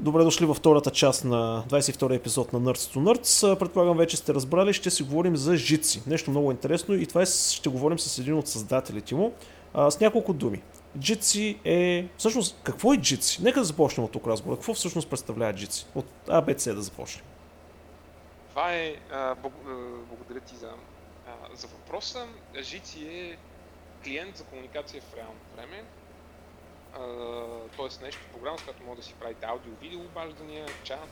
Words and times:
Добре 0.00 0.24
дошли 0.24 0.46
във 0.46 0.56
втората 0.56 0.90
част 0.90 1.24
на 1.24 1.64
22 1.68 2.16
епизод 2.16 2.52
на 2.52 2.60
Nerds 2.60 2.94
to 2.94 2.98
Nerds. 2.98 3.58
Предполагам 3.58 3.96
вече 3.96 4.16
сте 4.16 4.34
разбрали, 4.34 4.72
ще 4.72 4.90
си 4.90 5.02
говорим 5.02 5.36
за 5.36 5.56
жици. 5.56 6.02
Нещо 6.06 6.30
много 6.30 6.50
интересно 6.50 6.94
и 6.94 7.06
това 7.06 7.22
е, 7.22 7.26
ще 7.26 7.68
говорим 7.68 7.98
с 7.98 8.18
един 8.18 8.34
от 8.34 8.48
създателите 8.48 9.14
му. 9.14 9.34
А, 9.74 9.90
с 9.90 10.00
няколко 10.00 10.32
думи. 10.32 10.62
Jitsi 10.98 11.56
е... 11.64 12.08
Всъщност, 12.16 12.60
какво 12.62 12.92
е 12.92 12.96
Jitsi? 12.96 13.42
Нека 13.42 13.60
да 13.60 13.64
започнем 13.64 14.04
от 14.04 14.12
тук 14.12 14.26
разговор. 14.26 14.56
Какво 14.56 14.74
всъщност 14.74 15.10
представлява 15.10 15.52
Jitsi? 15.52 15.86
От 15.94 16.06
ABC 16.26 16.74
да 16.74 16.82
започнем. 16.82 17.24
Това 18.50 18.74
е... 18.74 18.94
А, 19.12 19.34
благодаря 20.08 20.40
ти 20.40 20.56
за, 20.56 20.70
а, 21.26 21.56
за 21.56 21.66
въпроса. 21.66 22.26
Jitsi 22.54 23.04
е 23.08 23.36
клиент 24.04 24.36
за 24.36 24.44
комуникация 24.44 25.02
в 25.02 25.16
реално 25.16 25.40
време 25.56 25.84
т.е. 27.76 28.04
нещо, 28.04 28.20
програма, 28.32 28.58
с 28.58 28.62
която 28.62 28.82
може 28.82 28.96
да 28.96 29.06
си 29.06 29.14
правите 29.20 29.46
аудио, 29.46 29.72
видео, 29.80 30.00
обаждания, 30.00 30.66
чат, 30.84 31.08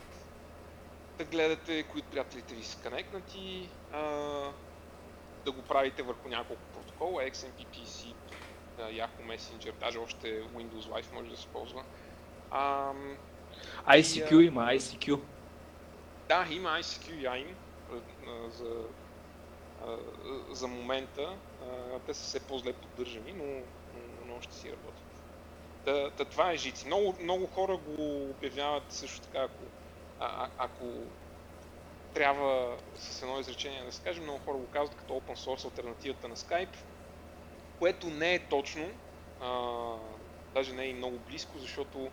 да 1.17 1.25
гледате 1.25 1.83
кои 1.83 2.01
от 2.01 2.07
приятелите 2.07 2.55
ви 2.55 2.63
са 2.63 2.83
конектнати, 2.83 3.69
а, 3.91 4.01
да 5.45 5.51
го 5.51 5.61
правите 5.61 6.03
върху 6.03 6.29
няколко 6.29 6.61
протокола, 6.73 7.23
XMPP, 7.23 8.15
Yahoo 8.79 9.25
Messenger, 9.25 9.71
даже 9.79 9.99
още 9.99 10.43
Windows 10.43 10.89
Live 10.89 11.13
може 11.13 11.29
да 11.29 11.37
се 11.37 11.47
ползва. 11.47 11.83
А, 12.51 12.93
ICQ 13.87 14.41
и, 14.41 14.45
има, 14.45 14.61
ICQ. 14.61 15.21
Да, 16.27 16.47
има 16.51 16.69
ICQ 16.69 17.11
и 17.11 17.23
AIM 17.23 17.55
за, 18.49 18.85
за 20.51 20.67
момента. 20.67 21.37
Те 22.05 22.13
са 22.13 22.23
все 22.23 22.47
по-зле 22.47 22.73
поддържани, 22.73 23.33
но, 23.33 23.45
но, 23.93 24.25
но 24.25 24.35
още 24.35 24.53
си 24.53 24.71
работят. 24.71 25.08
Та, 25.89 26.11
та 26.11 26.25
това 26.25 26.51
е 26.51 26.57
жици. 26.57 26.87
Много, 26.87 27.15
много 27.21 27.47
хора 27.47 27.77
го 27.77 28.29
обявяват 28.29 28.83
също 28.91 29.21
така, 29.21 29.39
ако, 29.43 29.63
а, 30.19 30.49
ако 30.57 30.85
трябва 32.13 32.77
с 32.95 33.21
едно 33.21 33.39
изречение 33.39 33.83
да 33.83 33.91
се 33.91 34.01
каже, 34.01 34.21
много 34.21 34.39
хора 34.39 34.57
го 34.57 34.67
казват 34.67 34.95
като 34.95 35.13
open 35.13 35.35
source 35.35 35.65
альтернативата 35.65 36.27
на 36.27 36.35
Skype, 36.35 36.75
което 37.79 38.07
не 38.07 38.33
е 38.35 38.47
точно, 38.47 38.91
а, 39.39 39.49
даже 40.53 40.73
не 40.73 40.83
е 40.83 40.89
и 40.89 40.93
много 40.93 41.19
близко, 41.19 41.57
защото 41.57 42.11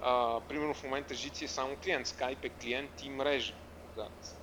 а, 0.00 0.40
примерно 0.48 0.74
в 0.74 0.84
момента 0.84 1.14
Жици 1.14 1.44
е 1.44 1.48
само 1.48 1.76
клиент, 1.76 2.06
Skype 2.06 2.44
е 2.44 2.48
клиент 2.48 3.02
и 3.02 3.10
мрежа. 3.10 3.54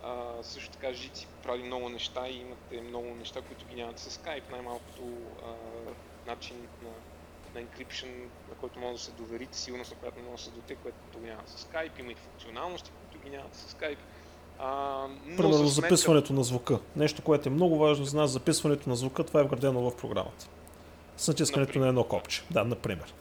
А, 0.03 0.44
също 0.44 0.72
така 0.72 0.94
Жици 0.94 1.28
прави 1.44 1.64
много 1.64 1.90
неща 1.90 2.28
и 2.28 2.38
имате 2.38 2.81
много 2.81 3.16
неща, 3.16 3.42
които 3.42 3.66
ги 3.66 3.75
нямате 3.75 4.02
с 4.02 4.18
Skype, 4.18 4.50
най-малкото 4.50 5.36
а, 5.44 5.56
начин 6.25 6.70
на 6.81 6.92
на 7.55 7.61
encryption, 7.61 8.07
на 8.49 8.55
който 8.59 8.80
може 8.80 8.94
да 8.94 8.99
се 8.99 9.11
доверите, 9.11 9.57
сигурност, 9.57 9.91
на 9.91 9.97
която 9.97 10.19
може 10.19 10.44
да 10.44 10.44
се 10.44 10.49
доверите, 10.49 10.75
което 10.75 11.19
няма 11.21 11.41
с 11.45 11.66
Skype, 11.66 11.99
има 11.99 12.11
и 12.11 12.16
функционалности, 12.16 12.91
които 12.91 13.23
ги 13.25 13.30
нямат 13.30 13.55
с 13.55 13.73
Skype. 13.73 13.97
А, 14.59 15.07
Примерно 15.25 15.53
за 15.53 15.57
сметка... 15.57 15.69
записването 15.69 16.33
на 16.33 16.44
звука. 16.44 16.79
Нещо, 16.95 17.22
което 17.22 17.49
е 17.49 17.52
много 17.52 17.77
важно 17.77 18.05
за 18.05 18.17
нас, 18.17 18.31
записването 18.31 18.89
на 18.89 18.95
звука, 18.95 19.23
това 19.23 19.39
е 19.39 19.44
вградено 19.44 19.91
в 19.91 19.97
програмата. 19.97 20.47
С 21.17 21.27
натискането 21.27 21.69
например. 21.69 21.85
на 21.85 21.89
едно 21.89 22.03
копче. 22.03 22.44
Да, 22.52 22.63
например. 22.63 23.13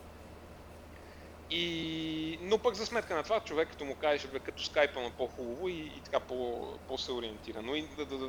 И... 1.50 2.38
Но 2.42 2.58
пък 2.58 2.74
за 2.74 2.86
сметка 2.86 3.14
на 3.14 3.22
това, 3.22 3.40
човек 3.40 3.68
като 3.68 3.84
му 3.84 3.94
кажеш, 3.94 4.30
бе, 4.30 4.38
като 4.38 4.62
скайпа 4.62 5.00
на 5.00 5.10
по-хубаво 5.10 5.68
и, 5.68 5.72
и 5.72 6.00
така 6.04 6.20
по, 6.20 6.68
по-се 6.88 7.12
ориентира. 7.12 7.62
Но 7.62 7.74
и 7.74 7.82
да, 7.82 8.06
да, 8.06 8.18
да, 8.18 8.28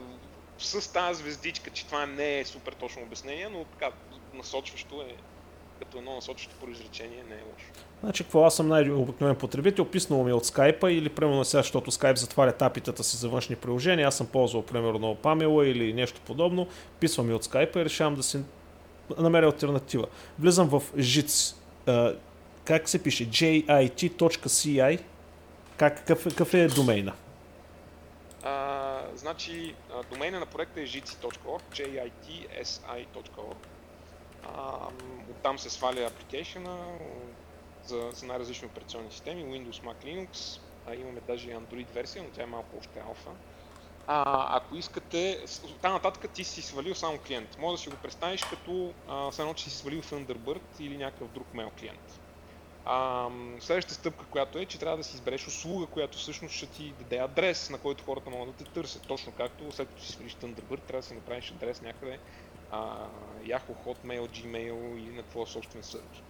с 0.57 0.93
тази 0.93 1.23
звездичка, 1.23 1.69
че 1.69 1.85
това 1.85 2.05
не 2.05 2.39
е 2.39 2.45
супер 2.45 2.73
точно 2.73 3.01
обяснение, 3.01 3.49
но 3.49 3.63
така 3.63 3.91
насочващо 4.33 5.01
е, 5.01 5.15
като 5.81 5.97
едно 5.97 6.15
насочващо 6.15 6.55
по 6.59 6.69
изречение 6.69 7.23
не 7.29 7.35
е 7.35 7.41
лошо. 7.53 7.65
Значи, 8.03 8.23
какво 8.23 8.45
аз 8.45 8.55
съм 8.55 8.67
най-обикновен 8.67 9.35
потребител, 9.35 9.85
писнало 9.85 10.23
ми 10.23 10.31
е 10.31 10.33
от 10.33 10.45
скайпа 10.45 10.91
или 10.91 11.09
примерно 11.09 11.45
сега, 11.45 11.61
защото 11.61 11.91
скайп 11.91 12.17
затваря 12.17 12.51
тапитата 12.51 13.03
си 13.03 13.17
за 13.17 13.29
външни 13.29 13.55
приложения, 13.55 14.07
аз 14.07 14.17
съм 14.17 14.27
ползвал 14.27 14.65
примерно 14.65 15.15
Pamela 15.15 15.63
или 15.63 15.93
нещо 15.93 16.21
подобно, 16.25 16.67
писвам 16.99 17.27
ми 17.27 17.33
от 17.33 17.43
скайпа 17.43 17.81
и 17.81 17.85
решавам 17.85 18.15
да 18.15 18.23
си 18.23 18.43
намеря 19.17 19.45
альтернатива. 19.45 20.07
Влизам 20.39 20.67
в 20.67 20.81
JITS. 20.97 21.55
как 22.65 22.89
се 22.89 23.03
пише? 23.03 23.29
jit.ci. 23.29 24.99
Как, 25.77 25.97
какъв, 25.97 26.23
какъв 26.23 26.53
е 26.53 26.67
домейна? 26.67 27.13
А, 28.43 28.99
значи, 29.15 29.75
домейна 30.11 30.39
на 30.39 30.45
проекта 30.45 30.81
е 30.81 30.85
jitsi.org, 30.85 31.61
jitsi.org 31.71 33.55
оттам 35.41 35.59
се 35.59 35.69
сваля 35.69 36.09
application 36.09 36.67
за, 37.83 38.09
за 38.13 38.25
най-различни 38.25 38.67
операционни 38.67 39.11
системи, 39.11 39.45
Windows, 39.45 39.83
Mac, 39.83 40.05
Linux, 40.05 40.59
а, 40.87 40.95
имаме 40.95 41.21
даже 41.27 41.49
и 41.49 41.53
Android 41.53 41.91
версия, 41.93 42.23
но 42.23 42.29
тя 42.29 42.43
е 42.43 42.45
малко 42.45 42.77
още 42.79 42.99
алфа. 42.99 43.29
А, 44.07 44.57
ако 44.57 44.75
искате, 44.75 45.45
там 45.81 45.93
нататък 45.93 46.31
ти 46.31 46.43
си 46.43 46.61
свалил 46.61 46.95
само 46.95 47.17
клиент. 47.17 47.57
Може 47.59 47.77
да 47.77 47.83
си 47.83 47.89
го 47.89 47.95
представиш 47.95 48.43
като 48.43 48.93
все 49.31 49.41
едно, 49.41 49.53
че 49.53 49.63
си 49.63 49.69
свалил 49.69 50.01
Thunderbird 50.01 50.61
или 50.79 50.97
някакъв 50.97 51.27
друг 51.31 51.53
мейл 51.53 51.69
клиент. 51.79 52.19
А, 52.85 53.27
следващата 53.59 53.95
стъпка, 53.95 54.25
която 54.25 54.59
е, 54.59 54.65
че 54.65 54.79
трябва 54.79 54.97
да 54.97 55.03
си 55.03 55.15
избереш 55.15 55.47
услуга, 55.47 55.85
която 55.85 56.17
всъщност 56.17 56.55
ще 56.55 56.65
ти 56.65 56.93
даде 56.99 57.17
адрес, 57.17 57.69
на 57.69 57.77
който 57.77 58.03
хората 58.03 58.29
могат 58.29 58.55
да 58.55 58.63
те 58.63 58.71
търсят. 58.71 59.07
Точно 59.07 59.31
както 59.31 59.71
след 59.71 59.87
като 59.87 60.01
си 60.01 60.11
свалиш 60.11 60.35
Thunderbird, 60.35 60.81
трябва 60.81 61.01
да 61.01 61.07
си 61.07 61.13
направиш 61.13 61.51
адрес 61.51 61.81
някъде 61.81 62.19
а, 62.71 63.07
Yahoo, 63.41 63.75
Hotmail, 63.85 64.27
Gmail 64.27 64.97
и 64.97 65.11
на 65.11 65.23
твоя 65.23 65.47
собствен 65.47 65.83
сервер. 65.83 66.23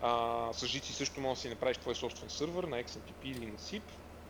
А, 0.00 0.52
с 0.52 0.66
Jitsi 0.66 0.92
също 0.92 1.20
може 1.20 1.38
да 1.38 1.40
си 1.40 1.48
направиш 1.48 1.78
твой 1.78 1.94
собствен 1.94 2.30
сервер 2.30 2.64
на 2.64 2.76
XMPP 2.84 3.24
или 3.24 3.46
на 3.46 3.58
SIP 3.58 3.82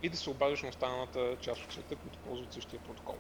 и 0.03 0.09
да 0.09 0.17
се 0.17 0.31
обаждаш 0.31 0.63
на 0.63 0.69
останалата 0.69 1.37
част 1.41 1.65
от 1.65 1.73
света, 1.73 1.97
които 1.97 2.19
ползват 2.19 2.53
същия 2.53 2.81
протокол. 2.81 3.17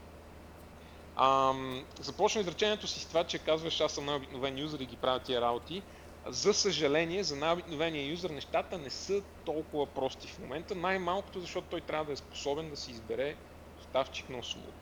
А, 1.17 1.55
започна 2.01 2.41
изречението 2.41 2.87
си 2.87 3.01
с 3.01 3.07
това, 3.09 3.25
че 3.25 3.39
казваш, 3.39 3.81
аз 3.81 3.93
съм 3.93 4.07
най-обикновен 4.07 4.59
юзер 4.59 4.81
и 4.81 4.87
ги 4.87 4.97
правя 4.97 5.21
тия 5.21 5.41
работи. 5.41 5.83
За 6.27 6.55
съжаление, 6.55 7.25
за 7.25 7.37
най-обикновения 7.37 8.11
юзер 8.11 8.31
нещата 8.31 8.79
не 8.79 8.91
са 8.91 9.23
толкова 9.45 9.87
прости 9.87 10.29
в 10.29 10.39
момента, 10.39 10.75
най-малкото 10.75 11.41
защото 11.41 11.69
той 11.69 11.81
трябва 11.81 12.05
да 12.05 12.13
е 12.13 12.17
способен 12.17 12.71
да 12.71 12.77
си 12.77 12.91
избере 12.91 13.37
доставчик 13.77 14.29
на 14.29 14.39
услуга. 14.39 14.73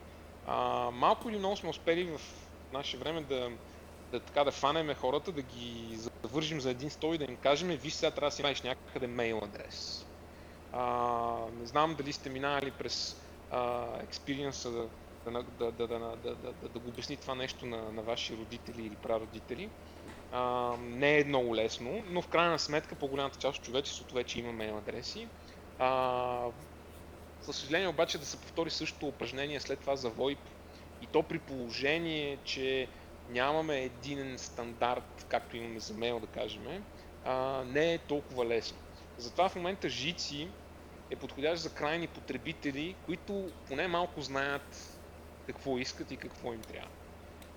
Малко 0.91 1.29
или 1.29 1.37
много 1.37 1.57
сме 1.57 1.69
успели 1.69 2.03
в 2.03 2.21
наше 2.73 2.97
време 2.97 3.21
да, 3.21 3.51
да, 4.11 4.19
така, 4.19 4.43
да 4.43 4.51
фанеме 4.51 4.95
хората, 4.95 5.31
да 5.31 5.41
ги 5.41 5.97
завържим 6.23 6.61
за 6.61 6.69
един 6.69 6.89
стол 6.89 7.13
и 7.13 7.17
да 7.17 7.23
им 7.23 7.37
кажем, 7.37 7.69
виж 7.69 7.93
сега 7.93 8.11
трябва 8.11 8.29
да 8.29 8.35
си 8.35 8.41
правиш 8.41 8.61
някъде 8.61 9.07
мейл 9.07 9.37
адрес. 9.43 10.05
А, 10.71 11.45
не 11.59 11.65
знам 11.65 11.95
дали 11.95 12.13
сте 12.13 12.29
минали 12.29 12.71
през 12.71 13.21
експириенса 14.03 14.71
да, 14.71 14.89
да, 15.25 15.43
да, 15.43 15.71
да, 15.71 15.87
да, 15.87 16.15
да, 16.15 16.35
да, 16.35 16.69
да 16.69 16.79
го 16.79 16.89
обясни 16.89 17.17
това 17.17 17.35
нещо 17.35 17.65
на, 17.65 17.91
на 17.91 18.01
ваши 18.01 18.37
родители 18.37 18.85
или 18.85 18.95
прародители. 18.95 19.69
А, 20.31 20.75
не 20.79 21.19
е 21.19 21.23
много 21.23 21.55
лесно, 21.55 22.03
но 22.07 22.21
в 22.21 22.27
крайна 22.27 22.59
сметка 22.59 22.95
по-голямата 22.95 23.39
част 23.39 23.57
от 23.57 23.65
човечеството 23.65 24.15
вече 24.15 24.39
има 24.39 24.51
мейл 24.51 24.77
адреси. 24.77 25.27
А, 25.79 26.51
за 27.41 27.53
съжаление 27.53 27.87
обаче 27.87 28.17
да 28.17 28.25
се 28.25 28.41
повтори 28.41 28.69
същото 28.69 29.07
упражнение 29.07 29.59
след 29.59 29.79
това 29.79 29.95
за 29.95 30.11
VoIP 30.11 30.37
и 31.01 31.07
то 31.07 31.23
при 31.23 31.39
положение, 31.39 32.37
че 32.43 32.87
нямаме 33.29 33.81
един 33.81 34.37
стандарт, 34.37 35.25
както 35.29 35.57
имаме 35.57 35.79
за 35.79 35.93
мейл, 35.93 36.19
да 36.19 36.27
кажем, 36.27 36.83
а, 37.25 37.63
не 37.65 37.93
е 37.93 37.97
толкова 37.97 38.45
лесно. 38.45 38.77
Затова 39.17 39.49
в 39.49 39.55
момента 39.55 39.89
Жици 39.89 40.47
е 41.09 41.15
подходящ 41.15 41.63
за 41.63 41.73
крайни 41.73 42.07
потребители, 42.07 42.95
които 43.05 43.51
поне 43.67 43.87
малко 43.87 44.21
знаят 44.21 44.97
какво 45.47 45.77
искат 45.77 46.11
и 46.11 46.17
какво 46.17 46.53
им 46.53 46.61
трябва. 46.61 46.91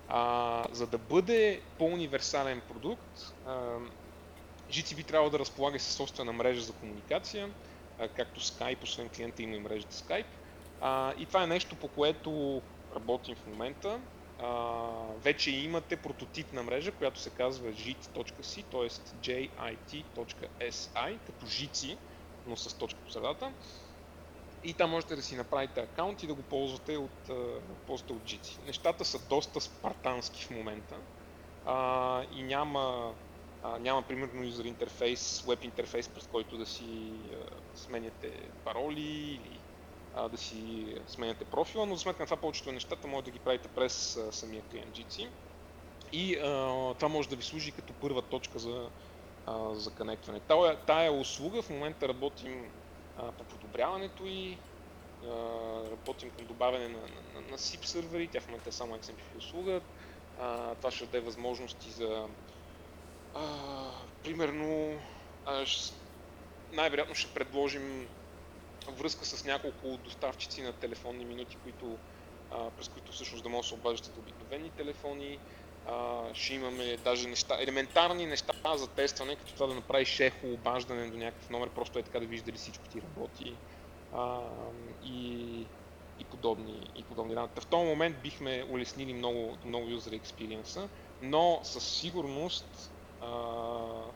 А, 0.09 0.65
за 0.73 0.87
да 0.87 0.99
бъде 0.99 1.61
по-универсален 1.79 2.61
продукт, 2.61 3.35
а, 3.47 3.79
Jitsi 4.71 4.97
би 4.97 5.05
трябвало 5.05 5.31
да 5.31 5.39
разполага 5.39 5.81
със 5.81 5.95
собствена 5.95 6.33
мрежа 6.33 6.61
за 6.61 6.73
комуникация, 6.73 7.51
а, 7.99 8.09
както 8.09 8.41
Skype, 8.41 8.83
освен 8.83 9.09
клиента 9.09 9.43
има 9.43 9.57
и 9.57 9.61
мрежата 9.61 9.95
Skype. 9.95 10.27
А, 10.81 11.15
и 11.19 11.27
това 11.27 11.43
е 11.43 11.47
нещо, 11.47 11.77
по 11.77 11.89
което 11.89 12.63
работим 12.95 13.37
в 13.37 13.47
момента. 13.47 14.01
А, 14.39 14.51
вече 15.19 15.51
имате 15.51 15.97
прототип 15.97 16.53
на 16.53 16.63
мрежа, 16.63 16.93
която 16.93 17.21
се 17.21 17.31
казва 17.31 17.73
jit.si, 17.73 18.71
т.е. 18.71 18.89
jit.si, 19.17 21.19
като 21.27 21.47
jitsi, 21.47 21.99
но 22.47 22.57
с 22.57 22.79
точка 22.79 23.01
по 23.05 23.11
средата. 23.11 23.55
И 24.65 24.75
там 24.75 24.91
можете 24.91 25.17
да 25.17 25.23
си 25.23 25.37
направите 25.37 25.81
акаунт 25.81 26.23
и 26.23 26.27
да 26.27 26.35
го 26.35 26.43
ползвате 26.43 26.97
от, 26.97 27.31
ползвате 27.87 28.13
от 28.13 28.23
Jitsi. 28.23 28.67
Нещата 28.67 29.05
са 29.05 29.29
доста 29.29 29.61
спартански 29.61 30.45
в 30.45 30.51
момента 30.51 30.97
а, 31.65 32.25
и 32.33 32.43
няма, 32.43 33.15
а, 33.63 33.79
няма 33.79 34.03
примерно 34.03 34.45
юзер 34.45 34.65
интерфейс, 34.65 35.43
веб 35.49 35.65
интерфейс, 35.65 36.09
през 36.09 36.27
който 36.27 36.59
да 36.59 36.67
си 36.67 37.21
а, 37.35 37.47
сменяте 37.75 38.51
пароли 38.65 39.01
или 39.01 39.64
а, 40.17 40.29
да 40.29 40.37
си 40.37 40.87
сменяте 41.07 41.45
профила, 41.45 41.87
но 41.87 41.95
за 41.95 42.01
сметка 42.01 42.23
на 42.23 42.27
това 42.27 42.37
повечето 42.37 42.73
нещата 42.73 43.07
може 43.07 43.25
да 43.25 43.31
ги 43.31 43.39
правите 43.39 43.69
през 43.69 44.17
а, 44.17 44.33
самия 44.33 44.63
Jitsi. 44.63 45.29
И 46.13 46.37
а, 46.37 46.95
това 46.95 47.09
може 47.09 47.29
да 47.29 47.37
ви 47.37 47.43
служи 47.43 47.73
като 47.73 47.93
първа 47.93 48.23
точка 48.23 48.59
за, 48.59 48.91
а, 49.47 49.75
за 49.75 49.91
конектване. 49.91 50.41
Тая, 50.41 50.77
тая 50.77 51.13
услуга 51.13 51.63
в 51.63 51.71
момента 51.71 52.09
работим 52.09 52.71
а, 53.19 53.33
по 53.33 53.45
подобряването 53.45 54.27
и 54.27 54.59
а, 55.25 55.29
работим 55.91 56.31
към 56.31 56.47
добавяне 56.47 56.89
на, 56.89 56.99
на, 56.99 57.41
на 57.51 57.59
SIP 57.59 57.85
сервери, 57.85 58.29
тя 58.33 58.41
в 58.41 58.47
момента 58.47 58.69
е 58.69 58.73
само 58.73 58.97
XMPP 58.97 59.39
услуга. 59.39 59.81
А, 60.41 60.75
това 60.75 60.91
ще 60.91 61.05
даде 61.07 61.21
възможности 61.21 61.91
за 61.91 62.29
а, 63.35 63.43
примерно 64.23 64.99
а, 65.47 65.65
най-вероятно 66.73 67.15
ще 67.15 67.35
предложим 67.35 68.09
връзка 68.93 69.25
с 69.25 69.45
няколко 69.45 69.97
доставчици 69.97 70.63
на 70.63 70.73
телефонни 70.73 71.25
минути, 71.25 71.57
които, 71.63 71.99
а, 72.51 72.71
през 72.71 72.89
които 72.89 73.13
всъщност 73.13 73.43
да 73.43 73.49
може 73.49 73.63
да 73.63 73.69
се 73.69 73.75
обаждате 73.75 74.21
обикновени 74.21 74.71
телефони. 74.71 75.39
А, 75.87 76.25
ще 76.35 76.55
имаме 76.55 76.97
даже 76.97 77.29
неща, 77.29 77.57
елементарни 77.61 78.27
неща 78.27 78.77
за 78.77 78.89
тестване, 78.89 79.37
като 79.37 79.55
това 79.55 79.67
да 79.67 79.75
направиш 79.75 80.21
ехо, 80.21 80.53
обаждане 80.53 81.11
до 81.11 81.17
някакъв 81.17 81.51
номер, 81.51 81.71
просто 81.71 81.99
е 81.99 82.03
така 82.03 82.21
да 82.21 82.27
вижда 82.27 82.47
дали 82.47 82.57
всичко 82.57 82.89
ти 82.89 83.03
работи 83.03 83.57
а, 84.13 84.41
и, 85.03 85.67
и 86.19 86.25
подобни, 86.25 86.91
и 86.97 87.05
подобни 87.05 87.37
работи. 87.37 87.61
В 87.61 87.67
този 87.67 87.87
момент 87.87 88.17
бихме 88.23 88.65
улеснили 88.71 89.15
много, 89.15 89.59
много 89.65 89.87
user 89.87 90.21
experience, 90.21 90.89
но 91.23 91.61
със 91.63 91.85
сигурност 91.85 92.93
а, 93.21 94.13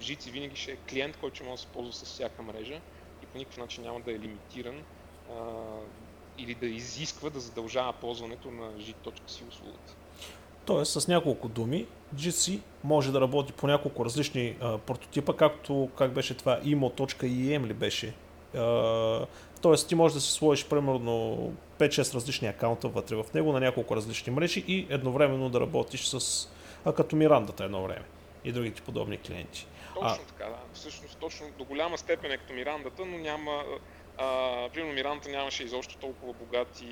Жици 0.00 0.30
винаги 0.30 0.56
ще 0.56 0.72
е 0.72 0.76
клиент, 0.76 1.16
който 1.16 1.44
може 1.44 1.52
да 1.52 1.58
се 1.58 1.72
ползва 1.72 1.92
с 1.92 2.04
всяка 2.04 2.42
мрежа 2.42 2.80
по 3.36 3.38
никакъв 3.38 3.58
начин 3.58 3.84
няма 3.84 4.00
да 4.00 4.12
е 4.12 4.18
лимитиран 4.18 4.82
а, 5.30 5.34
или 6.38 6.54
да 6.54 6.66
изисква 6.66 7.30
да 7.30 7.40
задължава 7.40 7.92
ползването 7.92 8.50
на 8.50 8.62
JIT.si 8.62 9.48
услугата. 9.48 9.96
Тоест, 10.64 10.92
с 10.92 11.08
няколко 11.08 11.48
думи, 11.48 11.86
GC 12.14 12.60
може 12.84 13.12
да 13.12 13.20
работи 13.20 13.52
по 13.52 13.66
няколко 13.66 14.04
различни 14.04 14.56
а, 14.60 14.78
прототипа, 14.78 15.32
както 15.32 15.88
как 15.98 16.12
беше 16.12 16.36
това 16.36 16.60
imo.im 16.60 17.66
ли 17.66 17.72
беше. 17.72 18.14
А, 18.54 19.26
тоест, 19.62 19.88
ти 19.88 19.94
можеш 19.94 20.14
да 20.14 20.20
си 20.20 20.32
сложиш 20.32 20.66
примерно 20.66 21.36
5-6 21.78 22.14
различни 22.14 22.48
акаунта 22.48 22.88
вътре 22.88 23.16
в 23.16 23.24
него 23.34 23.52
на 23.52 23.60
няколко 23.60 23.96
различни 23.96 24.32
мрежи 24.32 24.64
и 24.68 24.86
едновременно 24.90 25.48
да 25.48 25.60
работиш 25.60 26.06
с 26.06 26.48
а, 26.84 26.92
като 26.92 27.16
Мирандата 27.16 27.64
едно 27.64 27.82
време 27.82 28.04
и 28.44 28.52
другите 28.52 28.82
подобни 28.82 29.18
клиенти. 29.18 29.66
Точно 30.00 30.24
а... 30.24 30.26
така, 30.26 30.44
да. 30.44 30.56
Всъщност, 30.72 31.18
точно 31.18 31.46
до 31.58 31.64
голяма 31.64 31.98
степен 31.98 32.32
е 32.32 32.38
като 32.38 32.52
Мирандата, 32.52 33.04
но 33.04 33.18
няма. 33.18 33.64
А, 34.18 34.68
примерно 34.68 34.94
Мирандата 34.94 35.28
нямаше 35.30 35.62
изобщо 35.62 35.96
толкова 35.96 36.32
богати 36.32 36.86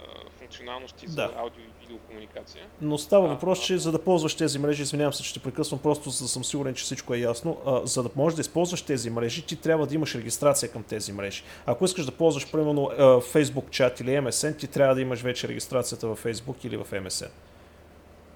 а, 0.00 0.30
функционалности 0.38 1.06
за 1.06 1.14
Да. 1.16 1.32
аудио 1.36 1.62
и 1.62 1.80
видеокомуникация. 1.80 2.64
Но 2.80 2.98
става 2.98 3.26
А, 3.26 3.28
въпрос, 3.28 3.60
че 3.66 3.78
за 3.78 3.92
да 3.92 4.04
ползваш 4.04 4.34
тези 4.34 4.58
мрежи, 4.58 4.82
извинявам 4.82 5.12
се, 5.12 5.22
че 5.22 5.34
те 5.34 5.40
прекъсвам, 5.40 5.80
просто 5.80 6.10
за 6.10 6.24
да 6.24 6.28
съм 6.28 6.44
сигурен, 6.44 6.74
че 6.74 6.84
всичко 6.84 7.14
е 7.14 7.18
ясно, 7.18 7.60
а, 7.66 7.86
за 7.86 8.02
да 8.02 8.10
можеш 8.16 8.34
да 8.34 8.40
използваш 8.40 8.82
тези 8.82 9.10
мрежи, 9.10 9.46
ти 9.46 9.56
трябва 9.56 9.86
да 9.86 9.94
имаш 9.94 10.14
регистрация 10.14 10.72
към 10.72 10.82
тези 10.82 11.12
мрежи. 11.12 11.42
Ако 11.66 11.84
искаш 11.84 12.04
да 12.06 12.12
ползваш, 12.12 12.52
примерно, 12.52 12.90
а, 12.98 13.02
Facebook 13.02 13.70
чат 13.70 14.00
или 14.00 14.10
MSN, 14.10 14.58
ти 14.58 14.66
трябва 14.66 14.94
да 14.94 15.00
имаш 15.02 15.20
вече 15.22 15.48
регистрацията 15.48 16.08
в 16.08 16.24
Facebook 16.24 16.66
или 16.66 16.76
в 16.76 16.86
MSN. 16.90 17.28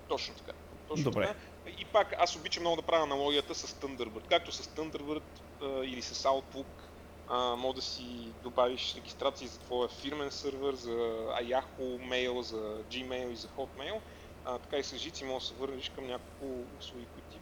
Точно 0.09 0.35
така. 0.35 0.53
Точно 0.89 1.05
Добре. 1.05 1.27
така. 1.27 1.39
Пак 1.93 2.15
аз 2.19 2.37
обичам 2.37 2.63
много 2.63 2.77
да 2.77 2.83
правя 2.83 3.03
аналогията 3.05 3.55
с 3.55 3.67
Thunderbird. 3.67 4.29
Както 4.29 4.53
с 4.53 4.63
Thunderbird 4.67 5.23
а, 5.63 5.85
или 5.85 6.03
с 6.03 6.29
Outlook, 6.29 6.67
а, 7.29 7.57
може 7.57 7.77
да 7.77 7.83
си 7.83 8.05
добавиш 8.43 8.95
регистрации 8.97 9.47
за 9.47 9.59
твоя 9.59 9.89
фирмен 9.89 10.31
сервер, 10.31 10.75
за 10.75 10.91
Yahoo 11.43 12.09
Mail, 12.11 12.41
за 12.41 12.83
Gmail 12.91 13.31
и 13.31 13.37
за 13.37 13.49
Hotmail. 13.49 13.95
А, 14.45 14.59
така 14.59 14.77
и 14.77 14.83
с 14.83 14.97
Jitsi 14.97 15.25
може 15.25 15.45
да 15.45 15.49
се 15.49 15.55
върнеш 15.55 15.89
към 15.89 16.07
няколко 16.07 16.47
услуги, 16.81 17.07
които 17.15 17.29
ти 17.31 17.39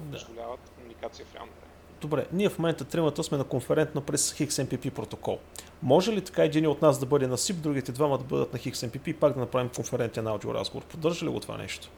Да. 0.00 0.18
позволяват 0.18 0.60
комуникация 0.76 1.26
в 1.26 1.34
реално 1.34 1.52
време. 1.52 1.72
Добре, 2.00 2.26
ние 2.32 2.48
в 2.48 2.58
момента 2.58 2.84
тримата 2.84 3.24
сме 3.24 3.38
на 3.38 3.44
конферентно 3.44 4.00
през 4.00 4.34
XMPP 4.34 4.90
протокол. 4.90 5.38
Може 5.82 6.12
ли 6.12 6.24
така 6.24 6.44
един 6.44 6.66
от 6.66 6.82
нас 6.82 6.98
да 6.98 7.06
бъде 7.06 7.26
на 7.26 7.36
SIP, 7.36 7.52
другите 7.54 7.92
двама 7.92 8.18
да 8.18 8.24
бъдат 8.24 8.52
на 8.52 8.58
XMPP 8.58 9.08
и 9.08 9.14
пак 9.14 9.34
да 9.34 9.40
направим 9.40 9.68
конферентен 9.68 10.26
аудиоразговор? 10.26 10.84
Поддържа 10.84 11.26
ли 11.26 11.30
го 11.30 11.40
това 11.40 11.56
нещо? 11.56 11.88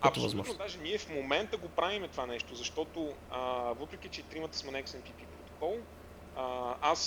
Като 0.00 0.20
Абсолютно, 0.20 0.28
възможност. 0.28 0.58
даже 0.58 0.78
ние 0.78 0.98
в 0.98 1.08
момента 1.08 1.56
го 1.56 1.68
правим 1.68 2.08
това 2.08 2.26
нещо, 2.26 2.54
защото 2.54 3.18
а, 3.28 3.40
въпреки, 3.72 4.08
че 4.08 4.28
тримата 4.28 4.58
сме 4.58 4.70
на 4.70 4.82
XMPP 4.82 5.26
протокол, 5.26 5.86
а, 6.34 6.76
аз 6.80 7.00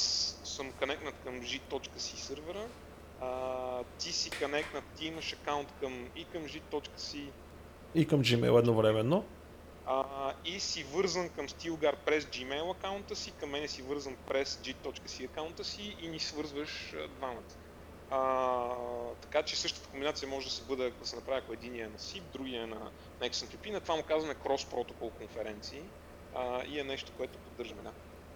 съм 0.44 0.74
конектнат 0.74 1.20
към 1.24 1.42
G.C 1.42 2.16
сервера, 2.16 2.70
а, 3.20 3.84
ти 3.98 4.14
си 4.14 4.32
конектнат, 4.32 4.84
ти 4.96 5.06
имаш 5.06 5.34
акаунт 5.34 5.72
към, 5.72 6.12
и 6.16 6.26
към 6.26 6.44
G.C 6.44 7.34
И 7.94 8.08
към 8.08 8.22
Gmail 8.22 8.60
едновременно. 8.60 9.30
а, 9.86 10.34
и 10.46 10.60
си 10.60 10.84
вързан 10.84 11.30
към 11.30 11.48
Stilgar 11.50 11.96
през 12.06 12.26
Gmail 12.26 12.72
акаунта 12.72 13.16
си, 13.16 13.32
към 13.32 13.50
мен 13.50 13.68
си 13.68 13.82
вързан 13.82 14.18
през 14.26 14.58
G.C 14.58 15.26
акаунта 15.26 15.64
си 15.64 15.96
и 16.00 16.08
ни 16.08 16.20
свързваш 16.20 16.96
двамата. 17.10 17.56
А, 18.12 18.70
така 19.22 19.44
че 19.44 19.56
същата 19.56 19.88
комбинация 19.88 20.30
може 20.30 20.48
да 20.48 20.54
се 20.54 20.64
бъде, 20.64 20.92
да 21.02 21.08
се 21.08 21.16
направи 21.16 21.40
ако 21.40 21.54
един 21.54 21.76
е 21.76 21.84
на 21.84 21.98
SIP, 21.98 22.22
другия 22.34 22.64
е 22.64 22.68
на, 22.68 22.80
на 23.22 23.30
XMPP. 23.30 23.72
На 23.72 23.80
това 23.80 23.96
му 23.96 24.04
казваме 24.04 24.36
Cross 24.36 24.74
Protocol 24.74 25.10
конференции 25.10 25.82
а, 26.36 26.62
и 26.68 26.80
е 26.80 26.84
нещо, 26.84 27.12
което 27.18 27.38
поддържаме. 27.38 27.82
Да. 27.84 27.92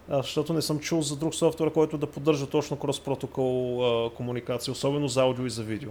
А, 0.08 0.22
защото 0.22 0.52
не 0.52 0.62
съм 0.62 0.80
чул 0.80 1.02
за 1.02 1.16
друг 1.16 1.34
софтуер, 1.34 1.72
който 1.72 1.98
да 1.98 2.10
поддържа 2.10 2.46
точно 2.46 2.76
протокол 2.76 3.84
а, 3.84 4.10
комуникация, 4.14 4.72
особено 4.72 5.08
за 5.08 5.22
аудио 5.22 5.46
и 5.46 5.50
за 5.50 5.62
видео. 5.62 5.90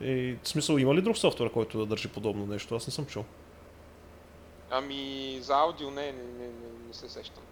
И, 0.00 0.36
в 0.42 0.48
смисъл, 0.48 0.76
има 0.76 0.94
ли 0.94 1.02
друг 1.02 1.18
софтуер, 1.18 1.52
който 1.52 1.78
да 1.78 1.86
държи 1.86 2.08
подобно 2.08 2.46
нещо? 2.46 2.74
Аз 2.74 2.86
не 2.86 2.92
съм 2.92 3.06
чул. 3.06 3.24
Ами 4.70 5.38
за 5.40 5.54
аудио 5.54 5.90
не, 5.90 6.12
не, 6.12 6.22
не, 6.22 6.46
не, 6.46 6.86
не 6.88 6.94
се 6.94 7.08
сещам. 7.08 7.42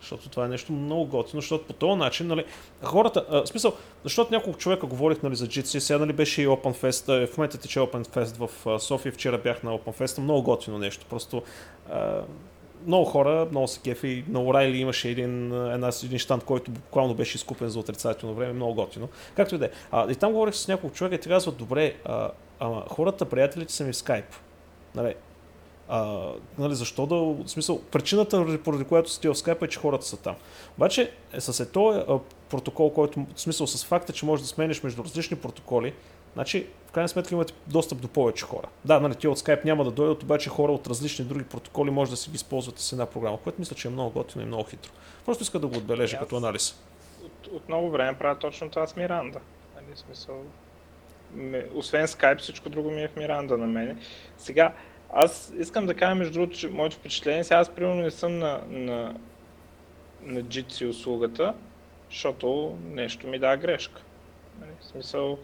Защото 0.00 0.28
това 0.28 0.44
е 0.44 0.48
нещо 0.48 0.72
много 0.72 1.06
готино, 1.06 1.40
защото 1.40 1.66
по 1.66 1.72
този 1.72 1.98
начин, 1.98 2.26
нали, 2.26 2.44
хората, 2.82 3.24
а, 3.30 3.42
в 3.42 3.46
смисъл, 3.46 3.72
защото 4.04 4.32
няколко 4.32 4.58
човека 4.58 4.86
говорих 4.86 5.22
нали, 5.22 5.36
за 5.36 5.46
GC, 5.46 5.78
сега 5.78 5.98
нали, 5.98 6.12
беше 6.12 6.42
и 6.42 6.48
OpenFest, 6.48 7.08
а, 7.08 7.26
в 7.26 7.36
момента 7.36 7.58
тече 7.58 7.78
OpenFest 7.78 8.46
в 8.46 8.66
а, 8.66 8.78
София, 8.78 9.12
вчера 9.12 9.38
бях 9.38 9.62
на 9.62 9.78
OpenFest, 9.78 10.18
много 10.18 10.42
готино 10.42 10.78
нещо, 10.78 11.06
просто 11.10 11.42
а, 11.90 12.22
много 12.86 13.04
хора, 13.04 13.46
много 13.50 13.68
се 13.68 13.80
кефи, 13.80 14.24
на 14.28 14.42
Орайли 14.42 14.78
имаше 14.78 15.08
един, 15.08 15.46
една, 15.72 15.90
един 16.04 16.18
штант, 16.18 16.44
който 16.44 16.70
буквално 16.70 17.14
беше 17.14 17.36
изкупен 17.36 17.68
за 17.68 17.78
отрицателно 17.78 18.34
време, 18.34 18.52
много 18.52 18.74
готино. 18.74 19.08
Както 19.36 19.54
и 19.54 19.58
да 19.58 19.64
е. 19.64 19.70
И 20.10 20.14
там 20.14 20.32
говорих 20.32 20.54
с 20.54 20.68
няколко 20.68 20.96
човека 20.96 21.14
и 21.14 21.20
те 21.20 21.28
казват, 21.28 21.56
добре, 21.56 21.94
а, 22.04 22.30
ама 22.60 22.84
хората, 22.88 23.24
приятелите 23.24 23.72
са 23.72 23.84
ми 23.84 23.92
в 23.92 23.96
Skype. 23.96 24.34
Нали, 24.94 25.14
а, 25.88 26.30
нали, 26.58 26.74
защо 26.74 27.06
да... 27.06 27.16
В 27.16 27.48
смисъл, 27.48 27.82
причината, 27.82 28.58
поради 28.64 28.84
която 28.84 29.10
си 29.10 29.20
ти 29.20 29.28
в 29.28 29.34
Skype 29.34 29.62
е, 29.62 29.68
че 29.68 29.78
хората 29.78 30.06
са 30.06 30.16
там. 30.16 30.34
Обаче, 30.76 31.12
е, 31.32 31.40
с 31.40 31.60
е 31.60 31.70
този 31.70 32.00
протокол, 32.50 32.90
който, 32.90 33.26
в 33.34 33.40
смисъл, 33.40 33.66
с 33.66 33.84
факта, 33.84 34.12
че 34.12 34.26
можеш 34.26 34.42
да 34.42 34.48
смениш 34.48 34.82
между 34.82 35.04
различни 35.04 35.36
протоколи, 35.36 35.94
значи, 36.34 36.66
в 36.86 36.92
крайна 36.92 37.08
сметка 37.08 37.34
имате 37.34 37.52
достъп 37.66 38.00
до 38.00 38.08
повече 38.08 38.44
хора. 38.44 38.68
Да, 38.84 39.00
нали, 39.00 39.14
ти 39.14 39.28
от 39.28 39.38
Skype 39.38 39.64
няма 39.64 39.84
да 39.84 39.90
дойдат, 39.90 40.22
обаче 40.22 40.50
хора 40.50 40.72
от 40.72 40.86
различни 40.86 41.24
други 41.24 41.44
протоколи 41.44 41.90
може 41.90 42.10
да 42.10 42.16
си 42.16 42.30
ги 42.30 42.36
използвате 42.36 42.82
с 42.82 42.92
една 42.92 43.06
програма, 43.06 43.38
което 43.44 43.60
мисля, 43.60 43.76
че 43.76 43.88
е 43.88 43.90
много 43.90 44.10
готино 44.10 44.44
и 44.44 44.46
много 44.46 44.64
хитро. 44.64 44.90
Просто 45.26 45.42
иска 45.42 45.58
да 45.58 45.66
го 45.66 45.76
отбележа 45.76 46.16
Аз- 46.16 46.22
като 46.22 46.36
анализ. 46.36 46.80
От, 47.24 47.46
от 47.46 47.68
много 47.68 47.90
време 47.90 48.18
правя 48.18 48.38
точно 48.38 48.70
това 48.70 48.86
с 48.86 48.96
Миранда. 48.96 49.40
Нали, 49.74 49.96
смисъл, 49.96 50.42
освен 51.74 52.06
Skype, 52.06 52.38
всичко 52.38 52.68
друго 52.68 52.90
ми 52.90 53.02
е 53.02 53.08
в 53.08 53.16
Миранда 53.16 53.58
на 53.58 53.66
мене. 53.66 53.96
Сега, 54.38 54.72
аз 55.12 55.52
искам 55.58 55.86
да 55.86 55.94
кажа, 55.94 56.14
между 56.14 56.32
другото, 56.32 56.58
че 56.58 56.68
моето 56.68 56.96
впечатление, 56.96 57.44
сега 57.44 57.60
аз 57.60 57.74
примерно 57.74 58.02
не 58.02 58.10
съм 58.10 58.38
на, 58.38 58.60
на, 58.68 59.14
на 60.22 60.42
Jitsi 60.42 60.88
услугата, 60.88 61.54
защото 62.10 62.78
нещо 62.84 63.26
ми 63.26 63.38
дава 63.38 63.56
грешка. 63.56 64.02
Нали, 64.60 64.70
в 64.80 64.84
смисъл, 64.84 65.38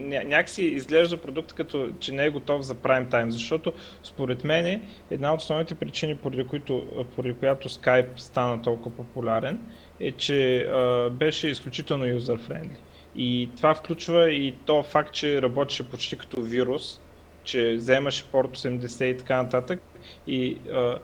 някакси 0.00 0.64
изглежда 0.64 1.16
продукт 1.16 1.52
като, 1.52 1.88
че 2.00 2.12
не 2.12 2.24
е 2.24 2.30
готов 2.30 2.62
за 2.62 2.74
прайм 2.74 3.10
тайм, 3.10 3.30
защото 3.30 3.72
според 4.02 4.44
мен 4.44 4.82
една 5.10 5.34
от 5.34 5.40
основните 5.40 5.74
причини, 5.74 6.16
поради, 6.16 6.44
които, 6.46 7.04
поради 7.16 7.34
която 7.34 7.68
Skype 7.68 8.18
стана 8.18 8.62
толкова 8.62 8.96
популярен, 8.96 9.60
е, 10.00 10.12
че 10.12 10.58
а, 10.58 11.10
беше 11.10 11.48
изключително 11.48 12.04
юзер-френдли. 12.04 12.76
И 13.16 13.48
това 13.56 13.74
включва 13.74 14.30
и 14.30 14.54
то 14.66 14.82
факт, 14.82 15.12
че 15.12 15.42
работеше 15.42 15.88
почти 15.88 16.18
като 16.18 16.42
вирус, 16.42 17.00
че 17.44 17.74
вземаше 17.74 18.24
порт 18.24 18.56
80 18.56 19.04
и 19.04 19.16
така 19.18 19.42
нататък. 19.42 19.82
И 20.26 20.58
а, 20.72 20.98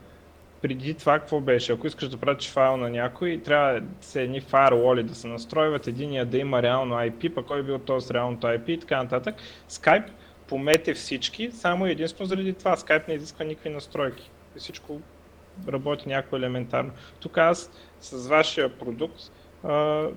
преди 0.61 0.93
това 0.93 1.19
какво 1.19 1.39
беше? 1.39 1.73
Ако 1.73 1.87
искаш 1.87 2.09
да 2.09 2.17
пратиш 2.17 2.49
файл 2.49 2.77
на 2.77 2.89
някой, 2.89 3.41
трябва 3.45 3.81
се 4.01 4.21
едни 4.21 4.41
фаерволи 4.41 5.03
да 5.03 5.15
се 5.15 5.27
настройват, 5.27 5.87
единия 5.87 6.25
да 6.25 6.37
има 6.37 6.61
реално 6.61 6.95
IP, 6.95 7.33
пък 7.33 7.45
кой 7.45 7.59
е 7.59 7.63
бил 7.63 7.79
този 7.79 8.07
с 8.07 8.11
реалното 8.11 8.47
IP 8.47 8.69
и 8.69 8.79
така 8.79 9.03
нататък. 9.03 9.35
Skype 9.69 10.09
помете 10.47 10.93
всички, 10.93 11.51
само 11.51 11.87
и 11.87 11.91
единствено 11.91 12.27
заради 12.27 12.53
това. 12.53 12.75
Skype 12.75 13.07
не 13.07 13.13
изисква 13.13 13.45
никакви 13.45 13.69
настройки. 13.69 14.31
Всичко 14.57 15.01
работи 15.67 16.09
някакво 16.09 16.37
елементарно. 16.37 16.91
Тук 17.19 17.37
аз 17.37 17.71
с 17.99 18.27
вашия 18.27 18.69
продукт 18.69 19.21
а, 19.63 20.07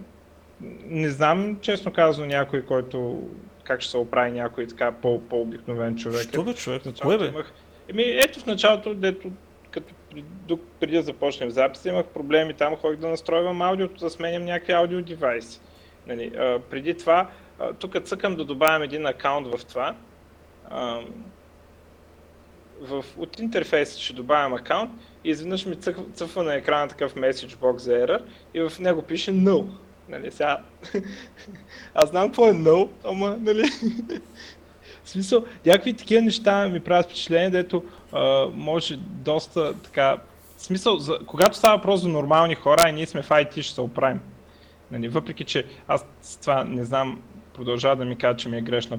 не 0.85 1.11
знам, 1.11 1.59
честно 1.61 1.93
казано, 1.93 2.26
някой, 2.26 2.62
който 2.62 3.29
как 3.64 3.81
ще 3.81 3.90
се 3.90 3.97
оправи 3.97 4.31
някой 4.31 4.66
така 4.66 4.92
по, 4.92 5.21
по-обикновен 5.21 5.97
човек. 5.97 6.23
Що 6.23 6.42
бе, 6.42 6.54
човек? 6.54 6.83
В 6.83 7.00
Кое 7.02 7.19
бе? 7.19 7.26
имах... 7.26 7.52
Еми, 7.88 8.02
ето 8.02 8.40
в 8.40 8.47
началото, 8.47 8.95
дето 8.95 9.31
като 9.71 9.95
преди 10.81 10.97
да 10.97 11.02
започнем 11.02 11.50
записа, 11.50 11.88
имах 11.88 12.07
проблеми 12.07 12.54
там, 12.54 12.76
ходих 12.76 13.00
да 13.00 13.09
настройвам 13.09 13.62
аудиото, 13.62 14.04
да 14.04 14.11
сменям 14.11 14.45
някакви 14.45 14.73
аудио 14.73 15.02
девайси. 15.02 15.61
Нали, 16.07 16.33
а, 16.38 16.59
преди 16.71 16.95
това, 16.95 17.31
тук 17.78 18.04
цъкам 18.04 18.37
да 18.37 18.45
добавям 18.45 18.83
един 18.83 19.07
акаунт 19.07 19.47
в 19.47 19.64
това. 19.64 19.95
А, 20.71 21.00
в, 22.81 23.04
от 23.16 23.38
интерфейса 23.38 24.00
ще 24.00 24.12
добавям 24.12 24.54
акаунт 24.54 24.90
и 25.25 25.31
изведнъж 25.31 25.66
ми 25.66 25.76
цъфва, 25.76 26.04
цъфва 26.12 26.42
на 26.42 26.54
екрана 26.54 26.88
такъв 26.88 27.14
message 27.14 27.57
box 27.57 27.76
за 27.76 27.92
error 27.92 28.23
и 28.54 28.61
в 28.61 28.78
него 28.78 29.02
пише 29.02 29.33
no. 29.33 29.66
Нали, 30.09 30.31
сега... 30.31 30.63
Аз 31.95 32.11
знам 32.11 32.29
какво 32.29 32.47
е 32.47 32.53
no, 32.53 32.89
ама, 33.05 33.37
нали... 33.41 33.63
В 35.05 35.11
смисъл, 35.11 35.45
някакви 35.67 35.95
такива 35.95 36.23
неща 36.23 36.69
ми 36.69 36.81
правят 36.81 37.07
впечатление, 37.07 37.51
дето 37.51 37.85
а, 38.13 38.47
може 38.55 38.97
доста 38.97 39.75
така... 39.75 40.19
В 40.57 40.63
смисъл, 40.63 40.97
за, 40.97 41.19
когато 41.27 41.57
става 41.57 41.77
въпрос 41.77 42.01
за 42.01 42.09
нормални 42.09 42.55
хора, 42.55 42.89
и 42.89 42.93
ние 42.93 43.07
сме 43.07 43.23
в 43.23 43.29
IT, 43.29 43.63
ще 43.63 43.75
се 43.75 43.81
оправим. 43.81 44.21
Нали, 44.91 45.09
въпреки, 45.09 45.45
че 45.45 45.67
аз 45.89 46.07
с 46.23 46.37
това 46.37 46.65
не 46.65 46.85
знам, 46.85 47.23
продължава 47.55 47.97
да 47.97 48.05
ми 48.05 48.19
кажа, 48.19 48.37
че 48.37 48.49
ми 48.49 48.59
е 48.59 48.63
грешна. 48.63 48.99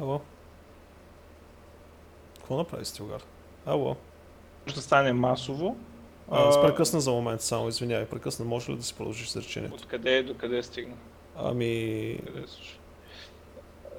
Ало. 0.00 0.20
Какво 2.38 2.56
направи 2.56 2.84
Стилгар? 2.84 3.22
Ало. 3.66 3.96
Може 4.66 4.74
да 4.74 4.82
стане 4.82 5.12
масово. 5.12 5.76
А, 6.30 6.58
а, 6.58 6.62
прекъсна 6.62 7.00
за 7.00 7.10
момент 7.10 7.40
само, 7.40 7.68
извинявай, 7.68 8.06
прекъсна. 8.06 8.44
Може 8.44 8.72
ли 8.72 8.76
да 8.76 8.82
си 8.82 8.94
продължиш 8.94 9.28
с 9.28 9.36
речението? 9.36 9.74
Откъде 9.74 10.22
до 10.22 10.34
къде 10.34 10.62
стигна? 10.62 10.94
Ами... 11.36 12.18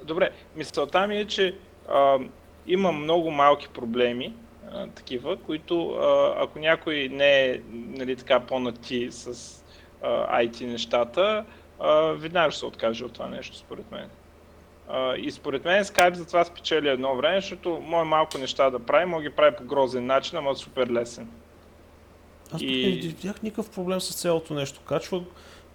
Добре, 0.04 0.30
мисълта 0.56 1.08
ми 1.08 1.18
е, 1.18 1.26
че 1.26 1.56
а, 1.90 2.18
има 2.68 2.92
много 2.92 3.32
малки 3.32 3.68
проблеми, 3.70 4.34
а, 4.72 4.88
такива, 4.88 5.38
които 5.38 5.90
а, 5.90 6.36
ако 6.38 6.60
някой 6.60 7.10
не 7.12 7.46
е 7.46 7.62
нали, 7.72 8.16
така 8.16 8.40
по-нати 8.40 9.08
с 9.12 9.56
а, 10.02 10.42
IT 10.44 10.66
нещата, 10.66 11.46
а, 11.80 11.94
веднага 12.02 12.52
ще 12.52 12.60
се 12.60 12.66
откаже 12.66 13.06
от 13.06 13.14
това 13.14 13.28
нещо, 13.28 13.58
според 13.58 13.92
мен. 13.92 14.10
А, 14.90 15.16
и 15.16 15.32
според 15.32 15.66
мен 15.66 15.84
Skype 15.84 16.14
затова 16.14 16.44
спечели 16.46 16.90
едно 16.90 17.16
време, 17.16 17.42
защото 17.42 17.82
може 17.86 18.10
малко 18.10 18.38
неща 18.38 18.70
да 18.70 18.80
прави, 18.80 19.06
може 19.06 19.30
ги 19.30 19.36
прави 19.36 19.56
по 19.56 19.64
грозен 19.64 20.06
начин, 20.06 20.38
ама 20.38 20.56
супер 20.56 20.88
лесен. 20.88 21.30
Аз 22.52 22.62
и... 22.62 22.66
не 22.66 23.08
видях 23.08 23.42
никакъв 23.42 23.70
проблем 23.70 24.02
с 24.02 24.16
цялото 24.22 24.54
нещо. 24.54 24.80
Качва, 24.80 25.24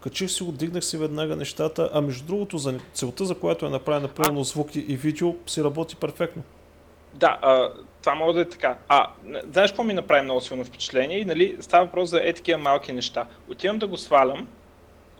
качих 0.00 0.30
си 0.30 0.42
го, 0.42 0.52
дигнах 0.52 0.84
си 0.84 0.96
веднага 0.96 1.36
нещата, 1.36 1.90
а 1.92 2.00
между 2.00 2.24
другото 2.24 2.58
за 2.58 2.78
целта, 2.92 3.24
за 3.24 3.34
която 3.34 3.66
е 3.66 3.70
направена 3.70 4.08
примерно 4.08 4.44
звук 4.44 4.76
и 4.76 4.96
видео, 4.96 5.34
си 5.46 5.64
работи 5.64 5.96
перфектно. 5.96 6.42
Да, 7.14 7.38
а, 7.42 7.70
това 8.00 8.14
може 8.14 8.34
да 8.34 8.40
е 8.40 8.48
така. 8.48 8.78
А, 8.88 9.10
знаеш 9.52 9.70
какво 9.70 9.84
ми 9.84 9.94
направи 9.94 10.22
много 10.22 10.40
силно 10.40 10.64
впечатление? 10.64 11.18
И, 11.18 11.24
нали, 11.24 11.56
става 11.60 11.84
въпрос 11.84 12.10
за 12.10 12.20
е 12.22 12.32
такива 12.32 12.58
малки 12.58 12.92
неща. 12.92 13.26
Отивам 13.48 13.78
да 13.78 13.86
го 13.86 13.96
свалям 13.96 14.48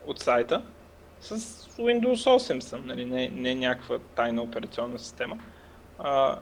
от 0.07 0.21
сайта 0.21 0.63
с 1.21 1.39
Windows 1.79 2.15
8 2.15 2.61
съм, 2.61 2.87
нали, 2.87 3.05
не, 3.05 3.29
не 3.29 3.55
някаква 3.55 3.99
тайна 3.99 4.43
операционна 4.43 4.99
система. 4.99 5.39
А, 5.99 6.39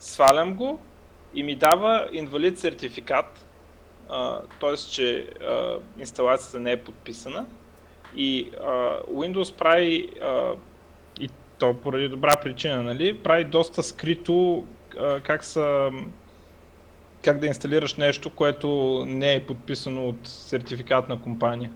свалям 0.00 0.54
го 0.54 0.80
и 1.34 1.42
ми 1.42 1.54
дава 1.54 2.08
инвалид 2.12 2.58
сертификат, 2.58 3.46
т.е. 4.60 4.76
че 4.76 5.26
а, 5.42 5.78
инсталацията 5.98 6.60
не 6.60 6.72
е 6.72 6.76
подписана 6.76 7.46
и 8.16 8.50
а, 8.60 8.66
Windows 9.02 9.54
прави 9.54 10.08
а, 10.22 10.52
и 11.20 11.30
то 11.58 11.74
поради 11.74 12.08
добра 12.08 12.36
причина, 12.42 12.82
нали, 12.82 13.18
прави 13.18 13.44
доста 13.44 13.82
скрито 13.82 14.66
а, 14.98 15.20
как 15.20 15.44
са 15.44 15.90
как 17.24 17.38
да 17.38 17.46
инсталираш 17.46 17.94
нещо, 17.94 18.30
което 18.30 18.68
не 19.06 19.34
е 19.34 19.46
подписано 19.46 20.08
от 20.08 20.16
сертификатна 20.24 21.22
компания. 21.22 21.70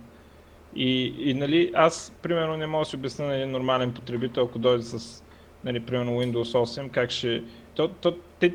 И, 0.77 1.15
и 1.19 1.35
нали, 1.35 1.73
аз, 1.75 2.13
примерно, 2.23 2.57
не 2.57 2.67
мога 2.67 2.85
да 2.85 2.91
си 2.91 2.97
обясня 2.97 3.27
на 3.27 3.35
един 3.35 3.51
нормален 3.51 3.93
потребител, 3.93 4.45
ако 4.45 4.59
дойде 4.59 4.83
с, 4.83 5.25
нали, 5.65 5.81
примерно, 5.81 6.13
Windows 6.13 6.59
8, 6.59 6.91
как 6.91 7.11
ще... 7.11 7.43
То, 7.75 7.89
то, 7.89 8.17
те, 8.39 8.55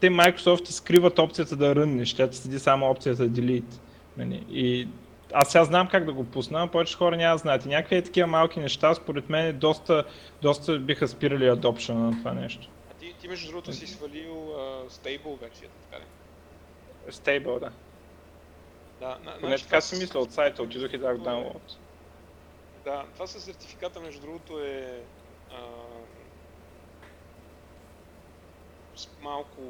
те 0.00 0.10
Microsoft 0.10 0.70
скриват 0.70 1.18
опцията 1.18 1.56
да 1.56 1.74
ръннеш, 1.74 2.14
тя 2.14 2.30
ти 2.30 2.36
седи 2.36 2.58
само 2.58 2.90
опцията 2.90 3.28
Delete. 3.28 3.80
Нали? 4.16 4.44
И 4.50 4.88
аз 5.32 5.52
сега 5.52 5.64
знам 5.64 5.88
как 5.88 6.04
да 6.04 6.12
го 6.12 6.24
пусна, 6.24 6.68
повече 6.68 6.96
хора 6.96 7.16
няма 7.16 7.34
да 7.34 7.38
знаят. 7.38 7.66
И 7.66 7.68
някакви 7.68 7.96
е 7.96 8.02
такива 8.02 8.26
малки 8.26 8.60
неща, 8.60 8.94
според 8.94 9.28
мен, 9.28 9.58
доста, 9.58 10.04
доста 10.42 10.78
биха 10.78 11.08
спирали 11.08 11.48
адопшена 11.48 12.00
на 12.00 12.18
това 12.18 12.32
нещо. 12.32 12.68
А 12.90 12.94
ти, 12.94 13.14
ти 13.20 13.28
между 13.28 13.50
другото 13.50 13.72
си 13.72 13.86
свалил 13.86 14.34
uh, 14.34 14.88
Stable 14.88 15.40
версията, 15.40 15.74
така 15.90 16.02
ли? 16.02 16.06
Stable, 17.12 17.60
да. 17.60 17.70
Да, 19.00 19.18
на, 19.24 19.32
Поне 19.32 19.48
значи, 19.48 19.64
така 19.64 19.80
си 19.80 19.98
мисля 19.98 20.20
от 20.20 20.32
сайта, 20.32 20.62
отидох 20.62 20.92
и 20.92 20.98
дах 20.98 21.16
download. 21.16 21.76
Да, 22.84 23.04
това 23.14 23.26
със 23.26 23.44
сертификата, 23.44 24.00
между 24.00 24.20
другото, 24.20 24.58
е 24.58 25.02
а, 25.52 25.56
малко 29.22 29.60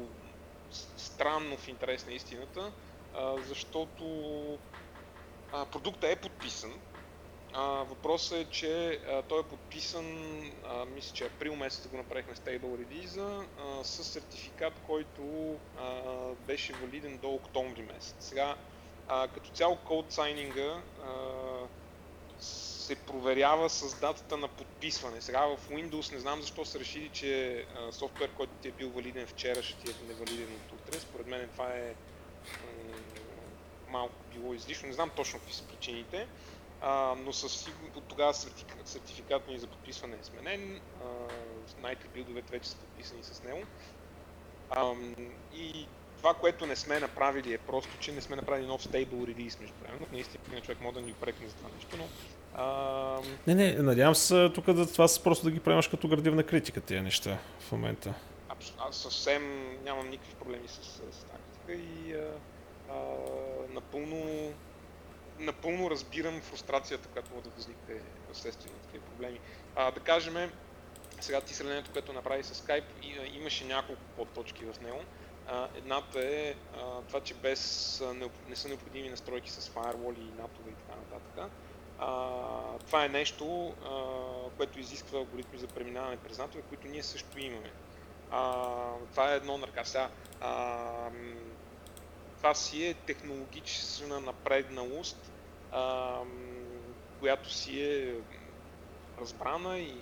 странно 0.97 1.57
в 1.57 1.67
интерес 1.67 2.05
на 2.05 2.13
истината, 2.13 2.73
а, 3.13 3.37
защото 3.39 4.05
а, 5.51 5.65
продуктът 5.65 6.09
е 6.09 6.21
подписан. 6.21 6.81
А, 7.53 7.61
въпросът 7.63 8.37
е, 8.37 8.49
че 8.51 8.89
а, 9.07 9.23
той 9.23 9.39
е 9.39 9.47
подписан, 9.49 10.05
а, 10.65 10.85
мисля, 10.85 11.13
че 11.13 11.25
април 11.25 11.55
месец 11.55 11.87
го 11.87 11.97
направихме 11.97 12.35
Stable 12.35 12.61
Release, 12.61 13.47
а, 13.57 13.83
с 13.83 14.03
сертификат, 14.03 14.79
който 14.79 15.23
а, 15.75 16.35
беше 16.35 16.73
валиден 16.73 17.17
до 17.19 17.29
октомври 17.29 17.81
месец. 17.81 18.15
Сега, 18.19 18.57
а, 19.07 19.27
като 19.27 19.51
цяло 19.51 19.77
код 19.85 20.11
сайнинга 20.13 20.83
се 22.91 22.95
проверява 22.95 23.69
с 23.69 23.99
датата 23.99 24.37
на 24.37 24.47
подписване. 24.47 25.21
Сега 25.21 25.45
в 25.45 25.57
Windows 25.69 26.13
не 26.13 26.19
знам 26.19 26.41
защо 26.41 26.65
са 26.65 26.79
решили, 26.79 27.09
че 27.09 27.65
софтуер, 27.91 28.29
който 28.31 28.53
ти 28.61 28.67
е 28.67 28.71
бил 28.71 28.89
валиден 28.89 29.27
вчера, 29.27 29.63
ще 29.63 29.77
ти 29.77 29.91
е 29.91 30.07
невалиден 30.07 30.55
от 30.55 30.79
утре. 30.79 30.99
Според 30.99 31.27
мен 31.27 31.49
това 31.51 31.67
е 31.67 31.95
малко 33.89 34.13
било 34.33 34.53
излишно. 34.53 34.87
Не 34.87 34.93
знам 34.93 35.11
точно 35.15 35.39
какви 35.39 35.53
са 35.53 35.63
причините, 35.63 36.27
а, 36.81 37.15
но 37.17 37.33
със 37.33 37.67
от 37.95 38.03
тогава 38.03 38.33
сертификат 38.85 39.47
ни 39.47 39.59
за 39.59 39.67
подписване 39.67 40.17
е 40.21 40.23
сменен. 40.23 40.81
Най-те 41.81 42.07
билдовете 42.07 42.51
вече 42.51 42.69
са 42.69 42.77
подписани 42.77 43.23
с 43.23 43.43
него. 43.43 43.63
А, 44.69 44.93
и 45.53 45.87
това, 46.21 46.33
което 46.33 46.65
не 46.65 46.75
сме 46.75 46.99
направили 46.99 47.53
е 47.53 47.57
просто, 47.57 47.89
че 47.99 48.11
не 48.11 48.21
сме 48.21 48.35
направили 48.35 48.67
нов 48.67 48.83
стейбл 48.83 49.27
релиз 49.27 49.59
между 49.59 49.75
време. 49.81 49.99
Наистина 50.11 50.61
човек 50.61 50.81
може 50.81 50.93
да 50.93 51.01
ни 51.01 51.11
опрекне 51.11 51.47
за 51.47 51.55
това 51.55 51.69
нещо, 51.75 51.97
но... 51.97 52.07
А... 52.55 53.21
Не, 53.47 53.55
не, 53.55 53.73
надявам 53.73 54.15
се 54.15 54.49
тук 54.49 54.65
да 54.65 54.91
това 54.91 55.07
просто 55.23 55.45
да 55.45 55.51
ги 55.51 55.59
приемаш 55.59 55.87
като 55.87 56.07
градивна 56.07 56.43
критика 56.43 56.81
тия 56.81 57.03
неща 57.03 57.37
в 57.59 57.71
момента. 57.71 58.13
Аз 58.79 58.97
съвсем 58.97 59.43
нямам 59.83 60.09
никакви 60.09 60.35
проблеми 60.35 60.67
с, 60.67 60.83
с 61.11 61.23
тактика 61.23 61.73
и 61.73 62.13
а, 62.13 62.27
а, 62.89 62.95
напълно, 63.73 64.51
напълно 65.39 65.89
разбирам 65.91 66.41
фрустрацията, 66.41 67.07
която 67.07 67.31
може 67.31 67.43
да 67.43 67.49
възникне 67.49 67.95
вследствие 68.33 68.71
на 68.71 68.79
такива 68.79 69.05
проблеми. 69.05 69.39
А, 69.75 69.91
да 69.91 69.99
кажем, 69.99 70.51
сега 71.21 71.41
ти 71.41 71.53
сравнението, 71.53 71.91
което 71.91 72.13
направи 72.13 72.43
с 72.43 72.53
Skype, 72.53 72.83
имаше 73.33 73.65
няколко 73.65 74.01
подточки 74.17 74.65
в 74.65 74.81
него. 74.81 75.01
Едната 75.75 76.19
е 76.19 76.55
това, 77.07 77.21
че 77.21 77.33
без 77.33 78.03
не 78.47 78.55
са 78.55 78.67
необходими 78.67 79.09
настройки 79.09 79.51
с 79.51 79.69
firewall 79.69 80.19
и 80.19 80.41
натове 80.41 80.71
и 80.71 80.75
така 80.75 80.99
нататък. 80.99 81.51
Това 82.85 83.05
е 83.05 83.09
нещо, 83.09 83.75
което 84.57 84.79
изисква 84.79 85.19
алгоритми 85.19 85.59
за 85.59 85.67
преминаване 85.67 86.17
през 86.17 86.37
натове, 86.37 86.63
които 86.69 86.87
ние 86.87 87.03
също 87.03 87.39
имаме. 87.39 87.71
Това 89.11 89.33
е 89.33 89.35
едно 89.35 89.57
на 89.57 89.67
ръка. 89.67 89.85
Сега, 89.85 90.09
това 92.37 92.53
си 92.53 92.85
е 92.85 92.93
технологична 92.93 94.19
напредналост, 94.19 95.31
която 97.19 97.49
си 97.49 97.83
е 97.83 98.15
разбрана 99.21 99.79
и 99.79 99.97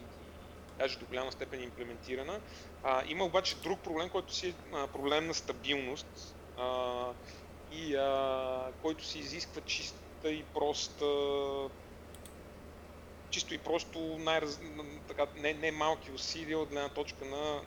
даже 0.80 1.00
до 1.00 1.06
голяма 1.06 1.32
степен 1.32 1.64
имплементирана. 1.64 2.40
А, 2.84 3.04
има 3.08 3.26
обаче 3.26 3.56
друг 3.56 3.80
проблем, 3.80 4.10
който 4.10 4.34
си 4.34 4.48
е 4.48 4.54
а, 4.74 4.88
проблем 4.88 5.28
на 5.28 5.34
стабилност 5.34 6.36
а, 6.58 7.14
и 7.72 7.96
а, 7.96 8.72
който 8.82 9.06
си 9.06 9.20
изисква 9.20 9.62
чиста 9.62 10.32
и 10.32 10.44
проста 10.44 11.06
чисто 13.30 13.54
и 13.54 13.58
просто 13.58 14.00
най 14.00 14.42
така, 15.08 15.28
не, 15.36 15.54
не 15.54 15.72
малки 15.72 16.12
усилия 16.12 16.60
от 16.60 16.70
гледна 16.70 16.90
точка 16.90 17.26
на 17.26 17.62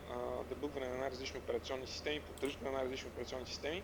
дебъгване 0.48 0.88
на 0.88 0.98
най-различни 0.98 1.40
операционни 1.40 1.86
системи, 1.86 2.20
поддръжка 2.20 2.64
на 2.64 2.72
най-различни 2.72 3.10
операционни 3.10 3.46
системи. 3.46 3.82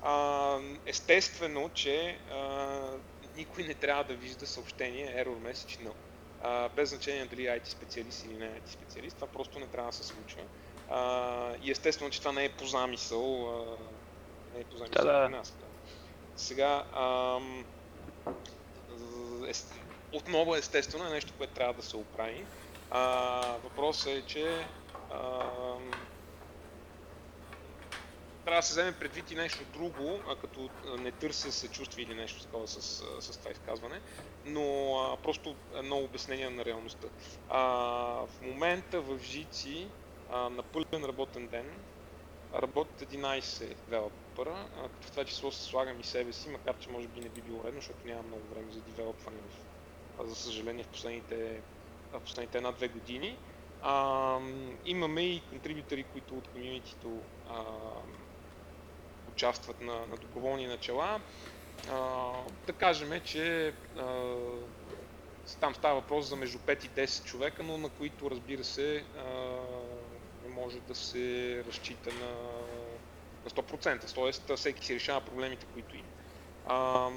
А, 0.00 0.58
естествено, 0.86 1.70
че 1.74 2.20
а, 2.30 3.00
никой 3.34 3.64
не 3.64 3.74
трябва 3.74 4.04
да 4.04 4.14
вижда 4.14 4.46
съобщение 4.46 5.24
error 5.24 5.52
message 5.52 5.88
no 5.88 6.05
а, 6.40 6.68
без 6.68 6.88
значение 6.88 7.26
дали 7.26 7.40
IT 7.40 7.66
специалист 7.68 8.24
или 8.24 8.36
не 8.36 8.60
IT 8.60 8.68
специалист, 8.68 9.16
това 9.16 9.26
просто 9.26 9.58
не 9.58 9.66
трябва 9.66 9.90
да 9.90 9.96
се 9.96 10.04
случва. 10.04 10.42
А, 10.88 11.56
и 11.62 11.70
естествено, 11.70 12.10
че 12.10 12.18
това 12.18 12.32
не 12.32 12.44
е 12.44 12.56
по 12.56 12.66
замисъл. 12.66 13.48
А, 13.48 13.78
не 14.52 14.60
е 14.60 14.64
по 14.64 14.76
замисъл 14.76 15.04
Да, 15.04 15.28
нас. 15.28 15.56
Да. 15.60 15.66
Сега, 16.36 16.86
ам, 16.92 17.66
е, 19.48 19.52
отново 20.12 20.56
естествено 20.56 21.06
е 21.06 21.10
нещо, 21.10 21.34
което 21.36 21.54
трябва 21.54 21.74
да 21.74 21.82
се 21.82 21.96
оправи. 21.96 22.46
А, 22.90 23.00
въпросът 23.62 24.06
е, 24.12 24.26
че 24.26 24.68
ам, 25.10 26.06
трябва 28.46 28.60
да 28.60 28.66
се 28.66 28.72
вземе 28.72 28.92
предвид 28.92 29.30
и 29.30 29.34
нещо 29.34 29.64
друго, 29.72 30.20
а 30.28 30.36
като 30.36 30.70
не 30.98 31.10
търся 31.12 31.52
съчувствие 31.52 32.04
или 32.04 32.14
нещо 32.14 32.42
такова 32.42 32.68
с, 32.68 33.02
с 33.20 33.38
това 33.38 33.50
изказване, 33.50 34.00
но 34.44 34.96
а, 34.98 35.16
просто 35.16 35.56
едно 35.74 35.96
обяснение 35.96 36.50
на 36.50 36.64
реалността. 36.64 37.06
А, 37.48 37.60
в 38.26 38.42
момента 38.42 39.00
в 39.00 39.18
Жици 39.18 39.88
а, 40.30 40.48
на 40.48 40.62
пълен 40.62 41.04
работен 41.04 41.46
ден 41.46 41.70
работят 42.54 43.12
11 43.12 43.74
девелопера, 43.88 44.66
в 45.00 45.10
това 45.10 45.24
число 45.24 45.52
се 45.52 45.62
слагам 45.62 46.00
и 46.00 46.04
себе 46.04 46.32
си, 46.32 46.48
макар 46.48 46.78
че 46.78 46.90
може 46.90 47.08
би 47.08 47.20
не 47.20 47.28
би 47.28 47.40
било 47.40 47.64
редно, 47.64 47.80
защото 47.80 48.06
няма 48.06 48.22
много 48.22 48.42
време 48.54 48.72
за 48.72 48.80
девелопване, 48.80 49.38
за 50.20 50.34
съжаление, 50.34 50.84
в 50.84 50.88
последните, 50.88 51.60
в 52.12 52.20
последните 52.20 52.58
една-две 52.58 52.88
години. 52.88 53.38
А, 53.82 54.38
имаме 54.84 55.22
и 55.22 55.42
контрибютори, 55.50 56.04
които 56.04 56.34
от 56.34 56.48
комьюнитито 56.48 57.20
участват 59.36 59.80
на, 59.80 60.06
на 60.06 60.16
доброволни 60.16 60.66
начала. 60.66 61.20
А, 61.90 62.30
да 62.66 62.72
кажем, 62.72 63.20
че 63.24 63.74
а, 63.98 64.34
там 65.60 65.74
става 65.74 65.94
въпрос 65.94 66.26
за 66.26 66.36
между 66.36 66.58
5 66.58 66.86
и 66.86 66.88
10 66.88 67.24
човека, 67.24 67.62
но 67.62 67.78
на 67.78 67.88
които 67.88 68.30
разбира 68.30 68.64
се 68.64 69.04
не 70.44 70.54
може 70.54 70.80
да 70.80 70.94
се 70.94 71.64
разчита 71.68 72.10
на, 72.12 72.30
на 73.44 73.50
100%. 73.50 74.14
Тоест 74.14 74.52
всеки 74.56 74.86
си 74.86 74.94
решава 74.94 75.20
проблемите, 75.20 75.66
които 75.74 75.96
има. 75.96 76.08
А, 76.66 77.10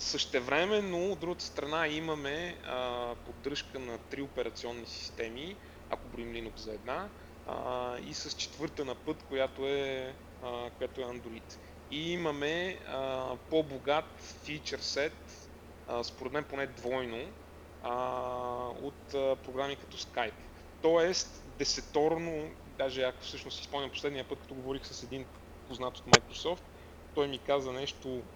Същевременно, 0.00 1.12
от 1.12 1.18
другата 1.18 1.44
страна, 1.44 1.88
имаме 1.88 2.56
а, 2.64 3.14
поддръжка 3.26 3.78
на 3.78 3.98
три 3.98 4.22
операционни 4.22 4.86
системи, 4.86 5.56
ако 5.90 6.08
броим 6.08 6.32
Linux 6.32 6.56
за 6.58 6.72
една, 6.72 7.08
а, 7.46 7.98
и 7.98 8.14
с 8.14 8.36
четвърта 8.36 8.84
на 8.84 8.94
път, 8.94 9.24
която 9.28 9.66
е, 9.66 10.14
а, 10.40 10.70
която 10.70 11.00
е 11.00 11.04
Android. 11.04 11.58
И 11.90 12.12
имаме 12.12 12.80
а, 12.86 13.36
по-богат 13.50 14.06
фичър 14.44 14.78
сет, 14.80 15.50
според 16.04 16.32
мен 16.32 16.44
поне 16.44 16.66
двойно, 16.66 17.34
а, 17.80 17.92
от 18.68 19.14
а, 19.14 19.36
програми 19.42 19.76
като 19.76 19.96
Skype. 19.96 20.42
Тоест, 20.80 21.56
десеторно, 21.58 22.56
даже 22.66 23.02
ако 23.02 23.22
всъщност 23.22 23.58
си 23.58 23.64
спомням 23.64 23.90
последния 23.90 24.28
път, 24.28 24.40
като 24.40 24.54
говорих 24.54 24.86
с 24.86 25.02
един 25.02 25.26
познат 25.66 25.98
от 25.98 26.06
Microsoft, 26.06 26.64
той 27.12 27.28
ми 27.28 27.44
каза 27.44 27.72
нещо 27.72 28.28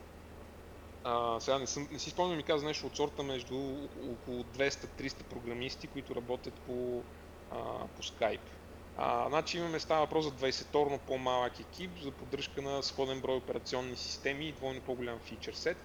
а, 1.02 1.40
сега 1.40 1.58
не, 1.58 1.66
съм, 1.66 1.88
не 1.90 1.98
си 1.98 2.10
спомням, 2.10 2.36
ми 2.36 2.44
каза 2.44 2.66
нещо 2.66 2.86
от 2.86 2.96
сорта 2.96 3.22
между 3.22 3.56
около 3.96 4.42
200-300 4.44 5.28
програмисти, 5.28 5.88
които 5.88 6.14
работят 6.14 6.60
по, 6.64 7.04
а, 7.50 7.88
по 7.88 8.02
Skype. 8.02 8.50
А, 8.96 9.28
значи 9.28 9.58
имаме, 9.58 9.80
става 9.80 10.00
въпрос 10.00 10.24
за 10.24 10.30
20-торно 10.32 10.98
по-малък 10.98 11.60
екип 11.60 11.90
за 12.02 12.10
поддръжка 12.10 12.62
на 12.62 12.82
сходен 12.82 13.20
брой 13.20 13.36
операционни 13.36 13.96
системи 13.96 14.48
и 14.48 14.52
двойно 14.52 14.80
по-голям 14.80 15.18
фичър 15.18 15.54
сет. 15.54 15.76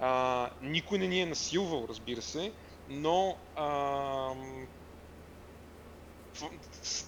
А, 0.00 0.50
никой 0.62 0.98
не 0.98 1.06
ни 1.06 1.20
е 1.20 1.26
насилвал, 1.26 1.86
разбира 1.88 2.22
се, 2.22 2.52
но 2.88 3.36
а, 3.56 3.66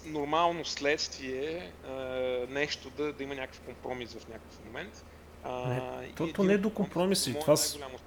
нормално 0.05 0.65
следствие 0.65 1.71
а, 1.83 1.91
нещо 2.49 2.89
да, 2.89 3.13
да 3.13 3.23
има 3.23 3.35
някакъв 3.35 3.59
компромис 3.59 4.13
в 4.13 4.27
някакъв 4.27 4.65
момент. 4.65 5.05
А, 5.43 5.69
Не, 5.69 6.07
то- 6.07 6.33
то 6.33 6.43
не 6.43 6.53
е 6.53 6.57
до 6.57 6.69
компромиси, 6.69 7.35
това 7.41 7.55
с- 7.55 7.73
най-голямо 7.73 7.99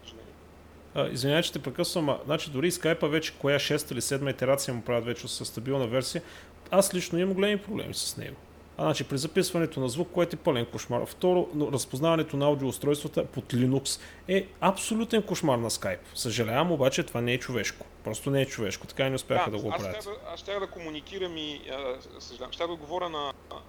извинявай, 1.06 1.42
че 1.42 1.52
те 1.52 1.58
прекъсвам, 1.58 2.08
а, 2.08 2.20
значи 2.24 2.50
дори 2.50 2.68
и 2.68 2.72
скайпа 2.72 3.08
вече, 3.08 3.34
коя 3.34 3.58
6 3.58 3.92
или 3.92 4.00
7 4.00 4.30
итерация 4.30 4.74
му 4.74 4.82
правят 4.82 5.04
вече 5.04 5.28
с 5.28 5.44
стабилна 5.44 5.86
версия, 5.86 6.22
аз 6.70 6.94
лично 6.94 7.18
имам 7.18 7.34
големи 7.34 7.62
проблеми 7.62 7.94
с 7.94 8.16
него. 8.16 8.36
А, 8.78 8.82
значи 8.82 9.04
при 9.04 9.18
записването 9.18 9.80
на 9.80 9.88
звук, 9.88 10.08
което 10.12 10.36
е 10.36 10.38
пълен 10.38 10.66
кошмар. 10.66 11.06
Второ, 11.06 11.48
разпознаването 11.72 12.36
на 12.36 12.46
аудиоустройствата 12.46 13.26
под 13.26 13.44
Linux 13.44 14.00
е 14.28 14.46
абсолютен 14.60 15.22
кошмар 15.22 15.58
на 15.58 15.70
Skype. 15.70 15.98
Съжалявам, 16.14 16.72
обаче 16.72 17.02
това 17.02 17.20
не 17.20 17.32
е 17.32 17.38
човешко. 17.38 17.86
Просто 18.04 18.30
не 18.30 18.42
е 18.42 18.46
човешко. 18.46 18.86
Така 18.86 19.06
и 19.06 19.10
не 19.10 19.16
успяха 19.16 19.50
да, 19.50 19.58
го 19.58 19.68
аз 19.68 19.74
оправят. 19.74 20.02
щях 20.02 20.14
да, 20.46 20.54
аз 20.54 20.60
да 20.60 20.66
комуникирам 20.66 21.36
и, 21.36 21.60
а, 21.70 21.96
съжалявам, 22.20 22.52
щях 22.52 22.66
да 22.66 22.72
отговоря 22.72 23.08
на, 23.08 23.32
а, 23.50 23.62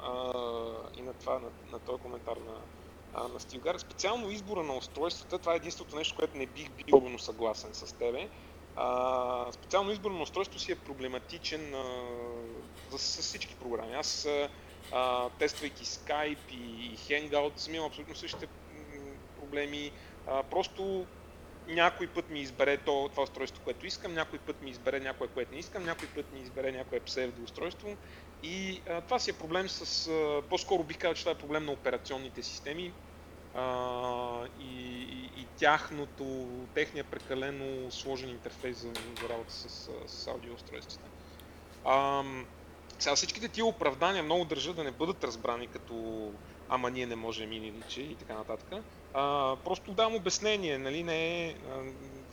и 0.98 1.02
на 1.02 1.14
това, 1.14 1.34
на, 1.34 1.48
на 1.72 1.80
този 1.80 2.02
коментар 2.02 2.36
на, 2.36 2.54
а, 3.14 3.28
на 3.28 3.40
Стилгар. 3.40 3.78
Специално 3.78 4.32
избора 4.32 4.64
на 4.64 4.78
устройствата, 4.78 5.40
това 5.40 5.54
е 5.54 5.56
единственото 5.56 5.96
нещо, 5.96 6.16
което 6.16 6.38
не 6.38 6.46
бих 6.46 6.70
бил 6.86 7.20
съгласен 7.20 7.70
с 7.74 7.94
тебе. 7.94 8.28
А, 8.82 9.52
специално 9.52 9.92
избор 9.92 10.12
на 10.12 10.22
устройство 10.22 10.60
си 10.60 10.72
е 10.72 10.76
проблематичен 10.76 11.74
а, 11.74 11.84
за, 12.92 12.98
с 12.98 13.22
всички 13.22 13.56
програми. 13.56 13.94
Аз, 13.94 14.28
а, 14.92 15.30
тествайки 15.30 15.86
Skype 15.86 16.52
и 16.52 16.98
Hangout, 16.98 17.58
съм 17.58 17.76
имал 17.76 17.88
абсолютно 17.88 18.16
същите 18.16 18.48
проблеми. 19.40 19.92
А, 20.28 20.44
просто 20.44 21.06
някой 21.68 22.08
път 22.08 22.30
ми 22.30 22.40
избере 22.40 22.78
то, 22.78 23.10
това 23.12 23.24
устройство, 23.24 23.64
което 23.64 23.86
искам, 23.86 24.14
някой 24.14 24.40
път 24.40 24.62
ми 24.62 24.70
избере 24.70 25.00
някое, 25.00 25.28
което 25.28 25.54
не 25.54 25.60
искам, 25.60 25.86
някой 25.86 26.08
път 26.08 26.34
ми 26.34 26.40
избере 26.40 26.72
някое 26.72 27.00
псевдо 27.00 27.44
устройство. 27.44 27.98
И 28.44 28.82
а, 28.90 29.02
това 29.02 29.20
си 29.20 29.30
е 29.30 29.34
проблем 29.34 29.70
с... 29.70 30.08
А, 30.08 30.42
по-скоро 30.50 30.84
бих 30.84 30.98
казал, 30.98 31.14
че 31.14 31.22
това 31.22 31.32
е 31.32 31.38
проблем 31.38 31.66
на 31.66 31.72
операционните 31.72 32.44
системи 32.44 32.94
а, 33.54 34.48
и, 34.60 35.02
и, 35.02 35.42
и 35.42 35.48
тяхното, 35.58 36.48
техния 36.74 37.04
прекалено 37.04 37.92
сложен 37.92 38.30
интерфейс 38.30 38.78
за, 38.78 38.94
за 39.22 39.30
работа 39.30 39.54
с, 39.54 39.90
с 40.08 40.28
аудиоустройствата. 40.28 41.10
Ам, 41.86 42.46
сега 43.00 43.16
всичките 43.16 43.48
тия 43.48 43.66
оправдания 43.66 44.24
много 44.24 44.46
държа 44.46 44.74
да 44.74 44.84
не 44.84 44.92
бъдат 44.92 45.24
разбрани 45.24 45.68
като 45.68 45.94
ама 46.70 46.92
ние 46.92 47.06
не 47.06 47.16
можем 47.16 47.52
или 47.52 47.72
личи 47.72 48.02
и 48.02 48.16
така 48.16 48.34
нататък. 48.34 48.84
А, 49.14 49.56
просто 49.64 49.92
давам 49.92 50.16
обяснение, 50.16 50.78
нали, 50.78 51.04
не 51.04 51.48
е 51.48 51.56
а, 51.70 51.84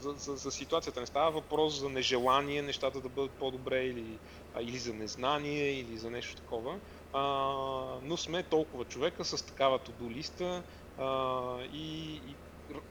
за, 0.00 0.12
за, 0.12 0.37
за 0.37 0.50
ситуацията. 0.50 1.00
Не 1.00 1.07
става 1.07 1.31
въпрос 1.31 1.81
за 1.81 1.88
нежелание 1.88 2.62
нещата 2.62 3.00
да 3.00 3.09
бъдат 3.09 3.31
по-добре 3.31 3.85
или, 3.85 4.18
а, 4.55 4.62
или 4.62 4.79
за 4.79 4.94
незнание 4.94 5.81
или 5.81 5.98
за 5.98 6.11
нещо 6.11 6.37
такова. 6.37 6.79
А, 7.12 7.22
но 8.02 8.16
сме 8.16 8.42
толкова 8.42 8.85
човека 8.85 9.24
с 9.24 9.46
такава 9.46 9.79
to 9.79 10.11
листа 10.11 10.62
а, 10.99 11.59
и, 11.73 12.15
и 12.15 12.35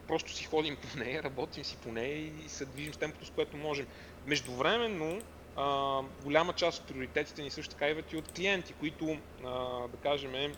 просто 0.07 0.31
си 0.31 0.45
ходим 0.45 0.75
по 0.75 0.99
нея, 0.99 1.23
работим 1.23 1.63
си 1.63 1.77
по 1.77 1.91
нея 1.91 2.17
и 2.17 2.49
се 2.49 2.65
движим 2.65 2.93
с 2.93 2.97
темпото, 2.97 3.25
с 3.25 3.29
което 3.29 3.57
можем. 3.57 3.87
Междувременно, 4.25 5.21
а, 5.55 6.01
голяма 6.23 6.53
част 6.53 6.79
от 6.79 6.87
приоритетите 6.87 7.41
ни 7.41 7.49
също 7.49 7.73
така 7.73 7.87
идват 7.87 8.13
и 8.13 8.17
от 8.17 8.31
клиенти, 8.31 8.73
които, 8.73 9.17
а, 9.45 9.87
да 9.87 9.97
кажем, 9.97 10.55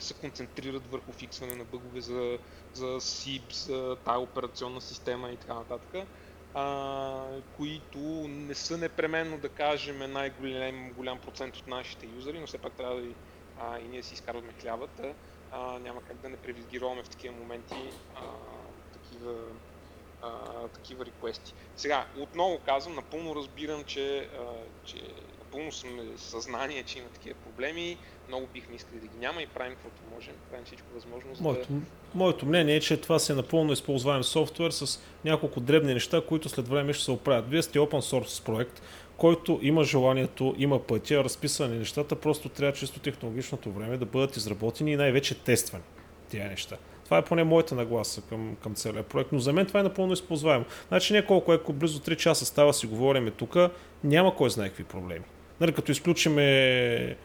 се 0.00 0.14
концентрират 0.14 0.86
върху 0.86 1.12
фиксване 1.12 1.54
на 1.54 1.64
бъгове 1.64 2.00
за, 2.00 2.38
за 2.72 2.86
SIP, 2.86 3.52
за 3.52 3.96
тая 4.04 4.18
операционна 4.18 4.80
система 4.80 5.30
и 5.30 5.36
така 5.36 5.54
нататък, 5.54 6.06
а, 6.54 7.24
които 7.56 7.98
не 8.28 8.54
са 8.54 8.78
непременно, 8.78 9.38
да 9.38 9.48
кажем, 9.48 10.12
най-голям 10.12 10.92
голям 10.92 11.18
процент 11.18 11.56
от 11.56 11.66
нашите 11.66 12.06
юзери, 12.06 12.40
но 12.40 12.46
все 12.46 12.58
пак 12.58 12.72
трябва 12.72 13.00
да 13.00 13.06
и, 13.06 13.14
а, 13.60 13.78
и 13.78 13.88
ние 13.88 14.02
си 14.02 14.14
изкарваме 14.14 14.52
хлябата. 14.60 15.14
А, 15.52 15.78
няма 15.78 16.00
как 16.02 16.16
да 16.16 16.28
не 16.28 16.36
привилегироваме 16.36 17.02
в 17.02 17.08
такива 17.08 17.34
моменти 17.34 17.90
а, 18.16 18.20
такива, 18.92 19.34
а, 20.22 20.68
такива 20.68 21.04
реквести. 21.06 21.54
Сега, 21.76 22.06
отново 22.18 22.58
казвам, 22.58 22.94
напълно 22.94 23.36
разбирам, 23.36 23.84
че, 23.84 24.18
а, 24.18 24.44
че 24.84 24.96
напълно 25.38 25.72
съм 25.72 25.90
съзнание, 26.16 26.82
че 26.82 26.98
има 26.98 27.08
такива 27.08 27.34
проблеми. 27.34 27.98
Много 28.28 28.46
бихме 28.46 28.76
искали 28.76 29.00
да 29.00 29.06
ги 29.06 29.18
няма 29.18 29.42
и 29.42 29.46
правим 29.46 29.72
каквото 29.72 30.14
можем. 30.14 30.34
Правим 30.50 30.64
всичко 30.66 30.86
възможно, 30.94 31.34
за 31.34 31.42
да... 31.42 31.48
Моето, 31.48 31.68
моето 32.14 32.46
мнение 32.46 32.76
е, 32.76 32.80
че 32.80 33.00
това 33.00 33.18
си 33.18 33.32
е 33.32 33.34
напълно 33.34 33.72
използваем 33.72 34.24
софтуер 34.24 34.70
с 34.70 35.00
няколко 35.24 35.60
дребни 35.60 35.94
неща, 35.94 36.22
които 36.28 36.48
след 36.48 36.68
време 36.68 36.92
ще 36.92 37.04
се 37.04 37.10
оправят. 37.10 37.50
Вие 37.50 37.62
сте 37.62 37.78
open 37.78 38.00
source 38.00 38.44
проект, 38.44 38.82
който 39.20 39.58
има 39.62 39.84
желанието, 39.84 40.54
има 40.58 40.78
пътя, 40.78 41.24
разписани 41.24 41.78
нещата, 41.78 42.16
просто 42.16 42.48
трябва 42.48 42.72
чисто 42.72 43.00
технологичното 43.00 43.72
време 43.72 43.96
да 43.96 44.06
бъдат 44.06 44.36
изработени 44.36 44.92
и 44.92 44.96
най-вече 44.96 45.34
тествани 45.34 45.84
тия 46.28 46.48
неща. 46.48 46.76
Това 47.04 47.18
е 47.18 47.24
поне 47.24 47.44
моята 47.44 47.74
нагласа 47.74 48.22
към, 48.22 48.56
към 48.62 48.74
целия 48.74 49.02
проект, 49.02 49.32
но 49.32 49.38
за 49.38 49.52
мен 49.52 49.66
това 49.66 49.80
е 49.80 49.82
напълно 49.82 50.12
използваемо. 50.12 50.64
Значи 50.88 51.12
не 51.12 51.26
колко, 51.26 51.52
ако 51.52 51.72
близо 51.72 52.00
3 52.00 52.16
часа 52.16 52.46
става 52.46 52.74
си 52.74 52.86
говориме 52.86 53.30
тук, 53.30 53.56
няма 54.04 54.36
кой 54.36 54.50
знае 54.50 54.68
какви 54.68 54.84
проблеми. 54.84 55.24
Нали, 55.60 55.72
като 55.72 55.92
изключиме 55.92 57.16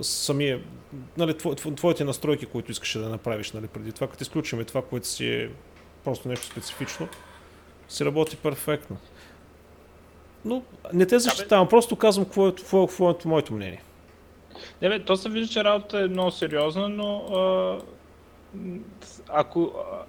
самия, 0.00 0.60
нали, 1.16 1.32
тво- 1.32 1.60
тво- 1.60 1.76
твоите 1.76 2.04
настройки, 2.04 2.46
които 2.46 2.70
искаше 2.70 2.98
да 2.98 3.08
направиш 3.08 3.52
нали, 3.52 3.66
преди 3.66 3.92
това, 3.92 4.06
като 4.06 4.22
изключиме 4.22 4.64
това, 4.64 4.82
което 4.82 5.06
си 5.06 5.28
е 5.28 5.50
просто 6.04 6.28
нещо 6.28 6.46
специфично, 6.46 7.08
си 7.88 8.04
работи 8.04 8.36
перфектно. 8.36 8.96
Но 10.46 10.62
не 10.92 11.06
те 11.06 11.18
защитавам, 11.18 11.68
просто 11.68 11.96
казвам 11.96 12.24
какво 12.24 12.48
е, 12.48 12.54
какво 12.54 12.82
е, 12.82 12.86
какво 12.86 13.10
е 13.10 13.14
моето 13.24 13.54
мнение. 13.54 13.82
Не, 14.82 14.88
бе, 14.88 15.04
то 15.04 15.16
се 15.16 15.28
вижда, 15.28 15.52
че 15.52 15.64
работата 15.64 16.00
е 16.00 16.08
много 16.08 16.30
сериозна, 16.30 16.88
но 16.88 17.16
а, 17.16 17.78
ако, 19.28 19.72
а, 19.92 20.02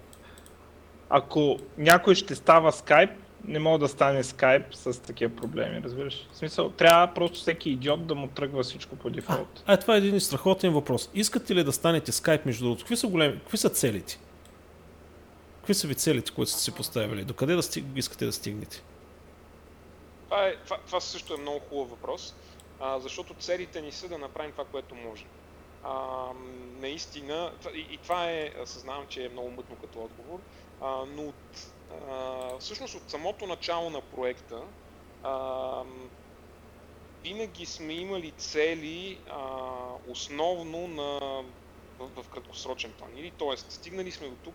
ако 1.10 1.58
някой 1.78 2.14
ще 2.14 2.34
става 2.34 2.72
скайп, 2.72 3.10
не 3.44 3.58
мога 3.58 3.78
да 3.78 3.88
стане 3.88 4.24
скайп 4.24 4.74
с 4.74 5.02
такива 5.02 5.36
проблеми, 5.36 5.82
разбираш? 5.84 6.28
В 6.32 6.36
смисъл, 6.36 6.70
трябва 6.70 7.14
просто 7.14 7.38
всеки 7.38 7.70
идиот 7.70 8.06
да 8.06 8.14
му 8.14 8.26
тръгва 8.26 8.62
всичко 8.62 8.96
по 8.96 9.10
дефолт. 9.10 9.62
А, 9.66 9.72
а 9.72 9.76
това 9.76 9.94
е 9.94 9.98
един 9.98 10.20
страхотен 10.20 10.72
въпрос. 10.72 11.10
Искате 11.14 11.54
ли 11.54 11.64
да 11.64 11.72
станете 11.72 12.12
скайп 12.12 12.46
между 12.46 12.64
другото? 12.64 12.82
Какви 12.82 12.96
са, 12.96 13.06
големи, 13.06 13.38
какви 13.38 13.56
са 13.56 13.68
целите? 13.68 14.18
Какви 15.56 15.74
са 15.74 15.86
ви 15.86 15.94
целите, 15.94 16.32
които 16.32 16.50
сте 16.50 16.60
си 16.60 16.74
поставили? 16.74 17.24
Докъде 17.24 17.54
да 17.54 17.62
стиг... 17.62 17.84
искате 17.96 18.26
да 18.26 18.32
стигнете? 18.32 18.82
Това, 20.28 20.46
е, 20.46 20.56
това, 20.56 20.78
това 20.86 21.00
също 21.00 21.34
е 21.34 21.36
много 21.36 21.60
хубав 21.60 21.90
въпрос, 21.90 22.34
а, 22.80 22.98
защото 22.98 23.34
целите 23.34 23.82
ни 23.82 23.92
са 23.92 24.08
да 24.08 24.18
направим 24.18 24.52
това, 24.52 24.64
което 24.64 24.94
можем. 24.94 25.28
А, 25.84 26.26
наистина, 26.80 27.52
и, 27.74 27.78
и 27.78 27.98
това 27.98 28.30
е, 28.30 28.52
съзнавам, 28.64 29.06
че 29.08 29.24
е 29.24 29.28
много 29.28 29.50
мътно 29.50 29.76
като 29.76 30.04
отговор, 30.04 30.40
а, 30.80 31.04
но 31.06 31.22
от, 31.22 31.72
а, 32.10 32.58
всъщност 32.58 32.94
от 32.94 33.10
самото 33.10 33.46
начало 33.46 33.90
на 33.90 34.00
проекта 34.00 34.62
а, 35.22 35.82
винаги 37.22 37.66
сме 37.66 37.92
имали 37.92 38.30
цели 38.30 39.18
а, 39.30 39.40
основно 40.08 40.88
на, 40.88 41.18
в, 41.98 42.22
в 42.22 42.28
краткосрочен 42.28 42.92
план. 42.92 43.10
Или, 43.16 43.30
т.е. 43.30 43.56
стигнали 43.56 44.10
сме 44.10 44.28
до 44.28 44.36
тук, 44.36 44.54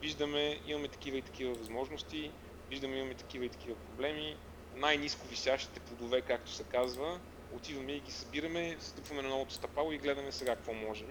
виждаме, 0.00 0.60
имаме 0.66 0.88
такива 0.88 1.18
и 1.18 1.22
такива 1.22 1.54
възможности, 1.54 2.30
виждаме, 2.70 2.96
имаме 2.96 3.14
такива 3.14 3.44
и 3.44 3.48
такива 3.48 3.76
проблеми, 3.76 4.36
най-низко 4.76 5.26
висящите 5.26 5.80
плодове, 5.80 6.20
както 6.20 6.50
се 6.50 6.64
казва, 6.64 7.20
отиваме 7.52 7.92
и 7.92 8.00
ги 8.00 8.12
събираме, 8.12 8.76
стъпваме 8.80 9.22
на 9.22 9.28
новото 9.28 9.54
стъпало 9.54 9.92
и 9.92 9.98
гледаме 9.98 10.32
сега 10.32 10.56
какво 10.56 10.72
можем, 10.72 11.10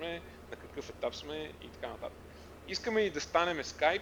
на 0.51 0.55
какъв 0.57 0.89
етап 0.89 1.15
сме 1.15 1.51
и 1.61 1.67
така 1.67 1.87
нататък. 1.87 2.19
Искаме 2.67 3.01
и 3.01 3.09
да 3.09 3.21
станем 3.21 3.57
Skype, 3.57 4.01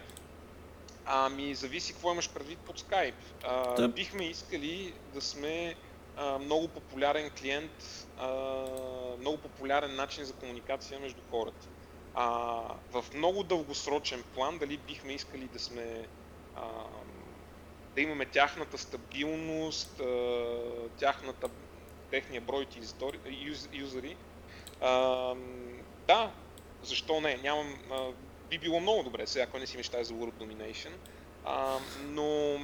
ами 1.05 1.55
зависи 1.55 1.93
какво 1.93 2.11
имаш 2.11 2.29
предвид 2.29 2.59
под 2.59 2.79
Skype. 2.81 3.13
А, 3.43 3.75
да. 3.75 3.87
Бихме 3.87 4.25
искали 4.25 4.93
да 5.13 5.21
сме 5.21 5.75
а, 6.17 6.39
много 6.39 6.67
популярен 6.67 7.31
клиент, 7.39 8.05
а, 8.17 8.27
много 9.19 9.37
популярен 9.37 9.95
начин 9.95 10.25
за 10.25 10.33
комуникация 10.33 10.99
между 10.99 11.21
хората. 11.31 11.67
А, 12.13 12.25
в 12.91 13.05
много 13.13 13.43
дългосрочен 13.43 14.23
план, 14.35 14.57
дали 14.57 14.77
бихме 14.77 15.13
искали 15.13 15.49
да 15.53 15.59
сме 15.59 16.07
а, 16.55 16.61
да 17.95 18.01
имаме 18.01 18.25
тяхната 18.25 18.77
стабилност, 18.77 20.01
тяхната, 20.97 21.49
техния 22.11 22.41
брой 22.41 22.63
утилизатори, 22.63 23.19
юзери. 23.73 24.17
Да, 26.07 26.31
защо 26.83 27.21
не? 27.21 27.37
Нямам, 27.37 27.77
би 28.49 28.57
било 28.57 28.79
много 28.79 29.03
добре, 29.03 29.27
сега 29.27 29.43
ако 29.43 29.59
не 29.59 29.67
си 29.67 29.77
мечтая 29.77 30.05
за 30.05 30.13
World 30.13 30.33
Domination, 30.33 30.91
но 32.03 32.59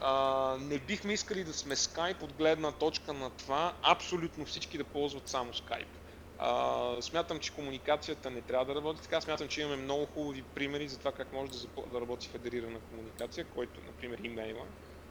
а, 0.00 0.56
не 0.60 0.78
бихме 0.78 1.12
искали 1.12 1.44
да 1.44 1.52
сме 1.52 1.76
Skype 1.76 2.22
от 2.22 2.32
гледна 2.32 2.72
точка 2.72 3.12
на 3.12 3.30
това 3.30 3.72
абсолютно 3.82 4.46
всички 4.46 4.78
да 4.78 4.84
ползват 4.84 5.28
само 5.28 5.52
Skype. 5.52 5.99
А, 6.42 6.96
смятам, 7.00 7.38
че 7.38 7.52
комуникацията 7.52 8.30
не 8.30 8.40
трябва 8.40 8.64
да 8.64 8.74
работи 8.74 9.02
така. 9.02 9.20
Смятам, 9.20 9.48
че 9.48 9.60
имаме 9.60 9.76
много 9.76 10.06
хубави 10.06 10.42
примери 10.54 10.88
за 10.88 10.98
това 10.98 11.12
как 11.12 11.32
може 11.32 11.52
да, 11.52 11.58
запо... 11.58 11.84
да 11.92 12.00
работи 12.00 12.28
федерирана 12.28 12.78
комуникация, 12.90 13.44
който, 13.44 13.80
например, 13.86 14.18
имейла. 14.24 14.62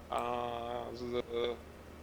А, 0.10 0.52
за, 0.94 1.06
да, 1.06 1.22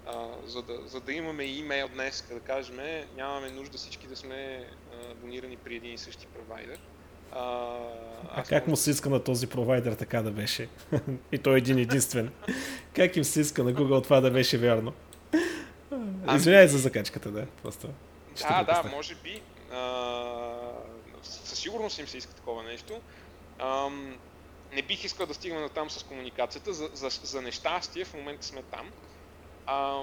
а, 0.06 0.28
за, 0.46 0.62
да, 0.62 0.78
за 0.86 1.00
да 1.00 1.12
имаме 1.12 1.44
имейл 1.44 1.88
днес, 1.88 2.24
да 2.32 2.40
кажем, 2.40 2.76
нямаме 3.16 3.50
нужда 3.50 3.78
всички 3.78 4.06
да 4.06 4.16
сме 4.16 4.66
а, 4.92 5.14
донирани 5.14 5.56
при 5.56 5.76
един 5.76 5.94
и 5.94 5.98
същи 5.98 6.26
провайдер. 6.26 6.78
А, 7.32 7.76
а 8.30 8.42
как 8.42 8.66
му 8.66 8.76
се 8.76 8.90
иска 8.90 9.10
на 9.10 9.24
този 9.24 9.46
провайдер 9.46 9.92
така 9.92 10.22
да 10.22 10.30
беше? 10.30 10.68
и 11.32 11.38
той 11.38 11.54
е 11.54 11.58
един 11.58 11.78
единствен. 11.78 12.30
как 12.94 13.16
им 13.16 13.24
се 13.24 13.40
иска 13.40 13.64
на 13.64 13.72
Google 13.72 14.02
това 14.02 14.20
да 14.20 14.30
беше 14.30 14.58
вярно? 14.58 14.92
Ами- 15.92 16.36
Извинявай 16.36 16.68
за 16.68 16.78
закачката, 16.78 17.30
да. 17.30 17.46
Просто. 17.62 17.88
Ще 18.36 18.48
да, 18.48 18.82
да, 18.82 18.88
може 18.88 19.14
би. 19.14 19.42
А, 19.72 20.72
със 21.22 21.58
сигурност 21.58 21.98
им 21.98 22.08
се 22.08 22.18
иска 22.18 22.34
такова 22.34 22.62
нещо. 22.62 23.00
А, 23.58 23.90
не 24.72 24.82
бих 24.82 25.04
искал 25.04 25.26
да 25.26 25.34
стигнем 25.34 25.60
на 25.60 25.68
там 25.68 25.90
с 25.90 26.02
комуникацията. 26.02 26.72
За, 26.72 26.90
за, 26.94 27.08
за 27.08 27.42
нещастие 27.42 28.04
в 28.04 28.14
момента 28.14 28.46
сме 28.46 28.62
там. 28.62 28.90
А, 29.66 30.02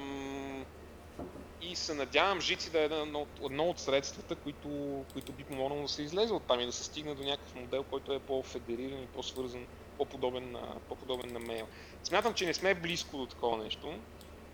и 1.61 1.75
се 1.75 1.93
надявам 1.93 2.41
Жици 2.41 2.71
да 2.71 2.79
е 2.79 2.85
едно, 2.85 3.25
едно 3.45 3.63
от 3.63 3.79
средствата, 3.79 4.35
които, 4.35 4.69
които 5.13 5.31
би 5.31 5.43
помогнало 5.43 5.81
да 5.81 5.87
се 5.87 6.01
излезе 6.01 6.33
от 6.33 6.43
там 6.43 6.59
и 6.59 6.65
да 6.65 6.71
се 6.71 6.83
стигне 6.83 7.15
до 7.15 7.23
някакъв 7.23 7.55
модел, 7.55 7.83
който 7.83 8.13
е 8.13 8.19
по-федериран 8.19 9.03
и 9.03 9.07
по-свързан, 9.07 9.67
по-подобен 9.97 10.51
на, 10.51 10.61
по-подобен 10.89 11.33
на 11.33 11.39
мейл. 11.39 11.67
Смятам, 12.03 12.33
че 12.33 12.45
не 12.45 12.53
сме 12.53 12.73
близко 12.73 13.17
до 13.17 13.25
такова 13.25 13.57
нещо 13.57 13.93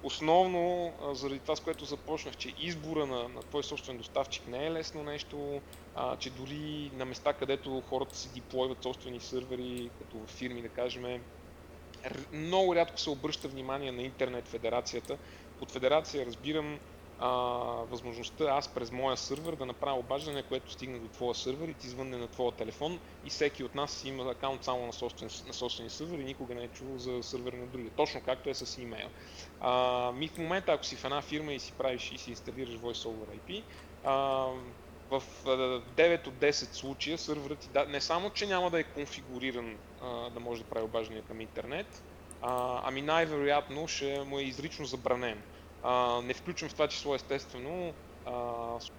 основно 0.03 0.93
заради 1.13 1.39
това, 1.39 1.55
с 1.55 1.59
което 1.59 1.85
започнах, 1.85 2.37
че 2.37 2.53
избора 2.59 3.05
на, 3.05 3.29
на 3.29 3.41
твой 3.41 3.63
собствен 3.63 3.97
доставчик 3.97 4.47
не 4.47 4.65
е 4.65 4.71
лесно 4.71 5.03
нещо, 5.03 5.61
а, 5.95 6.17
че 6.17 6.29
дори 6.29 6.91
на 6.93 7.05
места, 7.05 7.33
където 7.33 7.83
хората 7.89 8.17
си 8.17 8.33
диплойват 8.33 8.83
собствени 8.83 9.19
сървъри, 9.19 9.89
като 9.99 10.17
в 10.17 10.27
фирми, 10.27 10.61
да 10.61 10.69
кажем, 10.69 11.21
много 12.33 12.75
рядко 12.75 12.99
се 12.99 13.09
обръща 13.09 13.47
внимание 13.47 13.91
на 13.91 14.01
интернет 14.01 14.47
федерацията. 14.47 15.17
Под 15.59 15.71
федерация 15.71 16.25
разбирам 16.25 16.79
а, 17.19 17.29
възможността 17.89 18.45
аз 18.45 18.67
през 18.67 18.91
моя 18.91 19.17
сървър 19.17 19.55
да 19.55 19.65
направя 19.65 19.99
обаждане, 19.99 20.43
което 20.43 20.71
стигне 20.71 20.99
до 20.99 21.07
твоя 21.07 21.35
сървър 21.35 21.67
и 21.67 21.73
ти 21.73 21.89
звънне 21.89 22.17
на 22.17 22.27
твоя 22.27 22.51
телефон 22.51 22.99
и 23.25 23.29
всеки 23.29 23.63
от 23.63 23.75
нас 23.75 24.05
има 24.05 24.31
акаунт 24.31 24.63
само 24.63 24.85
на 24.85 24.93
собствен, 24.93 25.29
на 25.47 25.53
собствен 25.53 25.89
сървър 25.89 26.19
и 26.19 26.23
никога 26.23 26.55
не 26.55 26.63
е 26.63 26.67
чувал 26.67 26.97
за 26.97 27.23
сървър 27.23 27.53
на 27.53 27.65
другия. 27.65 27.91
Точно 27.91 28.21
както 28.25 28.49
е 28.49 28.53
с 28.53 28.81
имейл. 28.81 29.07
А, 29.61 30.11
ми 30.11 30.27
в 30.27 30.37
момента, 30.37 30.71
ако 30.71 30.85
си 30.85 30.95
в 30.95 31.05
една 31.05 31.21
фирма 31.21 31.53
и 31.53 31.59
си 31.59 31.73
правиш 31.77 32.11
и 32.11 32.17
си 32.17 32.29
инсталираш 32.29 32.75
Voice 32.75 33.09
over 33.09 33.39
IP, 33.39 33.63
а, 34.03 34.45
в 35.09 35.23
9 35.45 36.27
от 36.27 36.33
10 36.33 36.51
случая 36.51 37.17
сървърът 37.17 37.59
ти 37.59 37.69
да, 37.73 37.85
не 37.85 38.01
само, 38.01 38.29
че 38.29 38.47
няма 38.47 38.69
да 38.69 38.79
е 38.79 38.83
конфигуриран 38.83 39.77
а, 40.01 40.29
да 40.29 40.39
може 40.39 40.63
да 40.63 40.69
прави 40.69 40.85
обаждания 40.85 41.23
към 41.23 41.41
интернет, 41.41 42.03
а, 42.41 42.81
ами 42.83 43.01
най-вероятно 43.01 43.87
ще 43.87 44.23
му 44.23 44.39
е 44.39 44.43
изрично 44.43 44.85
забранен. 44.85 45.41
А, 45.83 46.21
не 46.21 46.33
включвам 46.33 46.69
в 46.69 46.73
това 46.73 46.87
число 46.87 47.15
естествено 47.15 47.93
а, 48.25 48.33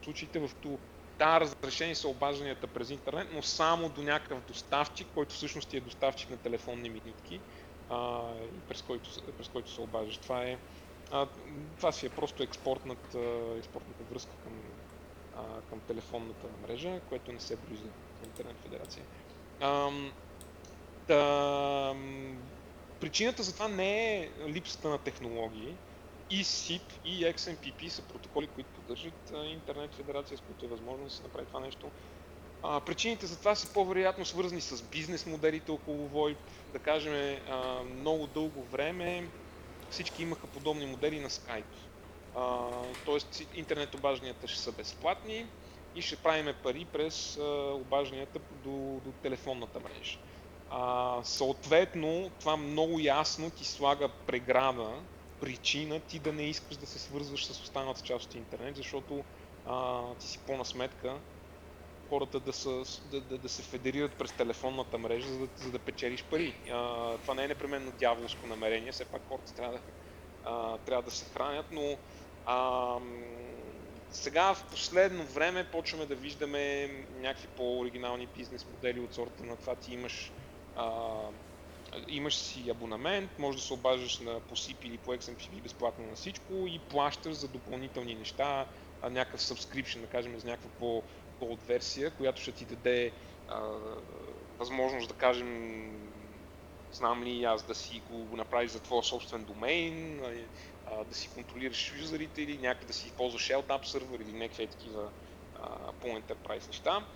случаите, 0.03 0.39
в 0.39 0.51
които 0.55 0.79
да, 1.19 1.41
разрешени 1.41 1.95
са 1.95 2.09
обажданията 2.09 2.67
през 2.67 2.91
интернет, 2.91 3.29
но 3.33 3.43
само 3.43 3.89
до 3.89 4.03
някакъв 4.03 4.41
доставчик, 4.41 5.07
който 5.15 5.35
всъщност 5.35 5.75
е 5.75 5.81
доставчик 5.81 6.31
на 6.31 6.37
телефонни 6.37 6.91
минитки, 6.91 7.41
а, 7.91 8.21
през, 8.69 8.83
който, 8.83 9.11
през 9.39 9.49
който 9.49 9.71
се 9.71 9.81
обаждаш. 9.81 10.17
Това, 10.17 10.43
е, 10.43 10.59
а, 11.13 11.27
това 11.77 11.93
си 11.93 12.07
е 12.07 12.09
просто 12.09 12.43
експортната, 12.43 13.19
експортната 13.59 14.05
връзка 14.11 14.33
към, 14.45 14.53
а, 15.37 15.61
към 15.71 15.81
телефонната 15.81 16.47
мрежа, 16.63 17.01
което 17.09 17.33
не 17.33 17.41
се 17.41 17.57
брои 17.57 17.77
за 17.77 17.89
Интернет 18.25 18.57
Федерация. 18.63 19.05
А, 19.61 19.91
да, 21.09 21.95
причината 23.01 23.43
за 23.43 23.55
това 23.55 23.69
не 23.69 24.17
е 24.17 24.31
липсата 24.49 24.89
на 24.89 24.99
технологии, 24.99 25.75
и 26.31 26.45
SIP 26.45 26.83
и 27.05 27.25
XMPP 27.25 27.89
са 27.89 28.03
протоколи, 28.03 28.47
които 28.47 28.71
поддържат 28.71 29.33
интернет 29.45 29.95
федерация, 29.95 30.39
с 30.39 30.41
които 30.41 30.65
е 30.65 30.69
възможно 30.69 31.05
да 31.05 31.11
се 31.11 31.23
направи 31.23 31.47
това 31.47 31.61
нещо. 31.61 31.91
А, 32.63 32.81
причините 32.81 33.27
за 33.27 33.39
това 33.39 33.55
са 33.55 33.73
по-вероятно 33.73 34.25
свързани 34.25 34.61
с 34.61 34.83
бизнес 34.83 35.27
моделите 35.27 35.71
около 35.71 36.09
VoIP. 36.09 36.37
Да 36.73 36.79
кажем, 36.79 37.41
а, 37.49 37.83
много 37.83 38.27
дълго 38.27 38.65
време 38.65 39.31
всички 39.91 40.23
имаха 40.23 40.47
подобни 40.47 40.87
модели 40.87 41.21
на 41.21 41.31
Skype. 41.31 41.65
А, 42.35 42.69
тоест 43.05 43.43
интернет 43.55 43.95
обажданията 43.95 44.49
ще 44.49 44.61
са 44.61 44.73
безплатни 44.73 45.47
и 45.95 46.03
ще 46.03 46.17
правиме 46.17 46.53
пари 46.53 46.85
през 46.93 47.37
а, 47.37 47.43
обажданията 47.75 48.41
до, 48.51 49.01
до 49.05 49.13
телефонната 49.23 49.81
мрежа. 49.81 50.19
А, 50.69 51.21
съответно, 51.25 52.31
това 52.41 52.57
много 52.57 53.01
ясно 53.01 53.51
ти 53.51 53.65
слага 53.65 54.09
преграда 54.09 55.03
причина 55.41 56.01
ти 56.01 56.19
да 56.19 56.33
не 56.33 56.43
искаш 56.43 56.77
да 56.77 56.87
се 56.87 56.99
свързваш 56.99 57.47
с 57.47 57.51
останалата 57.51 58.03
част 58.03 58.27
от 58.27 58.35
интернет, 58.35 58.77
защото 58.77 59.25
а, 59.67 60.03
ти 60.15 60.27
си 60.27 60.39
по 60.39 60.57
насметка 60.57 61.17
хората 62.09 62.41
да, 62.41 62.53
са, 62.53 62.83
да, 63.11 63.21
да, 63.21 63.39
да 63.39 63.49
се 63.49 63.63
федерират 63.63 64.13
през 64.13 64.33
телефонната 64.33 64.99
мрежа, 64.99 65.29
за 65.29 65.39
да, 65.39 65.49
за 65.57 65.71
да 65.71 65.79
печелиш 65.79 66.25
пари. 66.25 66.55
А, 66.73 67.17
това 67.19 67.35
не 67.35 67.45
е 67.45 67.49
непременно 67.49 67.93
дяволско 67.99 68.47
намерение, 68.47 68.93
все 68.93 69.05
пак 69.05 69.23
хората 69.29 69.55
трябва 69.55 69.73
да, 69.73 69.81
а, 70.45 70.79
трябва 70.79 71.03
да 71.03 71.11
се 71.11 71.25
хранят, 71.25 71.67
но 71.73 71.97
а, 72.47 72.97
сега 74.11 74.55
в 74.55 74.65
последно 74.71 75.25
време 75.25 75.71
почваме 75.71 76.07
да 76.07 76.15
виждаме 76.15 76.87
някакви 77.21 77.49
по-оригинални 77.57 78.29
бизнес 78.37 78.67
модели 78.67 79.01
от 79.01 79.15
сорта 79.15 79.45
на 79.45 79.57
това 79.57 79.75
ти 79.75 79.95
имаш 79.95 80.33
а, 80.77 80.89
имаш 82.09 82.37
си 82.37 82.71
абонамент, 82.71 83.39
може 83.39 83.59
да 83.59 83.65
се 83.65 83.75
обаждаш 83.75 84.19
на 84.19 84.41
по 84.41 84.57
SIP 84.57 84.85
или 84.85 84.99
по 84.99 85.15
XMPP 85.15 85.63
безплатно 85.63 86.07
на 86.07 86.17
всичко 86.17 86.53
и 86.53 86.79
плащаш 86.79 87.35
за 87.35 87.49
допълнителни 87.49 88.15
неща, 88.15 88.67
някакъв 89.03 89.41
subscription, 89.41 90.01
да 90.01 90.07
кажем, 90.07 90.39
за 90.39 90.47
някаква 90.47 90.71
по-голд 90.79 91.63
версия, 91.63 92.11
която 92.11 92.41
ще 92.41 92.53
ти 92.53 92.65
даде 92.65 93.13
а, 93.49 93.61
възможност 94.59 95.09
да 95.09 95.15
кажем, 95.15 96.13
знам 96.93 97.25
ли 97.25 97.45
аз 97.45 97.63
да 97.63 97.75
си 97.75 98.03
го 98.11 98.37
направиш 98.37 98.71
за 98.71 98.81
твоя 98.81 99.03
собствен 99.03 99.45
домейн, 99.45 100.21
а, 100.87 101.05
да 101.05 101.15
си 101.15 101.31
контролираш 101.35 101.93
юзерите 102.01 102.43
или 102.43 102.59
някак 102.59 102.87
да 102.87 102.93
си 102.93 103.13
ползваш 103.17 103.49
LTAP 103.49 103.85
сервер 103.85 104.21
или 104.21 104.33
някакви 104.33 104.67
такива 104.67 105.11
по-enterprise 106.01 106.67
неща. 106.67 107.07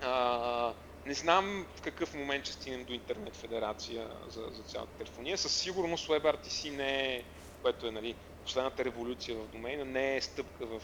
А, 0.00 0.74
не 1.06 1.14
знам 1.14 1.66
в 1.76 1.82
какъв 1.82 2.14
момент 2.14 2.44
ще 2.44 2.54
стигнем 2.54 2.84
до 2.84 2.92
интернет 2.92 3.36
федерация 3.36 4.10
за, 4.26 4.48
за 4.50 4.62
цялата 4.62 4.96
телефония. 4.96 5.38
Със 5.38 5.56
сигурност 5.56 6.08
WebRTC 6.08 6.70
не 6.70 7.16
е, 7.16 7.24
което 7.62 7.86
е 7.86 7.90
нали, 7.90 8.14
последната 8.44 8.84
революция 8.84 9.36
в 9.36 9.48
домейна, 9.48 9.84
не 9.84 10.16
е 10.16 10.20
стъпка 10.20 10.66
в... 10.66 10.82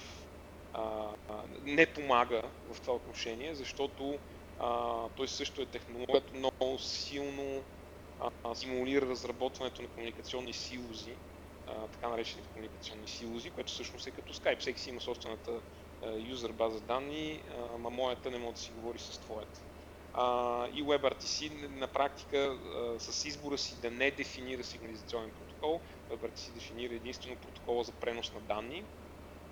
А, 0.73 1.15
а, 1.29 1.43
не 1.63 1.87
помага 1.87 2.43
в 2.73 2.81
това 2.81 2.95
отношение, 2.95 3.55
защото 3.55 4.19
а, 4.59 5.09
той 5.17 5.29
също 5.29 5.63
е 5.63 5.67
технология, 5.67 6.07
която 6.07 6.35
много 6.35 6.79
силно 6.79 7.65
симулира 8.55 9.07
разработването 9.07 9.83
на 9.83 9.89
комуникационни 9.89 10.53
силози, 10.53 11.17
а, 11.67 11.89
така 11.89 12.09
наречените 12.09 12.49
комуникационни 12.49 13.09
силози, 13.09 13.51
което 13.51 13.73
всъщност 13.73 14.07
е 14.07 14.11
като 14.11 14.35
Skype. 14.35 14.61
Всеки 14.61 14.81
си 14.81 14.91
има 14.91 15.01
собствената 15.01 15.61
юзер 16.19 16.53
база 16.53 16.81
данни, 16.81 17.43
ама 17.75 17.91
моята 17.91 18.31
не 18.31 18.39
може 18.39 18.53
да 18.55 18.61
си 18.61 18.73
говори 18.73 18.99
с 18.99 19.19
твоята. 19.19 19.61
А, 20.17 20.69
и 20.75 20.83
WebRTC 20.83 21.69
на 21.69 21.87
практика 21.87 22.39
а, 22.39 23.01
с 23.01 23.25
избора 23.25 23.59
си 23.59 23.81
да 23.81 23.91
не 23.91 24.11
дефинира 24.11 24.65
сигнализационен 24.65 25.31
протокол, 25.31 25.81
WebRTC 26.11 26.53
дефинира 26.53 26.95
единствено 26.95 27.37
протокола 27.37 27.85
за 27.85 27.93
пренос 27.93 28.33
на 28.33 28.41
данни 28.41 28.85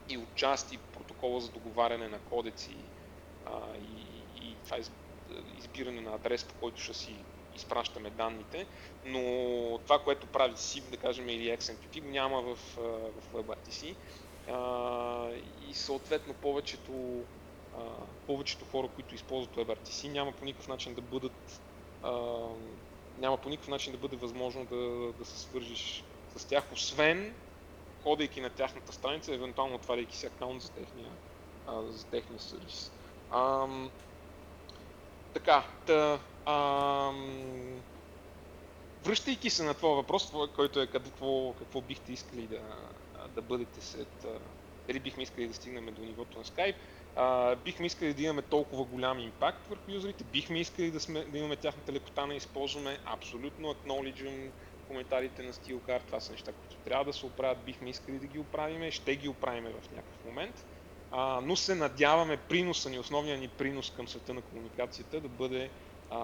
и 0.08 0.18
отчасти 0.18 0.78
протокола 0.78 1.40
за 1.40 1.50
договаряне 1.50 2.08
на 2.08 2.18
кодеци 2.18 2.76
а, 3.44 3.76
и, 3.76 4.06
и 4.42 4.56
това 4.64 4.78
избиране 5.58 6.00
на 6.00 6.14
адрес, 6.14 6.44
по 6.44 6.54
който 6.54 6.80
ще 6.80 6.94
си 6.94 7.24
изпращаме 7.54 8.10
данните, 8.10 8.66
но 9.04 9.20
това, 9.78 9.98
което 9.98 10.26
прави 10.26 10.54
SIP, 10.54 10.90
да 10.90 10.96
кажем, 10.96 11.28
или 11.28 11.56
XMPP, 11.56 12.00
го 12.00 12.08
няма 12.08 12.42
в, 12.42 12.56
в 12.76 13.32
WebRTC 13.32 13.96
а, 14.48 15.30
и 15.68 15.74
съответно 15.74 16.34
повечето, 16.34 17.24
а, 17.78 17.80
повечето 18.26 18.64
хора, 18.64 18.88
които 18.88 19.14
използват 19.14 19.56
WebRTC, 19.56 20.08
няма 20.08 20.32
по 20.32 20.44
никакъв 20.44 20.68
начин 20.68 20.94
да 20.94 21.00
бъдат 21.00 21.60
а, 22.02 22.38
няма 23.18 23.36
по 23.36 23.48
никакъв 23.48 23.68
начин 23.68 23.92
да 23.92 23.98
бъде 23.98 24.16
възможно 24.16 24.64
да, 24.64 25.12
да 25.18 25.24
се 25.24 25.38
свържиш 25.38 26.04
с 26.36 26.44
тях, 26.44 26.72
освен 26.72 27.34
ходейки 28.02 28.40
на 28.40 28.50
тяхната 28.50 28.92
страница, 28.92 29.34
евентуално 29.34 29.74
отваряйки 29.74 30.16
си 30.16 30.26
аккаунт 30.26 30.62
за 30.62 30.70
техния, 30.70 31.10
а, 31.66 31.82
за 31.82 32.06
техния 32.06 32.40
сервис. 32.40 32.92
Ам, 33.30 33.90
така, 35.34 35.64
та, 35.86 36.18
ам, 36.46 37.80
връщайки 39.04 39.50
се 39.50 39.64
на 39.64 39.74
това 39.74 39.94
въпрос, 39.94 40.32
който 40.56 40.80
е 40.80 40.86
какво, 40.86 41.52
какво 41.52 41.80
бихте 41.80 42.12
искали 42.12 42.46
да, 42.46 42.60
да 43.34 43.42
бъдете 43.42 43.80
след... 43.80 44.26
Дали 44.86 45.00
бихме 45.00 45.22
искали 45.22 45.48
да 45.48 45.54
стигнем 45.54 45.94
до 45.94 46.02
нивото 46.02 46.38
на 46.38 46.44
Skype, 46.44 46.74
а, 47.14 47.56
бихме 47.56 47.86
искали 47.86 48.14
да 48.14 48.22
имаме 48.22 48.42
толкова 48.42 48.84
голям 48.84 49.18
импакт 49.18 49.66
върху 49.66 49.90
юзерите, 49.90 50.24
бихме 50.24 50.60
искали 50.60 50.90
да, 50.90 51.00
сме, 51.00 51.24
да 51.24 51.38
имаме 51.38 51.56
тяхната 51.56 51.92
лекота 51.92 52.26
на 52.26 52.34
използване, 52.34 52.98
абсолютно 53.04 53.74
acknowledgeам 53.74 54.52
коментарите 54.86 55.42
на 55.42 55.52
SteelCard, 55.52 56.06
това 56.06 56.20
са 56.20 56.32
неща, 56.32 56.52
които 56.52 56.76
трябва 56.76 57.04
да 57.04 57.12
се 57.12 57.26
оправят, 57.26 57.64
бихме 57.64 57.90
искали 57.90 58.18
да 58.18 58.26
ги 58.26 58.38
оправиме, 58.38 58.90
ще 58.90 59.16
ги 59.16 59.28
оправиме 59.28 59.70
в 59.70 59.90
някакъв 59.90 60.24
момент, 60.24 60.66
а, 61.10 61.40
но 61.40 61.56
се 61.56 61.74
надяваме 61.74 62.36
приноса 62.36 62.90
ни, 62.90 62.98
основният 62.98 63.40
ни 63.40 63.48
принос 63.48 63.90
към 63.90 64.08
света 64.08 64.34
на 64.34 64.42
комуникацията 64.42 65.20
да 65.20 65.28
бъде 65.28 65.70
а, 66.10 66.18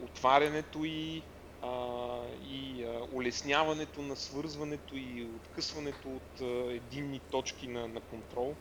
отварянето 0.00 0.84
и 0.84 1.22
а, 1.62 2.26
и 2.42 2.84
а, 2.84 3.06
улесняването 3.12 4.02
на 4.02 4.16
свързването 4.16 4.96
и 4.96 5.28
откъсването 5.36 6.08
от 6.08 6.40
а, 6.40 6.44
единни 6.74 7.20
точки 7.20 7.68
на, 7.68 7.88
на 7.88 8.00
контрол. 8.00 8.56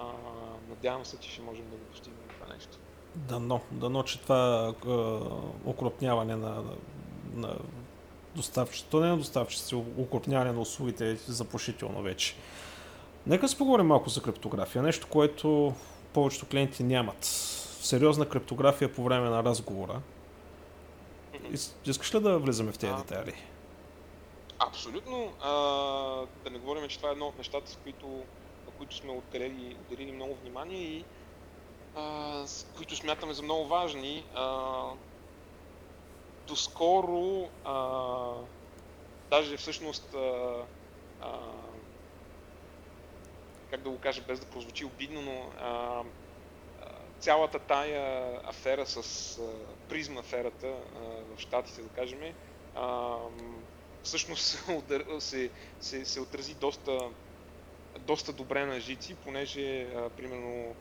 А, 0.00 0.04
надявам 0.68 1.04
се, 1.04 1.16
че 1.18 1.30
ще 1.30 1.42
можем 1.42 1.64
да 1.70 1.76
го 1.76 1.82
постигнем 1.82 2.28
това 2.40 2.54
нещо. 2.54 2.78
Дано, 3.14 3.60
дано, 3.70 4.02
че 4.02 4.20
това 4.20 4.74
а, 4.86 4.92
окрупняване 5.64 6.36
на, 6.36 6.64
на, 7.34 7.56
доставчиците, 8.34 8.96
не 8.96 9.06
на 9.06 9.16
доставчиците, 9.16 9.74
окрупняване 9.74 10.52
на 10.52 10.60
услугите 10.60 11.10
е 11.10 11.16
заплашително 11.16 12.02
вече. 12.02 12.34
Нека 13.26 13.48
си 13.48 13.58
поговорим 13.58 13.86
малко 13.86 14.08
за 14.08 14.22
криптография. 14.22 14.82
Нещо, 14.82 15.06
което 15.10 15.74
повечето 16.12 16.46
клиенти 16.46 16.84
нямат. 16.84 17.24
Сериозна 17.80 18.28
криптография 18.28 18.92
по 18.92 19.04
време 19.04 19.30
на 19.30 19.44
разговора 19.44 20.00
Искаш 21.84 22.14
ли 22.14 22.20
да 22.20 22.38
влизаме 22.38 22.72
в 22.72 22.78
тези 22.78 22.92
детайли? 22.92 23.34
Абсолютно. 24.58 25.32
А, 25.40 25.50
да 26.44 26.50
не 26.50 26.58
говорим, 26.58 26.88
че 26.88 26.96
това 26.96 27.08
е 27.08 27.12
едно 27.12 27.26
от 27.26 27.38
нещата, 27.38 27.70
с 27.70 27.76
които, 27.76 28.22
които 28.80 28.96
сме 28.96 29.12
отделили, 29.12 29.76
отделили 29.80 30.12
много 30.12 30.34
внимание 30.34 30.82
и 30.82 31.04
а, 31.94 32.44
които 32.76 32.96
смятаме 32.96 33.34
за 33.34 33.42
много 33.42 33.66
важни. 33.66 34.24
А, 34.34 34.92
доскоро, 36.46 37.48
а, 37.64 38.34
даже 39.30 39.56
всъщност, 39.56 40.14
а, 40.14 40.64
а, 41.20 41.40
как 43.70 43.82
да 43.82 43.90
го 43.90 43.98
кажа 43.98 44.22
без 44.22 44.40
да 44.40 44.46
прозвучи 44.46 44.84
обидно, 44.84 45.22
но 45.22 45.52
а, 45.60 46.02
цялата 47.18 47.58
тая 47.58 48.40
афера 48.44 48.86
с 48.86 49.40
призма 49.88 50.20
аферата 50.20 50.76
в 51.36 51.40
Штатите, 51.40 51.82
да 51.82 51.88
кажем, 51.88 52.34
всъщност 54.02 54.64
се, 55.18 55.50
се, 55.80 56.04
се 56.04 56.20
отрази 56.20 56.54
доста, 56.54 57.10
доста 57.98 58.32
добре 58.32 58.66
на 58.66 58.80
жици, 58.80 59.14
понеже 59.14 59.86
примерно 60.16 60.74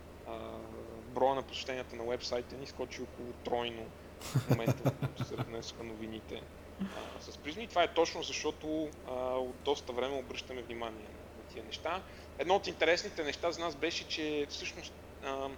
броя 1.09 1.35
на 1.35 1.41
посещенията 1.41 1.95
на 1.95 2.03
вебсайта 2.03 2.55
ни 2.55 2.67
скочи 2.67 3.01
около 3.01 3.33
тройно 3.33 3.85
в 4.21 4.49
момента, 4.49 4.91
се 5.25 5.37
разнесоха 5.37 5.83
новините 5.83 6.41
а, 6.81 7.21
с 7.21 7.37
призми. 7.37 7.67
Това 7.67 7.83
е 7.83 7.93
точно 7.93 8.23
защото 8.23 8.89
а, 9.07 9.13
от 9.35 9.55
доста 9.65 9.93
време 9.93 10.15
обръщаме 10.15 10.61
внимание 10.61 11.07
на 11.37 11.43
тия 11.53 11.63
неща. 11.63 12.01
Едно 12.37 12.55
от 12.55 12.67
интересните 12.67 13.23
неща 13.23 13.51
за 13.51 13.59
нас 13.59 13.75
беше, 13.75 14.07
че 14.07 14.45
всъщност 14.49 14.93
а, 15.23 15.49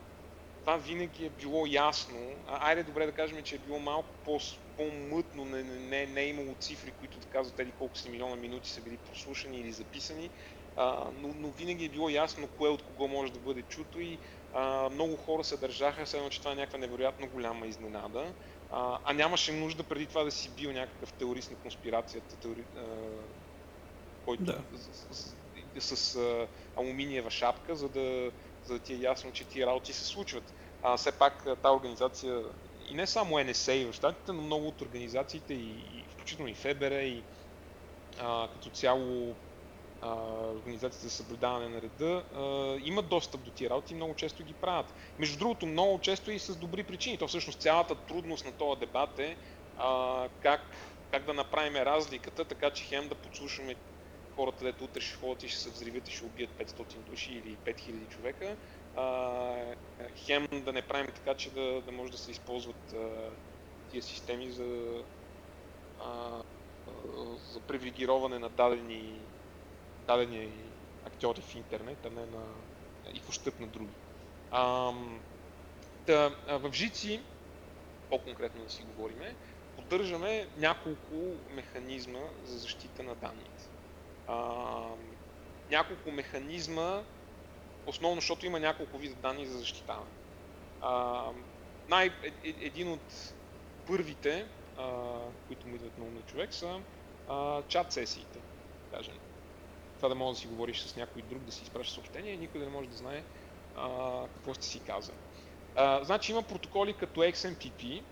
това 0.59 0.77
винаги 0.77 1.25
е 1.25 1.29
било 1.29 1.65
ясно. 1.65 2.35
А, 2.47 2.67
айде 2.69 2.83
добре 2.83 3.05
да 3.05 3.11
кажем, 3.11 3.43
че 3.43 3.55
е 3.55 3.59
било 3.59 3.79
малко 3.79 4.09
по, 4.25 4.39
по-мътно, 4.77 5.45
не, 5.45 5.63
не, 5.63 6.05
не 6.05 6.21
е 6.21 6.27
имало 6.27 6.55
цифри, 6.59 6.91
които 6.91 7.19
да 7.19 7.25
казват 7.25 7.59
еди 7.59 7.71
колко 7.71 7.97
си 7.97 8.09
милиона 8.09 8.35
минути 8.35 8.69
са 8.69 8.81
били 8.81 8.97
прослушани 8.97 9.59
или 9.59 9.71
записани, 9.71 10.29
а, 10.75 11.07
но, 11.17 11.33
но 11.35 11.49
винаги 11.49 11.85
е 11.85 11.89
било 11.89 12.09
ясно 12.09 12.47
кое 12.47 12.69
от 12.69 12.83
кого 12.83 13.07
може 13.07 13.33
да 13.33 13.39
бъде 13.39 13.61
чуто 13.61 13.99
и 13.99 14.17
а, 14.53 14.89
много 14.89 15.15
хора 15.15 15.43
се 15.43 15.57
държаха, 15.57 16.05
следно, 16.05 16.29
че 16.29 16.39
това 16.39 16.51
е 16.51 16.55
някаква 16.55 16.79
невероятно 16.79 17.27
голяма 17.27 17.67
изненада, 17.67 18.33
а, 18.71 18.99
а 19.03 19.13
нямаше 19.13 19.53
нужда 19.53 19.83
преди 19.83 20.05
това 20.05 20.23
да 20.23 20.31
си 20.31 20.49
бил 20.49 20.71
някакъв 20.71 21.13
теорист 21.13 21.51
на 21.51 21.57
конспирацията, 21.57 22.35
теори, 22.35 22.63
а, 22.77 22.83
който 24.25 24.43
да. 24.43 24.61
с, 25.11 25.35
с, 25.79 25.97
с, 25.97 26.15
а, 26.15 26.47
алуминиева 26.77 27.29
шапка, 27.29 27.75
за 27.75 27.89
да 27.89 28.31
за 28.63 28.73
да 28.73 28.79
ти 28.79 28.93
е 28.93 28.97
ясно, 28.97 29.31
че 29.31 29.43
тия 29.43 29.67
работи 29.67 29.93
се 29.93 30.05
случват. 30.05 30.53
А, 30.83 30.97
все 30.97 31.11
пак 31.11 31.43
тази 31.43 31.75
организация, 31.75 32.43
и 32.89 32.93
не 32.93 33.07
само 33.07 33.35
NSA 33.35 33.91
в 33.91 33.93
щатите, 33.93 34.31
но 34.31 34.41
много 34.41 34.67
от 34.67 34.81
организациите, 34.81 35.53
и, 35.53 35.69
и 35.69 36.05
включително 36.09 36.49
и 36.51 36.55
ФБР, 36.55 36.91
и 36.91 37.23
а, 38.19 38.47
като 38.53 38.69
цяло 38.69 39.35
а, 40.01 40.15
организацията 40.55 41.07
за 41.07 41.15
съблюдаване 41.15 41.69
на 41.69 41.81
реда, 41.81 42.23
а, 42.35 42.77
имат 42.83 43.07
достъп 43.07 43.41
до 43.41 43.51
тия 43.51 43.69
работи 43.69 43.93
и 43.93 43.95
много 43.95 44.15
често 44.15 44.43
ги 44.43 44.53
правят. 44.53 44.93
Между 45.19 45.39
другото, 45.39 45.65
много 45.65 45.99
често 45.99 46.31
и 46.31 46.39
с 46.39 46.55
добри 46.55 46.83
причини. 46.83 47.17
То 47.17 47.27
всъщност 47.27 47.59
цялата 47.59 47.95
трудност 47.95 48.45
на 48.45 48.51
този 48.51 48.79
дебат 48.79 49.19
е 49.19 49.37
а, 49.77 50.27
как, 50.41 50.61
как 51.11 51.25
да 51.25 51.33
направим 51.33 51.75
разликата, 51.75 52.45
така 52.45 52.69
че 52.69 52.83
хем 52.83 53.07
да 53.07 53.15
подслушаме 53.15 53.75
хората, 54.35 54.63
дето 54.63 54.83
утре 54.83 55.01
ще 55.01 55.17
ходят 55.17 55.43
и 55.43 55.49
ще 55.49 55.59
се 55.59 55.69
взривят 55.69 56.07
и 56.07 56.11
ще 56.11 56.25
убият 56.25 56.49
500 56.49 56.97
души 56.97 57.31
или 57.33 57.57
5000 57.65 58.09
човека, 58.09 58.55
а, 58.95 59.75
хем 60.15 60.47
да 60.51 60.73
не 60.73 60.81
правим 60.81 61.07
така, 61.15 61.33
че 61.33 61.49
да, 61.49 61.81
да 61.81 61.91
може 61.91 62.11
да 62.11 62.17
се 62.17 62.31
използват 62.31 62.93
а, 62.93 63.29
тия 63.91 64.03
системи 64.03 64.51
за, 64.51 65.03
а, 65.99 66.41
за 67.53 67.59
привилегироване 67.59 68.39
на 68.39 68.49
дадени, 68.49 69.19
дадени 70.07 70.71
актьори 71.03 71.41
в 71.41 71.55
интернет, 71.55 72.05
а 72.05 72.09
не 72.09 72.25
на, 72.25 72.55
и 73.13 73.19
в 73.19 73.29
ущъп 73.29 73.59
на 73.59 73.67
други. 73.67 73.95
А, 74.51 74.93
да, 76.05 76.29
в 76.59 76.73
Жици 76.73 77.23
по-конкретно 78.09 78.63
да 78.63 78.69
си 78.69 78.83
говориме, 78.83 79.35
поддържаме 79.75 80.49
няколко 80.57 81.39
механизма 81.49 82.29
за 82.43 82.57
защита 82.57 83.03
на 83.03 83.15
данните. 83.15 83.69
А, 84.27 84.95
няколко 85.69 86.11
механизма, 86.11 87.05
основно 87.85 88.21
защото 88.21 88.45
има 88.45 88.59
няколко 88.59 88.97
вида 88.97 89.15
данни 89.15 89.45
за 89.47 89.59
защитаване. 89.59 90.11
А, 90.79 91.33
най- 91.87 92.07
е- 92.23 92.49
е- 92.49 92.55
един 92.65 92.91
от 92.91 93.33
първите, 93.85 94.49
а, 94.75 95.09
които 95.47 95.67
му 95.67 95.75
идват 95.75 95.97
на 95.97 96.05
ум 96.05 96.13
на 96.13 96.23
човек, 96.23 96.53
са 96.53 96.83
а, 97.27 97.63
чат 97.63 97.93
сесиите, 97.93 98.41
кажем. 98.91 99.19
Това 100.01 100.09
да 100.09 100.15
може 100.15 100.35
да 100.35 100.41
си 100.41 100.47
говориш 100.47 100.81
с 100.81 100.95
някой 100.95 101.21
друг, 101.21 101.39
да 101.43 101.51
си 101.51 101.63
изпращаш 101.63 101.93
съобщение 101.93 102.37
никой 102.37 102.59
да 102.59 102.65
не 102.65 102.71
може 102.71 102.89
да 102.89 102.95
знае 102.95 103.23
а, 103.75 104.27
какво 104.27 104.53
сте 104.53 104.65
си 104.65 104.79
казали. 104.79 105.15
А, 105.75 106.03
значи 106.03 106.31
има 106.31 106.43
протоколи 106.43 106.93
като 106.93 107.19
XMPP, 107.19 108.03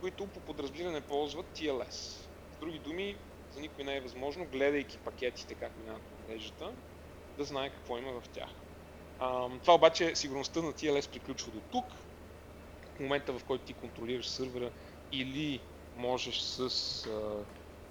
които 0.00 0.26
по 0.26 0.40
подразбиране 0.40 1.00
ползват 1.00 1.46
TLS. 1.46 1.90
С 1.90 2.56
други 2.60 2.78
думи, 2.78 3.16
за 3.50 3.60
никой 3.60 3.84
не 3.84 3.96
е 3.96 4.00
възможно, 4.00 4.44
гледайки 4.44 4.98
пакетите 4.98 5.54
как 5.54 5.78
минават 5.78 6.02
по 6.02 6.32
мрежата, 6.32 6.72
да 7.38 7.44
знае 7.44 7.70
какво 7.70 7.98
има 7.98 8.20
в 8.20 8.28
тях. 8.28 8.50
А, 9.18 9.48
това 9.60 9.74
обаче 9.74 10.16
сигурността 10.16 10.62
на 10.62 10.72
TLS 10.72 11.10
приключва 11.12 11.52
до 11.52 11.60
тук. 11.60 11.86
В 12.96 13.00
момента 13.00 13.32
в 13.32 13.44
който 13.44 13.64
ти 13.64 13.74
контролираш 13.74 14.28
сървъра 14.28 14.70
или 15.12 15.60
можеш 15.96 16.40
с 16.40 16.60
а, 17.06 17.44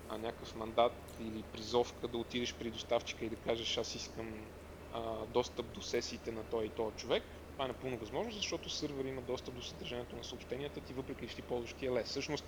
а, 0.10 0.17
някакъв 0.17 0.56
мандат 0.56 1.11
или 1.21 1.43
призовка 1.53 2.07
да 2.07 2.17
отидеш 2.17 2.53
при 2.53 2.69
доставчика 2.71 3.25
и 3.25 3.29
да 3.29 3.36
кажеш 3.36 3.77
аз 3.77 3.95
искам 3.95 4.27
а, 4.93 5.01
достъп 5.34 5.65
до 5.65 5.81
сесиите 5.81 6.31
на 6.31 6.43
той 6.43 6.65
и 6.65 6.69
този 6.69 6.95
човек, 6.95 7.23
това 7.53 7.65
е 7.65 7.67
напълно 7.67 7.97
възможно, 7.97 8.31
защото 8.31 8.69
сървър 8.69 9.05
има 9.05 9.21
достъп 9.21 9.55
до 9.55 9.62
съдържанието 9.62 10.15
на 10.15 10.23
съобщенията 10.23 10.79
ти, 10.79 10.93
въпреки 10.93 11.27
че 11.27 11.36
ти 11.36 11.41
ползваш 11.41 11.75
TLS. 11.81 12.03
Всъщност, 12.03 12.45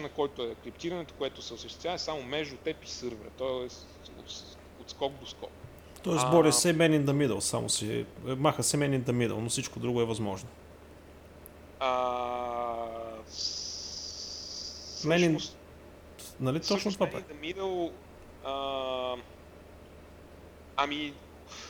на 0.00 0.08
който 0.08 0.42
е 0.42 0.54
криптирането, 0.54 1.14
което 1.18 1.42
се 1.42 1.54
осъществява 1.54 1.94
е 1.94 1.98
само 1.98 2.22
между 2.22 2.56
теб 2.56 2.84
и 2.84 2.88
сървъра. 2.88 3.30
То 3.38 3.62
е 3.62 3.66
от, 4.18 4.44
от 4.80 4.90
скок 4.90 5.12
до 5.12 5.26
скок. 5.26 5.50
Тоест, 6.02 6.30
Боря 6.30 6.52
се 6.52 6.78
man 6.78 7.02
in 7.02 7.04
the 7.04 7.28
middle, 7.28 7.40
само 7.40 7.68
си 7.68 8.06
маха 8.24 8.62
се 8.62 8.76
man 8.76 9.00
in 9.00 9.02
the 9.02 9.12
middle, 9.12 9.40
но 9.40 9.48
всичко 9.48 9.78
друго 9.78 10.00
е 10.00 10.04
възможно. 10.04 10.48
А, 11.80 12.86
Мен 15.04 15.38
Нали 16.40 16.60
точно 16.60 16.92
това 16.92 17.06
прави? 17.06 17.24
Middle, 17.24 17.92
а, 18.44 19.16
ами, 20.76 21.12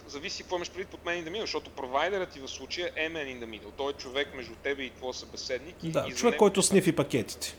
зависи 0.07 0.43
какво 0.43 0.57
имаш 0.57 0.71
предвид 0.71 0.89
под 0.89 1.01
Man 1.01 1.23
in 1.23 1.29
the 1.29 1.33
Middle, 1.33 1.41
защото 1.41 1.71
провайдерът 1.71 2.31
ти 2.31 2.41
в 2.41 2.49
случая 2.49 2.91
е 2.97 3.11
Man 3.11 3.39
in 3.39 3.45
the 3.45 3.47
Middle. 3.47 3.71
Той 3.77 3.91
е 3.91 3.95
човек 3.95 4.35
между 4.35 4.55
тебе 4.55 4.83
и 4.83 4.91
твой 4.91 5.15
събеседник. 5.15 5.77
Да, 5.83 6.07
и 6.09 6.13
човек, 6.13 6.37
който 6.37 6.63
снифи 6.63 6.97
пакетите. 6.97 7.57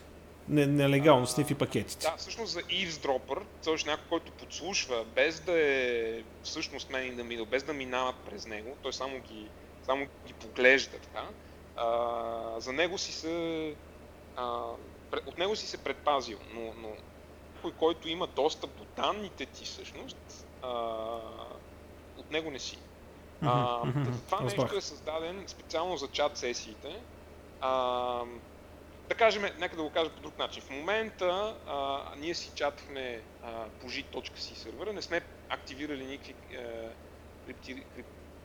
Не, 0.48 0.66
нелегално 0.66 1.22
а, 1.22 1.26
снифи 1.26 1.54
пакетите. 1.54 2.06
Да, 2.06 2.16
всъщност 2.16 2.52
за 2.52 2.60
eavesdropper, 2.60 3.42
т.е. 3.64 3.74
някой, 3.86 4.04
който 4.08 4.32
подслушва, 4.32 5.04
без 5.04 5.40
да 5.40 5.60
е 5.60 6.22
всъщност 6.42 6.90
Man 6.90 7.12
in 7.12 7.16
the 7.16 7.22
Middle, 7.22 7.46
без 7.46 7.62
да 7.62 7.72
минават 7.72 8.16
през 8.16 8.46
него, 8.46 8.76
той 8.82 8.92
само 8.92 9.20
ги, 9.20 9.46
само 9.86 10.06
ги 10.26 10.32
поглежда 10.32 10.98
така, 10.98 11.28
а, 11.76 12.60
за 12.60 12.72
него 12.72 12.98
си 12.98 13.12
се 13.12 13.74
а, 14.36 14.62
от 15.26 15.38
него 15.38 15.56
си 15.56 15.66
се 15.66 15.78
предпазил, 15.78 16.38
но, 16.54 16.74
но 16.76 16.88
някой, 17.68 17.72
който 17.78 18.08
има 18.08 18.26
достъп 18.26 18.70
до 18.76 18.84
данните 18.84 19.46
ти 19.46 19.64
всъщност, 19.64 20.46
а, 20.62 20.68
от 22.16 22.30
него 22.30 22.50
не 22.50 22.58
си. 22.58 22.78
А, 23.42 23.82
това 24.26 24.40
нещо 24.40 24.76
е 24.76 24.80
създаден 24.80 25.44
специално 25.46 25.96
за 25.96 26.08
чат 26.08 26.36
сесиите. 26.36 27.02
А, 27.60 28.24
да 29.08 29.14
кажем, 29.14 29.42
нека 29.58 29.76
да 29.76 29.82
го 29.82 29.90
кажа 29.90 30.10
по 30.10 30.20
друг 30.20 30.38
начин. 30.38 30.62
В 30.62 30.70
момента 30.70 31.56
а, 31.66 32.02
ние 32.16 32.34
си 32.34 32.50
чатахме 32.54 33.22
а, 33.42 33.64
по 33.80 33.86
G.C 33.86 34.54
сервера, 34.54 34.92
не 34.92 35.02
сме 35.02 35.20
активирали 35.48 36.04
никакви 36.04 36.34
е, 36.52 36.88
криптир, 37.46 37.76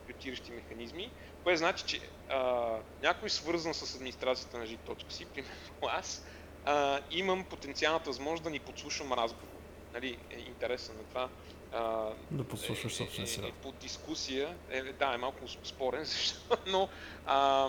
криптиращи 0.06 0.52
механизми, 0.52 1.10
което 1.44 1.58
значи, 1.58 1.84
че 1.86 2.00
а, 2.30 2.70
някой 3.02 3.30
свързан 3.30 3.74
с 3.74 3.94
администрацията 3.94 4.58
на 4.58 4.66
G.C, 4.66 5.26
примерно 5.34 5.88
аз, 5.88 6.24
а, 6.64 7.00
имам 7.10 7.44
потенциалната 7.44 8.10
възможност 8.10 8.44
да 8.44 8.50
ни 8.50 8.58
подслушам 8.58 9.12
разговор. 9.12 9.48
Нали, 9.94 10.18
е 10.30 10.38
интересен 10.38 10.96
на 10.96 11.02
това. 11.02 11.28
А, 11.72 12.10
да 12.30 12.44
подслушаш 12.44 12.92
е, 12.92 12.96
собствения 12.96 13.26
си. 13.28 13.40
Е, 13.40 13.48
е, 13.48 13.52
по 13.52 13.72
дискусия, 13.72 14.56
е, 14.70 14.82
да, 14.82 15.14
е 15.14 15.16
малко 15.16 15.48
спорен, 15.64 16.04
защо, 16.04 16.56
но, 16.66 16.88
а, 17.26 17.68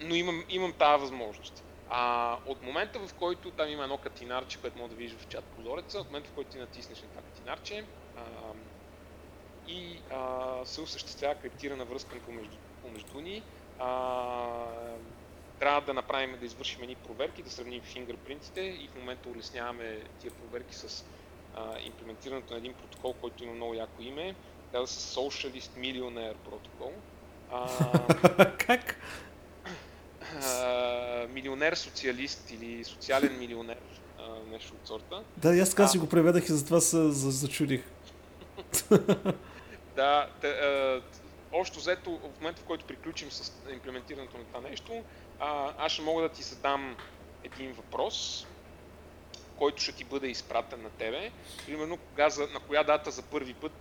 но 0.00 0.14
имам, 0.14 0.44
имам 0.48 0.72
тази 0.72 1.00
възможност. 1.00 1.64
А, 1.90 2.36
от 2.46 2.62
момента 2.62 2.98
в 2.98 3.14
който 3.14 3.50
там 3.50 3.68
има 3.68 3.82
едно 3.82 3.98
катинарче, 3.98 4.58
което 4.58 4.78
може 4.78 4.90
да 4.90 4.96
видиш 4.96 5.16
в 5.18 5.28
чат 5.28 5.44
прозореца, 5.44 5.98
от 5.98 6.06
момента 6.06 6.30
в 6.30 6.32
който 6.32 6.50
ти 6.50 6.58
натиснеш 6.58 7.02
на 7.02 7.08
това 7.08 7.22
катинарче 7.22 7.84
а, 8.16 8.22
и 9.68 9.98
а, 10.10 10.54
се 10.64 10.80
осъществява 10.80 11.34
криптирана 11.34 11.84
връзка 11.84 12.18
помежду, 12.18 12.56
помежду 12.82 13.20
ни, 13.20 13.42
а, 13.78 13.88
трябва 15.58 15.80
да 15.80 15.94
направим, 15.94 16.36
да 16.40 16.46
извършим 16.46 16.82
едни 16.82 16.94
проверки, 16.94 17.42
да 17.42 17.50
сравним 17.50 17.82
фингърпринтите 17.82 18.60
и 18.60 18.88
в 18.92 18.98
момента 18.98 19.28
улесняваме 19.28 19.98
тия 20.20 20.32
проверки 20.32 20.74
с 20.74 21.04
а, 21.56 21.78
имплементирането 21.86 22.52
на 22.52 22.58
един 22.58 22.74
протокол, 22.74 23.12
който 23.12 23.44
има 23.44 23.52
много 23.52 23.74
яко 23.74 24.02
име. 24.02 24.34
Казва 24.72 24.86
се 24.86 25.14
Socialist 25.14 25.70
Millionaire 25.78 26.34
протокол. 26.34 26.92
А, 27.52 28.56
как? 28.58 28.96
А, 30.42 31.26
милионер 31.28 31.74
социалист 31.74 32.50
или 32.50 32.84
социален 32.84 33.38
милионер, 33.38 33.78
а, 34.18 34.50
нещо 34.52 34.74
от 34.74 34.88
сорта. 34.88 35.22
Да, 35.36 35.58
аз 35.58 35.70
така 35.70 35.88
си 35.88 35.98
го 35.98 36.08
преведах 36.08 36.48
и 36.48 36.52
затова 36.52 36.80
се 36.80 37.10
зачудих. 37.10 37.84
да, 39.96 40.28
да, 40.40 41.00
общо 41.54 41.78
взето, 41.78 42.10
в 42.10 42.40
момента 42.40 42.62
в 42.62 42.64
който 42.64 42.84
приключим 42.84 43.30
с 43.30 43.52
имплементирането 43.72 44.38
на 44.38 44.44
това 44.44 44.68
нещо, 44.68 45.02
а, 45.38 45.74
аз 45.78 45.92
ще 45.92 46.02
мога 46.02 46.22
да 46.22 46.28
ти 46.28 46.42
задам 46.42 46.96
един 47.42 47.72
въпрос, 47.72 48.46
който 49.56 49.82
ще 49.82 49.92
ти 49.92 50.04
бъде 50.04 50.28
изпратен 50.28 50.82
на 50.82 50.90
тебе. 50.90 51.32
Примерно, 51.66 51.98
кога, 51.98 52.30
за, 52.30 52.46
на 52.46 52.60
коя 52.60 52.84
дата 52.84 53.10
за 53.10 53.22
първи 53.22 53.54
път 53.54 53.72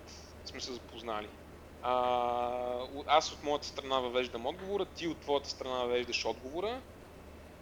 сме 0.46 0.62
се 0.62 0.74
запознали. 0.74 1.30
А, 1.82 2.88
аз 3.08 3.32
от 3.32 3.44
моята 3.44 3.68
страна 3.68 4.00
въвеждам 4.00 4.46
отговора, 4.46 4.86
ти 4.86 5.08
от 5.08 5.22
твоята 5.22 5.50
страна 5.50 5.76
въвеждаш 5.76 6.26
отговора 6.26 6.82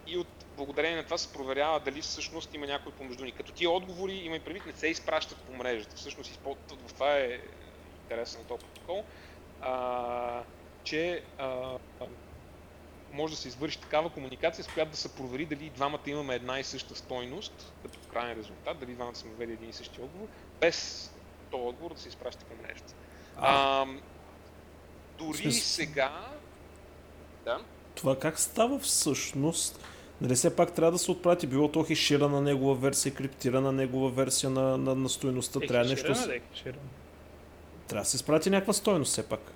и 0.06 0.18
от 0.18 0.28
благодарение 0.56 0.96
на 0.96 1.04
това 1.04 1.18
се 1.18 1.32
проверява 1.32 1.80
дали 1.80 2.02
всъщност 2.02 2.54
има 2.54 2.66
някой 2.66 2.92
помежду 2.92 3.24
ни. 3.24 3.32
Като 3.32 3.52
тия 3.52 3.70
отговори, 3.70 4.12
има 4.12 4.36
и 4.36 4.40
предвид, 4.40 4.66
не 4.66 4.72
се 4.72 4.86
изпращат 4.86 5.38
по 5.46 5.52
мрежата. 5.52 5.96
Всъщност, 5.96 6.40
това 6.88 7.16
е 7.18 7.40
интересен 8.02 8.40
на 8.40 8.46
този 8.46 8.64
протокол, 8.64 9.04
а, 9.60 10.44
че 10.84 11.24
а, 11.38 11.78
може 13.12 13.34
да 13.34 13.40
се 13.40 13.48
извърши 13.48 13.80
такава 13.80 14.10
комуникация, 14.10 14.64
с 14.64 14.68
която 14.68 14.90
да 14.90 14.96
се 14.96 15.14
провери 15.14 15.46
дали 15.46 15.70
двамата 15.70 16.00
имаме 16.06 16.34
една 16.34 16.60
и 16.60 16.64
съща 16.64 16.96
стойност, 16.96 17.72
като 17.82 17.98
крайен 18.12 18.38
резултат, 18.38 18.78
дали 18.78 18.94
двамата 18.94 19.14
сме 19.14 19.30
ввели 19.30 19.52
един 19.52 19.70
и 19.70 19.72
същи 19.72 20.00
отговор, 20.00 20.26
без 20.60 21.10
този 21.50 21.62
отговор 21.62 21.94
да 21.94 22.00
се 22.00 22.08
изпраща 22.08 22.44
към 22.44 22.56
мрежата. 22.62 22.94
А, 23.36 23.86
дори 25.18 25.38
смисъл... 25.38 25.62
сега... 25.62 26.26
Да? 27.44 27.60
Това 27.94 28.18
как 28.18 28.40
става 28.40 28.78
всъщност? 28.78 29.84
Нали 30.20 30.34
все 30.34 30.56
пак 30.56 30.74
трябва 30.74 30.92
да 30.92 30.98
се 30.98 31.10
отпрати, 31.10 31.46
било 31.46 31.68
то 31.68 31.84
хеширана 31.84 32.40
негова 32.40 32.74
версия, 32.74 33.14
криптирана 33.14 33.72
негова 33.72 34.10
версия 34.10 34.50
на, 34.50 34.78
на, 34.78 34.94
на 34.94 35.08
стоеността. 35.08 35.60
Е, 35.62 35.66
трябва 35.66 35.90
нещо... 35.90 36.12
Да, 36.12 36.34
е 36.34 36.40
трябва 37.88 38.02
да 38.02 38.10
се 38.10 38.16
изпрати 38.16 38.50
някаква 38.50 38.72
стойност 38.72 39.12
все 39.12 39.28
пак. 39.28 39.52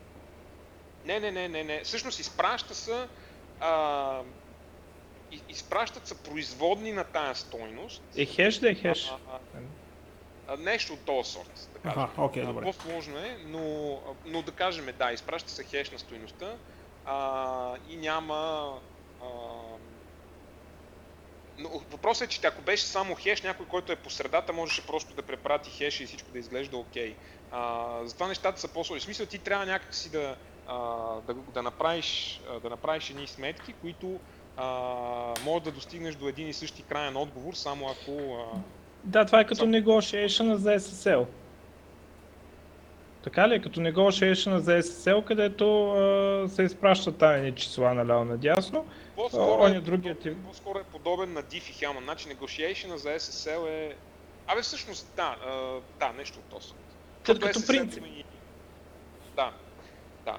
Не, 1.05 1.21
не, 1.21 1.33
не, 1.33 1.49
не, 1.49 1.65
не. 1.65 1.81
Всъщност 1.85 2.19
изпраща 2.19 2.75
се 2.75 3.07
а, 3.61 4.21
изпращат 5.49 6.07
са 6.07 6.15
производни 6.15 6.93
на 6.93 7.05
тая 7.05 7.35
стойност. 7.35 8.03
Е 8.17 8.27
хеш 8.27 8.59
да 8.59 8.71
е 8.71 8.75
хеш. 8.75 9.09
А, 9.09 9.19
а, 9.33 9.39
а, 10.49 10.57
нещо 10.57 10.93
от 10.93 11.01
този 11.01 11.31
сорт. 11.31 11.69
Да 11.73 11.79
кажем. 11.79 12.03
Ага, 12.03 12.13
okay, 12.17 12.47
добре. 12.47 12.63
По-сложно 12.63 13.19
е, 13.19 13.39
но, 13.47 13.99
но 14.27 14.43
да 14.43 14.53
кажем, 14.53 14.89
да, 14.99 15.13
изпраща 15.13 15.51
се 15.51 15.65
хеш 15.65 15.91
на 15.91 15.99
стойността 15.99 16.57
а, 17.05 17.77
и 17.89 17.97
няма... 17.97 18.73
А, 19.23 19.27
но 21.59 21.69
въпросът 21.69 22.27
е, 22.27 22.31
че 22.31 22.47
ако 22.47 22.63
беше 22.63 22.85
само 22.85 23.15
хеш, 23.15 23.43
някой, 23.43 23.67
който 23.67 23.93
е 23.93 23.97
по 23.97 24.11
средата, 24.11 24.53
можеше 24.53 24.87
просто 24.87 25.15
да 25.15 25.23
препрати 25.23 25.71
хеш 25.71 26.01
и 26.01 26.07
всичко 26.07 26.31
да 26.31 26.39
изглежда 26.39 26.77
окей. 26.77 27.15
Okay. 27.53 28.05
затова 28.05 28.29
нещата 28.29 28.61
са 28.61 28.69
по-сложни. 28.69 29.01
В 29.01 29.05
смисъл, 29.05 29.27
ти 29.27 29.39
трябва 29.39 29.67
някакси 29.67 30.11
да, 30.11 30.37
да, 31.27 31.35
да, 31.55 31.63
направиш, 31.63 32.41
да 32.63 32.71
направиш 32.71 33.11
едни 33.11 33.27
сметки, 33.27 33.73
които 33.73 34.21
а, 34.57 34.67
могат 35.45 35.65
да 35.65 35.73
достигнеш 35.73 36.15
до 36.15 36.29
един 36.29 36.49
и 36.49 36.53
същи 36.53 36.83
крайен 36.83 37.17
отговор, 37.17 37.55
само 37.55 37.89
ако... 37.89 38.37
А... 38.55 38.59
Да, 39.05 39.25
това 39.25 39.41
е 39.41 39.47
като 39.47 39.65
negotiation 39.65 40.55
за 40.55 40.71
SSL. 40.71 41.27
Така 43.23 43.49
ли? 43.49 43.55
е? 43.55 43.63
Като 43.63 43.81
negotiation 43.81 44.57
за 44.57 44.83
SSL, 44.83 45.25
където 45.25 45.91
а, 45.91 46.49
се 46.49 46.63
изпращат 46.63 47.17
тайни 47.19 47.53
числа 47.55 47.95
наляво 47.95 48.25
надясно. 48.25 48.87
По-скоро, 49.17 49.67
е, 49.67 49.81
другият 49.81 50.45
по-скоро 50.45 50.79
е 50.79 50.83
подобен 50.83 51.33
на 51.33 51.43
Diff 51.43 51.71
и 51.71 51.75
Hellman. 51.75 52.03
Значи 52.03 52.29
negotiation 52.29 52.95
за 52.95 53.09
SSL 53.09 53.69
е... 53.69 53.97
Абе 54.47 54.63
всъщност 54.63 55.13
да, 55.17 55.37
а, 55.47 55.81
да, 56.01 56.13
нещо 56.13 56.39
от 56.39 56.45
този. 56.45 56.73
Като, 57.23 57.41
като 57.41 57.59
SSL 57.59 57.67
принцип. 57.67 58.05
и- 58.07 58.25
Да, 59.37 59.53
да. 60.25 60.39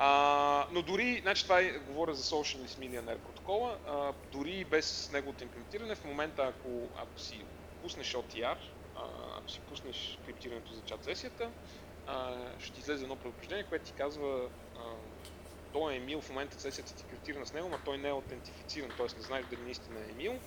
А, 0.00 0.68
но 0.72 0.82
дори, 0.82 1.20
значи 1.22 1.42
това 1.42 1.60
е, 1.60 1.78
говоря 1.78 2.14
за 2.14 2.22
Socialist 2.22 2.78
Millionaire 2.78 3.18
протокола, 3.18 3.78
а, 3.86 4.12
дори 4.32 4.64
без 4.64 5.10
неговото 5.12 5.44
имплементиране, 5.44 5.94
в 5.94 6.04
момента 6.04 6.42
ако, 6.42 6.90
ако 6.96 7.20
си 7.20 7.46
пуснеш 7.82 8.12
OTR, 8.14 8.56
а, 8.94 9.02
ако 9.38 9.50
си 9.50 9.60
пуснеш 9.60 10.18
криптирането 10.26 10.72
за 10.72 10.82
чат 10.82 11.04
сесията, 11.04 11.50
а, 12.06 12.36
ще 12.58 12.72
ти 12.72 12.80
излезе 12.80 13.04
едно 13.04 13.16
предупреждение, 13.16 13.64
което 13.64 13.84
ти 13.84 13.92
казва 13.92 14.50
а, 14.76 14.80
той 15.72 15.92
е 15.92 15.96
Емил, 15.96 16.20
в 16.20 16.28
момента 16.28 16.60
сесията 16.60 16.94
ти 16.94 17.04
криптирана 17.04 17.46
с 17.46 17.52
него, 17.52 17.68
но 17.68 17.78
той 17.78 17.98
не 17.98 18.08
е 18.08 18.12
аутентифициран, 18.12 18.90
т.е. 18.96 19.16
не 19.16 19.22
знаеш 19.22 19.46
дали 19.46 19.60
наистина 19.60 20.00
е 20.00 20.10
Емил. 20.10 20.40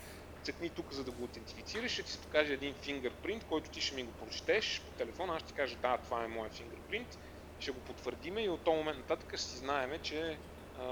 Цъкни 0.44 0.70
тук, 0.70 0.94
за 0.94 1.04
да 1.04 1.12
го 1.12 1.22
аутентифицираш, 1.22 1.92
ще 1.92 2.04
ти 2.04 2.12
се 2.12 2.22
покаже 2.22 2.54
един 2.54 2.74
фингърпринт, 2.74 3.44
който 3.44 3.70
ти 3.70 3.82
ще 3.82 3.96
ми 3.96 4.04
го 4.04 4.12
прочетеш 4.12 4.82
по 4.82 4.92
телефона, 4.92 5.36
аз 5.36 5.40
ще 5.40 5.48
ти 5.48 5.54
кажа 5.54 5.76
да, 5.76 5.98
това 5.98 6.24
е 6.24 6.28
моя 6.28 6.50
фингърпринт, 6.50 7.18
ще 7.62 7.72
го 7.72 7.80
потвърдиме 7.80 8.42
и 8.42 8.50
от 8.50 8.60
този 8.62 8.78
момент 8.78 8.98
нататък 8.98 9.30
ще 9.30 9.42
си 9.42 9.58
знаеме, 9.58 9.98
че 9.98 10.38
а, 10.80 10.84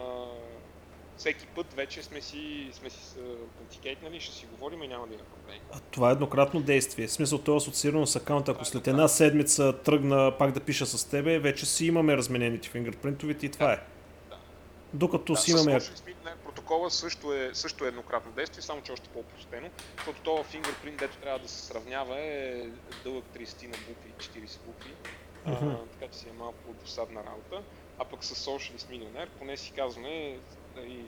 всеки 1.17 1.47
път 1.47 1.74
вече 1.74 2.03
сме 2.03 2.22
си, 2.22 2.70
сме 2.74 2.89
си 2.89 2.97
аутентикейтнали, 3.20 4.20
ще 4.20 4.36
си 4.36 4.45
говорим 4.51 4.84
и 4.84 4.88
няма 4.88 5.07
да 5.07 5.13
има 5.13 5.24
проблеми. 5.24 5.61
А 5.74 5.80
това 5.91 6.09
е 6.09 6.11
еднократно 6.11 6.61
действие. 6.61 7.07
В 7.07 7.11
смисъл, 7.11 7.39
то 7.39 7.53
е 7.53 7.57
асоциирано 7.57 8.07
с 8.07 8.15
акаунта. 8.15 8.51
Ако 8.51 8.65
след 8.65 8.88
една 8.88 9.07
седмица 9.07 9.78
тръгна 9.78 10.38
пак 10.39 10.51
да 10.51 10.59
пиша 10.59 10.86
с 10.86 11.09
тебе, 11.09 11.39
вече 11.39 11.65
си 11.65 11.86
имаме 11.86 12.17
разменените 12.17 12.70
фингърпринтовите 12.70 13.45
и 13.45 13.49
това 13.49 13.74
е. 13.74 13.80
Да. 14.30 14.38
Докато 14.93 15.34
Да, 15.34 15.39
си 15.39 15.51
имаме... 15.51 15.80
Speed 15.80 16.15
протокола 16.70 16.91
също 16.91 17.34
е, 17.34 17.49
също 17.53 17.86
е 17.86 17.88
еднократно 17.88 18.32
действие, 18.32 18.61
само 18.61 18.82
че 18.82 18.91
още 18.91 19.09
по-простено, 19.09 19.70
защото 19.97 20.22
това 20.22 20.43
фингърпринт, 20.43 20.97
дето 20.97 21.17
трябва 21.17 21.39
да 21.39 21.47
се 21.47 21.65
сравнява 21.65 22.20
е 22.20 22.67
дълъг 23.03 23.26
30 23.36 23.63
на 23.63 23.78
букви, 23.88 24.13
40 24.17 24.59
букви, 24.65 24.93
а, 25.45 25.75
така 25.99 26.13
че 26.13 26.19
си 26.19 26.29
е 26.29 26.33
малко 26.39 26.73
досадна 26.83 27.19
работа. 27.19 27.61
А 27.99 28.05
пък 28.05 28.23
с 28.23 28.45
Socialist 28.45 28.89
Millionaire, 28.91 29.27
поне 29.39 29.57
си 29.57 29.71
казваме 29.71 30.37
и, 30.77 30.99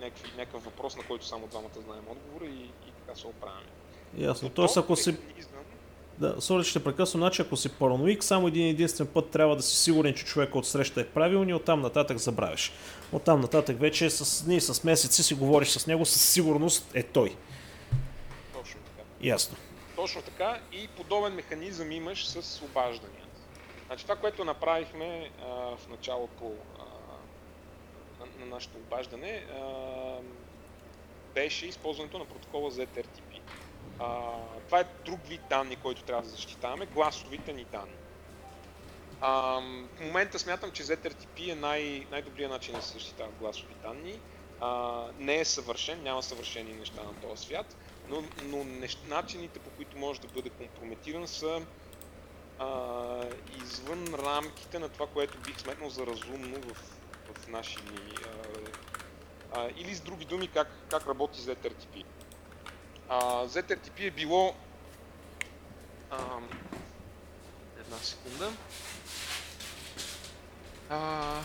някакви, 0.00 0.32
някакъв 0.36 0.64
въпрос, 0.64 0.96
на 0.96 1.02
който 1.02 1.26
само 1.26 1.46
двамата 1.46 1.80
знаем 1.84 2.02
отговора 2.08 2.44
и, 2.44 2.62
и 2.64 2.92
така 3.06 3.18
се 3.18 3.26
оправяме. 3.26 3.66
Ясно. 4.18 4.48
Но 4.48 4.54
Тоест, 4.54 4.76
ако 4.76 4.96
си... 4.96 5.10
механизъм- 5.10 5.48
Да, 6.18 6.40
сори, 6.40 6.64
ще 6.64 6.84
прекъсвам. 6.84 7.20
Значи, 7.20 7.42
ако 7.42 7.56
си 7.56 7.68
параноик, 7.68 8.24
само 8.24 8.48
един 8.48 8.66
единствен 8.66 9.06
път 9.06 9.30
трябва 9.30 9.56
да 9.56 9.62
си 9.62 9.76
сигурен, 9.76 10.14
че 10.14 10.24
човека 10.24 10.58
от 10.58 10.66
среща 10.66 11.00
е 11.00 11.06
правилен 11.06 11.48
и 11.48 11.54
оттам 11.54 11.80
нататък 11.80 12.18
забравяш. 12.18 12.72
Оттам 13.12 13.40
нататък 13.40 13.80
вече 13.80 14.10
с 14.10 14.44
дни, 14.44 14.60
с 14.60 14.84
месеци 14.84 15.22
си 15.22 15.34
говориш 15.34 15.68
с 15.68 15.86
него, 15.86 16.06
със 16.06 16.22
сигурност 16.22 16.90
е 16.94 17.02
той. 17.02 17.36
Точно 18.52 18.80
така. 18.80 19.08
Ясно. 19.22 19.56
Точно 19.98 20.22
така 20.22 20.62
и 20.72 20.88
подобен 20.88 21.34
механизъм 21.34 21.92
имаш 21.92 22.28
с 22.28 22.62
обажданията. 22.62 23.40
Значи 23.86 24.04
това, 24.04 24.16
което 24.16 24.44
направихме 24.44 25.32
а, 25.38 25.46
в 25.76 25.88
началото 25.88 26.66
а, 26.78 26.84
на, 28.18 28.26
на 28.36 28.46
нашето 28.46 28.78
обаждане, 28.78 29.46
а, 29.50 30.22
беше 31.34 31.66
използването 31.66 32.18
на 32.18 32.26
протокола 32.26 32.70
ETRTP. 32.70 33.42
А, 33.98 34.60
това 34.66 34.80
е 34.80 34.88
друг 35.04 35.26
вид 35.26 35.40
данни, 35.50 35.76
който 35.76 36.04
трябва 36.04 36.22
да 36.22 36.28
защитаваме, 36.28 36.86
гласовите 36.86 37.52
ни 37.52 37.64
данни. 37.64 37.98
А, 39.20 39.60
в 39.96 40.00
момента 40.00 40.38
смятам, 40.38 40.72
че 40.72 40.84
ZRTP 40.84 41.52
е 41.52 41.54
най- 41.54 42.06
най-добрият 42.10 42.52
начин 42.52 42.74
да 42.74 42.82
се 42.82 42.92
защитават 42.92 43.36
гласови 43.36 43.74
данни. 43.74 44.22
А, 44.58 45.12
не 45.16 45.40
е 45.40 45.44
съвършен, 45.44 46.02
няма 46.02 46.22
съвършени 46.22 46.74
неща 46.74 47.02
на 47.02 47.14
този 47.14 47.44
свят, 47.44 47.76
но, 48.10 48.24
но 48.44 48.64
нещ, 48.64 48.98
начините 49.08 49.58
по 49.58 49.70
които 49.70 49.98
може 49.98 50.20
да 50.20 50.28
бъде 50.28 50.50
компрометиран 50.50 51.28
са 51.28 51.62
а, 52.58 53.24
извън 53.62 54.14
рамките 54.14 54.78
на 54.78 54.88
това, 54.88 55.06
което 55.06 55.38
бих 55.38 55.60
сметнал 55.60 55.90
за 55.90 56.06
разумно 56.06 56.60
в, 56.60 56.74
в 57.34 57.48
наши... 57.48 57.78
А, 58.24 59.60
а, 59.60 59.70
или 59.76 59.94
с 59.94 60.00
други 60.00 60.24
думи, 60.24 60.48
как, 60.48 60.68
как 60.90 61.06
работи 61.06 61.40
ZRTP. 61.40 62.04
А, 63.08 63.46
ZRTP 63.46 64.00
е 64.00 64.10
било... 64.10 64.54
А, 66.10 66.38
една 67.78 67.96
секунда. 67.96 68.52
А, 70.90 71.40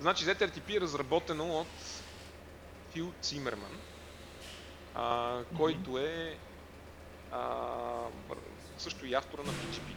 значи 0.00 0.24
ZRTP 0.24 0.76
е 0.76 0.80
разработено 0.80 1.60
от 1.60 2.02
Фил 2.92 3.12
Цимерман, 3.20 3.80
а, 4.98 5.38
който 5.56 5.98
е 5.98 6.36
а, 7.32 7.56
също 8.78 9.06
и 9.06 9.14
автора 9.14 9.42
на 9.42 9.52
PGP. 9.52 9.94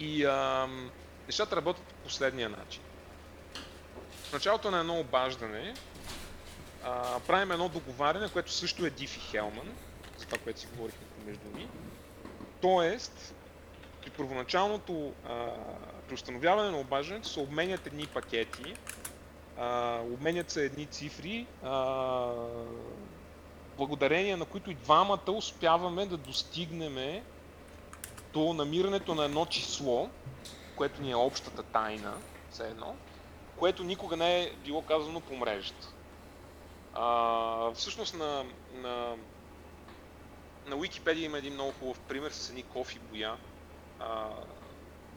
И 0.00 0.24
а, 0.24 0.68
нещата 1.26 1.56
работят 1.56 1.84
по 1.84 1.94
последния 1.94 2.48
начин. 2.48 2.82
В 4.22 4.32
началото 4.32 4.70
на 4.70 4.80
едно 4.80 5.00
обаждане 5.00 5.74
а, 6.84 7.20
правим 7.20 7.52
едно 7.52 7.68
договаряне, 7.68 8.28
което 8.28 8.52
също 8.52 8.86
е 8.86 8.90
Diffie 8.90 9.34
Hellman, 9.34 9.68
за 10.18 10.26
това, 10.26 10.38
което 10.38 10.60
си 10.60 10.66
говорихме 10.76 11.06
помежду 11.18 11.48
ни. 11.54 11.68
Тоест, 12.60 13.34
при 14.02 14.10
първоначалното 14.10 15.12
а, 15.28 15.46
при 16.08 16.14
установяване 16.14 16.70
на 16.70 16.78
обаждането 16.78 17.28
се 17.28 17.40
обменят 17.40 17.86
едни 17.86 18.06
пакети, 18.06 18.74
а, 19.58 20.00
обменят 20.12 20.50
се 20.50 20.64
едни 20.64 20.86
цифри, 20.86 21.46
а, 21.62 22.32
благодарение 23.78 24.36
на 24.36 24.44
които 24.44 24.70
и 24.70 24.74
двамата 24.74 25.30
успяваме 25.30 26.06
да 26.06 26.16
достигнем 26.16 27.24
до 28.32 28.52
намирането 28.52 29.14
на 29.14 29.24
едно 29.24 29.46
число, 29.46 30.10
което 30.76 31.02
ни 31.02 31.10
е 31.10 31.16
общата 31.16 31.62
тайна, 31.62 32.14
все 32.50 32.68
едно, 32.68 32.96
което 33.56 33.84
никога 33.84 34.16
не 34.16 34.42
е 34.42 34.52
било 34.52 34.82
казано 34.82 35.20
по 35.20 35.36
мрежата. 35.36 35.88
А, 36.94 37.72
всъщност 37.74 38.14
на, 38.14 38.44
на, 38.74 39.16
на 40.66 40.76
Wikipedia 40.76 41.24
има 41.24 41.38
един 41.38 41.54
много 41.54 41.72
хубав 41.72 42.00
пример 42.00 42.30
с 42.30 42.48
едни 42.48 42.62
кофи 42.62 42.98
боя 42.98 43.36
а, 44.00 44.28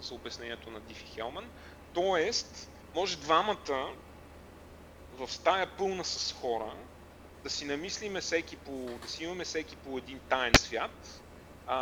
за 0.02 0.14
обяснението 0.14 0.72
на 0.72 0.80
Дифи 0.80 1.06
Хелман. 1.06 1.46
Тоест, 1.94 2.70
може 2.96 3.18
двамата 3.18 3.90
в 5.18 5.32
стая 5.32 5.68
пълна 5.68 6.06
с 6.06 6.34
хора 6.34 6.74
да 7.44 7.50
си 7.50 7.66
намислиме 7.66 8.22
всеки 8.22 8.58
по, 8.58 9.00
да 9.02 9.08
си 9.08 9.24
имаме 9.24 9.44
всеки 9.44 9.76
по 9.76 9.98
един 9.98 10.20
таен 10.30 10.56
свят, 10.56 11.22
а, 11.68 11.78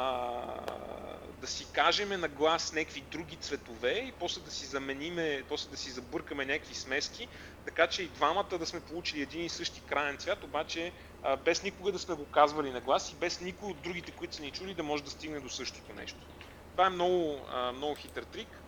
да 1.41 1.47
си 1.47 1.71
кажеме 1.71 2.17
на 2.17 2.27
глас 2.27 2.73
някакви 2.73 3.01
други 3.01 3.37
цветове 3.37 3.91
и 3.91 4.11
после 4.11 4.41
да 4.41 4.51
си 4.51 4.65
замениме, 4.65 5.43
после 5.49 5.71
да 5.71 5.77
си 5.77 5.91
забъркаме 5.91 6.45
някакви 6.45 6.73
смески, 6.73 7.27
така 7.65 7.87
че 7.87 8.03
и 8.03 8.09
двамата 8.09 8.57
да 8.59 8.65
сме 8.65 8.79
получили 8.79 9.21
един 9.21 9.45
и 9.45 9.49
същи 9.49 9.81
крайен 9.81 10.17
цвят, 10.17 10.43
обаче 10.43 10.93
а, 11.21 11.37
без 11.37 11.63
никога 11.63 11.91
да 11.91 11.99
сме 11.99 12.15
го 12.15 12.25
казвали 12.25 12.71
на 12.71 12.81
глас 12.81 13.11
и 13.11 13.15
без 13.15 13.41
никой 13.41 13.71
от 13.71 13.81
другите, 13.81 14.11
които 14.11 14.35
са 14.35 14.41
ни 14.41 14.51
чули, 14.51 14.73
да 14.73 14.83
може 14.83 15.03
да 15.03 15.09
стигне 15.09 15.39
до 15.39 15.49
същото 15.49 15.93
нещо. 15.93 16.27
Това 16.71 16.85
е 16.85 16.89
много, 16.89 17.45
а, 17.49 17.71
много 17.71 17.95
хитър 17.95 18.23
трик. 18.23 18.63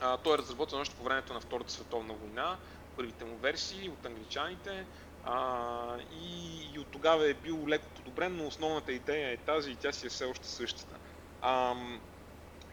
А, 0.00 0.16
той 0.16 0.34
е 0.34 0.38
разработен 0.38 0.78
още 0.78 0.96
по 0.96 1.04
времето 1.04 1.34
на 1.34 1.40
Втората 1.40 1.72
световна 1.72 2.14
война, 2.14 2.58
първите 2.96 3.24
му 3.24 3.38
версии 3.38 3.88
от 3.88 4.06
англичаните 4.06 4.86
а, 5.26 5.98
и, 6.12 6.60
и 6.74 6.78
от 6.78 6.86
тогава 6.86 7.30
е 7.30 7.34
бил 7.34 7.64
леко 7.68 7.88
подобрен, 7.88 8.36
но 8.36 8.46
основната 8.46 8.92
идея 8.92 9.32
е 9.32 9.36
тази 9.36 9.70
и 9.70 9.76
тя 9.76 9.92
си 9.92 10.06
е 10.06 10.10
все 10.10 10.24
още 10.24 10.48
същата. 10.48 10.96
А, 11.42 11.74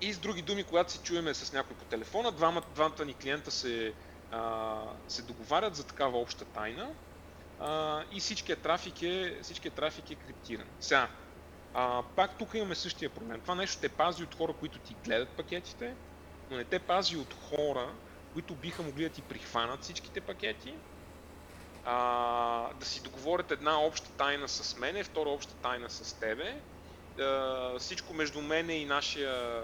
и 0.01 0.14
с 0.14 0.20
други 0.20 0.41
думи, 0.41 0.64
когато 0.64 0.91
се 0.91 1.04
чуеме 1.04 1.34
с 1.34 1.54
някой 1.54 1.76
по 1.76 1.86
телефона, 1.86 2.32
двамата, 2.32 2.64
двамата 2.76 3.06
ни 3.06 3.14
клиента 3.14 3.51
се, 3.51 3.93
а, 4.32 4.82
се 5.08 5.22
договарят 5.22 5.76
за 5.76 5.84
такава 5.88 6.18
обща 6.18 6.45
тайна 6.45 6.91
а, 7.60 8.04
и 8.12 8.20
всичкият 8.20 8.62
трафик 8.62 9.01
е, 9.01 9.39
всичкият 9.41 9.76
трафик 9.76 10.12
е 10.12 10.16
криптиран. 10.16 10.68
Сега, 10.80 11.10
а, 11.74 12.04
пак 12.16 12.38
тук 12.38 12.54
имаме 12.54 12.76
същия 12.76 13.10
проблем. 13.10 13.41
Това 13.41 13.56
нещо 13.56 13.82
те 13.82 13.89
пази 13.89 14.24
от 14.24 14.36
хора, 14.36 14.54
които 14.54 14.80
ти 14.80 14.95
гледат 15.06 15.30
пакетите, 15.30 15.95
но 16.51 16.58
не 16.58 16.64
те 16.64 16.80
пази 16.80 17.18
от 17.18 17.34
хора, 17.34 17.93
които 18.34 18.56
биха 18.56 18.84
могли 18.84 19.04
да 19.04 19.10
ти 19.10 19.22
прихванат 19.22 19.84
всичките 19.84 20.22
пакети, 20.22 20.74
а, 21.84 22.74
да 22.74 22.86
си 22.86 23.04
договорят 23.04 23.52
една 23.52 23.82
обща 23.82 24.10
тайна 24.12 24.50
с 24.50 24.78
мене, 24.78 25.04
втора 25.04 25.30
обща 25.30 25.56
тайна 25.56 25.90
с 25.90 26.20
тебе, 26.20 26.62
а, 27.20 27.80
всичко 27.80 28.14
между 28.14 28.42
мене 28.42 28.74
и 28.74 28.86
нашия 28.86 29.64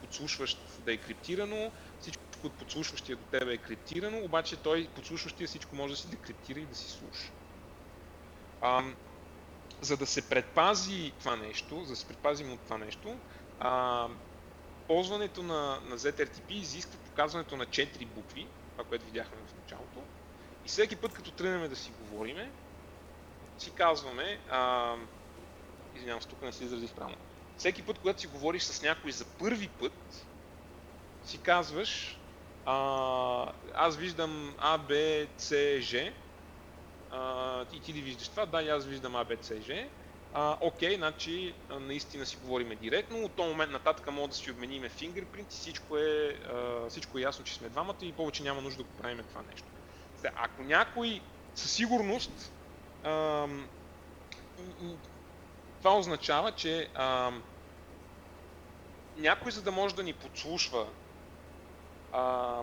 подслушващ 0.00 0.58
да 0.78 0.92
е 0.92 0.96
криптирано, 0.96 1.72
всичко 2.00 2.22
от 2.44 2.58
подслушващия 2.58 3.16
до 3.16 3.24
тебе 3.24 3.52
е 3.52 3.58
криптирано, 3.58 4.18
обаче 4.24 4.56
той 4.56 4.88
подслушващия 4.94 5.48
всичко 5.48 5.76
може 5.76 5.92
да 5.92 6.00
си 6.00 6.10
декриптира 6.10 6.60
и 6.60 6.66
да 6.66 6.74
си 6.74 6.90
слуша. 6.90 7.32
А, 8.60 8.84
за 9.80 9.96
да 9.96 10.06
се 10.06 10.28
предпази 10.28 11.12
това 11.18 11.36
нещо, 11.36 11.84
за 11.84 11.92
да 11.92 11.96
се 11.96 12.06
предпазим 12.06 12.52
от 12.52 12.60
това 12.60 12.78
нещо, 12.78 13.20
А, 13.58 14.08
ползването 14.86 15.42
на, 15.42 15.80
на 15.80 15.98
ZRTP 15.98 16.50
изисква 16.52 16.98
показването 16.98 17.56
на 17.56 17.66
4 17.66 18.06
букви, 18.06 18.46
това, 18.72 18.84
което 18.84 19.04
видяхме 19.04 19.36
в 19.46 19.54
началото. 19.56 19.87
И 20.68 20.70
всеки 20.70 20.96
път, 20.96 21.14
като 21.14 21.30
тръгнем 21.30 21.68
да 21.68 21.76
си 21.76 21.92
говориме, 21.92 22.52
си 23.58 23.70
казваме, 23.70 24.40
а, 24.50 24.94
извинявам 25.94 26.22
се, 26.22 26.28
тук 26.28 26.42
не 26.42 26.52
си 26.52 26.64
изразих 26.64 26.94
правилно. 26.94 27.16
Всеки 27.56 27.86
път, 27.86 27.98
когато 27.98 28.20
си 28.20 28.26
говориш 28.26 28.62
с 28.62 28.82
някой 28.82 29.12
за 29.12 29.24
първи 29.24 29.68
път, 29.68 30.26
си 31.22 31.42
казваш, 31.42 32.20
а, 32.64 33.52
аз 33.74 33.96
виждам 33.96 34.54
А, 34.58 34.78
Б, 34.78 34.94
С, 35.38 35.80
Ж, 35.80 36.12
а, 37.10 37.64
и 37.72 37.80
ти 37.80 37.94
ли 37.94 38.02
виждаш 38.02 38.28
това? 38.28 38.46
Да, 38.46 38.58
аз 38.58 38.86
виждам 38.86 39.16
А, 39.16 39.24
Б, 39.24 39.36
С, 39.40 39.60
Ж. 39.60 39.70
А, 40.32 40.58
окей, 40.60 40.96
значи 40.96 41.54
наистина 41.70 42.26
си 42.26 42.36
говориме 42.36 42.76
директно, 42.76 43.24
от 43.24 43.36
този 43.36 43.48
момент 43.48 43.72
нататък 43.72 44.12
мога 44.12 44.28
да 44.28 44.34
си 44.34 44.50
обмениме 44.50 44.88
фингърпринт 44.88 45.54
и 45.54 45.56
всичко 45.56 45.98
е, 45.98 46.28
а, 46.28 46.88
всичко 46.88 47.18
е 47.18 47.22
ясно, 47.22 47.44
че 47.44 47.54
сме 47.54 47.68
двамата 47.68 47.96
и 48.02 48.12
повече 48.12 48.42
няма 48.42 48.60
нужда 48.60 48.82
да 48.82 48.84
го 48.84 48.96
правим 48.96 49.24
това 49.28 49.42
нещо. 49.42 49.68
Ако 50.24 50.62
някой 50.62 51.22
със 51.54 51.72
сигурност 51.72 52.52
а, 53.02 53.46
това 55.78 55.98
означава, 55.98 56.52
че 56.52 56.90
а, 56.94 57.32
някой 59.16 59.52
за 59.52 59.62
да 59.62 59.72
може 59.72 59.94
да 59.94 60.02
ни 60.02 60.12
подслушва, 60.12 60.92
а, 62.12 62.62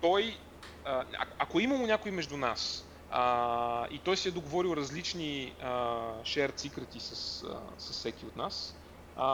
той, 0.00 0.38
а, 0.84 1.04
ако 1.38 1.60
е 1.60 1.62
имало 1.62 1.86
някой 1.86 2.10
между 2.10 2.36
нас, 2.36 2.90
а, 3.10 3.88
и 3.90 3.98
той 3.98 4.16
си 4.16 4.28
е 4.28 4.32
договорил 4.32 4.74
различни 4.76 5.56
а, 5.60 5.68
shared 6.22 6.54
secrets 6.54 6.98
с, 6.98 7.14
с 7.78 7.92
всеки 7.92 8.26
от 8.26 8.36
нас, 8.36 8.83
а, 9.16 9.26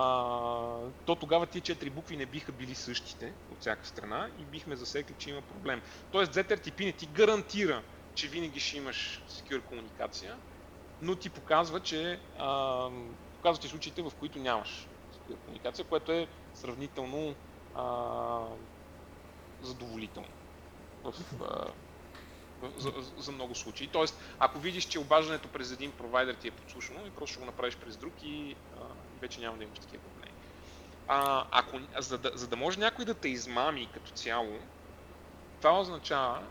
то 1.06 1.14
тогава 1.14 1.46
тия 1.46 1.62
четири 1.62 1.90
букви 1.90 2.16
не 2.16 2.26
биха 2.26 2.52
били 2.52 2.74
същите 2.74 3.32
от 3.52 3.60
всяка 3.60 3.86
страна 3.86 4.28
и 4.38 4.44
бихме 4.44 4.76
засекли, 4.76 5.14
че 5.18 5.30
има 5.30 5.42
проблем. 5.42 5.82
Тоест 6.12 6.32
ZRTP 6.32 6.84
не 6.84 6.92
ти 6.92 7.06
гарантира, 7.06 7.82
че 8.14 8.28
винаги 8.28 8.60
ще 8.60 8.76
имаш 8.76 9.22
secure 9.28 9.62
комуникация, 9.62 10.36
но 11.02 11.16
ти 11.16 11.30
показва, 11.30 11.80
че 11.80 12.20
а, 12.38 12.88
показва 13.36 13.62
ти 13.62 13.68
случаите, 13.68 14.02
в 14.02 14.12
които 14.18 14.38
нямаш 14.38 14.86
secure 15.12 15.36
комуникация, 15.36 15.84
което 15.84 16.12
е 16.12 16.26
сравнително 16.54 17.34
а, 17.74 18.46
задоволително 19.62 20.28
в, 21.04 21.14
а, 21.42 21.66
за, 22.76 22.92
за 23.18 23.32
много 23.32 23.54
случаи. 23.54 23.88
Тоест, 23.88 24.20
ако 24.38 24.58
видиш, 24.58 24.84
че 24.84 24.98
обаждането 24.98 25.48
през 25.48 25.72
един 25.72 25.92
провайдер 25.92 26.34
ти 26.34 26.48
е 26.48 26.50
подслушано, 26.50 27.06
и 27.06 27.10
просто 27.10 27.32
ще 27.32 27.40
го 27.40 27.46
направиш 27.46 27.76
през 27.76 27.96
друг 27.96 28.12
и 28.22 28.56
а, 28.76 28.79
вече 29.20 29.40
няма 29.40 29.58
да 29.58 29.64
имаш 29.64 29.78
такива 29.78 30.02
проблеми. 30.02 30.34
А, 31.08 31.46
ако, 31.50 31.80
за, 31.98 32.18
да, 32.18 32.30
за 32.34 32.46
да 32.46 32.56
може 32.56 32.80
някой 32.80 33.04
да 33.04 33.14
те 33.14 33.28
измами 33.28 33.88
като 33.94 34.10
цяло, 34.10 34.58
това 35.60 35.80
означава, 35.80 36.42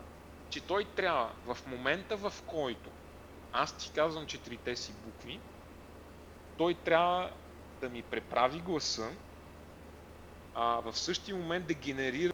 че 0.50 0.60
той 0.60 0.84
трябва 0.84 1.30
в 1.46 1.58
момента 1.66 2.16
в 2.16 2.32
който 2.46 2.90
аз 3.52 3.72
ти 3.72 3.90
казвам 3.90 4.26
четирите 4.26 4.76
си 4.76 4.92
букви, 4.92 5.40
той 6.58 6.74
трябва 6.74 7.30
да 7.80 7.88
ми 7.88 8.02
преправи 8.02 8.58
гласа, 8.58 9.10
а 10.54 10.64
в 10.64 10.98
същия 10.98 11.36
момент 11.36 11.66
да 11.66 11.74
генерира 11.74 12.32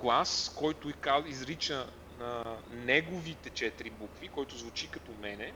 глас, 0.00 0.52
който 0.56 0.92
изрича 1.26 1.86
на 2.18 2.58
неговите 2.70 3.50
четири 3.50 3.90
букви, 3.90 4.28
който 4.28 4.58
звучи 4.58 4.90
като 4.90 5.12
мене. 5.20 5.52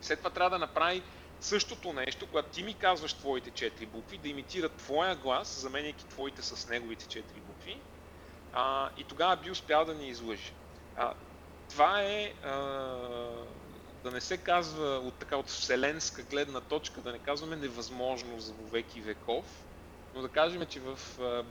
След 0.00 0.18
това 0.18 0.30
трябва 0.30 0.50
да 0.50 0.58
направи 0.58 1.02
същото 1.44 1.92
нещо, 1.92 2.26
когато 2.26 2.48
ти 2.48 2.62
ми 2.62 2.74
казваш 2.74 3.14
твоите 3.14 3.50
четири 3.50 3.86
букви, 3.86 4.18
да 4.18 4.28
имитира 4.28 4.68
твоя 4.68 5.16
глас, 5.16 5.60
заменяйки 5.60 6.06
твоите 6.06 6.42
с 6.42 6.68
неговите 6.68 7.06
четири 7.06 7.40
букви. 7.40 7.80
А, 8.52 8.90
и 8.98 9.04
тогава 9.04 9.36
би 9.36 9.50
успял 9.50 9.84
да 9.84 9.94
ни 9.94 10.08
излъжи. 10.08 10.52
А, 10.96 11.14
това 11.70 12.02
е 12.02 12.32
а, 12.44 12.50
да 14.04 14.10
не 14.10 14.20
се 14.20 14.36
казва 14.36 14.86
от 14.86 15.14
така 15.14 15.36
от 15.36 15.46
вселенска 15.46 16.22
гледна 16.22 16.60
точка, 16.60 17.00
да 17.00 17.12
не 17.12 17.18
казваме 17.18 17.56
невъзможно 17.56 18.40
за 18.40 18.52
веки 18.72 19.00
веков, 19.00 19.64
но 20.14 20.22
да 20.22 20.28
кажем, 20.28 20.66
че 20.66 20.80
в 20.80 20.98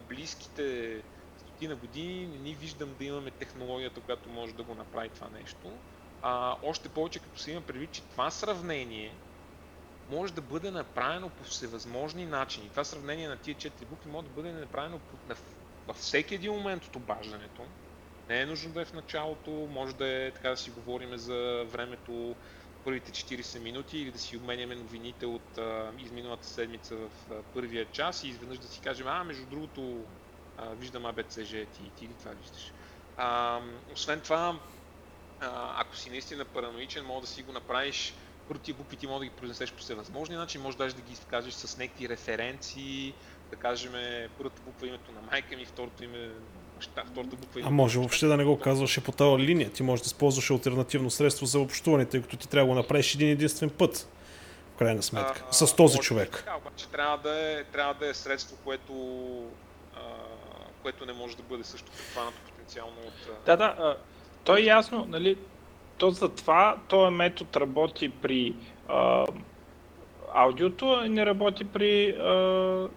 близките 0.10 1.02
стотина 1.38 1.76
години 1.76 2.28
не 2.28 2.38
ни 2.38 2.56
виждам 2.56 2.96
да 3.00 3.06
имаме 3.06 3.32
технологията, 3.32 4.02
която 4.02 4.30
може 4.30 4.54
да 4.54 4.64
го 4.64 4.76
направи 4.76 5.10
това 5.10 5.28
нещо. 5.40 5.72
А, 6.22 6.56
още 6.64 6.90
повече 6.90 7.20
като 7.20 7.40
се 7.40 7.52
има 7.52 7.62
предвид, 7.62 7.92
че 7.92 8.02
това 8.02 8.32
сравнение 8.32 9.14
може 10.08 10.34
да 10.34 10.42
бъде 10.42 10.72
направено 10.72 11.30
по 11.30 11.44
всевъзможни 11.44 12.26
начини. 12.26 12.70
Това 12.70 12.84
сравнение 12.84 13.28
на 13.28 13.38
тия 13.38 13.56
четири 13.56 13.86
букви 13.86 14.10
може 14.10 14.28
да 14.28 14.34
бъде 14.34 14.52
направено 14.52 15.02
във 15.88 15.98
всеки 15.98 16.36
един 16.36 16.52
момент 16.52 16.86
от 16.86 16.96
обаждането. 16.96 17.66
Не 18.30 18.42
е 18.42 18.46
нужно 18.46 18.74
да 18.74 18.82
е 18.82 18.86
в 18.86 18.94
началото, 18.94 19.52
може 19.52 19.96
да 19.96 20.08
е 20.08 20.32
така 20.32 20.50
да 20.50 20.58
си 20.58 20.72
говорим 20.72 21.18
за 21.18 21.66
времето 21.68 22.36
първите 22.84 23.12
40 23.12 23.60
минути 23.60 23.98
или 23.98 24.12
да 24.12 24.20
си 24.20 24.38
обменяме 24.38 24.76
новините 24.76 25.26
от 25.26 25.58
а, 25.58 25.92
изминалата 25.98 26.48
седмица 26.48 26.96
в 26.96 27.12
а, 27.32 27.44
първия 27.44 27.92
час 27.92 28.24
и 28.24 28.28
изведнъж 28.28 28.60
да 28.60 28.68
си 28.68 28.82
кажем, 28.82 29.08
а 29.08 29.24
между 29.24 29.46
другото 29.46 30.08
а, 30.58 30.70
виждам 30.70 31.04
ABCG, 31.04 31.72
ти, 31.72 31.92
ти 31.96 32.08
ли 32.08 32.14
това 32.14 32.32
виждаш. 32.32 32.74
А, 33.18 33.60
освен 33.94 34.22
това, 34.22 34.60
а, 35.40 35.82
ако 35.82 35.96
си 35.96 36.10
наистина 36.10 36.46
параноичен, 36.46 37.06
може 37.06 37.22
да 37.22 37.28
си 37.28 37.44
го 37.44 37.52
направиш 37.52 38.16
първо 38.48 38.64
тия 38.64 38.76
букви 38.76 38.98
ти 38.98 39.08
може 39.08 39.20
да 39.20 39.26
ги 39.26 39.32
произнесеш 39.32 39.74
по 39.74 39.82
всевъзможни 39.82 40.36
начин, 40.36 40.62
може 40.62 40.78
даже 40.78 40.96
да 40.96 41.02
ги 41.02 41.14
изкажеш 41.14 41.54
с 41.54 41.78
някакви 41.78 42.10
референции, 42.10 43.14
да 43.50 43.56
кажем 43.56 43.94
първата 44.38 44.62
буква 44.66 44.88
името 44.88 45.12
на 45.12 45.22
майка 45.32 45.58
ми, 45.58 45.66
второто 45.66 46.04
име 46.04 46.30
баща, 46.76 47.04
втората 47.12 47.36
буква 47.36 47.62
А 47.64 47.70
може 47.70 48.00
въобще 48.00 48.26
да 48.26 48.38
не 48.38 48.44
го 48.44 48.60
казваш 48.60 49.02
по 49.02 49.12
тази 49.12 49.44
линия. 49.44 49.70
Ти 49.70 49.84
можеш 49.84 50.04
да 50.04 50.08
използваш 50.08 50.52
альтернативно 50.52 51.10
средство 51.10 51.46
за 51.46 51.60
общуване, 51.60 52.06
тъй 52.06 52.22
като 52.22 52.38
ти 52.38 52.50
трябва 52.50 52.68
да 52.68 52.74
го 52.74 52.80
направиш 52.82 53.16
един 53.16 53.30
единствен 53.30 53.70
път. 53.70 54.10
В 54.74 54.78
крайна 54.78 55.04
сметка. 55.04 55.44
А, 55.50 55.54
с 55.54 55.76
този 55.76 55.98
човек. 55.98 56.32
Така, 56.32 56.58
обаче 56.58 56.88
трябва 56.88 57.18
да 57.18 57.52
е, 57.52 57.64
трябва 57.64 57.94
да 57.94 58.08
е 58.08 58.14
средство, 58.14 58.58
което, 58.64 58.94
а, 59.96 60.00
което 60.82 61.06
не 61.06 61.14
може 61.14 61.38
да 61.38 61.44
бъде 61.44 61.64
също 61.64 61.92
предхванато 61.92 62.38
потенциално 62.50 62.96
от... 63.08 63.46
Да, 63.46 63.58
да. 63.58 63.64
А, 63.66 63.98
то 64.44 64.58
е 64.58 64.62
ясно, 64.62 65.06
нали? 65.10 65.38
То 66.04 66.12
затова 66.12 66.78
този 66.88 67.16
метод 67.16 67.60
работи 67.60 68.10
при 68.10 68.56
а, 68.88 69.26
аудиото, 70.34 70.92
а 70.92 71.10
не 71.10 71.26
работи 71.26 71.64
при 71.66 72.10
а, 72.10 72.90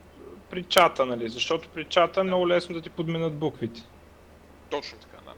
при 0.50 0.62
чата, 0.62 1.06
нали? 1.06 1.28
Защото 1.28 1.68
при 1.68 1.84
чата 1.84 2.20
е 2.20 2.24
много 2.24 2.48
лесно 2.48 2.74
да 2.74 2.80
ти 2.80 2.90
подменят 2.90 3.38
буквите. 3.38 3.82
Точно 4.70 4.98
така, 4.98 5.16
да. 5.24 5.32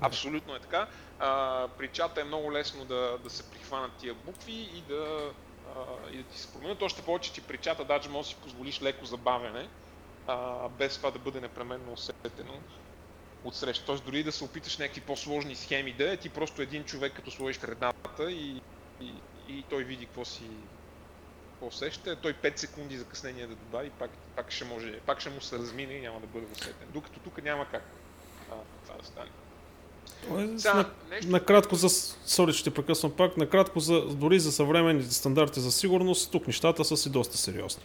Абсолютно 0.00 0.54
е 0.54 0.58
така. 0.60 0.86
А, 1.18 1.68
при 1.78 1.88
чата 1.88 2.20
е 2.20 2.24
много 2.24 2.52
лесно 2.52 2.84
да, 2.84 3.18
да 3.24 3.30
се 3.30 3.50
прихванат 3.50 3.92
тия 3.92 4.14
букви 4.14 4.52
и 4.52 4.82
да, 4.88 5.30
а, 5.76 5.80
и 6.12 6.16
да 6.16 6.22
ти 6.22 6.38
се 6.38 6.52
променят. 6.52 6.82
Още 6.82 7.02
повече, 7.02 7.32
че 7.32 7.42
при 7.42 7.58
чата 7.58 7.84
даже 7.84 8.08
може 8.08 8.28
да 8.28 8.28
си 8.28 8.42
позволиш 8.42 8.82
леко 8.82 9.04
забавяне, 9.04 9.68
а, 10.26 10.68
без 10.68 10.96
това 10.96 11.10
да 11.10 11.18
бъде 11.18 11.40
непременно 11.40 11.92
усетено 11.92 12.54
от 13.44 13.54
среща. 13.54 13.84
Тоест 13.86 14.04
дори 14.04 14.22
да 14.22 14.32
се 14.32 14.44
опиташ 14.44 14.78
някакви 14.78 15.00
по-сложни 15.00 15.56
схеми 15.56 15.92
да 15.92 16.12
е, 16.12 16.16
ти 16.16 16.28
просто 16.28 16.62
един 16.62 16.84
човек 16.84 17.12
като 17.16 17.30
сложиш 17.30 17.62
редата 17.62 18.30
и, 18.32 18.60
и, 19.00 19.12
и 19.48 19.64
той 19.70 19.84
види 19.84 20.06
какво 20.06 20.24
си, 20.24 20.42
усеща, 21.60 22.16
той 22.16 22.34
5 22.34 22.56
секунди 22.56 22.98
закъснение 22.98 23.46
да 23.46 23.54
добави, 23.54 23.90
пак, 23.90 24.10
пак, 24.36 24.50
ще 24.50 24.64
може, 24.64 25.00
пак 25.00 25.20
ще 25.20 25.30
му 25.30 25.40
се 25.40 25.58
размине 25.58 25.92
и 25.92 26.00
няма 26.00 26.20
да 26.20 26.26
бъде 26.26 26.46
усетен. 26.52 26.88
Докато 26.88 27.20
тук 27.20 27.42
няма 27.44 27.66
как 27.70 27.82
а, 28.50 28.54
това 28.86 28.98
да 28.98 29.04
стане. 29.06 29.30
Сега, 30.58 30.74
на, 30.74 30.90
нещо... 31.10 31.30
Накратко 31.30 31.74
за... 31.74 31.88
Сори, 32.26 32.52
ще 32.52 32.74
прекъсвам 32.74 33.12
пак. 33.12 33.36
Накратко, 33.36 33.80
за, 33.80 34.00
дори 34.00 34.40
за 34.40 34.52
съвременните 34.52 35.14
стандарти 35.14 35.60
за 35.60 35.72
сигурност, 35.72 36.32
тук 36.32 36.46
нещата 36.46 36.84
са 36.84 36.96
си 36.96 37.10
доста 37.10 37.36
сериозни. 37.36 37.82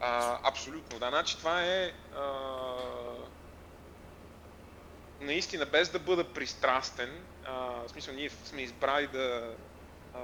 А, 0.00 0.38
абсолютно, 0.48 0.98
да. 0.98 1.08
Значи 1.08 1.38
това 1.38 1.64
е 1.64 1.92
а, 2.16 2.22
наистина 5.20 5.66
без 5.66 5.88
да 5.88 5.98
бъда 5.98 6.32
пристрастен, 6.32 7.24
а, 7.44 7.54
в 7.54 7.88
смисъл 7.88 8.14
ние 8.14 8.30
сме 8.30 8.62
избрали 8.62 9.06
да 9.06 9.54
а, 10.14 10.20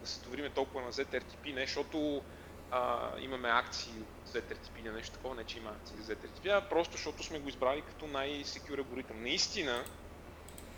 да 0.00 0.06
се 0.06 0.20
довериме 0.20 0.50
толкова 0.50 0.82
на 0.82 0.92
ZRTP, 0.92 1.54
не 1.54 1.60
защото 1.60 2.22
а, 2.70 3.10
имаме 3.20 3.48
акции 3.48 3.92
от 4.00 4.28
ZRTP 4.28 4.80
или 4.80 4.90
нещо 4.90 5.16
такова, 5.16 5.34
не 5.34 5.44
че 5.44 5.58
има 5.58 5.70
акции 5.70 5.96
за 5.96 6.14
ZRTP, 6.14 6.58
а 6.58 6.68
просто 6.68 6.92
защото 6.92 7.22
сме 7.22 7.38
го 7.38 7.48
избрали 7.48 7.82
като 7.82 8.06
най-секюр 8.06 8.78
алгоритъм. 8.78 9.22
Наистина, 9.22 9.84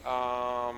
а, 0.04 0.72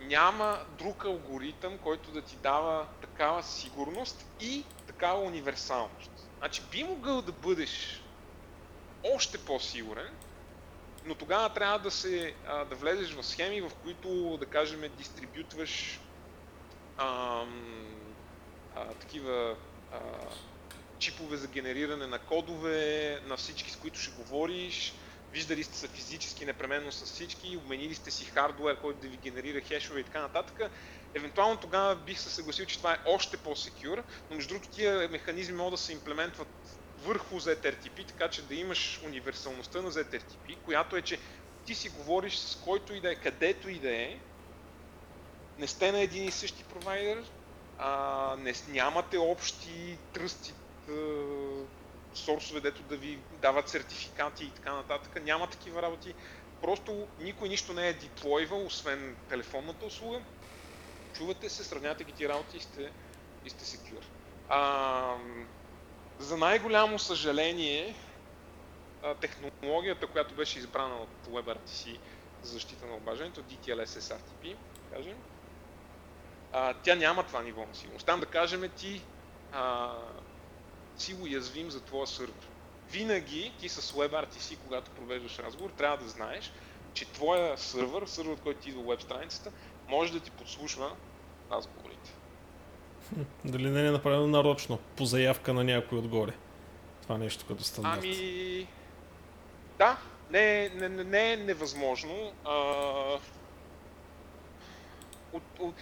няма 0.00 0.58
друг 0.78 1.04
алгоритъм, 1.04 1.78
който 1.78 2.10
да 2.10 2.22
ти 2.22 2.36
дава 2.36 2.86
такава 3.00 3.42
сигурност 3.42 4.26
и 4.40 4.64
такава 4.86 5.20
универсалност. 5.20 6.10
Значи 6.38 6.62
би 6.70 6.84
могъл 6.84 7.22
да 7.22 7.32
бъдеш 7.32 8.02
още 9.14 9.38
по-сигурен, 9.38 10.14
но 11.10 11.14
тогава 11.14 11.48
трябва 11.48 11.78
да, 11.78 11.90
се, 11.90 12.34
а, 12.46 12.64
да 12.64 12.74
влезеш 12.74 13.12
в 13.12 13.22
схеми, 13.22 13.60
в 13.60 13.70
които, 13.82 14.36
да 14.40 14.46
кажем, 14.46 14.80
дистрибютваш 14.96 16.00
а, 16.96 17.44
а, 18.76 18.84
такива 18.94 19.56
а, 19.92 19.98
чипове 20.98 21.36
за 21.36 21.48
генериране 21.48 22.06
на 22.06 22.18
кодове, 22.18 23.20
на 23.26 23.36
всички 23.36 23.70
с 23.70 23.76
които 23.76 23.98
ще 23.98 24.22
говориш, 24.22 24.94
виждали 25.32 25.64
сте 25.64 25.76
се 25.76 25.88
физически 25.88 26.44
непременно 26.44 26.92
с 26.92 27.04
всички, 27.04 27.56
обменили 27.56 27.94
сте 27.94 28.10
си 28.10 28.24
хардвер, 28.24 28.80
който 28.80 29.00
да 29.00 29.08
ви 29.08 29.16
генерира 29.16 29.60
хешове 29.60 30.00
и 30.00 30.04
така 30.04 30.20
нататък, 30.20 30.70
евентуално 31.14 31.56
тогава 31.56 31.96
бих 31.96 32.20
се 32.20 32.30
съгласил, 32.30 32.66
че 32.66 32.78
това 32.78 32.92
е 32.92 33.02
още 33.06 33.36
по-секюр, 33.36 34.02
но 34.30 34.36
между 34.36 34.54
другото 34.54 34.70
тия 34.70 35.08
механизми 35.08 35.56
могат 35.56 35.72
да 35.72 35.78
се 35.78 35.92
имплементват 35.92 36.48
върху 37.04 37.40
ZRTP, 37.40 38.06
така 38.08 38.28
че 38.28 38.42
да 38.42 38.54
имаш 38.54 39.00
универсалността 39.04 39.82
на 39.82 39.92
ZRTP, 39.92 40.56
която 40.64 40.96
е, 40.96 41.02
че 41.02 41.18
ти 41.66 41.74
си 41.74 41.88
говориш 41.88 42.36
с 42.36 42.56
който 42.56 42.94
и 42.94 43.00
да 43.00 43.12
е, 43.12 43.14
където 43.14 43.68
и 43.70 43.78
да 43.78 43.90
е, 43.90 44.18
не 45.58 45.66
сте 45.66 45.92
на 45.92 46.00
един 46.00 46.24
и 46.24 46.30
същи 46.30 46.64
провайдер, 46.64 47.24
а, 47.78 48.36
не, 48.38 48.52
нямате 48.68 49.18
общи 49.18 49.98
тръсти, 50.12 50.54
сорсове, 52.14 52.60
дето 52.60 52.82
да 52.82 52.96
ви 52.96 53.18
дават 53.42 53.68
сертификати 53.68 54.44
и 54.44 54.50
така 54.50 54.74
нататък. 54.74 55.22
Няма 55.24 55.46
такива 55.46 55.82
работи. 55.82 56.14
Просто 56.62 57.08
никой 57.20 57.48
нищо 57.48 57.72
не 57.72 57.88
е 57.88 57.92
деплойвал, 57.92 58.66
освен 58.66 59.16
телефонната 59.28 59.86
услуга. 59.86 60.20
Чувате 61.16 61.48
се, 61.48 61.64
сравнявате 61.64 62.04
ги 62.04 62.12
ти 62.12 62.28
работи 62.28 62.56
и 62.56 62.60
сте, 62.60 62.90
и 63.44 63.50
сте 63.50 63.64
secure. 63.64 64.04
А, 64.48 65.16
за 66.20 66.36
най-голямо 66.36 66.98
съжаление, 66.98 67.94
технологията, 69.20 70.06
която 70.06 70.34
беше 70.34 70.58
избрана 70.58 70.96
от 70.96 71.26
WebRTC 71.26 71.98
за 72.42 72.52
защита 72.52 72.86
на 72.86 72.94
обаждането, 72.96 73.42
DTLS 73.42 73.84
SRTP, 73.84 74.56
кажем, 74.92 75.16
а, 76.52 76.74
тя 76.74 76.94
няма 76.94 77.22
това 77.26 77.42
ниво 77.42 77.66
на 77.66 77.74
сигурност. 77.74 78.06
Там 78.06 78.20
да 78.20 78.26
кажем 78.26 78.70
ти 78.76 79.02
а, 79.52 79.92
си 80.96 81.16
уязвим 81.22 81.70
за 81.70 81.80
твоя 81.80 82.06
сървър. 82.06 82.48
Винаги 82.90 83.52
ти 83.60 83.68
с 83.68 83.92
WebRTC, 83.92 84.58
когато 84.64 84.90
провеждаш 84.90 85.38
разговор, 85.38 85.70
трябва 85.70 85.96
да 85.96 86.08
знаеш, 86.08 86.52
че 86.94 87.12
твоя 87.12 87.58
сървър, 87.58 88.06
сървърът, 88.06 88.40
който 88.40 88.68
идва 88.68 88.82
в 88.82 88.86
веб 88.86 89.02
страницата, 89.02 89.52
може 89.88 90.12
да 90.12 90.20
ти 90.20 90.30
подслушва 90.30 90.96
разговорите. 91.50 92.19
Дали 93.44 93.70
не 93.70 93.86
е 93.86 93.90
направено 93.90 94.26
нарочно, 94.26 94.78
по 94.96 95.04
заявка 95.04 95.54
на 95.54 95.64
някой 95.64 95.98
отгоре? 95.98 96.32
Това 97.02 97.18
нещо 97.18 97.44
като 97.48 97.64
стандарт. 97.64 98.00
Ами, 98.04 98.66
да, 99.78 99.98
не, 100.30 100.68
не, 100.68 100.88
не, 100.88 101.04
не 101.04 101.32
е 101.32 101.36
невъзможно. 101.36 102.32
А, 102.44 102.54
от, 105.32 105.42
от, 105.58 105.74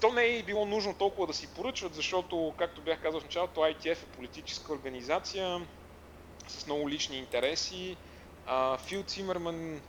то 0.00 0.12
не 0.12 0.24
е 0.24 0.42
било 0.42 0.66
нужно 0.66 0.94
толкова 0.94 1.26
да 1.26 1.34
си 1.34 1.46
поръчват, 1.46 1.94
защото, 1.94 2.54
както 2.58 2.80
бях 2.80 3.02
казал 3.02 3.20
в 3.20 3.24
началото, 3.24 3.60
ITF 3.60 4.02
е 4.02 4.16
политическа 4.16 4.72
организация 4.72 5.60
с 6.48 6.66
много 6.66 6.88
лични 6.88 7.16
интереси. 7.16 7.96
А, 8.46 8.78
Фил 8.78 9.02
Цимерман 9.02 9.80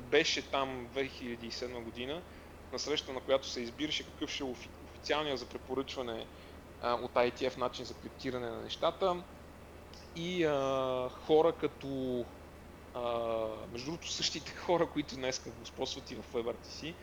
беше 0.00 0.42
там 0.42 0.86
2007 0.94 1.82
година, 1.82 2.22
на 2.72 2.78
среща 2.78 3.12
на 3.12 3.20
която 3.20 3.46
се 3.46 3.60
избираше 3.60 4.04
какъв 4.04 4.30
ще 4.30 4.42
е 4.42 4.46
официалния 5.02 5.36
за 5.36 5.46
препоръчване 5.46 6.26
а, 6.82 6.94
от 6.94 7.12
ITF 7.12 7.58
начин 7.58 7.84
за 7.84 7.94
криптиране 7.94 8.50
на 8.50 8.62
нещата. 8.62 9.16
И 10.16 10.44
а, 10.44 11.08
хора 11.26 11.52
като, 11.52 12.24
а, 12.94 13.02
между 13.72 13.86
другото 13.86 14.08
същите 14.08 14.52
хора, 14.66 14.86
които 14.86 15.14
днес 15.14 15.42
господстват 15.60 16.10
и 16.10 16.14
в 16.14 16.24
WebRTC, 16.32 16.94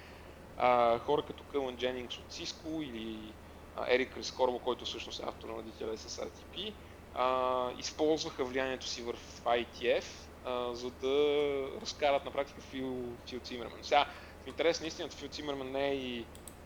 а, 0.58 1.00
хора 1.00 1.22
като 1.22 1.43
Кълън 1.43 1.78
Дженингс 1.78 2.18
от 2.18 2.34
Cisco 2.34 2.84
или 2.84 3.34
а, 3.76 3.93
Ерик 3.93 4.18
Рескорбо, 4.18 4.60
който 4.60 4.86
всъщност 4.86 5.20
е 5.20 5.26
автор 5.28 5.50
на 5.50 5.64
DTLS 5.64 5.95
с 5.95 6.18
RTP, 6.18 6.74
а, 7.16 7.72
използваха 7.80 8.43
влиянието 8.43 8.88
си 8.88 9.02
в 9.02 9.14
ITF, 9.45 10.06
а, 10.45 10.76
за 10.76 10.91
да 10.91 11.66
разкарат 11.82 12.26
на 12.26 12.32
практика 12.32 12.62
Фил, 12.62 13.04
Фил 13.28 13.39
Цимерман. 13.39 13.80
Сега, 13.82 14.06
в 14.43 14.47
интерес 14.47 14.82
на 14.82 14.88
истината, 14.88 15.16
Фил 15.16 15.30
Цимерман 15.30 15.72
не 15.72 15.88
е 15.88 15.95
и, 15.95 16.26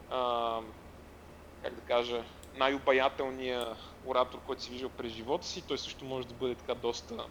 а, 0.09 0.59
как 1.63 1.73
да 1.73 1.81
кажа, 1.81 2.23
най-обаятелният 2.55 3.77
оратор, 4.05 4.39
който 4.45 4.63
си 4.63 4.71
виждал 4.71 4.89
през 4.89 5.11
живота 5.11 5.47
си. 5.47 5.61
Той 5.67 5.77
също 5.77 6.05
може 6.05 6.27
да 6.27 6.33
бъде 6.33 6.55
така 6.55 6.73
доста 6.73 7.25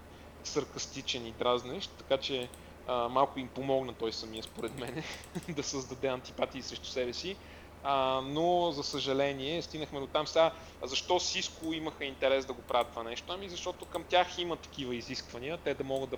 саркастичен 0.44 1.26
и 1.26 1.32
дразнещ, 1.32 1.90
така 1.98 2.16
че 2.16 2.48
а, 2.86 3.08
малко 3.08 3.38
им 3.38 3.48
помогна 3.48 3.92
той 3.92 4.12
самия, 4.12 4.42
според 4.42 4.78
мен, 4.78 5.02
да 5.48 5.62
създаде 5.62 6.08
антипатии 6.08 6.62
срещу 6.62 6.86
себе 6.86 7.12
си. 7.12 7.36
А, 7.84 8.20
но, 8.20 8.72
за 8.72 8.82
съжаление, 8.82 9.62
стигнахме 9.62 10.00
до 10.00 10.06
там. 10.06 10.26
Сега, 10.26 10.50
защо 10.82 11.14
Cisco 11.14 11.74
имаха 11.74 12.04
интерес 12.04 12.46
да 12.46 12.52
го 12.52 12.62
правят 12.62 12.88
това 12.88 13.02
нещо? 13.02 13.32
Ами 13.32 13.48
защото 13.48 13.84
към 13.84 14.04
тях 14.04 14.38
има 14.38 14.56
такива 14.56 14.94
изисквания, 14.94 15.58
те 15.58 15.74
да 15.74 15.84
могат 15.84 16.10
да 16.10 16.16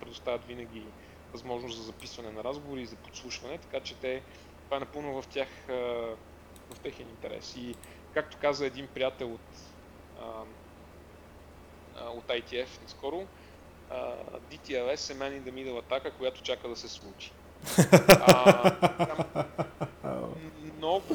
предоставят 0.00 0.44
винаги 0.44 0.82
възможност 1.32 1.76
за 1.76 1.82
записване 1.82 2.30
на 2.30 2.44
разговори 2.44 2.82
и 2.82 2.86
за 2.86 2.96
подслушване, 2.96 3.58
така 3.58 3.80
че 3.80 3.94
те, 3.94 4.22
това 4.64 4.76
е 4.76 4.80
напълно 4.80 5.22
в 5.22 5.26
тях, 5.26 5.48
в 6.70 6.78
техен 6.78 7.08
интерес. 7.08 7.56
И 7.56 7.74
както 8.14 8.36
каза 8.40 8.66
един 8.66 8.86
приятел 8.86 9.34
от, 9.34 9.40
от 12.00 12.24
ITF 12.24 12.82
наскоро, 12.82 13.26
uh, 13.90 14.14
DTLS 14.50 15.10
е 15.10 15.14
man 15.14 15.40
in 15.40 15.42
the 15.42 15.52
middle 15.52 15.78
атака, 15.78 16.10
която 16.10 16.42
чака 16.42 16.68
да 16.68 16.76
се 16.76 16.88
случи. 16.88 17.32
uh, 17.64 19.44
много, 20.76 21.14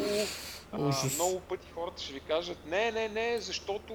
uh, 0.73 1.15
много 1.15 1.39
пъти 1.39 1.67
хората 1.75 2.01
ще 2.01 2.13
ви 2.13 2.19
кажат, 2.19 2.65
не, 2.65 2.91
не, 2.91 3.09
не, 3.09 3.41
защото 3.41 3.93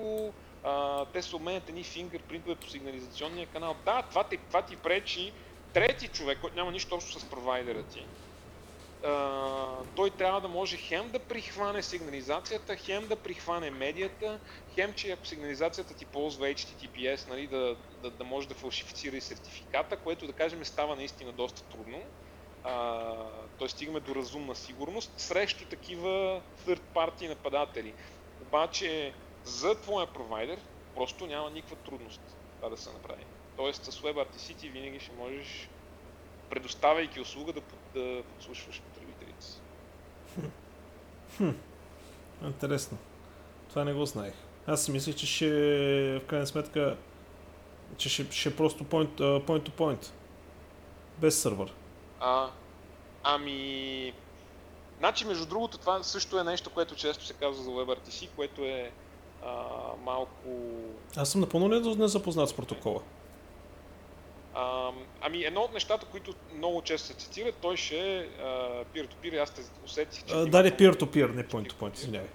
uh, 0.64 1.06
те 1.12 1.22
се 1.22 1.36
обменят 1.36 1.68
едни 1.68 1.84
фингърпринтове 1.84 2.54
по 2.54 2.68
сигнализационния 2.68 3.46
канал. 3.46 3.76
Да, 3.84 4.02
това 4.02 4.24
ти, 4.24 4.36
това 4.36 4.62
ти 4.62 4.76
пречи 4.76 5.32
трети 5.72 6.08
човек, 6.08 6.38
който 6.40 6.56
няма 6.56 6.72
нищо 6.72 6.94
общо 6.94 7.20
с 7.20 7.24
провайдера 7.24 7.82
ти, 7.82 8.06
той 9.96 10.10
трябва 10.10 10.40
да 10.40 10.48
може 10.48 10.76
хем 10.76 11.10
да 11.10 11.18
прихване 11.18 11.82
сигнализацията, 11.82 12.76
хем 12.76 13.06
да 13.06 13.16
прихване 13.16 13.70
медията, 13.70 14.40
хем, 14.74 14.94
че 14.94 15.10
ако 15.10 15.26
сигнализацията 15.26 15.94
ти 15.94 16.04
ползва 16.04 16.46
HTTPS, 16.46 17.28
нали, 17.28 17.46
да, 17.46 17.76
да, 18.02 18.10
да 18.10 18.24
може 18.24 18.48
да 18.48 18.54
фалшифицира 18.54 19.16
и 19.16 19.20
сертификата, 19.20 19.96
което 19.96 20.26
да 20.26 20.32
кажем 20.32 20.64
става 20.64 20.96
наистина 20.96 21.32
доста 21.32 21.62
трудно. 21.62 22.02
Той 23.58 23.68
стигаме 23.68 24.00
до 24.00 24.14
разумна 24.14 24.54
сигурност 24.54 25.12
срещу 25.16 25.64
такива 25.64 26.42
third 26.66 26.80
party 26.94 27.28
нападатели. 27.28 27.94
Обаче 28.42 29.14
за 29.44 29.74
твоя 29.74 30.06
провайдер 30.06 30.58
просто 30.94 31.26
няма 31.26 31.50
никаква 31.50 31.76
трудност 31.76 32.20
това 32.56 32.68
да 32.68 32.76
се 32.76 32.92
направи. 32.92 33.24
Тоест 33.56 33.84
с 33.84 34.00
WebRTC 34.00 34.56
ти 34.56 34.68
винаги 34.68 35.00
ще 35.00 35.12
можеш 35.12 35.68
предоставяйки 36.50 37.20
услуга 37.20 37.52
да, 37.52 37.60
да 37.94 38.22
подслушваш. 38.22 38.82
Хм. 41.36 41.50
Интересно. 42.44 42.98
Това 43.68 43.84
не 43.84 43.92
го 43.92 44.06
знаех. 44.06 44.34
Аз 44.66 44.84
си 44.84 44.92
мислех, 44.92 45.16
че 45.16 45.26
ще 45.26 45.48
в 46.18 46.26
крайна 46.26 46.46
сметка 46.46 46.96
че 47.96 48.08
ще, 48.08 48.26
ще 48.30 48.56
просто 48.56 48.84
point, 48.84 49.20
uh, 49.20 49.46
point 49.46 49.68
to 49.68 49.70
point. 49.70 50.10
Без 51.18 51.40
сървър. 51.40 51.72
А, 52.20 52.50
ами... 53.22 54.12
Значи, 54.98 55.26
между 55.26 55.46
другото, 55.46 55.78
това 55.78 56.02
също 56.02 56.38
е 56.38 56.44
нещо, 56.44 56.70
което 56.70 56.94
често 56.94 57.24
се 57.24 57.32
казва 57.32 57.62
за 57.62 57.70
WebRTC, 57.70 58.28
което 58.36 58.64
е 58.64 58.92
а, 59.44 59.52
малко... 60.04 60.48
Аз 61.16 61.28
съм 61.28 61.40
напълно 61.40 61.68
незапознат 61.96 62.48
с 62.48 62.54
протокола. 62.54 63.00
А, 64.54 64.92
ами 65.20 65.44
едно 65.44 65.60
от 65.60 65.72
нещата, 65.72 66.06
които 66.06 66.34
много 66.54 66.82
често 66.82 67.06
се 67.06 67.14
цитират, 67.14 67.54
той 67.62 67.76
ще 67.76 68.18
е 68.18 68.26
peer-to-peer, 68.94 69.42
аз 69.42 69.50
те 69.50 69.62
усетих, 69.84 70.24
че... 70.24 70.34
Да, 70.34 70.62
не 70.62 70.70
peer-to-peer, 70.70 71.34
не 71.34 71.44
point-to-point, 71.44 71.94
извинявай. 71.94 72.28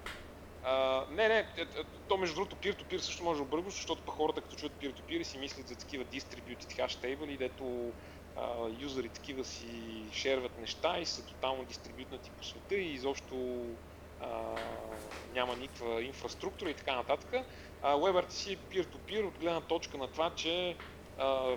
Uh, 0.66 1.10
не, 1.10 1.28
не, 1.28 1.38
е, 1.38 1.62
е, 1.62 1.66
то 2.08 2.18
между 2.18 2.36
другото 2.36 2.56
peer-to-peer 2.56 2.98
също 2.98 3.24
може 3.24 3.38
да 3.38 3.44
объргваш, 3.44 3.74
защото 3.74 4.02
па 4.06 4.12
хората 4.12 4.42
като 4.42 4.56
чуят 4.56 4.74
peer-to-peer 4.82 5.24
си 5.24 5.38
мислят 5.38 5.68
за 5.68 5.76
такива 5.76 6.06
distributed 6.06 6.78
hash 6.78 6.88
table, 6.88 7.38
дето 7.38 7.64
uh, 7.64 8.82
юзери 8.82 9.10
такива 9.10 9.44
си 9.44 10.04
шерват 10.12 10.60
неща 10.60 11.00
и 11.00 11.06
са 11.06 11.26
тотално 11.26 11.66
дистрибютнати 11.66 12.32
по 12.38 12.44
света 12.44 12.76
и 12.76 12.94
изобщо 12.94 13.36
uh, 13.36 14.60
няма 15.34 15.56
никаква 15.56 16.02
инфраструктура 16.02 16.70
и 16.70 16.74
така 16.74 16.96
нататък. 16.96 17.46
WebRTC 17.84 18.54
е 18.54 18.58
peer-to-peer 18.58 19.28
от 19.28 19.38
гледна 19.40 19.62
точка 19.62 19.98
на 19.98 20.08
това, 20.08 20.32
че 20.36 20.76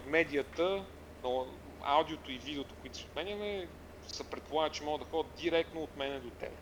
медията, 0.07 0.85
но 1.23 1.47
аудиото 1.83 2.33
и 2.33 2.39
видеото, 2.39 2.75
които 2.81 2.99
се 2.99 3.05
отменяме, 3.05 3.69
се 4.09 4.31
предполага, 4.31 4.71
че 4.71 4.85
могат 4.85 5.01
да 5.01 5.11
ходят 5.11 5.33
директно 5.35 5.83
от 5.83 5.97
мене 5.97 6.21
до 6.21 6.31
тебе. 6.31 6.57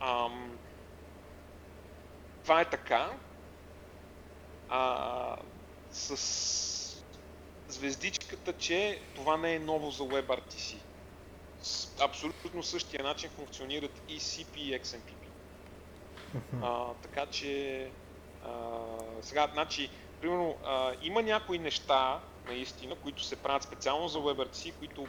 Ам, 0.00 0.58
това 2.42 2.60
е 2.60 2.70
така. 2.70 3.12
А, 4.68 5.36
с 5.90 7.02
звездичката, 7.68 8.52
че 8.52 9.00
това 9.14 9.36
не 9.36 9.54
е 9.54 9.58
ново 9.58 9.90
за 9.90 10.02
WebRTC. 10.02 10.76
С 11.62 12.00
абсолютно 12.00 12.62
същия 12.62 13.04
начин 13.04 13.30
функционират 13.30 14.02
и 14.08 14.20
CP 14.20 14.56
и 14.56 14.80
XMPP. 14.80 15.26
А, 16.62 16.94
така 17.02 17.26
че 17.26 17.90
А, 18.46 18.78
сега, 19.22 19.48
значи, 19.52 19.90
примерно, 20.20 20.58
а, 20.64 20.94
има 21.02 21.22
някои 21.22 21.58
неща, 21.58 22.24
наистина, 22.46 22.96
които 22.96 23.24
се 23.24 23.42
правят 23.42 23.62
специално 23.62 24.08
за 24.08 24.18
WebRTC, 24.18 24.78
които 24.78 25.08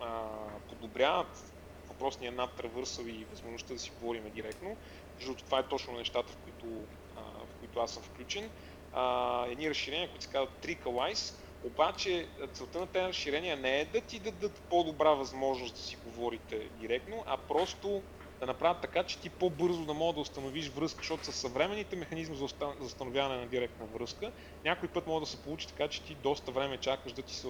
а, 0.00 0.38
подобряват 0.68 1.52
въпросния 1.88 2.32
над 2.32 2.56
травърсъл 2.56 3.04
и 3.04 3.24
възможността 3.24 3.74
да 3.74 3.80
си 3.80 3.90
говорим 3.90 4.30
директно. 4.30 4.76
Защото 5.18 5.44
това 5.44 5.58
е 5.58 5.68
точно 5.68 5.92
нещата, 5.92 6.32
в 6.32 6.36
които, 6.36 6.88
а, 7.16 7.22
в 7.22 7.54
които 7.60 7.80
аз 7.80 7.90
съм 7.94 8.02
включен. 8.02 8.50
А, 8.92 9.46
едни 9.46 9.70
разширения, 9.70 10.10
които 10.10 10.24
се 10.24 10.30
казват 10.30 10.62
Trickalize, 10.62 11.38
обаче 11.62 12.28
целта 12.52 12.80
на 12.80 12.86
тези 12.86 13.06
разширения 13.08 13.56
не 13.56 13.80
е 13.80 13.84
да 13.84 14.00
ти 14.00 14.20
дадат 14.20 14.62
по-добра 14.68 15.10
възможност 15.10 15.74
да 15.74 15.80
си 15.80 15.96
говорите 15.96 16.58
директно, 16.58 17.24
а 17.26 17.36
просто 17.36 18.02
да 18.42 18.46
направят 18.46 18.80
така, 18.80 19.02
че 19.02 19.18
ти 19.18 19.30
по-бързо 19.30 19.84
да 19.84 19.94
мога 19.94 20.12
да 20.12 20.20
установиш 20.20 20.68
връзка, 20.68 20.98
защото 20.98 21.24
с 21.24 21.32
съвременните 21.32 21.96
механизми 21.96 22.36
за 22.36 22.44
установяване 22.80 23.40
на 23.40 23.46
директна 23.46 23.86
връзка, 23.86 24.32
някой 24.64 24.88
път 24.88 25.06
може 25.06 25.24
да 25.24 25.30
се 25.30 25.36
получи 25.36 25.68
така, 25.68 25.88
че 25.88 26.02
ти 26.02 26.14
доста 26.14 26.52
време 26.52 26.76
чакаш 26.76 27.12
да, 27.12 27.22
ти 27.22 27.34
се, 27.34 27.48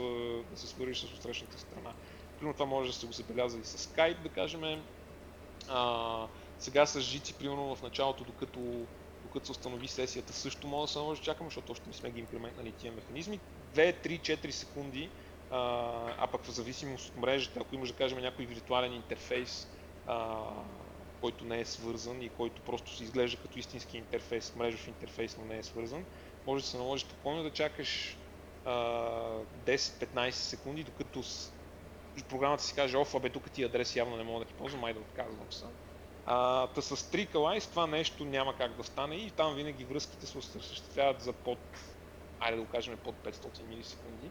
да 0.51 0.59
се 0.59 0.67
свържиш 0.67 1.01
с 1.01 1.05
отсрещната 1.05 1.59
страна. 1.59 1.93
Примерно 2.39 2.55
това 2.55 2.67
може 2.67 2.91
да 2.91 2.97
се 2.97 3.07
го 3.07 3.13
забеляза 3.13 3.59
и 3.59 3.65
с 3.65 3.89
Skype, 3.89 4.23
да 4.23 4.29
кажем. 4.29 4.83
А, 5.69 6.27
сега 6.59 6.87
с 6.87 7.01
жици, 7.01 7.35
примерно 7.35 7.77
в 7.77 7.83
началото, 7.83 8.25
докато, 8.25 8.61
докато 9.23 9.47
се 9.47 9.53
установи 9.53 9.89
сесията, 9.89 10.33
също 10.33 10.67
може 10.67 10.89
да 10.89 10.93
се 10.93 10.99
наложи 10.99 11.23
чакаме, 11.23 11.51
защото 11.51 11.73
още 11.73 11.89
не 11.89 11.95
сме 11.95 12.11
ги 12.11 12.21
имплементнали 12.21 12.73
тия 12.73 12.93
механизми. 12.93 13.41
2, 13.75 14.07
3, 14.07 14.21
4 14.21 14.51
секунди, 14.51 15.11
а, 15.51 15.91
а 16.19 16.27
пък 16.27 16.45
в 16.45 16.51
зависимост 16.51 17.09
от 17.09 17.17
мрежата, 17.17 17.61
ако 17.61 17.75
имаш 17.75 17.89
да 17.89 17.97
кажем 17.97 18.19
някой 18.19 18.47
виртуален 18.47 18.93
интерфейс, 18.93 19.69
а, 20.07 20.39
който 21.23 21.45
не 21.45 21.61
е 21.61 21.65
свързан 21.65 22.23
и 22.23 22.29
който 22.29 22.63
просто 22.63 22.97
се 22.97 23.05
изглежда 23.05 23.43
като 23.43 23.59
истински 23.59 23.99
интерфейс, 23.99 24.55
мрежов 24.57 24.89
интерфейс, 24.89 25.37
но 25.39 25.45
не 25.45 25.59
е 25.59 25.63
свързан, 25.63 26.05
може 26.47 26.65
да 26.65 26.71
се 26.71 26.77
наложи 26.77 27.05
спокойно 27.05 27.43
да 27.43 27.51
чакаш 27.51 28.17
10-15 28.67 30.31
секунди, 30.31 30.85
докато 30.85 31.23
с... 31.23 31.53
програмата 32.29 32.63
си 32.63 32.75
каже, 32.75 32.97
оф, 32.97 33.15
абе, 33.15 33.31
тук 33.31 33.51
ти 33.51 33.65
адрес 33.65 33.97
явно 33.97 34.17
не 34.17 34.23
мога 34.23 34.45
да 34.45 34.51
ти 34.51 34.55
ползвам, 34.55 34.85
ай 34.85 34.95
да 34.95 35.01
отказвам 35.01 35.53
се. 35.53 35.65
А, 36.27 36.67
та 36.67 36.83
с 36.83 36.97
Trickalize 36.97 37.71
това 37.71 37.87
нещо 37.87 38.25
няма 38.25 38.57
как 38.57 38.77
да 38.77 38.85
стане 38.85 39.17
и 39.17 39.31
там 39.31 39.55
винаги 39.55 39.85
връзките 39.85 40.27
се 40.27 40.39
осъществяват 40.39 41.21
за 41.21 41.33
под, 41.33 41.59
айде 42.41 42.57
да 42.57 42.63
го 42.63 42.69
кажем, 42.69 42.99
под 43.05 43.15
500 43.15 43.69
милисекунди. 43.69 44.31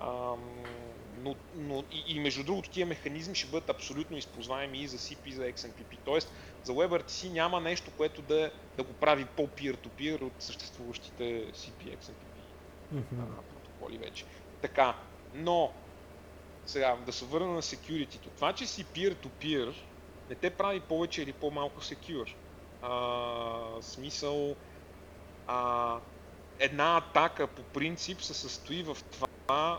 Но, 0.00 1.36
но 1.54 1.84
и, 1.92 2.04
и 2.06 2.20
между 2.20 2.44
другото 2.44 2.70
тия 2.70 2.86
механизми 2.86 3.34
ще 3.34 3.46
бъдат 3.46 3.70
абсолютно 3.70 4.16
използваеми 4.16 4.78
и 4.78 4.88
за 4.88 4.98
CP, 4.98 5.26
и 5.26 5.32
за 5.32 5.42
XMPP. 5.42 5.98
Тоест 6.04 6.32
за 6.64 6.72
WebRTC 6.72 7.32
няма 7.32 7.60
нещо, 7.60 7.90
което 7.96 8.22
да, 8.22 8.50
да 8.76 8.82
го 8.82 8.92
прави 8.92 9.24
по-peer-to-peer 9.24 10.22
от 10.22 10.32
съществуващите 10.38 11.52
CP, 11.52 11.96
XMPP 11.96 12.38
mm-hmm. 12.94 13.40
протоколи 13.52 13.98
вече. 13.98 14.24
Така, 14.62 14.94
но 15.34 15.72
сега 16.66 16.96
да 17.06 17.12
се 17.12 17.24
върна 17.24 17.52
на 17.52 17.62
security. 17.62 18.18
Това, 18.36 18.52
че 18.52 18.66
си 18.66 18.84
peer-to-peer, 18.84 19.74
не 20.28 20.34
те 20.34 20.50
прави 20.50 20.80
повече 20.80 21.22
или 21.22 21.32
по-малко 21.32 21.80
secure. 21.80 22.34
А, 22.82 23.82
смисъл, 23.82 24.56
а, 25.46 26.00
една 26.58 26.96
атака 26.96 27.46
по 27.46 27.62
принцип 27.62 28.22
се 28.22 28.34
състои 28.34 28.82
в 28.82 28.96
това 29.12 29.28
а, 29.48 29.78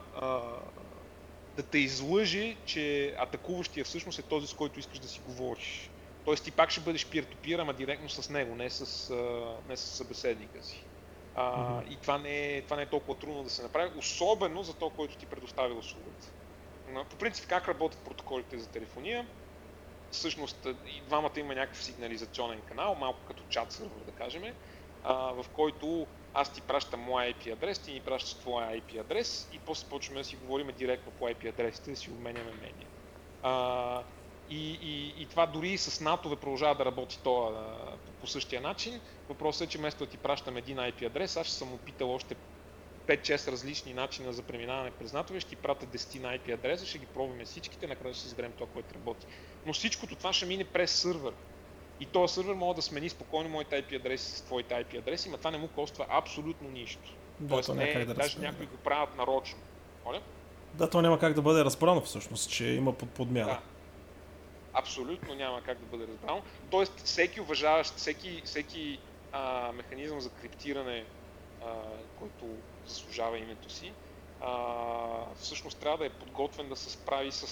да 1.55 1.63
те 1.63 1.77
излъжи, 1.77 2.57
че 2.65 3.15
атакуващия 3.17 3.85
всъщност 3.85 4.19
е 4.19 4.21
този, 4.21 4.47
с 4.47 4.53
който 4.53 4.79
искаш 4.79 4.99
да 4.99 5.07
си 5.07 5.21
говориш. 5.25 5.89
Тоест 6.25 6.43
ти 6.43 6.51
пак 6.51 6.69
ще 6.69 6.81
бъдеш 6.81 7.05
peer-to-peer, 7.05 7.61
ама 7.61 7.73
директно 7.73 8.09
с 8.09 8.29
него, 8.29 8.55
не 8.55 8.69
с, 8.69 9.13
не 9.69 9.77
с 9.77 9.81
събеседника 9.81 10.63
си. 10.63 10.83
А, 11.35 11.43
mm-hmm. 11.43 11.89
И 11.89 11.95
това 11.95 12.17
не, 12.17 12.57
е, 12.57 12.61
това 12.61 12.75
не 12.75 12.81
е 12.81 12.89
толкова 12.89 13.19
трудно 13.19 13.43
да 13.43 13.49
се 13.49 13.63
направи, 13.63 13.97
особено 13.97 14.63
за 14.63 14.73
то, 14.73 14.89
който 14.89 15.17
ти 15.17 15.25
предоставя 15.25 15.73
услугата. 15.73 16.27
По 17.09 17.15
принцип 17.15 17.47
как 17.47 17.67
работят 17.67 17.99
протоколите 17.99 18.57
за 18.57 18.67
телефония? 18.67 19.27
Всъщност 20.11 20.67
и 20.87 21.01
двамата 21.01 21.31
има 21.37 21.55
някакъв 21.55 21.83
сигнализационен 21.83 22.61
канал, 22.61 22.95
малко 22.95 23.19
като 23.27 23.43
чат 23.49 23.71
сервер 23.71 23.99
да 24.05 24.11
кажем, 24.11 24.43
а, 25.03 25.13
в 25.13 25.45
който 25.53 26.07
аз 26.33 26.53
ти 26.53 26.61
пращам 26.61 26.99
моя 26.99 27.33
IP 27.33 27.53
адрес, 27.53 27.79
ти 27.79 27.93
ни 27.93 27.99
пращаш 27.99 28.33
твоя 28.33 28.81
IP 28.81 28.99
адрес 28.99 29.49
и 29.53 29.59
после 29.59 29.89
почваме 29.89 30.19
да 30.19 30.23
си 30.23 30.35
говорим 30.35 30.71
директно 30.77 31.11
по 31.11 31.25
IP 31.25 31.49
адресите, 31.49 31.91
да 31.91 31.97
си 31.97 32.11
обменяме 32.11 32.51
мнение. 32.51 32.87
А, 33.41 34.03
и, 34.49 34.71
и, 34.71 35.21
и 35.21 35.25
това 35.25 35.45
дори 35.45 35.77
с 35.77 36.01
НАТО 36.01 36.35
продължава 36.35 36.75
да 36.75 36.85
работи 36.85 37.19
това 37.23 37.97
по, 38.05 38.11
по 38.11 38.27
същия 38.27 38.61
начин. 38.61 39.01
Въпросът 39.29 39.67
е, 39.67 39.71
че 39.71 39.77
вместо 39.77 40.05
да 40.05 40.11
ти 40.11 40.17
пращам 40.17 40.57
един 40.57 40.77
IP 40.77 41.05
адрес, 41.05 41.37
аз 41.37 41.47
ще 41.47 41.55
съм 41.55 41.73
опитал 41.73 42.13
още 42.13 42.35
5-6 43.09 43.51
различни 43.51 43.93
начина 43.93 44.33
за 44.33 44.43
преминаване 44.43 44.91
през 44.91 45.13
НАТО, 45.13 45.39
ще 45.39 45.49
ти 45.49 45.55
пратя 45.55 45.85
10 45.85 46.19
на 46.19 46.37
IP 46.37 46.53
адреса, 46.53 46.85
ще 46.85 46.97
ги 46.97 47.05
пробваме 47.05 47.45
всичките, 47.45 47.87
накрая 47.87 48.13
ще 48.13 48.23
си 48.23 48.27
изберем 48.27 48.51
това, 48.51 48.67
което 48.67 48.95
работи. 48.95 49.25
Но 49.65 49.73
всичкото 49.73 50.15
това 50.15 50.33
ще 50.33 50.45
мине 50.45 50.63
през 50.63 50.91
сървър. 50.91 51.33
И 51.99 52.05
този 52.05 52.33
сървър 52.33 52.55
може 52.55 52.75
да 52.75 52.81
смени 52.81 53.09
спокойно 53.09 53.49
моите 53.49 53.83
IP 53.83 53.95
адреси 53.95 54.31
с 54.31 54.41
твоите 54.41 54.73
IP 54.73 54.99
адреси, 54.99 55.29
но 55.29 55.37
това 55.37 55.51
не 55.51 55.57
му 55.57 55.67
коства 55.67 56.05
абсолютно 56.09 56.69
нищо. 56.69 57.13
Да, 57.39 57.53
Тоест, 57.53 57.67
то 57.67 57.73
не, 57.73 57.93
как 57.93 58.05
да 58.05 58.13
даже 58.13 58.25
разпределя. 58.27 58.51
някои 58.51 58.65
го 58.65 58.77
правят 58.77 59.15
нарочно. 59.17 59.59
Моля? 60.05 60.21
Да, 60.73 60.89
то 60.89 61.01
няма 61.01 61.19
как 61.19 61.33
да 61.33 61.41
бъде 61.41 61.65
разбрано 61.65 62.01
всъщност, 62.01 62.49
че 62.49 62.65
има 62.65 62.93
под 62.93 63.09
подмяна. 63.09 63.47
Да. 63.47 63.59
Абсолютно 64.73 65.35
няма 65.35 65.61
как 65.61 65.79
да 65.79 65.85
бъде 65.85 66.07
разбрано. 66.11 66.41
Тоест, 66.71 66.99
всеки 66.99 67.41
уважаващ, 67.41 67.95
всеки, 67.95 68.41
всеки 68.45 68.99
а, 69.31 69.71
механизъм 69.71 70.21
за 70.21 70.29
криптиране, 70.29 71.05
а, 71.65 71.65
който 72.19 72.45
заслужава 72.85 73.37
името 73.37 73.69
си, 73.69 73.93
а, 74.41 74.55
всъщност 75.35 75.77
трябва 75.77 75.97
да 75.97 76.05
е 76.05 76.09
подготвен 76.09 76.69
да 76.69 76.75
се 76.75 76.89
справи 76.89 77.31
с, 77.31 77.47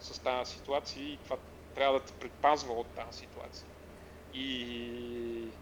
с 0.00 0.18
тази 0.18 0.52
ситуация 0.52 1.02
и 1.02 1.18
това 1.24 1.36
трябва 1.74 1.98
да 1.98 2.04
те 2.04 2.12
предпазва 2.12 2.72
от 2.72 2.86
тази 2.86 3.18
ситуация. 3.18 3.66
И, 4.36 5.58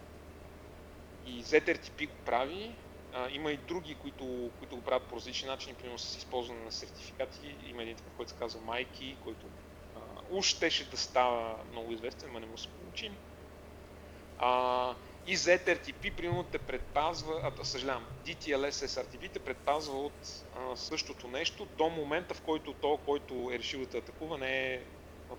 и 1.25 1.45
ZRTP 1.45 2.09
го 2.09 2.16
прави. 2.25 2.77
А, 3.12 3.31
има 3.31 3.53
и 3.53 3.57
други, 3.57 3.95
които, 3.95 4.53
които 4.59 4.77
го 4.77 4.83
правят 4.83 5.09
по 5.09 5.16
различни 5.16 5.49
начини, 5.49 5.77
примерно 5.77 5.99
с 5.99 6.16
използване 6.16 6.64
на 6.64 6.72
сертификати. 6.72 7.59
Има 7.62 7.83
един 7.83 7.97
такъв, 7.97 8.12
който 8.14 8.33
се 8.33 8.39
казва 8.39 8.61
Майки, 8.61 9.18
който 9.20 9.51
а, 9.95 10.01
уж 10.31 10.47
щеше 10.47 10.91
да 10.91 10.97
става 10.97 11.64
много 11.64 11.93
известен, 11.93 12.33
но 12.33 12.41
не 12.41 12.47
му 12.47 12.59
се 12.59 12.68
получи. 12.68 13.12
А, 14.39 14.97
и 15.27 15.37
ZRTP, 15.37 16.16
примерно, 16.16 16.45
те 16.45 16.59
предпазва, 16.59 17.53
а, 17.61 17.64
съжалявам, 17.64 18.09
DTLS 18.27 18.87
SRTP 18.87 19.33
те 19.33 19.39
предпазва 19.39 19.99
от 19.99 20.47
а, 20.55 20.77
същото 20.77 21.29
нещо 21.29 21.66
до 21.66 21.89
момента, 21.91 22.35
в 22.35 22.43
който 22.43 22.75
то, 22.75 22.99
който 22.99 23.51
е 23.53 23.59
решил 23.59 23.87
да 23.87 23.99
атакува, 23.99 24.39
не 24.39 24.75
е 24.75 24.87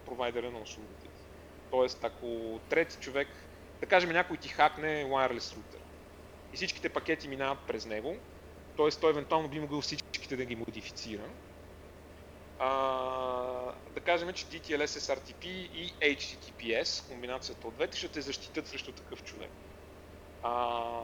провайдера 0.05 0.51
на 0.51 0.61
услугите. 0.61 1.09
Тоест, 1.76 2.03
ако 2.03 2.59
трети 2.69 2.97
човек, 2.97 3.28
да 3.80 3.86
кажем 3.86 4.09
някой 4.09 4.38
ти 4.38 4.49
хакне 4.49 5.05
wireless 5.05 5.39
router 5.39 5.80
и 6.53 6.55
всичките 6.55 6.89
пакети 6.89 7.28
минават 7.28 7.59
през 7.67 7.86
него, 7.86 8.17
т.е. 8.78 8.89
той 8.89 9.09
евентуално 9.09 9.47
би 9.47 9.59
могъл 9.59 9.82
всичките 9.82 10.36
да 10.36 10.45
ги 10.45 10.55
модифицира, 10.55 11.30
а, 12.59 12.69
да 13.93 13.99
кажем, 13.99 14.34
че 14.34 14.45
DTLS 14.45 14.86
SRTP 14.86 15.45
и 15.45 15.93
HTTPS, 16.01 17.07
комбинацията 17.09 17.67
от 17.67 17.73
двете, 17.73 17.97
ще 17.97 18.07
те 18.07 18.21
защитят 18.21 18.67
срещу 18.67 18.91
такъв 18.91 19.23
човек. 19.23 19.51
А, 20.43 21.01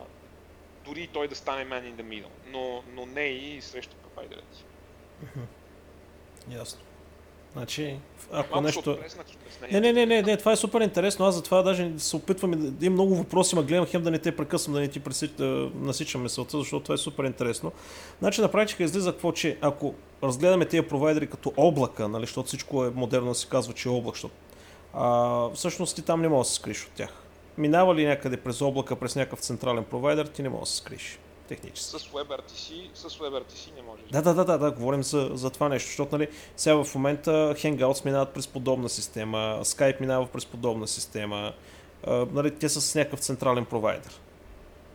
дори 0.85 1.07
той 1.07 1.27
да 1.27 1.35
стане 1.35 1.65
man 1.65 1.93
in 1.93 2.01
the 2.01 2.03
middle, 2.03 2.31
но, 2.45 2.83
но 2.93 3.05
не 3.05 3.25
и 3.27 3.61
срещу 3.61 3.95
провайдерите. 3.95 4.63
Ясно. 6.49 6.81
Значи, 7.53 7.97
ако 8.31 8.49
Малко 8.49 8.61
нещо... 8.61 8.97
Не, 9.71 9.79
не, 9.79 9.93
не, 9.93 10.05
не, 10.05 10.21
не, 10.21 10.37
това 10.37 10.51
е 10.51 10.55
супер 10.55 10.81
интересно. 10.81 11.25
Аз 11.25 11.35
затова 11.35 11.61
даже 11.61 11.91
се 11.97 12.15
опитвам 12.15 12.51
да 12.51 12.85
имам 12.85 12.93
много 12.93 13.15
въпроси, 13.15 13.55
ма 13.55 13.63
гледам 13.63 13.85
хем 13.85 14.01
да 14.01 14.11
не 14.11 14.19
те 14.19 14.35
прекъсвам, 14.35 14.73
да 14.73 14.79
не 14.79 14.87
ти 14.87 14.99
пресич, 14.99 15.31
да 15.31 15.69
насичам 15.75 16.23
мисълта, 16.23 16.57
защото 16.57 16.83
това 16.83 16.95
е 16.95 16.97
супер 16.97 17.23
интересно. 17.23 17.71
Значи 18.19 18.41
на 18.41 18.51
практика 18.51 18.83
излиза 18.83 19.11
какво, 19.11 19.31
че 19.31 19.57
ако 19.61 19.93
разгледаме 20.23 20.65
тези 20.65 20.87
провайдери 20.87 21.27
като 21.27 21.53
облака, 21.57 22.07
нали, 22.07 22.23
защото 22.23 22.47
всичко 22.47 22.85
е 22.85 22.91
модерно 22.95 23.27
да 23.27 23.35
се 23.35 23.47
казва, 23.47 23.73
че 23.73 23.89
е 23.89 23.91
облак, 23.91 24.15
защото 24.15 24.33
а, 24.93 25.49
всъщност 25.49 25.95
ти 25.95 26.01
там 26.01 26.21
не 26.21 26.27
можеш 26.27 26.49
да 26.49 26.53
се 26.53 26.59
скриш 26.59 26.85
от 26.85 26.91
тях. 26.91 27.09
Минава 27.57 27.95
ли 27.95 28.05
някъде 28.05 28.37
през 28.37 28.61
облака, 28.61 28.95
през 28.95 29.15
някакъв 29.15 29.39
централен 29.39 29.83
провайдер, 29.83 30.25
ти 30.25 30.43
не 30.43 30.49
можеш 30.49 30.61
да 30.61 30.71
се 30.71 30.77
скриш. 30.77 31.19
Технически. 31.51 31.99
С 31.99 32.03
WebRTC, 32.03 32.89
с 32.93 33.09
WebRTC 33.09 33.75
не 33.75 33.81
можеш. 33.81 34.05
Да, 34.11 34.21
да, 34.21 34.33
да, 34.33 34.45
да, 34.45 34.57
да, 34.57 34.71
говорим 34.71 35.03
за, 35.03 35.29
за 35.33 35.49
това 35.49 35.69
нещо, 35.69 35.87
защото 35.87 36.17
нали, 36.17 36.27
сега 36.57 36.83
в 36.83 36.95
момента 36.95 37.31
Hangouts 37.31 38.05
минават 38.05 38.33
през 38.33 38.47
подобна 38.47 38.89
система, 38.89 39.59
Skype 39.63 40.01
минава 40.01 40.27
през 40.27 40.45
подобна 40.45 40.87
система, 40.87 41.53
а, 42.07 42.25
нали, 42.31 42.55
те 42.55 42.69
са 42.69 42.81
с 42.81 42.95
някакъв 42.95 43.19
централен 43.19 43.65
провайдер. 43.65 44.19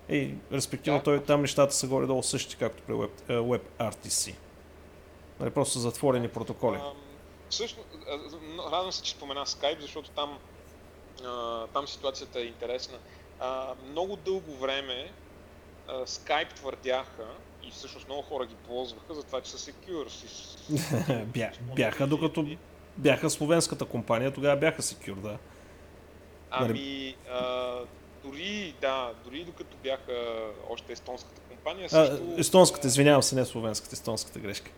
И 0.08 0.34
респективно 0.52 0.98
Да. 0.98 1.04
той, 1.04 1.24
там 1.24 1.40
нещата 1.40 1.74
са 1.74 1.86
горе-долу 1.86 2.22
същи, 2.22 2.56
както 2.56 2.82
при 2.82 2.92
Web, 2.92 3.10
WebRTC. 3.28 4.34
Нали, 5.40 5.50
просто 5.50 5.72
са 5.72 5.80
затворени 5.80 6.28
протоколи. 6.28 6.78
Всъщност, 7.50 7.88
радвам 8.72 8.92
се, 8.92 9.02
че 9.02 9.12
спомена 9.12 9.46
Skype, 9.46 9.80
защото 9.80 10.10
там, 10.10 10.38
а, 11.24 11.66
там 11.66 11.88
ситуацията 11.88 12.40
е 12.40 12.44
интересна. 12.44 12.98
А, 13.40 13.74
много 13.90 14.16
дълго 14.16 14.56
време 14.56 15.12
Skype 15.88 16.54
твърдяха, 16.54 17.26
и 17.62 17.70
всъщност 17.70 18.06
много 18.08 18.22
хора 18.22 18.46
ги 18.46 18.54
ползваха 18.54 19.14
за 19.14 19.22
това, 19.22 19.40
че 19.40 19.50
са 19.50 19.72
secure. 19.72 20.08
Си, 20.08 20.26
Бя, 21.26 21.50
бяха, 21.76 22.06
докато 22.06 22.46
бяха 22.96 23.30
словенската 23.30 23.84
компания, 23.84 24.32
тогава 24.32 24.56
бяха 24.56 24.82
secure, 24.82 25.14
да. 25.14 25.38
Ами, 26.50 27.16
а, 27.30 27.74
дори, 28.24 28.74
да, 28.80 29.12
дори 29.24 29.44
докато 29.44 29.76
бяха 29.76 30.46
още 30.70 30.92
естонската 30.92 31.40
компания, 31.40 31.90
също... 31.90 32.14
А, 32.14 32.40
естонската, 32.40 32.86
извинявам 32.86 33.22
се, 33.22 33.34
не 33.34 33.44
словенската, 33.44 33.94
естонската 33.94 34.38
грешка. 34.38 34.70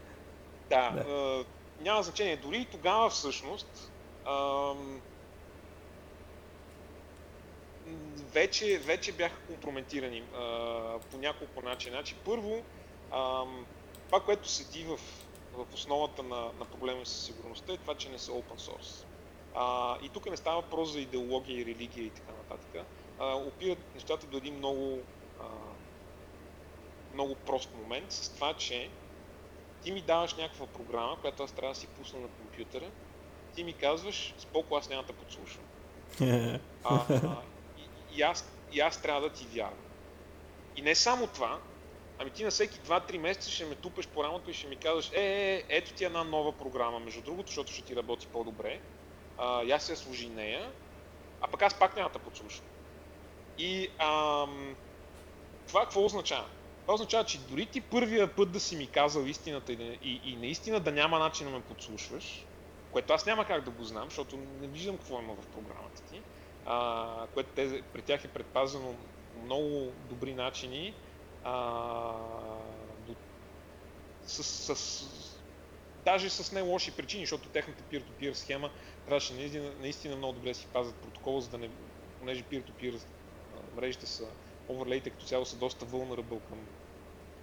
Да, 0.71 0.91
да. 0.91 1.01
А, 1.01 1.45
няма 1.81 2.03
значение. 2.03 2.37
Дори 2.37 2.67
тогава 2.71 3.11
всъщност 3.11 3.93
ам, 4.27 5.01
вече, 8.33 8.79
вече 8.79 9.13
бяха 9.13 9.41
компрометирани 9.47 10.23
а, 10.35 10.99
по 11.11 11.19
няколко 11.19 11.63
начина. 11.63 11.97
Значи, 11.97 12.15
първо, 12.25 12.63
ам, 13.13 13.67
това, 14.07 14.21
което 14.21 14.49
седи 14.49 14.85
в, 14.85 14.99
в 15.53 15.75
основата 15.75 16.23
на, 16.23 16.37
на 16.37 16.65
проблема 16.65 17.07
с 17.07 17.25
сигурността 17.25 17.73
е 17.73 17.77
това, 17.77 17.95
че 17.95 18.09
не 18.09 18.19
са 18.19 18.31
open 18.31 18.59
source. 18.59 19.05
А, 19.55 19.97
и 20.03 20.09
тук 20.09 20.31
не 20.31 20.37
става 20.37 20.61
въпрос 20.61 20.93
за 20.93 21.01
идеология 21.01 21.61
и 21.61 21.67
религия 21.67 22.05
и 22.05 22.11
така 22.11 22.33
нататък. 22.33 22.87
А, 23.19 23.35
опират 23.35 23.79
нещата 23.95 24.27
до 24.27 24.37
един 24.37 24.55
много, 24.55 24.99
а, 25.41 25.45
много 27.15 27.35
прост 27.35 27.71
момент 27.83 28.13
с 28.13 28.29
това, 28.29 28.55
че 28.55 28.91
ти 29.83 29.93
ми 29.93 30.01
даваш 30.01 30.35
някаква 30.35 30.67
програма, 30.67 31.17
която 31.21 31.43
аз 31.43 31.53
трябва 31.53 31.75
да 31.75 31.81
си 31.81 31.87
пусна 31.87 32.21
на 32.21 32.29
компютъра, 32.29 32.91
ти 33.55 33.65
ми 33.65 33.73
казваш, 33.73 34.35
споко 34.39 34.77
аз 34.77 34.89
няма 34.89 35.03
да 35.03 35.13
подслушвам. 35.13 35.65
а, 36.85 37.05
а, 37.11 37.43
и, 38.19 38.23
аз, 38.23 38.51
и 38.73 38.81
аз 38.81 39.03
трябва 39.03 39.21
да 39.21 39.31
ти 39.31 39.47
вярвам. 39.55 39.79
И 40.77 40.83
не 40.83 40.95
само 40.95 41.27
това, 41.27 41.59
ами 42.19 42.31
ти 42.31 42.45
на 42.45 42.51
всеки 42.51 42.81
2-3 42.81 43.19
месеца 43.19 43.51
ще 43.51 43.65
ме 43.65 43.75
тупеш 43.75 44.07
по 44.07 44.25
рамото 44.25 44.51
и 44.51 44.55
ще 44.55 44.67
ми 44.67 44.77
казваш, 44.77 45.11
е, 45.13 45.21
е, 45.21 45.57
е, 45.57 45.65
ето 45.69 45.93
ти 45.93 46.05
една 46.05 46.25
нова 46.25 46.53
програма, 46.53 46.99
между 46.99 47.21
другото, 47.21 47.47
защото 47.47 47.73
ще 47.73 47.83
ти 47.83 47.97
работи 47.97 48.27
по-добре. 48.27 48.81
А, 49.39 49.63
я 49.63 49.81
се 49.81 49.97
служи 49.97 50.29
нея, 50.29 50.71
а 51.41 51.49
пък 51.49 51.63
аз 51.63 51.79
пак 51.79 51.97
няма 51.97 52.11
да 52.11 52.19
подслушам. 52.19 52.65
И 53.59 53.89
ам, 53.99 54.77
това 55.69 55.81
какво 55.81 56.05
означава? 56.05 56.47
Това 56.83 56.95
означава, 56.95 57.25
че 57.25 57.39
дори 57.39 57.67
ти 57.67 57.81
първия 57.81 58.35
път 58.37 58.53
да 58.53 58.61
си 58.61 58.77
ми 58.77 58.87
казал 58.87 59.23
истината 59.23 59.73
и, 59.73 59.99
и, 60.03 60.21
и 60.25 60.37
наистина 60.37 60.81
да 60.81 60.93
няма 60.93 61.19
начин 61.19 61.47
да 61.47 61.53
ме 61.53 61.63
подслушваш, 61.63 62.45
което 62.93 63.13
аз 63.13 63.27
няма 63.27 63.45
как 63.45 63.65
да 63.65 63.71
го 63.71 63.85
знам, 63.85 64.05
защото 64.05 64.37
не 64.37 64.67
виждам 64.67 64.97
какво 64.97 65.19
има 65.19 65.35
в 65.35 65.47
програмата 65.47 66.03
ти, 66.03 66.23
а, 66.71 67.27
което 67.35 67.51
те, 67.55 67.83
при 67.93 68.03
тях 68.03 68.25
е 68.25 68.29
предпазено 68.29 68.95
много 69.45 69.93
добри 70.09 70.35
начини 70.35 70.95
а, 71.45 72.13
до, 73.07 73.15
с, 74.27 74.45
с, 74.45 75.07
даже 76.05 76.31
с 76.31 76.53
не 76.53 76.61
лоши 76.61 76.97
причини, 76.97 77.23
защото 77.23 77.49
техната 77.49 77.83
peer-to-peer 77.83 78.33
схема 78.33 78.71
трябваше 79.07 79.35
наистина, 79.35 79.71
наистина 79.81 80.17
много 80.17 80.33
добре 80.33 80.49
да 80.49 80.55
си 80.55 80.67
пазят 80.73 80.95
протокола, 80.95 81.41
за 81.41 81.49
да 81.49 81.59
не, 81.59 81.71
понеже 82.21 82.43
peer-to-peer 82.43 83.01
мрежите 83.77 84.07
са 84.07 84.25
оверлейте 84.69 85.11
като 85.11 85.25
цяло 85.25 85.45
са 85.45 85.57
доста 85.57 85.87
vulnerable 85.87 86.41
към 86.49 86.59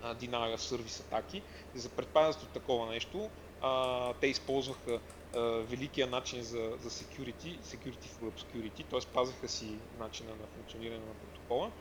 uh, 0.04 0.16
denial 0.16 0.56
service 0.56 1.00
атаки. 1.00 1.42
За 1.76 1.90
предпазят 1.90 2.44
от 2.44 2.50
такова 2.50 2.86
нещо, 2.86 3.30
uh, 3.62 4.14
те 4.22 4.28
използваха 4.28 5.00
великия 5.42 6.08
начин 6.08 6.44
за, 6.44 6.72
за 6.80 6.90
security, 6.90 7.60
security 7.60 8.08
for 8.08 8.32
obscurity, 8.32 8.86
т.е. 8.90 9.14
пазаха 9.14 9.48
си 9.48 9.70
начина 10.00 10.30
на 10.30 10.48
функциониране 10.56 11.06
на 11.06 11.14
протокола, 11.14 11.72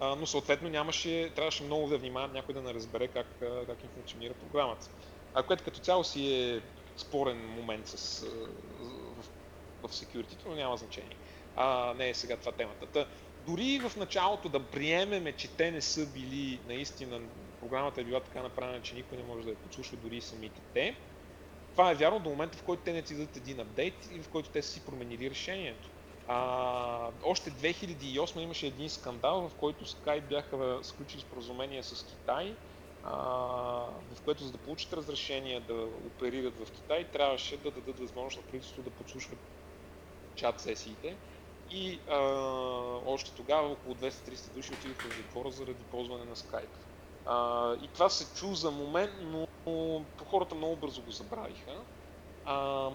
uh, 0.00 0.14
но 0.14 0.26
съответно 0.26 0.68
нямаше, 0.68 1.32
трябваше 1.36 1.62
много 1.62 1.88
да 1.88 1.98
внимават 1.98 2.32
някой 2.32 2.54
да 2.54 2.62
не 2.62 2.74
разбере 2.74 3.08
как, 3.08 3.26
как 3.66 3.84
им 3.84 3.90
функционира 3.94 4.34
програмата. 4.34 4.90
А 5.34 5.42
което 5.42 5.64
като 5.64 5.80
цяло 5.80 6.04
си 6.04 6.34
е 6.34 6.60
спорен 6.96 7.48
момент 7.48 7.88
с, 7.88 8.26
в, 9.82 9.88
в 9.88 9.92
security, 9.92 10.36
но 10.46 10.54
няма 10.54 10.76
значение. 10.76 11.16
А, 11.56 11.94
не 11.98 12.08
е 12.08 12.14
сега 12.14 12.36
това 12.36 12.52
темата. 12.52 12.86
Та, 12.86 13.06
дори 13.46 13.80
в 13.88 13.96
началото 13.96 14.48
да 14.48 14.60
приемеме, 14.60 15.32
че 15.32 15.48
те 15.48 15.70
не 15.70 15.80
са 15.80 16.06
били 16.06 16.60
наистина, 16.68 17.20
програмата 17.60 18.00
е 18.00 18.04
била 18.04 18.20
така 18.20 18.42
направена, 18.42 18.82
че 18.82 18.94
никой 18.94 19.18
не 19.18 19.24
може 19.24 19.44
да 19.44 19.50
я 19.50 19.56
подслушва, 19.56 19.96
дори 19.96 20.20
самите 20.20 20.60
те, 20.74 20.96
това 21.72 21.90
е 21.90 21.94
вярно 21.94 22.18
до 22.18 22.30
момента, 22.30 22.58
в 22.58 22.62
който 22.62 22.82
те 22.82 22.92
не 22.92 23.02
ти 23.02 23.14
дадат 23.14 23.36
един 23.36 23.60
апдейт 23.60 24.08
и 24.12 24.22
в 24.22 24.28
който 24.28 24.50
те 24.50 24.62
са 24.62 24.70
си 24.70 24.84
променили 24.84 25.30
решението. 25.30 25.88
А, 26.28 27.10
още 27.24 27.50
2008 27.50 28.40
имаше 28.40 28.66
един 28.66 28.90
скандал, 28.90 29.48
в 29.48 29.54
който 29.54 29.84
Skype 29.84 30.28
бяха 30.28 30.78
сключили 30.82 31.20
споразумение 31.20 31.82
с 31.82 32.06
Китай, 32.06 32.54
а, 33.02 33.12
в 34.14 34.22
което 34.24 34.44
за 34.44 34.52
да 34.52 34.58
получат 34.58 34.92
разрешение 34.92 35.60
да 35.60 35.74
оперират 36.06 36.58
в 36.58 36.72
Китай, 36.72 37.04
трябваше 37.04 37.56
да 37.56 37.70
дадат 37.70 37.98
възможност 37.98 38.36
на 38.36 38.42
правителството 38.42 38.90
да 38.90 38.96
подслушват 38.96 39.38
чат 40.34 40.60
сесиите 40.60 41.16
и 41.70 42.00
а, 42.08 42.18
още 43.06 43.34
тогава 43.34 43.68
около 43.68 43.94
200-300 43.94 44.54
души 44.54 44.72
отидоха 44.72 45.08
в 45.08 45.16
затвора 45.16 45.50
заради 45.50 45.84
ползване 45.84 46.24
на 46.24 46.36
Skype. 46.36 46.76
А, 47.24 47.74
и 47.74 47.88
това 47.88 48.10
се 48.10 48.34
чу 48.34 48.54
за 48.54 48.70
момент, 48.70 49.12
но, 49.20 49.46
но 49.66 50.02
хората 50.26 50.54
много 50.54 50.76
бързо 50.76 51.02
го 51.02 51.10
забравиха. 51.10 51.72
А, 52.44 52.88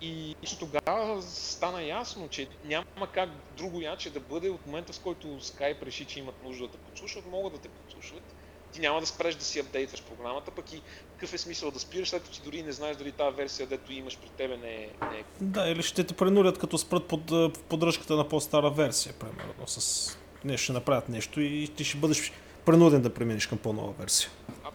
и 0.00 0.36
тогава 0.58 1.22
стана 1.22 1.82
ясно, 1.82 2.28
че 2.28 2.48
няма 2.64 3.06
как 3.12 3.30
друго 3.56 3.80
яче 3.80 4.10
да 4.10 4.20
бъде 4.20 4.50
от 4.50 4.66
момента, 4.66 4.92
в 4.92 5.00
който 5.00 5.26
Skype 5.26 5.82
реши, 5.82 6.04
че 6.04 6.18
имат 6.18 6.44
нужда 6.44 6.66
да 6.66 6.72
те 6.72 6.78
подслушват, 6.78 7.26
могат 7.26 7.52
да 7.52 7.58
те 7.58 7.68
подслушват 7.68 8.34
ти 8.72 8.80
няма 8.80 9.00
да 9.00 9.06
спреш 9.06 9.34
да 9.34 9.44
си 9.44 9.58
апдейтваш 9.58 10.02
програмата, 10.02 10.50
пък 10.50 10.72
и 10.72 10.82
какъв 11.12 11.34
е 11.34 11.38
смисъл 11.38 11.70
да 11.70 11.80
спираш, 11.80 12.08
след 12.08 12.22
като 12.22 12.34
ти 12.34 12.40
дори 12.44 12.62
не 12.62 12.72
знаеш 12.72 12.96
дали 12.96 13.12
тази 13.12 13.36
версия, 13.36 13.66
дето 13.66 13.92
имаш 13.92 14.18
при 14.18 14.28
тебе 14.28 14.56
не 14.56 14.74
е... 14.74 14.90
Не 15.10 15.18
е... 15.18 15.24
Да, 15.40 15.68
или 15.68 15.82
ще 15.82 16.04
те 16.04 16.14
пренудят 16.14 16.58
като 16.58 16.78
спрат 16.78 17.08
под 17.08 17.26
поддръжката 17.68 18.16
на 18.16 18.28
по-стара 18.28 18.70
версия, 18.70 19.12
примерно, 19.12 19.66
с... 19.66 20.18
Не, 20.44 20.58
ще 20.58 20.72
направят 20.72 21.08
нещо 21.08 21.40
и 21.40 21.68
ти 21.76 21.84
ще 21.84 21.98
бъдеш 21.98 22.32
принуден 22.66 23.02
да 23.02 23.14
преминеш 23.14 23.46
към 23.46 23.58
по-нова 23.58 23.92
версия. 23.92 24.30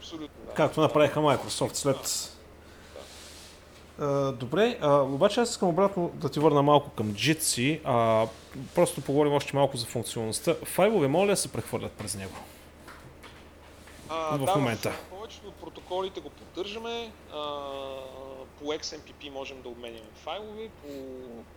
Абсолютно, 0.06 0.46
да. 0.46 0.54
Както 0.54 0.82
направиха 0.82 1.20
Microsoft 1.20 1.74
след... 1.74 2.32
Uh, 4.00 4.32
добре, 4.32 4.80
uh, 4.82 5.14
обаче 5.14 5.40
аз 5.40 5.50
искам 5.50 5.70
обратно 5.70 6.12
да 6.14 6.30
ти 6.30 6.40
върна 6.40 6.62
малко 6.62 6.90
към 6.90 7.14
Jitsi. 7.14 7.82
Uh, 7.82 8.30
просто 8.76 9.02
поговорим 9.02 9.34
още 9.34 9.56
малко 9.56 9.78
за 9.78 9.86
функционалността. 9.86 10.56
Файлове 10.64 11.08
моля 11.08 11.28
да 11.28 11.36
се 11.36 11.52
прехвърлят 11.52 11.92
през 11.92 12.16
него. 12.16 12.36
А, 14.10 14.38
в 14.38 14.46
да, 14.46 14.56
момента. 14.56 14.92
В 14.92 15.10
повечето 15.10 15.48
от 15.48 15.56
протоколите 15.56 16.20
го 16.20 16.30
поддържаме. 16.30 17.12
А, 17.34 17.40
по 18.60 18.66
XMPP 18.66 19.30
можем 19.30 19.62
да 19.62 19.70
обменяме 19.70 20.10
файлове, 20.16 20.70
по, 20.82 20.88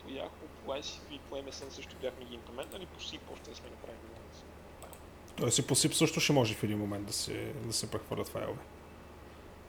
по 0.03 0.09
Yahoo, 0.11 0.49
по 0.65 0.73
ICP, 0.73 1.19
по 1.31 1.37
MSN 1.37 1.71
също 1.71 1.97
бяхме 2.03 2.25
ги 2.25 2.35
имплементнали, 2.35 2.87
по 2.87 3.01
SIP 3.01 3.21
още 3.35 3.51
да 3.51 3.57
сме 3.57 3.71
направили 3.71 4.18
Тоест 5.41 5.59
и 5.59 5.67
по 5.67 5.75
SIP 5.75 5.93
също 5.93 6.21
ще 6.21 6.33
може 6.33 6.55
в 6.55 6.65
един 6.65 6.79
момент 6.79 7.07
да 7.07 7.13
се, 7.13 7.53
да 7.65 7.73
се 7.73 7.91
прехвърлят 7.91 8.29
файлове. 8.29 8.59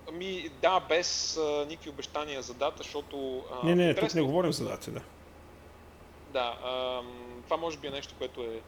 Ами 0.10 0.50
да, 0.62 0.80
без 0.80 1.38
а, 1.38 1.66
никакви 1.70 1.90
обещания 1.90 2.42
за 2.42 2.54
дата, 2.54 2.78
защото... 2.78 3.44
А, 3.52 3.66
не, 3.66 3.76
не, 3.76 3.96
тук 3.96 4.16
не 4.16 4.22
говорим 4.22 4.54
за 4.54 4.66
дати, 4.66 4.92
да. 4.92 5.02
Да, 6.34 6.58
а, 6.64 7.02
това 7.44 7.58
може 7.58 7.78
би 7.78 7.88
е 7.88 7.92
нещо, 7.92 8.16
което 8.18 8.42
е 8.42 8.62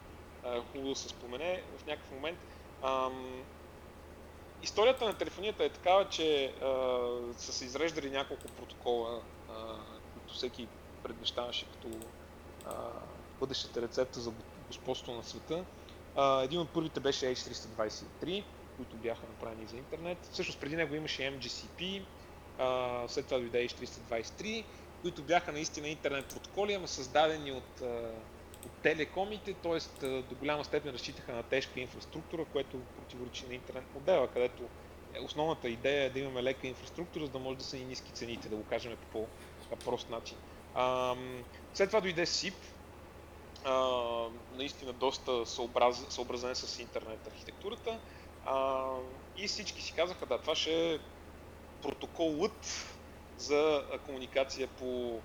а, 0.46 0.62
хубаво 0.72 0.90
да 0.90 0.96
се 0.96 1.10
спомене 1.10 1.62
в 1.78 1.86
някакъв 1.86 2.12
момент. 2.12 2.40
А, 2.84 3.10
историята 4.64 5.06
на 5.06 5.14
телефонията 5.14 5.64
е 5.64 5.70
такава, 5.70 6.10
че 6.10 6.54
а, 6.62 7.00
са 7.38 7.54
се 7.54 7.66
изреждали 7.66 8.10
няколко 8.10 8.48
протокола, 8.48 9.22
а, 9.50 9.54
които 10.14 10.34
всеки 10.34 10.68
предвещаваше 11.04 11.66
като 11.66 11.88
а, 12.66 12.74
бъдещата 13.40 13.82
рецепта 13.82 14.20
за 14.20 14.32
господство 14.68 15.14
на 15.14 15.24
света. 15.24 15.64
Един 16.44 16.60
от 16.60 16.70
първите 16.70 17.00
беше 17.00 17.26
H323, 17.26 18.44
които 18.78 18.96
бяха 18.96 19.22
направени 19.28 19.68
за 19.68 19.78
интернет. 19.78 20.18
Всъщност 20.32 20.60
преди 20.60 20.76
него 20.76 20.96
имаше 20.96 21.22
MGCP, 21.22 22.04
а, 22.60 23.04
след 23.08 23.26
това 23.26 23.38
дойде 23.38 23.68
H323, 23.68 24.64
които 25.02 25.24
бяха 25.24 25.52
наистина 25.52 25.88
интернет 25.88 26.26
протоколи, 26.26 26.74
ама 26.74 26.88
създадени 26.88 27.52
от 27.52 27.82
от 28.66 28.72
телекомите, 28.72 29.54
т.е. 29.54 30.08
до 30.08 30.36
голяма 30.36 30.64
степен 30.64 30.94
разчитаха 30.94 31.34
на 31.34 31.44
тежка 31.44 31.80
инфраструктура, 31.80 32.46
което 32.46 32.78
противоречи 32.80 33.48
на 33.48 33.54
интернет 33.54 33.84
модела, 33.94 34.28
където 34.28 34.64
е, 35.14 35.20
основната 35.20 35.70
идея 35.70 36.04
е 36.04 36.10
да 36.10 36.20
имаме 36.20 36.44
лека 36.44 36.68
инфраструктура, 36.68 37.26
за 37.26 37.32
да 37.32 37.40
може 37.40 37.58
да 37.58 37.64
са 37.64 37.78
и 37.78 37.86
ниски 37.86 38.12
цените, 38.12 38.50
да 38.50 38.56
го 38.56 38.64
кажем 38.64 38.98
по 39.12 39.28
по-прост 39.70 40.10
начин. 40.10 40.38
А, 40.76 41.16
след 41.74 41.90
това 41.90 42.02
дойде 42.02 42.26
SIP, 42.26 42.54
а, 43.64 43.74
наистина 44.52 44.94
доста 44.94 45.46
съобраз, 45.46 46.06
съобразен 46.10 46.56
с 46.56 46.80
интернет 46.80 47.28
архитектурата 47.28 48.02
а, 48.44 48.86
и 49.36 49.48
всички 49.48 49.82
си 49.82 49.94
казаха, 49.94 50.26
да, 50.26 50.42
това 50.42 50.56
ще 50.56 50.94
е 50.94 51.00
протоколът 51.82 52.86
за 53.38 53.86
комуникация 54.06 54.68
по, 54.68 55.22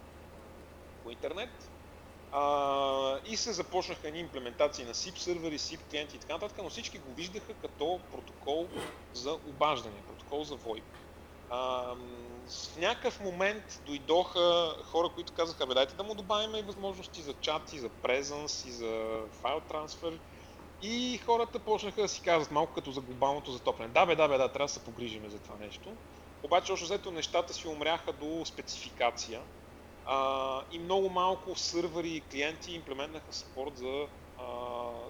по 1.03 1.11
интернет, 1.11 1.51
А, 2.31 3.21
и 3.25 3.37
се 3.37 3.53
започнаха 3.53 4.09
едни 4.09 4.21
имплементации 4.21 4.85
на 4.85 4.95
SIP 4.95 5.19
сервери, 5.19 5.59
SIP 5.59 5.91
клиенти 5.91 6.17
и 6.17 6.21
така 6.21 6.33
нататък, 6.33 6.59
но 6.63 6.71
всички 6.71 6.99
го 6.99 7.15
виждаха 7.15 7.55
като 7.55 8.01
протокол 8.11 8.71
за 9.13 9.33
обаждане, 9.45 10.03
протокол 10.03 10.45
за 10.45 10.55
VoIP. 10.57 10.85
А, 11.49 11.95
в 12.49 12.77
някакъв 12.77 13.21
момент 13.21 13.65
дойдоха 13.87 14.77
хора, 14.85 15.09
които 15.15 15.33
казаха, 15.33 15.67
бе 15.67 15.75
дайте 15.75 15.97
да 15.97 16.05
му 16.05 16.15
добавим 16.15 16.55
и 16.55 16.63
възможности 16.63 17.23
за 17.23 17.35
чат, 17.35 17.73
и 17.73 17.79
за 17.79 17.89
презенс, 17.89 18.65
и 18.65 18.73
за 18.73 19.21
файл 19.33 19.61
трансфер. 19.61 20.21
И 20.83 21.19
хората 21.19 21.59
почнаха 21.59 22.03
да 22.03 22.09
си 22.09 22.23
казват 22.23 22.51
малко 22.51 22.75
като 22.75 22.91
за 22.91 23.01
глобалното 23.01 23.53
затопляне. 23.53 23.93
Да, 23.93 24.07
бе, 24.07 24.17
да, 24.17 24.29
бе, 24.29 24.39
да, 24.39 24.53
трябва 24.53 24.65
да 24.65 24.73
се 24.73 24.85
погрижиме 24.85 25.29
за 25.29 25.39
това 25.39 25.57
нещо. 25.57 25.97
Обаче, 26.43 26.73
още 26.73 26.85
взето 26.85 27.11
нещата 27.11 27.55
си 27.55 27.69
умряха 27.69 28.13
до 28.13 28.45
спецификация 28.45 29.43
а, 30.05 30.63
и 30.71 30.79
много 30.79 31.11
малко 31.11 31.57
сървъри 31.57 32.11
и 32.11 32.21
клиенти 32.21 32.73
имплементнаха 32.73 33.33
спорт 33.33 33.77
за, 33.77 34.09
а, 34.37 34.47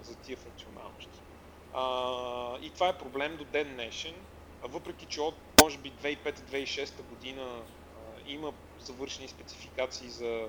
за 0.01 0.15
тия 0.21 0.37
функционалности. 0.37 1.23
А, 1.73 2.57
и 2.61 2.73
това 2.73 2.87
е 2.87 2.97
проблем 2.97 3.37
до 3.37 3.45
ден 3.45 3.73
днешен, 3.73 4.27
въпреки 4.63 5.05
че 5.05 5.21
от 5.21 5.35
може 5.61 5.77
би 5.77 5.91
2005-2006 5.91 7.01
година 7.03 7.43
а, 7.43 7.61
има 8.27 8.53
завършени 8.79 9.27
спецификации 9.27 10.09
за 10.09 10.47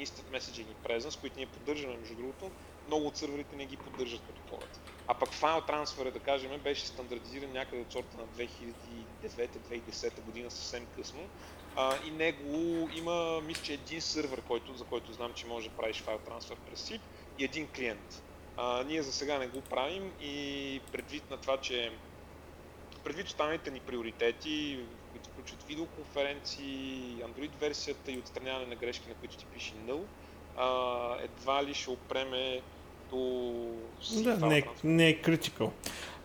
Instant 0.00 0.28
Messaging 0.32 0.66
и 0.70 0.88
Presence, 0.88 1.20
които 1.20 1.36
ние 1.36 1.46
поддържаме 1.46 1.96
между 1.96 2.14
другото, 2.14 2.50
много 2.86 3.06
от 3.06 3.16
сървърите 3.16 3.56
не 3.56 3.66
ги 3.66 3.76
поддържат 3.76 4.20
като 4.26 4.40
хората. 4.50 4.80
А 5.06 5.14
пък 5.14 5.32
файл 5.32 5.60
трансфера, 5.60 6.10
да 6.10 6.18
кажем, 6.18 6.60
беше 6.64 6.86
стандартизиран 6.86 7.52
някъде 7.52 7.82
от 7.82 7.92
сорта 7.92 8.16
на 8.16 8.46
2009-2010 9.28 10.20
година 10.20 10.50
съвсем 10.50 10.86
късно. 10.96 11.20
А, 11.76 11.96
и 12.06 12.10
него 12.10 12.88
има, 12.96 13.40
мисля, 13.40 13.62
че 13.62 13.72
един 13.72 14.00
сървър, 14.00 14.42
който, 14.42 14.74
за 14.74 14.84
който 14.84 15.12
знам, 15.12 15.32
че 15.34 15.46
може 15.46 15.68
да 15.68 15.76
правиш 15.76 16.02
файл 16.02 16.18
трансфер 16.18 16.56
през 16.56 16.88
SIP 16.88 17.00
и 17.38 17.44
един 17.44 17.68
клиент. 17.68 18.22
А, 18.56 18.84
ние 18.84 19.02
за 19.02 19.12
сега 19.12 19.38
не 19.38 19.46
го 19.46 19.60
правим 19.60 20.12
и 20.20 20.80
предвид 20.92 21.30
на 21.30 21.36
това, 21.36 21.56
че 21.56 21.92
предвид 23.04 23.26
останалите 23.26 23.70
ни 23.70 23.80
приоритети, 23.80 24.78
които 25.12 25.28
включват 25.30 25.62
видеоконференции, 25.62 27.16
Android 27.24 27.50
версията 27.60 28.12
и 28.12 28.18
отстраняване 28.18 28.66
на 28.66 28.74
грешки, 28.74 29.08
на 29.08 29.14
които 29.14 29.36
ти 29.36 29.46
пише 29.46 29.72
null, 29.88 30.00
а, 30.56 31.16
едва 31.22 31.64
ли 31.64 31.74
ще 31.74 31.90
опреме 31.90 32.60
до... 33.10 33.52
Да, 34.22 34.46
не, 34.46 34.58
е- 34.58 34.64
не 34.84 35.08
е 35.08 35.14
критикал. 35.14 35.72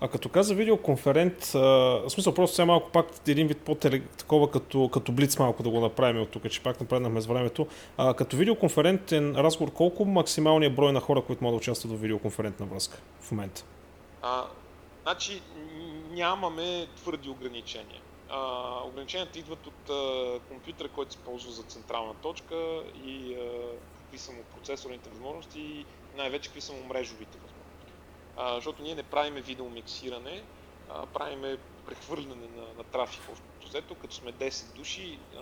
А 0.02 0.08
като 0.08 0.30
каза 0.30 0.56
видеоконферент, 0.56 1.52
а, 1.56 1.60
в 1.60 2.10
смисъл 2.10 2.34
просто 2.34 2.56
сега 2.56 2.66
малко 2.66 2.92
пак 2.92 3.08
един 3.28 3.48
вид 3.48 3.62
по-такова 3.62 4.52
като, 4.52 4.90
като 4.90 5.12
блиц 5.12 5.40
малко 5.40 5.64
да 5.64 5.70
го 5.70 5.80
направим 5.80 6.22
от 6.22 6.30
тук, 6.30 6.52
че 6.52 6.64
пак 6.64 6.82
напреднахме 6.82 7.22
с 7.22 7.26
времето. 7.26 7.68
А, 7.98 8.14
като 8.14 8.38
видеоконферентен 8.38 9.36
разговор, 9.36 9.74
колко 9.74 10.06
максималният 10.06 10.76
брой 10.76 10.94
на 10.94 11.00
хора, 11.00 11.22
които 11.22 11.44
могат 11.44 11.54
да 11.54 11.58
участват 11.58 11.92
в 11.92 12.02
видеоконферентна 12.02 12.66
връзка 12.66 12.98
в 13.22 13.32
момента? 13.32 13.64
А, 14.22 14.46
значи 15.04 15.42
нямаме 16.10 16.88
твърди 16.96 17.30
ограничения. 17.30 18.02
А, 18.30 18.40
ограниченията 18.86 19.40
идват 19.40 19.68
от 19.68 19.90
а, 19.90 20.40
компютъра, 20.48 20.90
който 20.90 21.14
се 21.14 21.24
ползва 21.24 21.52
за 21.52 21.64
централна 21.64 22.14
точка 22.14 22.84
и 22.96 23.36
а, 23.36 23.78
какви 23.98 24.18
са 24.18 24.32
му 24.32 24.44
процесорните 24.44 25.10
възможности 25.10 25.60
и 25.60 25.86
най-вече 26.16 26.50
какви 26.50 26.62
са 26.62 26.74
му 26.74 26.84
мрежовите 26.84 27.38
възможности. 27.38 27.94
А, 28.38 28.56
защото 28.56 28.82
ние 28.82 28.96
не 28.96 29.04
правиме 29.04 29.42
видеомиксиране, 29.42 30.44
а, 30.90 31.06
правиме 31.06 31.58
прехвърляне 31.86 32.48
на, 32.48 32.74
на 32.78 32.84
трафик 32.84 33.22
в 33.22 33.42
взето, 33.68 33.96
като 33.96 34.16
сме 34.16 34.34
10 34.34 34.76
души, 34.76 35.20
а, 35.36 35.42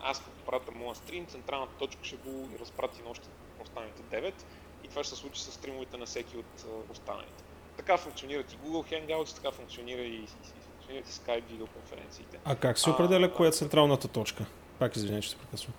аз 0.00 0.24
като 0.24 0.44
пратя 0.46 0.72
моя 0.72 0.94
стрим, 0.94 1.26
централната 1.26 1.76
точка 1.76 2.04
ще 2.04 2.16
го 2.16 2.48
разпрати 2.60 3.02
на 3.02 3.10
още 3.10 3.28
останалите 3.60 4.02
9 4.02 4.34
и 4.82 4.88
това 4.88 5.04
ще 5.04 5.14
се 5.14 5.20
случи 5.20 5.40
с 5.42 5.52
стримовете 5.52 5.96
на 5.96 6.06
всеки 6.06 6.36
от 6.36 6.64
останалите. 6.88 7.43
Така 7.76 7.96
функционират 7.96 8.52
и 8.52 8.56
Google 8.58 8.92
Hangouts, 8.92 9.36
така 9.36 9.50
функционира 9.50 10.00
и, 10.00 10.14
и, 10.14 10.26
функционират 10.60 11.08
и 11.08 11.12
Skype 11.12 11.44
видеоконференциите. 11.44 12.38
А 12.44 12.56
как 12.56 12.78
се 12.78 12.90
определя 12.90 13.32
коя 13.32 13.48
е 13.48 13.52
централната 13.52 14.08
точка? 14.08 14.44
Пак 14.78 14.96
извиня, 14.96 15.20
че 15.20 15.30
се 15.30 15.36
прекъсвам. 15.36 15.74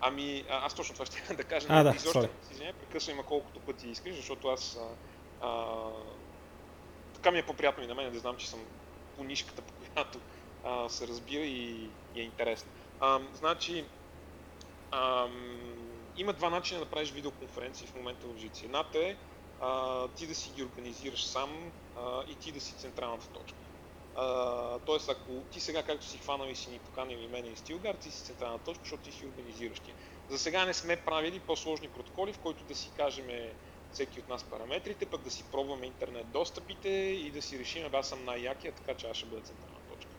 Ами, 0.00 0.44
а, 0.50 0.66
аз 0.66 0.74
точно 0.74 0.92
това 0.92 1.06
ще 1.06 1.34
да 1.36 1.44
кажа. 1.44 1.66
А, 1.70 1.82
да, 1.82 1.94
изобщо, 1.96 2.28
извиня, 2.52 2.72
прекъсвай 2.72 3.14
има 3.14 3.22
колкото 3.22 3.60
пъти 3.60 3.88
искаш, 3.88 4.16
защото 4.16 4.48
аз 4.48 4.78
а, 5.42 5.46
а, 5.46 5.74
така 7.14 7.30
ми 7.30 7.38
е 7.38 7.46
по-приятно 7.46 7.84
и 7.84 7.86
на 7.86 7.94
мен 7.94 8.12
да 8.12 8.18
знам, 8.18 8.36
че 8.36 8.48
съм 8.48 8.60
по 9.16 9.24
нишката, 9.24 9.62
по 9.62 9.72
която 9.74 10.18
а, 10.64 10.88
се 10.88 11.08
разбира 11.08 11.42
и, 11.42 11.90
и 12.14 12.20
е 12.20 12.22
интересно. 12.22 12.70
А, 13.00 13.20
значи, 13.34 13.84
а, 14.90 15.26
има 16.16 16.32
два 16.32 16.50
начина 16.50 16.80
да 16.80 16.86
правиш 16.86 17.12
видеоконференции 17.12 17.86
в 17.86 17.94
момента 17.94 18.26
в 18.26 18.38
Жици. 18.38 18.64
Едната 18.64 18.98
е 18.98 19.16
а, 19.60 20.08
ти 20.08 20.26
да 20.26 20.34
си 20.34 20.50
ги 20.56 20.62
организираш 20.62 21.24
сам 21.24 21.50
а, 21.98 22.22
и 22.28 22.34
ти 22.34 22.52
да 22.52 22.60
си 22.60 22.74
централната 22.74 23.26
точка. 23.26 23.58
тоест, 24.86 25.08
ако 25.08 25.32
ти 25.50 25.60
сега, 25.60 25.82
както 25.82 26.06
си 26.06 26.18
хванал 26.18 26.46
и 26.46 26.56
си 26.56 26.70
ни 26.70 26.78
поканил 26.78 27.18
и 27.18 27.26
мен 27.26 27.52
и 27.52 27.56
Стилгар, 27.56 27.94
ти 27.94 28.10
си 28.10 28.24
централна 28.24 28.58
точка, 28.58 28.84
защото 28.84 29.02
ти 29.02 29.12
си 29.12 29.26
организираш 29.26 29.80
ти. 29.80 29.92
За 30.28 30.38
сега 30.38 30.64
не 30.64 30.74
сме 30.74 30.96
правили 30.96 31.40
по-сложни 31.40 31.88
протоколи, 31.88 32.32
в 32.32 32.38
които 32.38 32.64
да 32.64 32.74
си 32.74 32.90
кажем 32.96 33.26
всеки 33.92 34.20
от 34.20 34.28
нас 34.28 34.44
параметрите, 34.44 35.06
пък 35.06 35.22
да 35.22 35.30
си 35.30 35.44
пробваме 35.52 35.86
интернет 35.86 36.26
достъпите 36.26 36.88
и 36.88 37.30
да 37.30 37.42
си 37.42 37.58
решим, 37.58 37.82
аз 37.92 38.08
съм 38.08 38.24
най-якия, 38.24 38.72
така 38.72 38.94
че 38.94 39.06
аз 39.06 39.16
ще 39.16 39.26
бъда 39.26 39.42
централна 39.42 39.78
точка. 39.92 40.10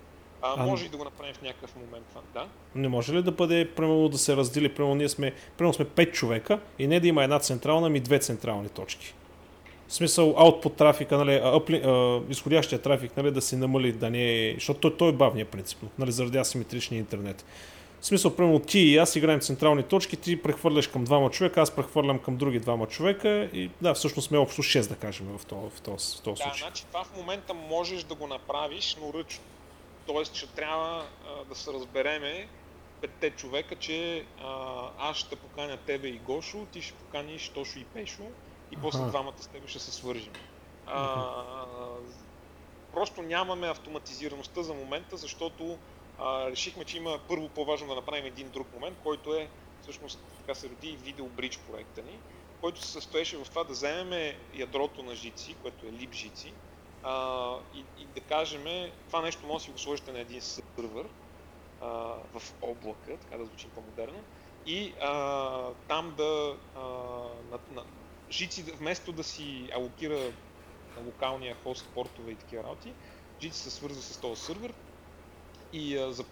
А, 0.42 0.64
а, 0.64 0.66
може 0.66 0.86
и 0.86 0.90
да 0.90 0.98
го 0.98 1.04
направим 1.04 1.34
в 1.34 1.42
някакъв 1.42 1.76
момент 1.76 2.06
това, 2.10 2.22
да? 2.34 2.48
Не 2.76 2.88
може 2.88 3.14
ли 3.14 3.24
да 3.24 3.32
бъде, 3.32 3.72
примерно, 3.76 4.10
да 4.10 4.18
се 4.18 4.36
раздели, 4.36 4.76
примерно, 4.76 4.96
ние 4.96 5.10
сме, 5.10 5.34
примерно 5.58 5.74
сме 5.74 5.86
5 5.86 6.12
човека 6.12 6.60
и 6.80 6.88
не 6.88 7.00
да 7.00 7.08
има 7.08 7.24
една 7.24 7.40
централна, 7.40 7.90
ми 7.90 8.00
две 8.00 8.20
централни 8.20 8.70
точки? 8.70 9.14
В 9.88 9.94
смисъл, 9.94 10.34
output 10.34 10.76
трафика, 10.76 11.18
нали, 11.18 11.40
апли, 11.44 11.82
а, 11.86 12.22
изходящия 12.30 12.82
трафик, 12.82 13.18
нали, 13.18 13.32
да 13.32 13.42
се 13.42 13.58
намали, 13.58 13.92
да 13.92 14.10
не 14.10 14.48
е, 14.48 14.54
защото 14.54 14.80
той, 14.80 14.98
той 14.98 15.10
е 15.10 15.12
бавният 15.12 15.50
принцип, 15.50 15.80
нали, 16.00 16.12
заради 16.12 16.38
асиметричния 16.38 17.00
интернет. 17.00 17.46
В 18.02 18.06
смисъл, 18.06 18.36
примерно 18.36 18.60
ти 18.60 18.80
и 18.80 18.98
аз 18.98 19.16
играем 19.16 19.40
централни 19.40 19.84
точки, 19.84 20.18
ти 20.18 20.42
прехвърляш 20.42 20.88
към 20.88 21.04
двама 21.04 21.30
човека, 21.30 21.62
аз 21.62 21.72
прехвърлям 21.72 22.20
към 22.20 22.38
други 22.38 22.60
двама 22.60 22.88
човека 22.88 23.50
и 23.54 23.70
да, 23.82 23.94
всъщност 23.94 24.28
сме 24.28 24.38
общо 24.38 24.64
6, 24.64 24.90
да 24.90 24.96
кажем, 24.96 25.38
в 25.38 25.46
този, 25.46 25.70
в 25.76 25.82
този, 25.82 26.18
в 26.18 26.22
този 26.22 26.44
да, 26.44 26.54
значи 26.58 26.86
това 26.86 27.04
в 27.04 27.18
момента 27.18 27.54
можеш 27.54 28.04
да 28.04 28.16
го 28.16 28.28
направиш, 28.28 28.98
но 29.02 29.20
ръчно. 29.20 29.44
Тоест, 30.08 30.36
ще 30.36 30.48
трябва 30.48 31.06
а, 31.28 31.46
да 31.50 31.56
се 31.56 31.74
разбереме 31.74 32.48
петте 33.02 33.30
човека, 33.30 33.76
че 33.76 34.24
а, 34.44 34.82
аз 35.00 35.18
ще 35.18 35.36
поканя 35.36 35.78
тебе 35.86 36.08
и 36.08 36.20
Гошо, 36.26 36.66
ти 36.74 36.82
ще 36.82 36.94
поканиш 36.94 37.50
Тошо 37.50 37.80
и 37.80 37.84
Пешо 37.84 38.24
и 38.72 38.78
после 38.78 39.00
ага. 39.00 39.10
двамата 39.10 39.38
с 39.38 39.48
тебе 39.48 39.68
ще 39.68 39.80
се 39.80 39.92
свържим. 39.92 40.34
А, 40.86 41.34
просто 42.94 43.22
нямаме 43.22 43.68
автоматизираността 43.68 44.64
за 44.64 44.74
момента, 44.74 45.18
защото 45.18 45.78
а, 46.20 46.52
решихме, 46.52 46.86
че 46.86 46.98
има 46.98 47.20
първо 47.28 47.50
по-важно 47.50 47.88
да 47.88 47.96
направим 47.96 48.26
един 48.26 48.50
друг 48.50 48.74
момент, 48.74 48.98
който 49.04 49.34
е 49.34 49.50
всъщност 49.82 50.20
така 50.38 50.56
се 50.56 50.70
роди 50.70 50.98
видеобридж 51.02 51.60
проекта 51.60 52.02
ни, 52.02 52.20
който 52.62 52.82
се 52.82 52.92
състоеше 52.92 53.38
в 53.38 53.50
това 53.50 53.64
да 53.64 53.74
вземем 53.74 54.36
ядрото 54.54 55.04
на 55.04 55.16
жици, 55.16 55.56
което 55.62 55.86
е 55.86 55.92
лип 55.92 56.14
жици, 56.14 56.54
а, 57.04 57.56
и, 57.74 57.80
и 57.80 58.06
да 58.06 58.22
кажем, 58.22 58.92
това 59.08 59.22
нещо 59.22 59.48
може 59.48 59.58
да 59.58 59.64
си 59.64 59.72
го 59.72 59.78
сложите 59.78 60.12
на 60.12 60.20
един 60.20 60.42
сървър 60.42 61.08
а, 61.82 61.88
в 62.34 62.42
облака, 62.62 63.18
така 63.18 63.38
да 63.38 63.46
звучи 63.46 63.68
по-модерно, 63.68 64.24
и 64.66 64.94
а, 65.02 65.74
там 65.88 66.14
да 66.18 66.58
а, 66.76 66.82
на, 67.52 67.60
на, 67.72 67.84
жици 68.32 68.64
вместо 68.64 69.12
да 69.12 69.24
си 69.24 69.70
алокира 69.74 70.34
на 70.98 71.04
локалния 71.06 71.56
хост 71.64 71.90
портове 71.94 72.32
и 72.32 72.36
такива 72.36 72.64
работи, 72.64 72.94
жици 73.42 73.60
се 73.60 73.72
свързва 73.72 74.02
с 74.02 74.18
този 74.18 74.42
сървър 74.42 74.74
и 75.74 75.98
а, 75.98 76.12
за, 76.12 76.26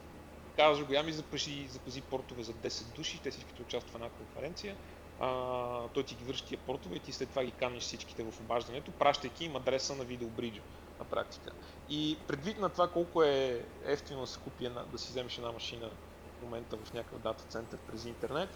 казва 0.55 0.85
го, 0.85 0.93
ами 0.97 1.11
запази, 1.11 1.67
запази 1.67 2.01
портове 2.01 2.43
за 2.43 2.53
10 2.53 2.95
души, 2.95 3.21
те 3.23 3.31
всичките 3.31 3.61
участват 3.61 3.91
в 3.91 3.95
една 3.95 4.09
конференция, 4.09 4.77
а, 5.19 5.87
той 5.87 6.03
ти 6.03 6.15
ги 6.15 6.23
връща 6.23 6.47
тия 6.47 6.57
портове 6.57 6.95
и 6.95 6.99
ти 6.99 7.11
след 7.13 7.29
това 7.29 7.43
ги 7.43 7.51
каниш 7.51 7.83
всичките 7.83 8.23
в 8.23 8.39
обаждането, 8.39 8.91
пращайки 8.91 9.45
им 9.45 9.55
адреса 9.55 9.95
на 9.95 10.03
видеобриджа 10.03 10.61
на 10.99 11.05
практика. 11.05 11.51
И 11.89 12.17
предвид 12.27 12.59
на 12.59 12.69
това 12.69 12.91
колко 12.91 13.23
е 13.23 13.65
ефтино 13.85 14.21
да 14.21 14.27
се 14.27 14.39
купи 14.39 14.65
една, 14.65 14.83
да 14.83 14.97
си 14.97 15.09
вземеш 15.09 15.37
една 15.37 15.51
машина 15.51 15.91
в 16.39 16.41
момента 16.41 16.77
в 16.77 16.93
някакъв 16.93 17.19
дата 17.19 17.43
център 17.43 17.79
през 17.79 18.05
интернет, 18.05 18.49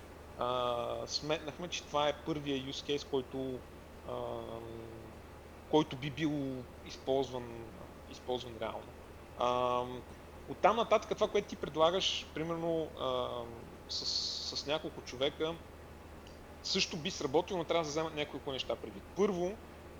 сметнахме, 1.05 1.67
че 1.67 1.83
това 1.83 2.09
е 2.09 2.23
първия 2.25 2.57
use 2.57 2.97
case, 2.97 3.09
който, 3.09 3.59
а, 4.09 4.13
който 5.69 5.95
би 5.95 6.09
бил 6.09 6.65
използван, 6.85 7.65
използван 8.09 8.57
реално. 8.61 8.93
А, 9.37 9.83
оттам 10.47 10.75
нататък 10.75 11.11
това, 11.15 11.27
което 11.27 11.47
ти 11.47 11.55
предлагаш, 11.55 12.27
примерно 12.33 12.91
а, 12.99 13.29
с, 13.89 14.05
с 14.57 14.65
няколко 14.65 15.01
човека, 15.01 15.55
също 16.63 16.97
би 16.97 17.11
сработило, 17.11 17.57
но 17.57 17.65
трябва 17.65 17.83
да 17.83 17.89
вземат 17.89 18.15
няколко 18.15 18.51
неща 18.51 18.75
преди. 18.75 19.01
Първо, 19.15 19.57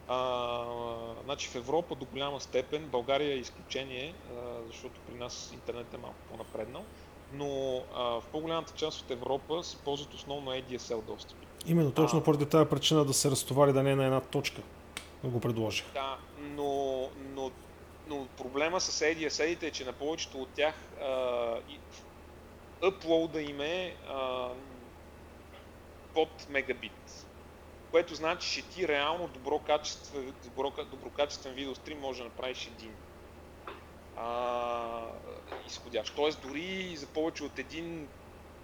а, 0.08 1.24
значи 1.24 1.50
в 1.50 1.56
Европа 1.56 1.96
до 1.96 2.06
голяма 2.06 2.42
степен, 2.42 2.90
България 2.90 3.34
е 3.34 3.40
изключение, 3.40 4.16
а, 4.30 4.64
защото 4.68 5.02
при 5.02 5.16
нас 5.16 5.52
интернет 5.52 5.94
е 5.94 5.98
малко 5.98 6.24
по-напреднал, 6.28 6.88
но 7.34 7.82
а, 7.96 8.04
в 8.04 8.24
по-голямата 8.32 8.74
част 8.76 9.02
от 9.02 9.12
Европа 9.12 9.64
се 9.64 9.78
ползват 9.78 10.14
основно 10.14 10.52
ADSL 10.52 11.02
достъпи. 11.02 11.48
Именно, 11.66 11.92
точно 11.92 12.20
А. 12.20 12.24
поради 12.24 12.46
тази 12.46 12.70
причина 12.70 13.06
да 13.06 13.14
се 13.14 13.32
разтовари 13.32 13.74
да 13.74 13.84
не 13.84 13.92
е 13.92 13.96
на 13.96 14.06
една 14.06 14.22
точка. 14.22 14.62
Да 15.24 15.30
го 15.30 15.40
предложих. 15.40 15.86
Да, 15.94 16.18
но, 16.40 17.02
но, 17.36 17.52
но 18.08 18.28
проблема 18.38 18.82
с 18.82 19.06
ADSL-ите 19.06 19.68
е, 19.68 19.72
че 19.72 19.86
на 19.86 19.94
повечето 19.94 20.42
от 20.42 20.50
тях 20.50 20.76
а, 21.02 21.56
и, 21.70 21.80
uploada 22.82 23.50
им 23.50 23.62
е 23.62 23.96
а, 24.10 24.50
под 26.14 26.50
мегабит. 26.50 27.26
Което 27.92 28.16
значи, 28.16 28.52
че 28.52 28.62
ти 28.62 28.88
реално 28.88 29.28
добро 29.28 29.60
качество, 29.60 30.20
добро, 30.44 30.72
доброкачествен 30.92 31.54
видеострим 31.54 32.00
може 32.00 32.20
да 32.20 32.26
направиш 32.26 32.70
един. 32.78 32.92
А, 34.20 35.02
изходящ. 35.68 36.16
Тоест 36.16 36.42
дори 36.42 36.96
за 36.98 37.08
повече 37.08 37.44
от 37.44 37.60
един 37.60 38.08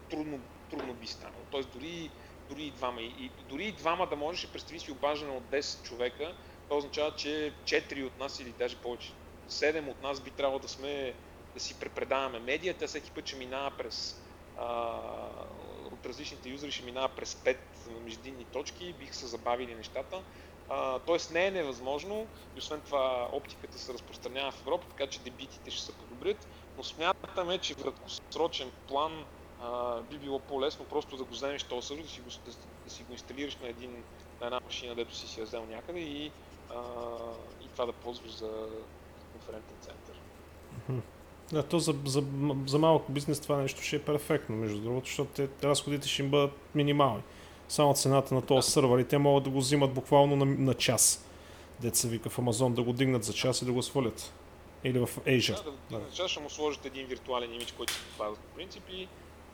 трудно, 0.10 0.40
трудно 0.70 0.94
би 0.94 1.08
станало. 1.08 1.44
Тоест 1.52 1.70
дори, 1.74 2.10
дори 2.50 2.64
и 2.64 2.72
двама. 2.72 3.02
И, 3.02 3.32
дори 3.50 3.66
и 3.66 3.72
двама 3.72 4.08
да 4.08 4.16
можеш, 4.16 4.48
представи 4.48 4.80
си 4.80 4.92
обаждане 4.92 5.32
от 5.32 5.44
10 5.44 5.84
човека, 5.84 6.36
това 6.64 6.78
означава, 6.78 7.16
че 7.16 7.54
4 7.64 8.06
от 8.06 8.20
нас 8.20 8.40
или 8.40 8.50
даже 8.50 8.76
повече, 8.76 9.12
7 9.50 9.90
от 9.90 10.04
нас 10.04 10.22
би 10.22 10.32
трябвало 10.32 10.60
да 10.60 10.68
сме 10.68 11.14
да 11.54 11.60
си 11.60 11.80
препредаваме 11.80 12.40
медията, 12.40 12.88
всеки 12.88 13.12
път 13.12 13.28
ще 13.28 13.38
минава 13.38 13.72
през 13.78 14.22
а, 14.58 15.00
от 15.92 16.06
различните 16.06 16.50
юзери 16.50 16.72
ще 16.72 16.86
минава 16.86 17.10
през 17.10 17.36
5 17.36 17.58
междинни 18.04 18.46
точки, 18.46 18.96
бих 19.00 19.16
се 19.16 19.28
забавили 19.28 19.76
нещата. 19.76 20.22
Тоест 21.06 21.32
не 21.32 21.46
е 21.46 21.52
невъзможно 21.52 22.28
и 22.56 22.60
освен 22.60 22.82
това 22.82 23.30
оптиката 23.32 23.78
се 23.80 23.94
разпространява 23.94 24.52
в 24.52 24.62
Европа, 24.62 24.86
така 24.90 25.08
че 25.08 25.20
дебитите 25.20 25.72
ще 25.72 25.82
се 25.82 25.94
подобрят, 25.94 26.48
но 26.78 26.84
смятаме, 26.84 27.58
че 27.58 27.74
в 27.74 27.78
краткосрочен 27.78 28.72
план 28.88 29.26
а, 29.62 30.02
би 30.02 30.18
било 30.18 30.40
по-лесно 30.40 30.86
просто 30.86 31.18
да 31.18 31.24
го 31.24 31.32
вземеш 31.32 31.64
този 31.64 31.88
сервер, 31.88 32.04
да 32.04 32.52
да, 32.52 32.58
да 32.86 32.92
си 32.92 33.04
го 33.04 33.14
инсталираш 33.14 33.56
на, 33.56 33.68
един, 33.68 33.92
на 34.42 34.46
една 34.48 34.60
машина, 34.60 34.96
дето 34.96 35.16
си 35.16 35.28
си 35.28 35.40
я 35.40 35.46
взел 35.46 35.66
някъде 35.66 36.00
и, 36.00 36.32
а, 36.70 36.82
и 37.62 37.68
това 37.68 37.86
да 37.86 37.94
ползваш 37.94 38.32
за 38.32 38.68
конферентен 39.34 39.78
център. 39.82 40.20
Да, 41.52 41.64
то 41.64 41.80
за, 41.80 41.96
за, 42.06 42.24
за 42.68 42.80
малък 42.80 43.04
бизнес 43.10 43.40
това 43.40 43.58
нещо 43.58 43.82
ще 43.82 43.96
е 43.96 44.02
перфектно, 44.02 44.56
между 44.56 44.82
другото, 44.82 45.08
защото 45.08 45.32
те, 45.32 45.68
разходите 45.68 46.08
ще 46.08 46.22
им 46.22 46.30
бъдат 46.30 46.52
минимални. 46.76 47.22
Само 47.70 47.94
цената 47.94 48.36
на 48.36 48.42
този 48.42 48.72
сървър 48.72 49.00
и 49.00 49.04
те 49.04 49.18
могат 49.18 49.44
да 49.44 49.50
го 49.50 49.60
взимат 49.60 49.94
буквално 49.94 50.36
на, 50.36 50.46
на 50.46 50.74
час. 50.74 51.26
Се 51.94 52.08
вика 52.08 52.30
в 52.30 52.40
Амазон 52.40 52.74
да 52.74 52.84
го 52.84 52.94
дигнат 52.94 53.24
за 53.24 53.34
час 53.34 53.62
и 53.62 53.66
да 53.66 53.74
го 53.74 53.84
свалят. 53.84 54.34
Или 54.84 55.00
в 55.00 55.10
Asia. 55.26 55.64
Да, 55.64 55.72
да, 55.92 56.00
да. 56.00 56.16
Сега 56.16 56.28
ще 56.28 56.40
му 56.40 56.50
сложите 56.50 56.88
един 56.88 57.08
виртуален 57.08 57.54
имидж, 57.54 57.72
който 57.72 57.94
се 57.94 58.00
попада 58.12 58.36
по 58.36 58.56
принцип 58.56 58.84
и 58.90 59.08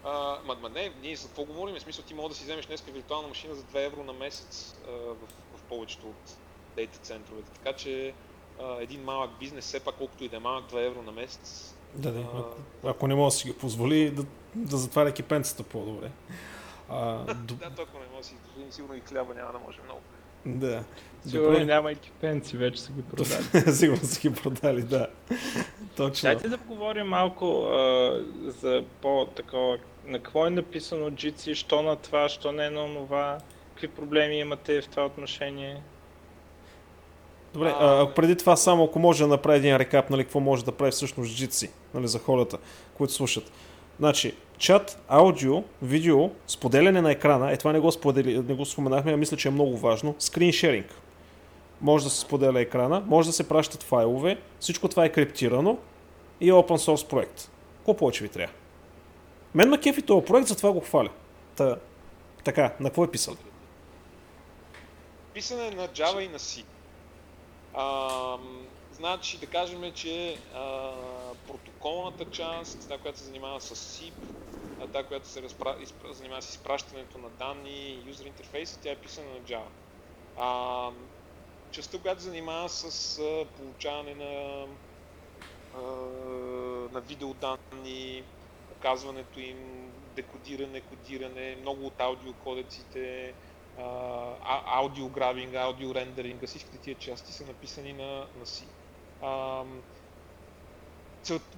а, 0.04 0.38
ма, 0.46 0.56
ма 0.62 0.70
не, 0.70 0.92
ние 1.02 1.16
за 1.16 1.28
какво 1.28 1.46
говорим? 1.46 1.76
В 1.76 1.82
смисъл 1.82 2.06
ти 2.06 2.14
мога 2.14 2.30
да 2.30 2.36
си 2.36 2.44
вземеш 2.44 2.66
днес 2.66 2.82
виртуална 2.82 3.28
машина 3.28 3.56
за 3.56 3.64
2 3.64 3.86
евро 3.86 4.04
на 4.04 4.14
месец 4.14 4.76
а, 4.88 4.92
в, 4.92 5.16
в 5.58 5.62
повечето 5.70 6.08
от 6.08 6.38
дейта 6.76 7.00
центровете. 7.00 7.52
Така 7.52 7.74
че 7.74 8.14
а, 8.62 8.78
един 8.82 9.04
малък 9.04 9.32
бизнес, 9.40 9.66
все 9.66 9.80
пак 9.80 9.96
колкото 9.96 10.24
и 10.24 10.30
да 10.30 10.36
е 10.36 10.40
малък, 10.40 10.72
2 10.72 10.88
евро 10.88 11.02
на 11.02 11.12
месец. 11.12 11.76
Да, 11.96 12.12
да. 12.12 12.20
Ако, 12.20 12.56
ако 12.84 13.08
не 13.08 13.16
може 13.16 13.34
да 13.34 13.40
си 13.40 13.52
го 13.52 13.58
позволи, 13.58 14.12
да, 14.12 14.26
да 14.56 14.78
затваря 14.78 15.12
кипенцата 15.12 15.64
по-добре. 15.64 16.12
А, 16.92 17.18
д- 17.34 17.54
Да, 17.54 17.70
толкова 17.70 18.00
не 18.00 18.06
може 18.06 18.20
да 18.20 18.24
си 18.24 18.36
позволим, 18.46 18.72
сигурно 18.72 18.96
и 18.96 19.02
хляба 19.02 19.34
няма 19.34 19.52
да 19.52 19.60
може 19.60 19.78
много. 19.86 20.02
да. 20.46 20.84
Сигурно 21.26 21.50
Добре. 21.50 21.66
няма 21.66 21.92
и 21.92 21.96
кипенци, 21.96 22.58
вече 22.58 22.82
са 22.82 22.92
ги 22.92 23.02
продали. 23.02 23.72
Сигурно 23.76 24.04
са 24.04 24.20
ги 24.22 24.34
продали, 24.34 24.82
да. 24.82 25.08
Точно. 25.98 26.28
Дайте 26.28 26.50
да 26.50 26.58
поговорим 26.58 27.08
малко 27.08 27.64
а, 27.64 28.12
за 28.46 28.84
по-такова, 29.02 29.78
на 30.06 30.18
какво 30.18 30.48
е 30.48 30.50
написано 30.50 31.10
Jitsi, 31.10 31.54
що 31.54 31.82
на 31.82 31.96
това, 31.96 32.30
що 32.30 32.52
не 32.52 32.66
е 32.66 32.70
на 32.70 32.96
това, 32.96 33.38
какви 33.70 33.88
проблеми 33.88 34.36
имате 34.36 34.82
в 34.82 34.88
това 34.88 35.06
отношение. 35.06 35.82
Добре, 37.54 37.70
А, 37.70 38.02
а, 38.02 38.14
преди 38.14 38.36
това 38.38 38.56
само 38.56 38.84
ако 38.84 39.00
може 39.00 39.24
да 39.24 39.28
направи 39.28 39.58
един 39.58 39.78
рекап, 39.78 40.10
нали, 40.10 40.24
какво 40.24 40.40
може 40.40 40.66
да 40.66 40.72
прави 40.72 40.92
всъщност 40.92 41.32
Jitsi, 41.32 41.70
нали, 41.94 42.08
за 42.08 42.20
хората, 42.20 42.58
които 42.94 43.14
слушат. 43.14 43.52
Значи, 44.02 44.36
чат, 44.58 45.00
аудио, 45.08 45.64
видео, 45.82 46.30
споделяне 46.48 47.02
на 47.02 47.12
екрана, 47.12 47.52
е 47.52 47.58
това 47.58 47.72
не 47.72 47.80
го, 47.80 47.92
сподели, 47.92 48.38
не 48.38 48.54
го 48.54 48.66
споменахме, 48.66 49.14
а 49.14 49.18
мисля, 49.18 49.38
че 49.38 49.48
е 49.48 49.52
много 49.52 49.78
важно, 49.78 50.16
скрин 50.20 50.52
шеринг. 50.52 50.96
Може 51.82 52.04
да 52.04 52.10
се 52.10 52.20
споделя 52.20 52.62
екрана, 52.62 53.04
може 53.06 53.30
да 53.30 53.34
се 53.34 53.48
пращат 53.48 53.84
файлове, 53.84 54.42
всичко 54.60 54.88
това 54.88 55.06
е 55.06 55.12
криптирано 55.12 55.78
и 56.40 56.50
е 56.50 56.54
open 56.54 56.78
source 56.78 57.08
проект. 57.08 57.52
Какво 57.78 57.98
повече 57.98 58.24
ви 58.24 58.30
трябва? 58.30 58.54
Мен 59.56 59.70
ма 59.70 59.80
кефи 59.80 60.02
този 60.02 60.26
проект, 60.26 60.48
затова 60.48 60.72
го 60.72 60.80
хваля. 60.80 61.10
Та, 61.56 61.76
така, 62.44 62.74
на 62.80 62.90
какво 62.90 63.04
е 63.04 63.12
писал? 63.12 63.36
Писане 65.34 65.72
на 65.72 65.88
Java 65.88 66.20
и 66.20 66.28
на 66.28 66.40
C. 66.40 66.64
А, 67.74 68.38
значи 68.94 69.38
да 69.38 69.46
кажем, 69.46 69.92
че 69.96 70.38
а, 70.56 70.92
протоколната 71.82 72.26
част, 72.26 72.88
та, 72.88 72.98
която 72.98 73.20
се 73.20 73.26
занимава 73.26 73.62
с 73.62 73.76
SIP, 73.76 74.14
а, 74.80 74.88
та, 74.88 75.04
която 75.04 75.28
се 75.28 75.42
разпра... 75.42 75.78
изпра... 75.82 76.14
занимава 76.14 76.42
с 76.42 76.50
изпращането 76.50 77.18
на 77.18 77.30
данни, 77.30 78.04
юзер 78.06 78.26
интерфейса, 78.26 78.80
тя 78.82 78.92
е 78.92 78.96
писана 78.96 79.30
на 79.30 79.42
Java. 79.42 79.70
А, 80.36 80.92
частта, 81.72 82.00
която 82.02 82.22
се 82.22 82.28
занимава 82.28 82.70
с 82.70 83.20
а, 83.20 83.46
получаване 83.46 84.16
на, 84.16 84.68
а, 85.74 85.82
на 86.92 87.02
видеоданни, 87.02 88.24
показването 88.68 89.40
им, 89.40 89.92
декодиране, 90.16 90.82
кодиране, 90.82 91.56
много 91.56 91.86
от 91.86 92.02
аудиокодеците, 92.02 93.34
аудиограбинга, 94.66 95.62
аудиорендеринга, 95.62 96.48
всичките 96.48 96.78
тия 96.78 96.96
части 96.96 97.34
са 97.34 97.46
написани 97.46 97.94
на, 97.94 98.28
на 98.36 98.46
C. 98.46 98.68
А, 99.22 99.64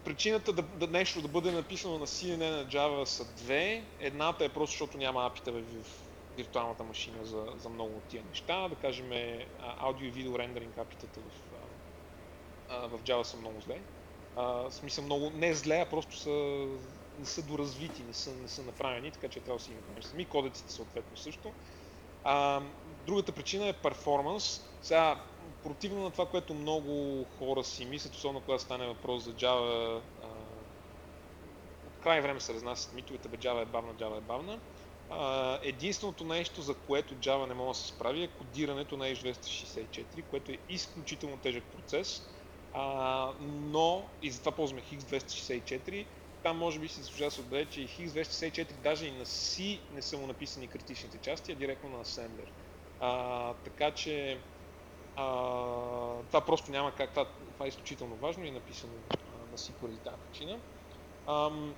причината 0.06 0.54
да, 0.54 0.62
да 0.62 0.88
нещо 0.88 1.22
да 1.22 1.28
бъде 1.28 1.52
написано 1.52 2.00
на 2.00 2.08
C 2.08 2.34
и 2.34 2.38
не 2.38 2.50
на 2.50 2.66
Java 2.66 3.04
са 3.04 3.26
две. 3.26 3.84
Едната 4.00 4.46
е 4.46 4.50
просто 4.50 4.74
защото 4.74 4.98
няма 4.98 5.26
апита 5.26 5.52
в, 5.52 5.62
в 5.84 6.04
виртуалната 6.38 6.84
машина 6.84 7.26
за, 7.26 7.46
за 7.58 7.70
много 7.70 7.98
от 7.98 8.04
тия 8.04 8.24
неща. 8.24 8.68
Да 8.68 8.76
кажем, 8.76 9.12
а, 9.12 9.46
аудио 9.78 10.08
и 10.08 10.12
видео 10.12 10.40
рендеринг 10.40 10.78
апитата 10.78 11.20
в, 11.20 11.34
в 12.88 13.04
Java 13.04 13.24
са 13.24 13.38
много 13.38 13.62
зле. 13.62 13.82
А, 14.36 14.72
смисъл 14.72 15.04
много, 15.04 15.30
не 15.30 15.54
зле, 15.54 15.80
а 15.80 15.90
просто 15.90 16.18
са, 16.18 16.68
не 17.20 17.26
са 17.26 17.42
доразвити, 17.42 18.04
не 18.04 18.14
са, 18.14 18.36
не 18.36 18.48
са 18.48 18.64
направени, 18.64 19.12
така 19.12 19.28
че 19.28 19.40
трябва 19.40 19.58
да 19.58 19.64
си 19.64 19.70
ги 19.70 19.76
направим 19.76 20.04
сами. 20.04 20.26
Кодеците 20.26 20.74
съответно 20.74 21.18
също. 21.18 21.52
А, 22.24 22.62
другата 23.06 23.32
причина 23.32 23.68
е 23.68 23.74
перформанс. 23.74 24.62
Сега, 24.82 25.24
противно 25.64 26.04
на 26.04 26.12
това, 26.12 26.26
което 26.26 26.54
много 26.54 27.26
хора 27.38 27.64
си 27.64 27.86
мислят, 27.86 28.16
особено 28.16 28.42
когато 28.42 28.64
стане 28.64 28.88
въпрос 28.88 29.24
за 29.24 29.34
Java, 29.34 30.02
а, 30.24 30.28
от 31.88 31.94
край 32.04 32.22
време 32.22 32.40
се 32.40 32.54
разнасят 32.54 32.94
митовете, 32.94 33.30
бе 33.30 33.38
Java 33.38 33.62
е 33.62 33.66
бавна, 33.66 33.94
Java 33.96 34.18
е 34.18 34.22
бавна. 34.22 34.60
А, 35.10 35.60
единственото 35.64 36.24
нещо, 36.24 36.62
за 36.62 36.74
което 36.76 37.16
Java 37.16 37.48
не 37.48 37.54
може 37.54 37.80
да 37.80 37.86
се 37.86 37.94
справи 37.94 38.24
е 38.24 38.28
кодирането 38.28 38.98
на 38.98 39.06
H264, 39.06 40.28
което 40.28 40.52
е 40.52 40.58
изключително 40.70 41.38
тежък 41.38 41.64
процес, 41.64 42.30
а, 42.74 43.34
но 43.40 44.10
и 44.22 44.32
затова 44.32 44.52
ползваме 44.52 44.82
X264, 44.82 46.08
там 46.44 46.58
може 46.58 46.80
би 46.80 46.88
си 46.88 47.02
заслужава 47.02 47.28
да 47.28 47.36
се 47.36 47.42
отбере, 47.42 47.66
че 47.70 47.82
и 47.82 47.88
X264 47.88 48.74
даже 48.74 49.06
и 49.06 49.12
на 49.12 49.26
C 49.26 49.82
не 49.92 50.02
са 50.02 50.18
му 50.18 50.28
написани 50.28 50.68
критичните 50.68 51.18
части, 51.18 51.52
а 51.52 51.56
директно 51.56 51.90
на 51.90 52.06
Assembler. 52.06 52.50
А, 53.00 53.54
така 53.54 53.92
че 53.92 54.44
а, 55.16 55.26
това 56.28 56.42
просто 56.42 56.72
няма 56.72 56.92
как, 56.92 57.10
това, 57.10 57.26
това 57.54 57.66
е 57.66 57.70
изключително 57.70 58.16
важно 58.16 58.46
и 58.46 58.48
е 58.48 58.52
написано 58.52 58.94
а, 59.10 59.16
на 59.52 59.58
C 59.58 59.74
поради 59.74 59.98
тази 59.98 60.18
причина. 60.18 60.60
Ам, 61.28 61.76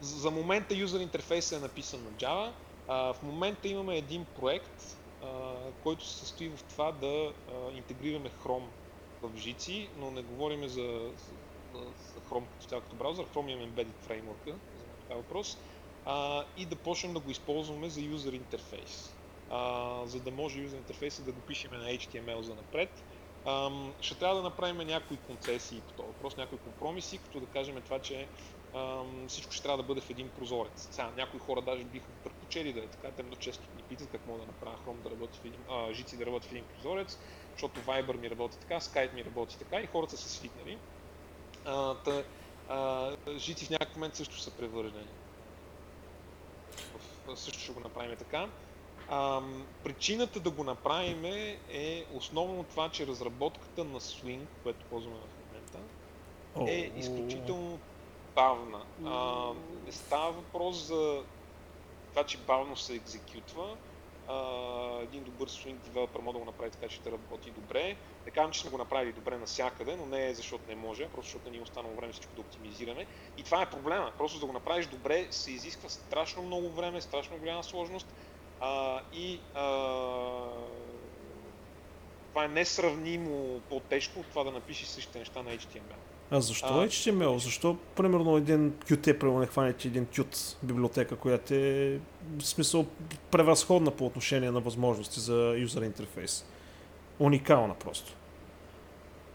за 0.00 0.30
момента 0.30 0.74
юзер 0.74 1.00
интерфейс 1.00 1.52
е 1.52 1.58
написан 1.58 2.04
на 2.04 2.10
Java. 2.10 2.52
А, 2.88 3.12
в 3.12 3.22
момента 3.22 3.68
имаме 3.68 3.96
един 3.96 4.24
проект, 4.24 4.98
а, 5.22 5.54
който 5.82 6.06
се 6.06 6.18
състои 6.18 6.48
в 6.48 6.64
това 6.64 6.92
да 6.92 7.32
а, 7.48 7.72
интегрираме 7.72 8.30
Chrome 8.30 8.68
в 9.22 9.30
Jitsi, 9.30 9.88
но 9.96 10.10
не 10.10 10.22
говорим 10.22 10.68
за, 10.68 11.12
за, 11.74 11.80
за 12.14 12.20
Chrome 12.20 12.48
като 12.50 12.66
цял 12.66 12.80
като 12.80 12.96
браузър. 12.96 13.26
Chrome 13.26 13.50
имаме 13.50 13.72
embedded 13.72 14.00
фреймворка, 14.02 14.50
за 14.50 14.84
това 15.04 15.16
въпрос. 15.16 15.58
А, 16.04 16.44
и 16.56 16.66
да 16.66 16.76
почнем 16.76 17.14
да 17.14 17.20
го 17.20 17.30
използваме 17.30 17.88
за 17.88 18.00
юзер 18.00 18.32
интерфейс. 18.32 19.15
А, 19.50 20.06
за 20.06 20.20
да 20.20 20.30
може 20.30 20.60
юзер 20.60 20.76
интерфейса 20.76 21.22
да 21.22 21.32
го 21.32 21.40
пишем 21.40 21.70
на 21.72 21.88
HTML 21.88 22.40
за 22.40 22.54
напред. 22.54 23.04
Ам, 23.46 23.94
ще 24.00 24.14
трябва 24.14 24.36
да 24.36 24.42
направим 24.42 24.86
някои 24.86 25.16
концесии 25.16 25.80
по 25.80 25.92
този 25.92 26.06
въпрос, 26.06 26.36
някои 26.36 26.58
компромиси, 26.58 27.18
като 27.18 27.40
да 27.40 27.46
кажем 27.46 27.82
това, 27.82 27.98
че 27.98 28.26
ам, 28.74 29.24
всичко 29.28 29.52
ще 29.52 29.62
трябва 29.62 29.76
да 29.76 29.86
бъде 29.86 30.00
в 30.00 30.10
един 30.10 30.28
прозорец. 30.28 30.88
Сега, 30.90 31.10
някои 31.16 31.40
хора 31.40 31.62
даже 31.62 31.84
биха 31.84 32.06
предпочели 32.24 32.72
да 32.72 32.80
е 32.80 32.86
така, 32.86 33.10
те 33.10 33.22
много 33.22 33.40
често 33.40 33.62
ни 33.76 33.82
питат 33.82 34.08
как 34.12 34.26
мога 34.26 34.40
да 34.40 34.46
направя 34.46 34.76
Chrome 34.86 35.02
да 35.02 35.10
работи 35.10 35.38
в 35.42 35.44
един, 35.44 35.60
а, 35.70 35.92
Жици 35.92 36.16
да 36.16 36.26
работи 36.26 36.48
в 36.48 36.52
един 36.52 36.64
прозорец, 36.64 37.18
защото 37.52 37.80
Viber 37.80 38.16
ми 38.16 38.30
работи 38.30 38.58
така, 38.58 38.80
Skype 38.80 39.14
ми 39.14 39.24
работи 39.24 39.58
така 39.58 39.80
и 39.80 39.86
хората 39.86 40.16
са 40.16 40.28
свикнали. 40.28 40.78
А, 41.64 41.94
та, 41.94 42.22
А, 42.68 43.10
жици 43.36 43.66
в 43.66 43.70
някакъв 43.70 43.96
момент 43.96 44.14
също 44.14 44.38
са 44.38 44.50
превържени. 44.50 45.08
Също 47.34 47.58
ще 47.60 47.72
го 47.72 47.80
направим 47.80 48.16
така. 48.16 48.48
А, 49.08 49.42
причината 49.82 50.40
да 50.40 50.50
го 50.50 50.64
направим 50.64 51.24
е 51.68 52.06
основно 52.12 52.64
това, 52.64 52.88
че 52.88 53.06
разработката 53.06 53.84
на 53.84 54.00
Swing, 54.00 54.46
което 54.62 54.86
ползваме 54.86 55.16
в 55.16 55.46
момента, 55.46 55.78
е 56.72 56.92
изключително 56.96 57.78
бавна. 58.34 58.86
А, 59.04 59.52
не 59.86 59.92
става 59.92 60.32
въпрос 60.32 60.76
за 60.76 61.24
това, 62.10 62.24
че 62.24 62.38
бавно 62.38 62.76
се 62.76 62.94
екзекютва. 62.94 63.76
А, 64.28 65.00
един 65.02 65.24
добър 65.24 65.48
swing 65.48 65.76
developer 65.76 66.20
може 66.20 66.32
да 66.32 66.38
го 66.38 66.44
направи 66.44 66.70
така, 66.70 66.88
че 66.88 67.00
да 67.00 67.12
работи 67.12 67.50
добре. 67.50 67.96
Не 68.26 68.32
казвам, 68.32 68.52
че 68.52 68.60
сме 68.60 68.70
го 68.70 68.78
направили 68.78 69.12
добре 69.12 69.38
навсякъде, 69.38 69.96
но 69.96 70.06
не 70.06 70.28
е 70.28 70.34
защото 70.34 70.64
не 70.68 70.74
може, 70.74 71.08
просто 71.08 71.26
защото 71.26 71.44
не 71.44 71.50
ни 71.50 71.58
е 71.58 71.62
останало 71.62 71.94
време 71.94 72.12
всичко 72.12 72.34
да 72.34 72.40
оптимизираме. 72.40 73.06
И 73.36 73.42
това 73.42 73.62
е 73.62 73.70
проблема. 73.70 74.12
Просто 74.18 74.38
да 74.38 74.46
го 74.46 74.52
направиш 74.52 74.86
добре 74.86 75.26
се 75.30 75.50
изисква 75.50 75.88
страшно 75.88 76.42
много 76.42 76.70
време, 76.70 77.00
страшно 77.00 77.38
голяма 77.38 77.64
сложност 77.64 78.14
а, 78.60 79.00
и 79.12 79.40
а, 79.54 79.64
това 82.28 82.44
е 82.44 82.48
несравнимо 82.48 83.60
по-тежко 83.70 84.20
от 84.20 84.26
това 84.26 84.44
да 84.44 84.50
напишеш 84.50 84.86
същите 84.86 85.18
неща 85.18 85.42
на 85.42 85.50
HTML. 85.50 85.96
А 86.30 86.40
защо 86.40 86.66
а, 86.66 86.86
HTML? 86.86 87.36
Защо, 87.36 87.76
примерно, 87.96 88.36
един 88.36 88.72
Qt, 88.72 89.18
примерно, 89.18 89.40
не 89.40 89.46
хванете 89.46 89.88
един 89.88 90.06
Qt 90.06 90.56
библиотека, 90.62 91.16
която 91.16 91.54
е 91.54 92.00
в 92.38 92.46
смисъл 92.46 92.86
превъзходна 93.30 93.90
по 93.90 94.06
отношение 94.06 94.50
на 94.50 94.60
възможности 94.60 95.20
за 95.20 95.54
юзер 95.58 95.82
интерфейс? 95.82 96.44
Уникална 97.18 97.74
просто. 97.74 98.12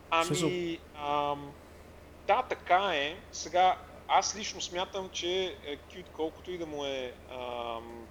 Ами, 0.10 0.26
смисъл... 0.26 0.50
ам, 0.96 1.52
да, 2.28 2.42
така 2.42 2.92
е. 2.94 3.16
Сега, 3.32 3.78
аз 4.08 4.36
лично 4.38 4.62
смятам, 4.62 5.10
че 5.14 5.56
Qt, 5.94 6.06
колкото 6.16 6.52
и 6.52 6.58
да 6.58 6.66
му 6.66 6.86
е 6.86 7.14
ам, 7.32 8.06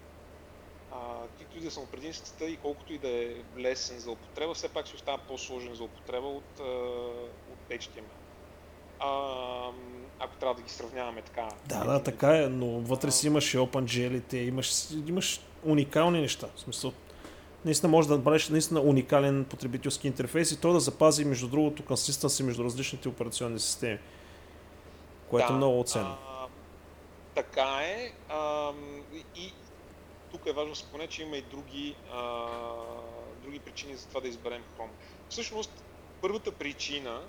както 1.39 1.59
и 1.59 1.61
да 1.61 1.71
са 1.71 1.81
му 1.81 1.87
предимствата 1.87 2.45
и 2.45 2.57
колкото 2.57 2.93
и 2.93 2.99
да 2.99 3.09
е 3.09 3.35
лесен 3.59 3.99
за 3.99 4.11
употреба, 4.11 4.55
все 4.55 4.69
пак 4.69 4.87
ще 4.87 4.97
остава 4.97 5.19
по-сложен 5.19 5.75
за 5.75 5.85
употреба 5.85 6.27
от, 6.27 6.61
от 7.53 7.71
HTML. 7.71 8.03
А, 9.01 9.71
ако 10.19 10.37
трябва 10.37 10.55
да 10.55 10.63
ги 10.63 10.71
сравняваме 10.71 11.23
така. 11.23 11.49
Да, 11.67 11.85
да, 11.85 12.03
така 12.03 12.37
е, 12.37 12.49
но 12.49 12.67
вътре 12.67 13.11
си 13.11 13.27
имаш 13.27 13.55
и 13.55 13.59
OpenGL, 13.59 14.35
имаш, 14.35 14.89
имаш 15.07 15.41
уникални 15.65 16.21
неща. 16.21 16.49
В 16.57 16.61
смисъл, 16.61 16.93
наистина 17.65 17.91
може 17.91 18.09
да 18.09 18.17
направиш 18.17 18.49
наистина 18.49 18.81
уникален 18.81 19.45
потребителски 19.45 20.07
интерфейс 20.07 20.53
и 20.53 20.61
то 20.61 20.73
да 20.73 20.81
запази, 20.81 21.25
между 21.25 21.49
другото, 21.49 21.85
консистенси 21.85 22.43
между 22.43 22.65
различните 22.65 23.09
операционни 23.09 23.61
системи, 23.61 23.99
което 25.31 25.49
да, 25.49 25.55
е 25.55 25.57
много 25.57 25.81
оценно. 25.81 26.17
така 27.35 27.81
е. 27.83 28.13
А, 28.29 28.73
и 29.37 29.53
тук 30.31 30.47
е 30.47 30.53
важно 30.53 30.73
да 30.73 30.77
се 30.77 30.91
поне, 30.91 31.07
че 31.07 31.23
има 31.23 31.37
и 31.37 31.43
други, 31.43 31.97
а, 32.13 32.47
други 33.43 33.59
причини 33.59 33.97
за 33.97 34.09
това 34.09 34.21
да 34.21 34.29
изберем 34.29 34.65
Chrome. 34.77 34.91
Всъщност, 35.29 35.85
първата 36.21 36.53
причина, 36.53 37.23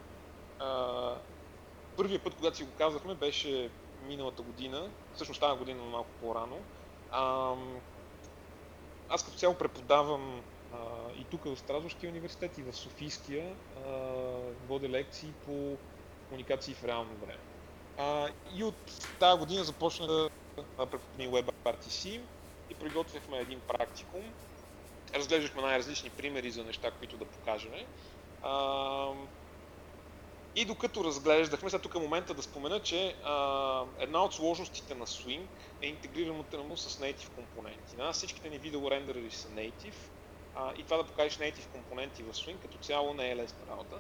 а, 0.59 1.15
първият 1.97 2.23
път, 2.23 2.35
когато 2.35 2.57
си 2.57 2.63
го 2.63 2.71
казахме, 2.77 3.15
беше 3.15 3.69
миналата 4.01 4.41
година, 4.41 4.89
всъщност 5.13 5.41
тази 5.41 5.57
година, 5.57 5.83
малко 5.83 6.09
по-рано. 6.21 6.59
А, 7.11 7.55
аз 9.09 9.25
като 9.25 9.37
цяло 9.37 9.55
преподавам 9.55 10.41
а, 10.73 10.77
и 11.17 11.23
тук 11.23 11.43
в 11.43 11.57
Страсбургския 11.57 12.09
университет, 12.09 12.57
и 12.57 12.63
в 12.63 12.73
Софийския, 12.73 13.55
а, 13.75 13.91
водя 14.67 14.89
лекции 14.89 15.33
по 15.45 15.77
комуникации 16.29 16.73
в 16.73 16.83
реално 16.83 17.15
време. 17.15 17.39
А, 17.97 18.29
и 18.55 18.63
от 18.63 18.75
тази 19.19 19.39
година 19.39 19.63
започна 19.63 20.07
да 20.07 20.29
преподавам 20.77 21.33
WebRTC 21.33 22.21
и 22.71 22.73
приготвяхме 22.73 23.37
един 23.37 23.59
практикум. 23.59 24.33
Разглеждахме 25.15 25.61
най-различни 25.61 26.09
примери 26.09 26.51
за 26.51 26.63
неща, 26.63 26.91
които 26.91 27.17
да 27.17 27.25
покажем. 27.25 27.71
И 30.55 30.65
докато 30.65 31.03
разглеждахме, 31.03 31.69
сега 31.69 31.81
тук 31.81 31.95
е 31.95 31.99
момента 31.99 32.33
да 32.33 32.41
спомена, 32.41 32.79
че 32.79 33.15
а, 33.23 33.83
една 33.99 34.23
от 34.23 34.33
сложностите 34.33 34.95
на 34.95 35.07
Swing 35.07 35.45
е 35.81 35.87
интегрирането 35.87 36.63
му 36.63 36.77
с 36.77 36.99
native 36.99 37.29
компоненти. 37.35 37.95
На 37.97 38.11
всичките 38.11 38.49
ни 38.49 38.57
видео 38.57 38.91
рендерери 38.91 39.31
са 39.31 39.47
native 39.47 39.95
а, 40.55 40.73
и 40.77 40.83
това 40.83 40.97
да 40.97 41.03
покажеш 41.03 41.37
native 41.37 41.67
компоненти 41.71 42.23
в 42.23 42.33
Swing 42.33 42.61
като 42.61 42.77
цяло 42.77 43.13
не 43.13 43.31
е 43.31 43.35
лесна 43.35 43.67
работа. 43.69 43.95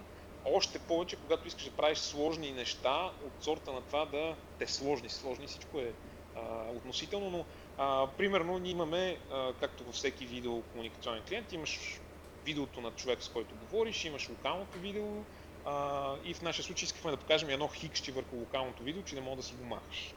Още 0.45 0.79
повече, 0.79 1.15
когато 1.15 1.47
искаш 1.47 1.63
да 1.63 1.71
правиш 1.71 1.97
сложни 1.97 2.51
неща 2.51 3.11
от 3.25 3.43
сорта 3.43 3.71
на 3.71 3.81
това 3.81 4.05
да 4.05 4.35
те 4.59 4.67
сложни, 4.67 5.09
сложни, 5.09 5.47
всичко 5.47 5.79
е 5.79 5.93
а, 6.35 6.69
относително, 6.75 7.29
но 7.29 7.45
а, 7.83 8.07
примерно 8.17 8.59
ние 8.59 8.71
имаме, 8.71 9.19
а, 9.31 9.53
както 9.53 9.83
във 9.83 9.95
всеки 9.95 10.25
видео 10.25 10.61
комуникационен 10.61 11.23
клиент, 11.27 11.51
имаш 11.51 12.01
видеото 12.45 12.81
на 12.81 12.91
човек, 12.91 13.23
с 13.23 13.29
който 13.29 13.55
говориш, 13.55 14.05
имаш 14.05 14.29
локалното 14.29 14.79
видео 14.79 15.23
а, 15.65 16.15
и 16.23 16.33
в 16.33 16.41
нашия 16.41 16.65
случай 16.65 16.85
искахме 16.85 17.11
да 17.11 17.17
покажем 17.17 17.49
едно 17.49 17.67
хиксче 17.67 18.11
върху 18.11 18.35
локалното 18.35 18.83
видео, 18.83 19.03
че 19.03 19.15
да 19.15 19.21
мога 19.21 19.35
да 19.35 19.43
си 19.43 19.55
го 19.55 19.65
махаш. 19.65 20.13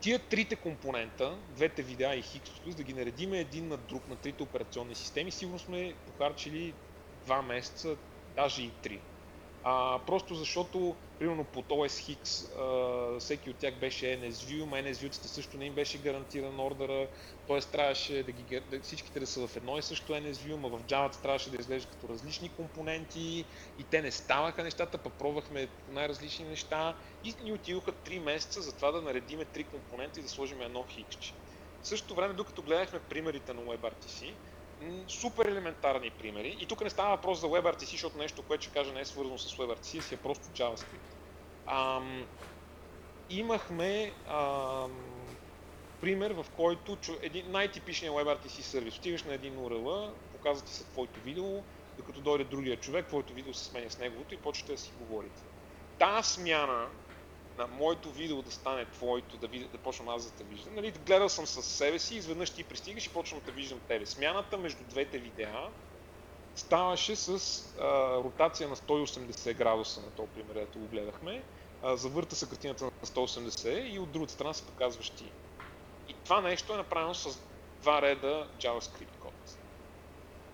Тия 0.00 0.18
трите 0.18 0.56
компонента, 0.56 1.38
двете 1.48 1.82
видеа 1.82 2.14
и 2.14 2.22
хиксчето, 2.22 2.70
да 2.70 2.82
ги 2.82 2.94
наредиме 2.94 3.38
един 3.38 3.68
на 3.68 3.76
друг 3.76 4.08
на 4.08 4.16
трите 4.16 4.42
операционни 4.42 4.94
системи, 4.94 5.30
сигурно 5.30 5.58
сме 5.58 5.94
похарчили 6.06 6.74
два 7.24 7.42
месеца, 7.42 7.96
даже 8.36 8.62
и 8.62 8.70
три. 8.82 9.00
А, 9.62 10.00
просто 10.06 10.34
защото, 10.34 10.96
примерно 11.18 11.44
под 11.44 11.68
OS 11.68 12.58
а, 12.58 13.20
всеки 13.20 13.50
от 13.50 13.58
тях 13.58 13.78
беше 13.80 14.06
NSView, 14.06 14.64
но 14.64 14.76
NSView-ците 14.76 15.26
също 15.26 15.56
не 15.56 15.66
им 15.66 15.74
беше 15.74 16.02
гарантиран 16.02 16.60
ордера, 16.60 17.08
т.е. 17.46 17.60
трябваше 17.60 18.22
да 18.22 18.32
ги, 18.32 18.60
да, 18.60 18.80
всичките 18.80 19.20
да 19.20 19.26
са 19.26 19.48
в 19.48 19.56
едно 19.56 19.78
и 19.78 19.82
също 19.82 20.12
NSView, 20.12 20.56
но 20.56 20.68
в 20.70 20.84
Java 20.84 21.22
трябваше 21.22 21.50
да 21.50 21.56
изглеждат 21.60 21.90
като 21.90 22.08
различни 22.08 22.54
компоненти 22.54 23.46
и 23.78 23.84
те 23.84 24.02
не 24.02 24.10
ставаха 24.10 24.62
нещата, 24.64 24.98
пък 24.98 25.14
пробвахме 25.18 25.68
най-различни 25.88 26.44
неща 26.44 26.98
и 27.24 27.34
ни 27.42 27.52
отидоха 27.52 27.92
3 27.92 28.18
месеца 28.18 28.62
за 28.62 28.76
това 28.76 28.92
да 28.92 29.02
наредиме 29.02 29.44
три 29.44 29.64
компонента 29.64 30.20
и 30.20 30.22
да 30.22 30.28
сложим 30.28 30.62
едно 30.62 30.84
хиксче. 30.84 31.34
В 31.82 31.88
същото 31.88 32.14
време, 32.14 32.34
докато 32.34 32.62
гледахме 32.62 33.00
примерите 33.00 33.52
на 33.54 33.62
WebRTC, 33.62 34.36
супер 35.08 35.46
елементарни 35.46 36.10
примери. 36.10 36.56
И 36.60 36.66
тук 36.66 36.80
не 36.80 36.90
става 36.90 37.16
въпрос 37.16 37.40
за 37.40 37.46
WebRTC, 37.46 37.90
защото 37.90 38.18
нещо, 38.18 38.42
което 38.42 38.64
ще 38.64 38.72
кажа 38.72 38.92
не 38.92 39.00
е 39.00 39.04
свързано 39.04 39.38
с 39.38 39.56
WebRTC, 39.56 40.00
си 40.00 40.14
е 40.14 40.18
просто 40.18 40.48
JavaScript. 40.48 41.14
Ам, 41.66 42.26
имахме 43.30 44.12
ам, 44.26 45.28
пример, 46.00 46.30
в 46.30 46.46
който 46.56 46.98
един 47.22 47.50
най-типичният 47.50 48.14
WebRTC 48.14 48.60
сервис. 48.60 48.98
Отиваш 48.98 49.24
на 49.24 49.34
един 49.34 49.56
URL, 49.56 50.12
показва 50.32 50.66
ти 50.66 50.72
се 50.72 50.84
твоето 50.84 51.20
видео, 51.20 51.62
докато 51.96 52.20
дойде 52.20 52.44
другия 52.44 52.76
човек, 52.76 53.06
твоето 53.06 53.34
видео 53.34 53.54
се 53.54 53.64
сменя 53.64 53.90
с 53.90 53.98
неговото 53.98 54.34
и 54.34 54.38
почвате 54.38 54.72
да 54.72 54.78
си 54.78 54.92
говорите. 55.00 55.42
Та 55.98 56.22
смяна 56.22 56.88
на 57.58 57.66
моето 57.66 58.10
видео 58.10 58.42
да 58.42 58.50
стане 58.50 58.84
твоето, 58.84 59.36
да, 59.36 59.48
видя, 59.48 59.68
да 59.68 59.78
почвам 59.78 60.08
аз 60.08 60.24
да 60.24 60.30
те 60.30 60.44
виждам. 60.44 60.74
Нали, 60.74 60.92
гледал 61.06 61.28
съм 61.28 61.46
със 61.46 61.66
себе 61.66 61.98
си, 61.98 62.16
изведнъж 62.16 62.50
ти 62.50 62.64
пристигаш 62.64 63.06
и 63.06 63.08
почвам 63.08 63.40
да 63.46 63.52
виждам 63.52 63.80
тебе. 63.88 64.06
Смяната 64.06 64.58
между 64.58 64.84
двете 64.84 65.18
видеа 65.18 65.68
ставаше 66.54 67.16
с 67.16 67.62
а, 67.80 68.16
ротация 68.16 68.68
на 68.68 68.76
180 68.76 69.54
градуса 69.54 70.00
на 70.00 70.10
този 70.10 70.28
пример, 70.28 70.56
ето 70.56 70.78
го 70.78 70.86
гледахме. 70.86 71.42
А, 71.82 71.96
завърта 71.96 72.36
се 72.36 72.48
картината 72.48 72.84
на 72.84 72.90
180 72.90 73.92
и 73.92 73.98
от 73.98 74.10
другата 74.10 74.32
страна 74.32 74.52
се 74.54 74.66
показваш 74.66 75.10
ти. 75.10 75.32
И 76.08 76.14
това 76.24 76.40
нещо 76.40 76.74
е 76.74 76.76
направено 76.76 77.14
с 77.14 77.38
два 77.82 78.02
реда 78.02 78.48
JavaScript 78.60 79.18
код. 79.20 79.58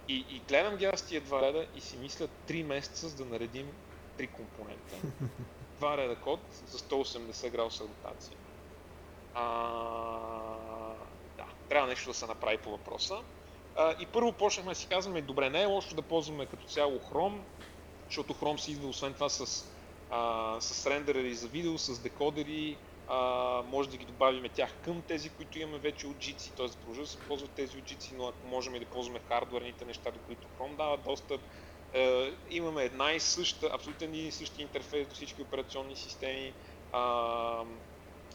И, 0.08 0.24
и 0.28 0.42
гледам 0.48 0.76
ги 0.76 0.84
аз 0.84 1.02
тия 1.02 1.20
два 1.20 1.42
реда 1.42 1.66
и 1.76 1.80
си 1.80 1.96
мисля 1.96 2.28
3 2.48 2.62
месеца 2.62 3.08
за 3.08 3.16
да 3.16 3.24
наредим 3.24 3.72
три 4.16 4.26
компонента. 4.26 4.94
два 5.78 5.96
реда 5.96 6.16
код 6.16 6.40
за 6.66 6.78
180 6.78 7.50
градуса 7.50 7.84
ротация. 7.84 8.36
А, 9.34 9.44
да, 11.36 11.44
трябва 11.68 11.88
нещо 11.88 12.10
да 12.10 12.14
се 12.14 12.26
направи 12.26 12.58
по 12.58 12.70
въпроса. 12.70 13.18
А, 13.76 13.94
и 14.00 14.06
първо 14.06 14.32
почнахме 14.32 14.72
да 14.72 14.78
си 14.78 14.86
казваме, 14.86 15.22
добре, 15.22 15.50
не 15.50 15.62
е 15.62 15.66
лошо 15.66 15.94
да 15.94 16.02
ползваме 16.02 16.46
като 16.46 16.66
цяло 16.66 16.98
Chrome, 16.98 17.38
защото 18.06 18.34
Chrome 18.34 18.56
си 18.56 18.72
идва 18.72 18.88
освен 18.88 19.14
това 19.14 19.28
с, 19.28 19.66
а, 20.10 20.56
с 20.60 20.86
рендерери 20.86 21.34
за 21.34 21.48
видео, 21.48 21.78
с 21.78 21.98
декодери, 21.98 22.76
а, 23.08 23.18
може 23.70 23.90
да 23.90 23.96
ги 23.96 24.04
добавим 24.04 24.50
тях 24.54 24.70
към 24.84 25.02
тези, 25.02 25.28
които 25.28 25.58
имаме 25.58 25.78
вече 25.78 26.06
от 26.06 26.16
Jitsi, 26.16 26.56
т.е. 26.56 26.66
да 26.66 26.76
продължат 26.76 27.04
да 27.04 27.10
се 27.10 27.18
ползват 27.18 27.50
тези 27.50 27.78
от 27.78 27.84
Jitsi, 27.84 28.12
но 28.16 28.28
ако 28.28 28.46
можем 28.46 28.74
и 28.74 28.80
да 28.80 28.86
ползваме 28.86 29.20
хардверните 29.28 29.84
неща, 29.84 30.10
до 30.10 30.18
които 30.18 30.46
Chrome 30.58 30.76
дава 30.76 30.96
достъп, 30.96 31.40
е, 31.94 32.32
имаме 32.50 32.84
една 32.84 33.12
и 33.12 33.20
съща, 33.20 33.70
абсолютно 33.72 34.04
един 34.04 34.26
и 34.26 34.32
същи 34.32 34.62
интерфейс 34.62 35.08
до 35.08 35.14
всички 35.14 35.42
операционни 35.42 35.96
системи. 35.96 36.54
А, 36.92 37.64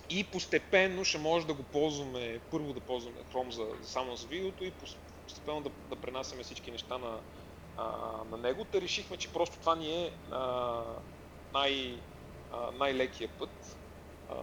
и 0.10 0.31
постепенно 0.31 1.06
ще 1.06 1.18
може 1.18 1.48
да 1.48 1.53
го 1.53 1.64
ползваме, 1.64 2.41
първо 2.52 2.73
да 2.73 2.81
ползваме 2.81 3.23
Chrome 3.23 3.49
за, 3.49 3.88
само 3.90 4.15
за 4.15 4.27
видеото 4.27 4.64
и 4.64 4.73
постепенно 5.26 5.61
да, 5.61 5.69
да 5.69 5.95
пренасяме 5.95 6.44
всички 6.44 6.72
неща 6.72 6.98
на, 6.98 7.22
а, 7.76 7.86
на 8.23 8.38
него. 8.38 8.65
Та 8.65 8.81
решихме, 8.81 9.18
че 9.18 9.34
просто 9.34 9.60
това 9.60 9.76
ни 9.76 10.06
е 10.06 10.11
а, 10.31 10.84
най- 11.53 12.03
а, 12.49 12.72
най-лекия 12.72 13.30
път. 13.38 13.77
А, 14.27 14.38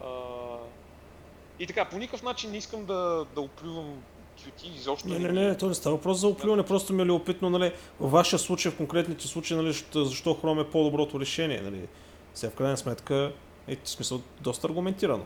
и 1.58 1.66
така, 1.66 1.88
по 1.88 1.98
никакъв 1.98 2.22
начин 2.22 2.50
не 2.50 2.56
искам 2.56 2.86
да, 2.86 3.26
да 3.34 3.40
оплювам 3.40 4.04
Qt, 4.38 4.76
изобщо 4.76 5.08
Не, 5.08 5.18
не, 5.18 5.32
не, 5.32 5.56
то 5.56 5.68
не 5.68 5.74
става 5.74 5.96
въпрос 5.96 6.18
за 6.18 6.28
оплюване, 6.28 6.62
просто 6.62 6.92
ми 6.92 7.02
е 7.02 7.04
любопитно, 7.04 7.50
нали, 7.50 7.72
във 8.00 8.10
вашия 8.10 8.38
случай, 8.38 8.72
в 8.72 8.76
конкретните 8.76 9.26
случаи, 9.26 9.56
нали, 9.56 9.72
защо, 9.94 10.34
Chrome 10.34 10.62
е 10.62 10.70
по-доброто 10.70 11.20
решение, 11.20 11.60
нали. 11.60 11.88
Сега 12.34 12.50
в 12.50 12.54
крайна 12.54 12.76
сметка, 12.76 13.32
е, 13.68 13.76
в 13.84 13.88
смисъл, 13.88 14.20
доста 14.40 14.66
аргументирано. 14.66 15.24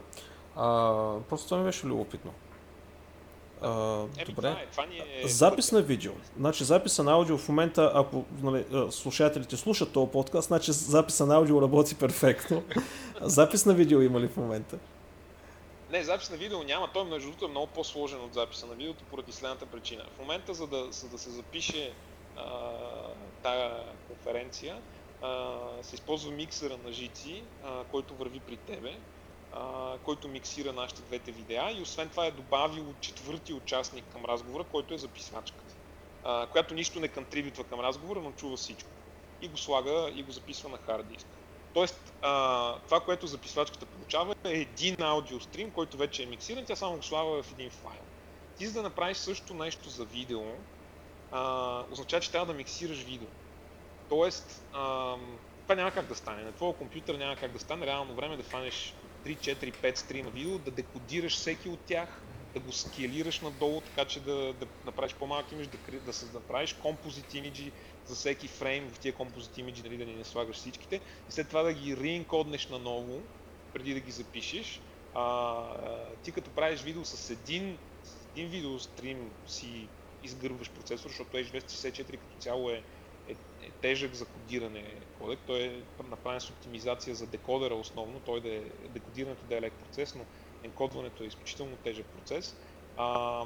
А, 0.57 0.95
просто 1.29 1.47
това 1.47 1.59
ми 1.59 1.65
беше 1.65 1.87
любопитно. 1.87 2.33
А, 3.63 3.99
Еми, 4.19 4.25
добре. 4.27 4.49
Това, 4.49 4.51
е, 4.51 4.67
това 4.71 4.87
ни 4.87 5.03
е 5.25 5.29
Запис 5.29 5.73
на 5.73 5.83
видео. 5.83 6.13
Значи 6.39 6.65
записа 6.65 7.03
на 7.03 7.13
аудио 7.13 7.39
в 7.39 7.49
момента, 7.49 7.93
ако 7.95 8.25
нали, 8.43 8.65
слушателите 8.91 9.57
слушат 9.57 9.93
този 9.93 10.11
подкаст, 10.11 10.49
значи 10.49 10.73
записа 10.73 11.27
на 11.27 11.35
аудио 11.35 11.63
работи 11.63 11.95
перфектно. 11.95 12.63
Запис 13.21 13.67
на 13.67 13.75
видео 13.75 14.03
има 14.03 14.21
ли 14.21 14.29
в 14.29 14.37
момента? 14.37 14.79
Не, 15.91 16.05
запис 16.05 16.31
на 16.31 16.37
видео 16.37 16.63
няма. 16.63 16.93
Той 16.93 17.05
между 17.05 17.29
другото 17.29 17.45
е 17.45 17.49
много 17.49 17.73
по-сложен 17.73 18.25
от 18.25 18.35
записа 18.35 18.67
на 18.67 18.75
видеото 18.75 19.05
поради 19.05 19.33
следната 19.33 19.67
причина. 19.67 20.07
В 20.17 20.19
момента, 20.19 20.55
за 20.55 20.67
да, 20.67 20.93
за 20.93 21.09
да 21.09 21.19
се 21.19 21.31
запише 21.31 21.97
тая 23.43 23.97
конференция, 24.07 24.83
а, 25.23 25.83
се 25.83 25.95
използва 25.95 26.33
миксера 26.33 26.77
на 26.77 26.93
жици, 26.93 27.45
а, 27.63 27.85
който 27.85 28.17
върви 28.17 28.41
при 28.41 28.57
тебе, 28.57 29.01
а, 29.51 29.99
който 29.99 30.29
миксира 30.29 30.73
нашите 30.73 31.03
двете 31.03 31.33
видеа 31.33 31.73
и 31.79 31.83
освен 31.83 32.11
това 32.11 32.27
е 32.27 32.31
добавил 32.31 32.95
четвърти 33.01 33.53
участник 33.53 34.05
към 34.13 34.25
разговора, 34.25 34.65
който 34.65 34.95
е 34.95 34.99
записвачката, 34.99 35.75
а, 36.23 36.47
която 36.47 36.75
нищо 36.75 37.01
не 37.01 37.09
контрибютва 37.09 37.65
към 37.65 37.81
разговора, 37.81 38.21
но 38.21 38.33
чува 38.33 38.57
всичко. 38.57 38.91
И 39.41 39.49
го 39.49 39.57
слага 39.57 40.11
и 40.15 40.23
го 40.23 40.33
записва 40.33 40.69
на 40.69 40.79
хард 40.79 41.09
диск. 41.09 41.40
Тоест, 41.75 42.13
а, 42.23 42.75
това, 42.79 43.01
което 43.01 43.27
записвачката 43.27 43.87
получава 43.87 44.35
е 44.45 44.53
един 44.53 45.03
аудиострим, 45.03 45.71
който 45.71 45.97
вече 45.97 46.23
е 46.23 46.27
миксиран, 46.27 46.65
тя 46.65 46.77
само 46.77 46.97
го 46.97 47.03
слага 47.03 47.43
в 47.43 47.53
един 47.53 47.71
файл. 47.71 48.03
Ти 48.59 48.67
за 48.67 48.73
да 48.73 48.83
направиш 48.83 49.17
също 49.17 49.55
нещо 49.55 49.89
за 49.89 50.05
видео, 50.05 50.43
а, 51.31 51.83
означава, 51.91 52.21
че 52.21 52.31
трябва 52.31 52.47
да 52.47 52.55
миксираш 52.55 53.03
видео. 53.03 53.29
Тоест, 54.09 54.63
а, 54.73 55.17
това 55.63 55.75
няма 55.75 55.91
как 55.91 56.07
да 56.07 56.15
стане. 56.15 56.43
На 56.43 56.53
твоя 56.53 56.75
компютър 56.75 57.15
няма 57.15 57.37
как 57.37 57.53
да 57.53 57.59
стане 57.59 57.87
реално 57.87 58.15
време 58.15 58.37
да 58.37 58.43
фанеш 58.43 58.95
3, 59.27 59.37
4, 59.37 59.73
5 59.73 59.95
стрима 59.99 60.31
видео, 60.31 60.59
да 60.59 60.71
декодираш 60.71 61.37
всеки 61.37 61.69
от 61.69 61.81
тях, 61.81 62.23
да 62.55 62.61
го 62.61 62.73
скелираш 62.73 63.41
надолу, 63.41 63.81
така 63.81 64.05
че 64.05 64.21
да, 64.21 64.53
да 64.53 64.67
направиш 64.85 65.15
по-малък 65.15 65.53
имидж, 65.53 65.69
да, 65.69 65.79
да, 65.93 66.13
да 66.13 66.39
направиш 66.39 66.73
композит 66.73 67.35
имиджи 67.35 67.73
за 68.07 68.15
всеки 68.15 68.49
фрейм, 68.49 68.91
в 68.91 68.99
тия 68.99 69.13
композит 69.13 69.59
имиджи, 69.59 69.83
нали, 69.83 69.97
да 69.97 70.05
ни 70.05 70.15
не 70.15 70.25
слагаш 70.25 70.57
всичките, 70.57 71.01
и 71.29 71.33
след 71.33 71.49
това 71.49 71.63
да 71.63 71.73
ги 71.73 71.97
реинкоднеш 71.97 72.69
наново, 72.69 73.23
преди 73.73 73.95
да 73.95 74.01
ги 74.01 74.11
запишеш. 74.11 74.81
А, 75.15 76.17
ти 76.23 76.33
като 76.33 76.51
правиш 76.51 76.81
видео 76.81 77.05
с 77.05 77.31
един, 77.31 77.79
с 78.03 78.27
един 78.33 78.49
видеострим 78.49 79.31
си 79.47 79.89
изгърбваш 80.23 80.71
процесор, 80.71 81.09
защото 81.09 81.37
H264 81.37 82.11
като 82.11 82.37
цяло 82.39 82.71
е, 82.71 82.83
е, 83.29 83.33
е 83.63 83.71
тежък 83.81 84.15
за 84.15 84.27
кодиране 84.27 84.95
кодек. 85.19 85.39
Той 85.47 85.61
е 85.63 85.83
направен 86.09 86.41
с 86.41 86.51
оптимизация 86.51 87.15
за 87.15 87.27
декодера 87.27 87.75
основно, 87.75 88.21
той 88.21 88.41
да 88.41 88.55
е, 88.55 88.63
декодирането 88.89 89.47
да 89.47 89.57
е 89.57 89.61
лек 89.61 89.73
процес, 89.73 90.15
но 90.15 90.27
енкодването 90.63 91.23
е 91.23 91.27
изключително 91.27 91.77
тежък 91.77 92.07
процес. 92.07 92.57
А, 92.97 93.45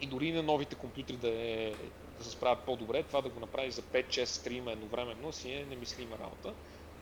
и 0.00 0.06
дори 0.06 0.32
на 0.32 0.42
новите 0.42 0.74
компютри 0.74 1.16
да, 1.16 1.28
е, 1.28 1.74
да 2.18 2.24
се 2.24 2.30
справят 2.30 2.58
по-добре, 2.58 3.02
това 3.02 3.20
да 3.20 3.28
го 3.28 3.40
направиш 3.40 3.74
за 3.74 3.82
5-6 3.82 4.24
стрима 4.24 4.72
едновременно 4.72 5.32
си 5.32 5.52
е 5.52 5.64
немислима 5.64 6.18
работа. 6.18 6.54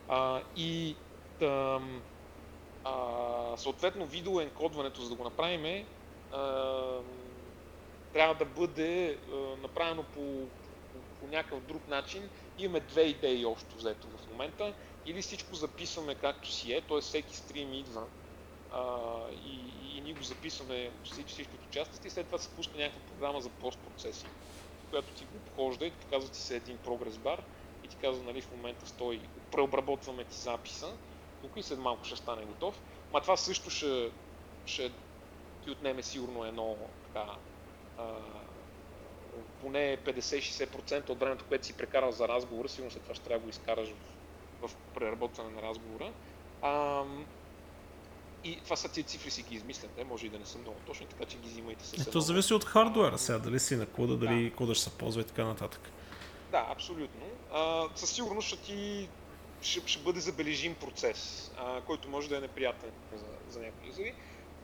А, 0.07 0.41
и 0.55 0.95
тъм, 1.39 2.01
а, 2.83 3.57
съответно 3.57 4.05
видеоенкодването, 4.05 5.01
за 5.01 5.09
да 5.09 5.15
го 5.15 5.23
направим, 5.23 5.65
е, 5.65 5.85
а, 6.31 6.99
трябва 8.13 8.35
да 8.35 8.45
бъде 8.45 9.17
а, 9.31 9.35
направено 9.61 10.03
по, 10.03 10.21
по, 10.93 10.99
по 11.19 11.27
някакъв 11.27 11.61
друг 11.61 11.87
начин. 11.87 12.29
Имаме 12.59 12.79
две 12.79 13.01
идеи 13.01 13.45
общо 13.45 13.75
взето 13.75 14.07
в 14.07 14.31
момента. 14.31 14.73
Или 15.05 15.21
всичко 15.21 15.55
записваме 15.55 16.15
както 16.15 16.51
си 16.51 16.73
е, 16.73 16.81
т.е. 16.81 17.01
всеки 17.01 17.35
стрим 17.35 17.73
идва 17.73 18.03
а, 18.73 19.05
и, 19.45 19.59
и 19.97 20.01
ние 20.01 20.13
го 20.13 20.23
записваме 20.23 20.91
всички, 21.03 21.33
всички 21.33 21.57
участници 21.69 22.07
и 22.07 22.11
след 22.11 22.25
това 22.25 22.37
се 22.37 22.49
пуска 22.49 22.77
някаква 22.77 23.01
програма 23.01 23.41
за 23.41 23.49
постпроцесинг, 23.49 24.31
която 24.89 25.13
ти 25.13 25.25
го 25.25 25.37
обхожда 25.37 25.85
и 25.85 25.91
показва 25.91 26.29
ти 26.29 26.39
се 26.39 26.55
един 26.55 26.77
прогрес 26.77 27.17
бар 27.17 27.43
и 27.83 27.87
ти 27.87 27.95
казва, 27.95 28.23
нали, 28.23 28.41
в 28.41 28.51
момента 28.51 28.87
стои, 28.87 29.21
преобработваме 29.51 30.23
ти 30.23 30.35
записа, 30.35 30.93
тук 31.41 31.51
и 31.55 31.63
след 31.63 31.79
малко 31.79 32.05
ще 32.05 32.15
стане 32.15 32.45
готов. 32.45 32.81
Ма 33.13 33.21
това 33.21 33.37
също 33.37 33.69
ще, 33.69 34.11
ще 34.65 34.91
ти 35.63 35.71
отнеме 35.71 36.03
сигурно 36.03 36.45
едно 36.45 36.75
така, 37.03 37.31
а, 37.97 38.15
поне 39.61 39.97
50-60% 39.97 41.09
от 41.09 41.19
времето, 41.19 41.45
което 41.47 41.65
си 41.65 41.77
прекарал 41.77 42.11
за 42.11 42.27
разговора, 42.27 42.69
сигурно 42.69 42.91
след 42.91 43.03
това 43.03 43.15
ще 43.15 43.23
трябва 43.23 43.39
да 43.39 43.43
го 43.43 43.49
изкараш 43.49 43.89
в, 44.61 44.67
в 44.67 44.75
преработване 44.93 45.49
на 45.49 45.61
разговора. 45.61 46.11
А, 46.61 47.03
и 48.43 48.59
това 48.63 48.75
са 48.75 48.89
тия 48.89 49.03
цифри 49.03 49.31
си 49.31 49.41
ги 49.41 49.55
измислят, 49.55 49.91
те 49.91 50.03
може 50.03 50.25
и 50.25 50.29
да 50.29 50.39
не 50.39 50.45
са 50.45 50.57
много 50.57 50.77
точни, 50.85 51.05
така 51.05 51.25
че 51.25 51.37
ги 51.37 51.49
взимайте 51.49 51.85
с 51.85 51.93
Ето 51.93 52.01
едно- 52.01 52.21
зависи 52.21 52.53
от 52.53 52.63
хардуера 52.63 53.17
сега, 53.17 53.39
дали 53.39 53.59
си 53.59 53.75
на 53.75 53.85
кода, 53.85 54.17
дали 54.17 54.43
Да. 54.43 54.55
кода 54.55 54.75
ще 54.75 54.83
се 54.83 54.89
ползва 54.89 55.21
и 55.21 55.25
така 55.25 55.45
нататък. 55.45 55.81
Да, 56.51 56.65
абсолютно. 56.69 57.21
А, 57.53 57.85
със 57.95 58.09
сигурност 58.09 58.47
ще 58.47 58.57
ти 58.57 59.09
ще, 59.61 59.81
ще 59.85 59.99
бъде 59.99 60.19
забележим 60.19 60.75
процес, 60.75 61.51
а, 61.57 61.81
който 61.81 62.09
може 62.09 62.29
да 62.29 62.37
е 62.37 62.41
неприятен 62.41 62.89
за, 63.13 63.25
за 63.49 63.59
някои 63.59 63.87
юзери. 63.87 64.13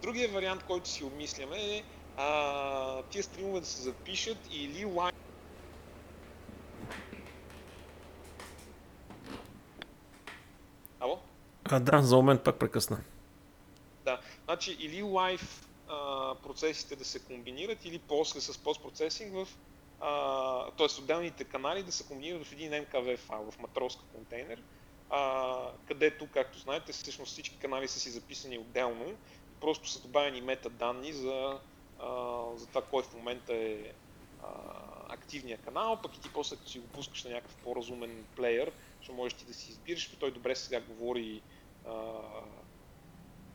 Другия 0.01 0.29
вариант, 0.29 0.63
който 0.63 0.89
си 0.89 1.03
обмисляме 1.03 1.75
е 1.77 1.83
а, 2.17 3.01
тия 3.03 3.23
стримове 3.23 3.59
да 3.59 3.65
се 3.65 3.81
запишат 3.81 4.37
или 4.51 4.85
лайв 4.85 5.13
Ало? 10.99 11.19
А, 11.65 11.79
да, 11.79 12.01
за 12.01 12.15
момент 12.15 12.43
пак 12.43 12.55
прекъсна. 12.55 12.97
Значи 14.53 14.77
или 14.79 15.01
лайв 15.01 15.67
процесите 16.43 16.95
да 16.95 17.05
се 17.05 17.19
комбинират, 17.19 17.85
или 17.85 17.99
после 17.99 18.41
с 18.41 18.57
постпроцесинг 18.57 19.33
в 19.33 19.47
т.е. 20.77 21.01
отделните 21.01 21.43
канали 21.43 21.83
да 21.83 21.91
се 21.91 22.07
комбинират 22.07 22.47
в 22.47 22.51
един 22.51 22.71
MKV 22.71 23.17
файл, 23.17 23.51
в 23.51 23.59
матроска 23.59 24.05
контейнер, 24.05 24.63
а, 25.09 25.71
където, 25.87 26.27
както 26.33 26.59
знаете, 26.59 26.91
всъщност 26.91 27.31
всички 27.31 27.57
канали 27.57 27.87
са 27.87 27.99
си 27.99 28.09
записани 28.09 28.57
отделно 28.57 29.09
и 29.09 29.15
просто 29.59 29.89
са 29.89 30.01
добавени 30.01 30.41
метаданни 30.41 31.13
за, 31.13 31.59
а, 31.99 32.43
за 32.55 32.67
това 32.67 32.81
кой 32.81 33.03
в 33.03 33.13
момента 33.13 33.53
е 33.53 33.93
а, 34.43 34.49
активния 35.09 35.57
канал, 35.57 35.99
пък 36.03 36.15
и 36.15 36.21
ти 36.21 36.29
после 36.33 36.55
като 36.55 36.69
си 36.69 36.79
го 36.79 36.87
пускаш 36.87 37.23
на 37.23 37.31
някакъв 37.31 37.55
по-разумен 37.55 38.25
плеер, 38.35 38.71
ще 39.01 39.11
можеш 39.11 39.37
ти 39.37 39.45
да 39.45 39.53
си 39.53 39.71
избираш, 39.71 40.17
той 40.19 40.31
добре 40.31 40.55
сега 40.55 40.81
говори 40.81 41.41
а, 41.85 42.21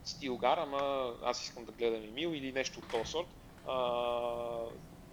Стилгар, 0.08 0.58
ама 0.58 1.12
аз 1.22 1.42
искам 1.42 1.64
да 1.64 1.72
гледам 1.72 2.04
Емил 2.04 2.28
или 2.28 2.52
нещо 2.52 2.78
от 2.78 2.88
този 2.88 3.10
сорт. 3.10 3.26
А, 3.68 3.76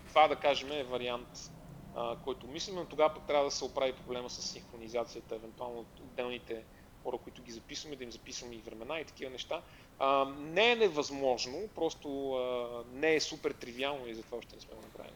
това 0.08 0.28
да 0.28 0.36
кажем 0.36 0.72
е 0.72 0.84
вариант, 0.84 1.52
а, 1.96 2.16
който 2.24 2.48
мислим, 2.48 2.76
но 2.76 2.86
тогава 2.86 3.14
пък 3.14 3.24
трябва 3.24 3.46
да 3.46 3.52
се 3.52 3.66
оправи 3.66 3.94
проблема 3.94 4.30
с 4.30 4.42
синхронизацията, 4.42 5.36
евентуално 5.36 5.80
от 5.80 6.00
отделните 6.00 6.64
хора, 7.04 7.18
които 7.24 7.42
ги 7.42 7.52
записваме, 7.52 7.96
да 7.96 8.04
им 8.04 8.12
записваме 8.12 8.56
и 8.56 8.62
времена 8.62 9.00
и 9.00 9.06
такива 9.06 9.32
неща. 9.32 9.62
А, 10.00 10.26
не 10.26 10.72
е 10.72 10.76
невъзможно, 10.76 11.70
просто 11.76 12.34
а, 12.34 12.68
не 12.94 13.16
е 13.16 13.20
супер 13.20 13.52
тривиално 13.52 14.08
и 14.08 14.16
затова 14.16 14.38
още 14.38 14.56
не 14.56 14.62
сме 14.62 14.76
го 14.76 14.82
направили. 14.82 15.16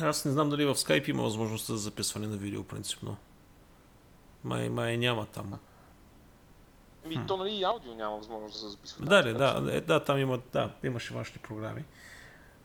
Аз 0.00 0.24
не 0.24 0.30
знам 0.30 0.50
дали 0.50 0.64
в 0.64 0.74
Skype 0.74 1.10
има 1.10 1.22
възможност 1.22 1.66
за 1.66 1.76
записване 1.76 2.26
на 2.26 2.36
видео, 2.36 2.64
принципно. 2.64 3.16
Май, 4.44 4.68
май 4.68 4.96
няма 4.96 5.26
там. 5.26 5.58
Ами, 7.04 7.20
то 7.28 7.36
нали 7.36 7.50
и 7.50 7.62
аудио 7.62 7.94
няма 7.94 8.16
възможност 8.16 8.54
да 8.54 8.58
се 8.58 8.68
записва. 8.68 9.04
Да, 9.04 9.22
там, 9.22 9.32
да, 9.32 9.60
да, 9.60 9.76
е, 9.76 9.80
да, 9.80 10.00
там 10.00 10.18
има, 10.18 10.38
да, 10.52 10.70
имаше 10.82 11.14
вашите 11.14 11.38
програми. 11.38 11.84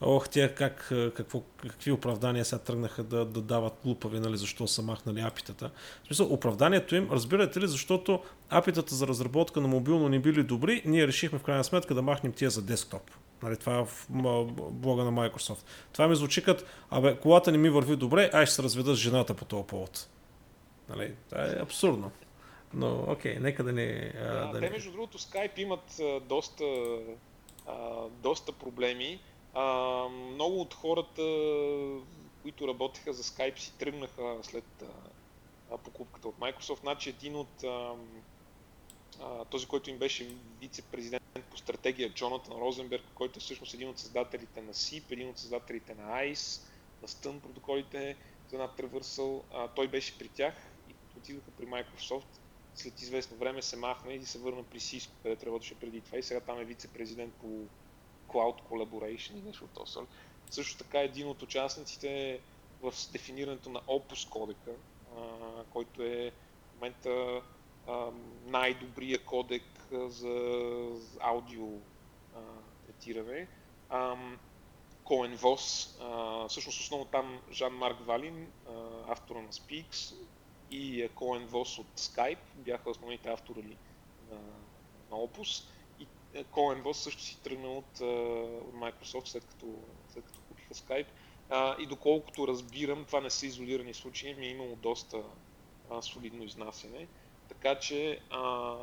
Ох, 0.01 0.29
тя 0.29 0.55
как, 0.55 0.91
а, 0.91 1.11
какво, 1.11 1.41
какви 1.57 1.91
оправдания 1.91 2.45
сега 2.45 2.59
тръгнаха 2.59 3.03
да, 3.03 3.25
да 3.25 3.41
дават 3.41 3.73
глупави, 3.83 4.19
нали, 4.19 4.37
защо 4.37 4.67
са 4.67 4.81
махнали 4.81 5.19
апитата. 5.19 5.71
В 6.03 6.07
смисъл, 6.07 6.33
оправданието 6.33 6.95
им, 6.95 7.09
разбирате 7.11 7.59
ли, 7.59 7.67
защото 7.67 8.23
апитата 8.49 8.95
за 8.95 9.07
разработка 9.07 9.61
на 9.61 9.67
мобилно 9.67 10.09
не 10.09 10.19
били 10.19 10.43
добри, 10.43 10.81
ние 10.85 11.07
решихме 11.07 11.39
в 11.39 11.43
крайна 11.43 11.63
сметка 11.63 11.93
да 11.95 12.01
махнем 12.01 12.33
тия 12.33 12.49
за 12.49 12.61
десктоп. 12.61 13.11
Нали, 13.43 13.57
това 13.57 13.77
е 13.77 13.85
в 13.85 14.05
блога 14.71 15.03
на 15.03 15.11
Microsoft. 15.11 15.65
Това 15.91 16.07
ми 16.07 16.15
звучи 16.15 16.43
като, 16.43 16.63
абе, 16.89 17.17
колата 17.17 17.51
не 17.51 17.57
ми 17.57 17.69
върви 17.69 17.95
добре, 17.95 18.29
ай 18.33 18.45
ще 18.45 18.55
се 18.55 18.63
разведа 18.63 18.95
с 18.95 18.99
жената 18.99 19.33
по 19.33 19.45
този 19.45 19.63
повод. 19.63 20.07
Нали, 20.89 21.13
това 21.29 21.43
е 21.43 21.61
абсурдно. 21.61 22.11
Но, 22.75 23.05
окей, 23.07 23.39
нека 23.39 23.63
да 23.63 23.73
не... 23.73 24.13
а, 24.15 24.23
Да, 24.23 24.47
да 24.47 24.59
те 24.59 24.65
не... 24.65 24.69
между 24.69 24.91
другото 24.91 25.19
Skype 25.19 25.59
имат 25.59 25.99
а, 25.99 26.19
доста, 26.19 26.63
а, 27.67 28.07
доста 28.09 28.51
проблеми. 28.51 29.19
А, 29.53 29.63
много 30.09 30.61
от 30.61 30.73
хората, 30.73 31.21
които 32.41 32.67
работеха 32.67 33.13
за 33.13 33.23
Skype 33.23 33.57
си 33.57 33.73
тръгнаха 33.77 34.37
след 34.41 34.83
а, 35.71 35.77
покупката 35.77 36.27
от 36.27 36.37
Microsoft. 36.39 36.79
Значи 36.79 37.09
един 37.09 37.35
от 37.35 37.63
а, 37.63 37.93
а, 39.21 39.45
този, 39.45 39.67
който 39.67 39.89
им 39.89 39.97
беше 39.97 40.27
вице-президент 40.61 41.23
по 41.51 41.57
стратегия, 41.57 42.09
Джонатан 42.09 42.57
Розенберг, 42.57 43.03
който 43.13 43.37
е 43.37 43.41
всъщност 43.41 43.73
един 43.73 43.89
от 43.89 43.99
създателите 43.99 44.61
на 44.61 44.73
SIP, 44.73 45.03
един 45.11 45.29
от 45.29 45.37
създателите 45.37 45.95
на 45.95 46.03
ICE, 46.03 46.61
на 47.01 47.07
Stun 47.07 47.39
протоколите 47.39 48.15
за 48.51 48.57
над 48.57 48.77
Traversal. 48.77 49.41
А, 49.53 49.67
той 49.67 49.87
беше 49.87 50.17
при 50.17 50.27
тях 50.27 50.53
и 50.89 50.93
отидоха 51.17 51.51
при 51.57 51.65
Microsoft. 51.65 52.25
След 52.75 53.01
известно 53.01 53.37
време 53.37 53.61
се 53.61 53.77
махна 53.77 54.13
и 54.13 54.25
се 54.25 54.39
върна 54.39 54.63
при 54.63 54.79
Cisco, 54.79 55.09
където 55.23 55.45
работеше 55.45 55.75
преди 55.75 56.01
това 56.01 56.17
и 56.17 56.23
сега 56.23 56.39
там 56.39 56.59
е 56.59 56.65
вице-президент 56.65 57.33
по 57.33 57.47
Cloud 58.27 58.61
Collaboration 58.69 59.31
и 59.31 59.41
нещо 59.41 59.63
от 59.63 59.71
този. 59.71 60.07
Също 60.49 60.77
така 60.77 60.99
един 60.99 61.27
от 61.27 61.41
участниците 61.41 62.39
в 62.81 62.93
дефинирането 63.11 63.69
на 63.69 63.79
Opus 63.81 64.29
кодека, 64.29 64.71
който 65.69 66.03
е 66.03 66.31
в 66.31 66.75
момента 66.75 67.41
най-добрия 68.45 69.19
кодек 69.19 69.63
за 69.91 70.59
аудио 71.19 71.67
а, 72.35 72.39
третиране. 72.85 73.47
Коен 75.03 75.35
Вос, 75.35 75.97
всъщност 76.49 76.79
основно 76.79 77.05
там 77.05 77.41
Жан-Марк 77.51 78.05
Валин, 78.05 78.51
автора 79.07 79.41
на 79.41 79.49
Speaks 79.49 80.15
и 80.71 81.09
Коен 81.15 81.45
Вос 81.45 81.77
от 81.77 81.87
Skype 81.97 82.37
бяха 82.55 82.89
основните 82.89 83.29
автори 83.29 83.77
на, 84.31 84.37
на 85.11 85.17
Opus. 85.17 85.63
И 85.99 86.07
Коен 86.51 86.81
Вос 86.81 87.03
също 87.03 87.21
си 87.21 87.39
тръгна 87.43 87.69
от, 87.69 88.01
от 88.65 88.75
Microsoft 88.75 89.25
след 89.25 89.45
като, 89.45 89.65
след 90.13 90.25
като 90.25 90.39
купиха 90.39 90.73
Skype. 90.73 91.07
А, 91.49 91.75
и 91.81 91.85
доколкото 91.85 92.47
разбирам, 92.47 93.05
това 93.05 93.21
не 93.21 93.29
са 93.29 93.45
изолирани 93.45 93.93
случаи, 93.93 94.33
ми 94.33 94.45
е 94.45 94.49
имало 94.49 94.75
доста 94.75 95.23
а, 95.91 96.01
солидно 96.01 96.43
изнасяне. 96.43 97.07
Така 97.47 97.79
че, 97.79 98.19
а, 98.29 98.75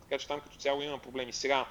така 0.00 0.18
че 0.18 0.28
там 0.28 0.40
като 0.40 0.56
цяло 0.56 0.82
има 0.82 0.98
проблеми. 0.98 1.32
Сега, 1.32 1.66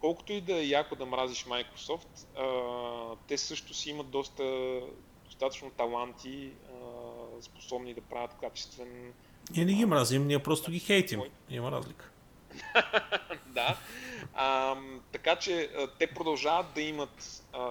колкото 0.00 0.32
и 0.32 0.40
да 0.40 0.56
е 0.56 0.66
яко 0.66 0.96
да 0.96 1.06
мразиш 1.06 1.44
Microsoft, 1.44 2.38
а, 2.38 3.16
те 3.28 3.38
също 3.38 3.74
си 3.74 3.90
имат 3.90 4.10
доста 4.10 4.80
достатъчно 5.24 5.70
таланти, 5.70 6.52
способни 7.40 7.94
да 7.94 8.00
правят 8.00 8.34
качествен... 8.40 9.12
Ние 9.56 9.64
не 9.64 9.72
ги 9.72 9.84
мразим, 9.84 10.26
ние 10.26 10.38
просто 10.38 10.70
ги 10.70 10.78
хейтим. 10.78 11.22
Има 11.50 11.72
разлика. 11.72 12.10
да. 13.46 13.76
А, 14.34 14.76
така 15.12 15.36
че 15.36 15.70
те 15.98 16.06
продължават 16.06 16.66
да 16.74 16.80
имат 16.80 17.42
а, 17.52 17.68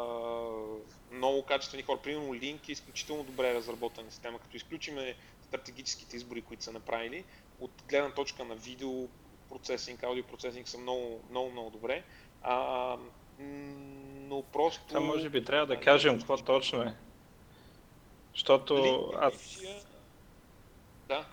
много 1.12 1.44
качествени 1.44 1.84
хора. 1.84 2.00
Примерно 2.04 2.34
Link 2.34 2.70
е 2.70 2.72
изключително 2.72 3.24
добре 3.24 3.54
разработена 3.54 4.12
система, 4.12 4.40
като 4.40 4.58
изключиме 4.58 5.16
стратегическите 5.42 6.16
избори, 6.16 6.42
които 6.42 6.64
са 6.64 6.72
направили. 6.72 7.24
От 7.60 7.72
гледна 7.90 8.12
точка 8.12 8.44
на 8.46 8.56
видео 8.56 9.08
процесинг, 9.50 10.04
аудио 10.04 10.24
процесинг 10.24 10.68
са 10.68 10.78
много, 10.78 11.22
много, 11.30 11.52
много 11.52 11.70
добре. 11.70 12.04
А, 12.42 12.98
но 13.40 14.42
просто... 14.42 14.88
Това 14.88 15.00
може 15.00 15.30
би 15.30 15.44
трябва 15.44 15.68
да 15.68 15.80
кажем 15.80 16.18
какво 16.18 16.38
точно 16.38 16.82
е. 16.82 16.94
Защото 18.36 19.12
аз... 19.22 19.60
Да. 21.08 21.26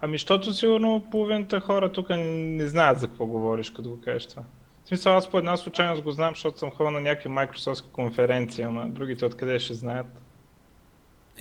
Ами, 0.00 0.18
защото 0.18 0.52
сигурно 0.52 1.06
половината 1.10 1.60
хора 1.60 1.92
тук 1.92 2.08
не 2.10 2.68
знаят 2.68 3.00
за 3.00 3.08
какво 3.08 3.26
говориш, 3.26 3.70
като 3.70 3.90
го 3.90 4.00
кажеш 4.00 4.26
това. 4.26 4.42
В 4.84 4.88
смисъл, 4.88 5.16
аз 5.16 5.30
по 5.30 5.38
една 5.38 5.56
случайност 5.56 6.02
го 6.02 6.12
знам, 6.12 6.34
защото 6.34 6.58
съм 6.58 6.70
ходил 6.70 6.90
на 6.90 7.00
някакви 7.00 7.28
Microsoft 7.28 7.90
конференции, 7.90 8.64
ама 8.64 8.88
другите 8.88 9.24
откъде 9.24 9.58
ще 9.58 9.74
знаят. 9.74 10.06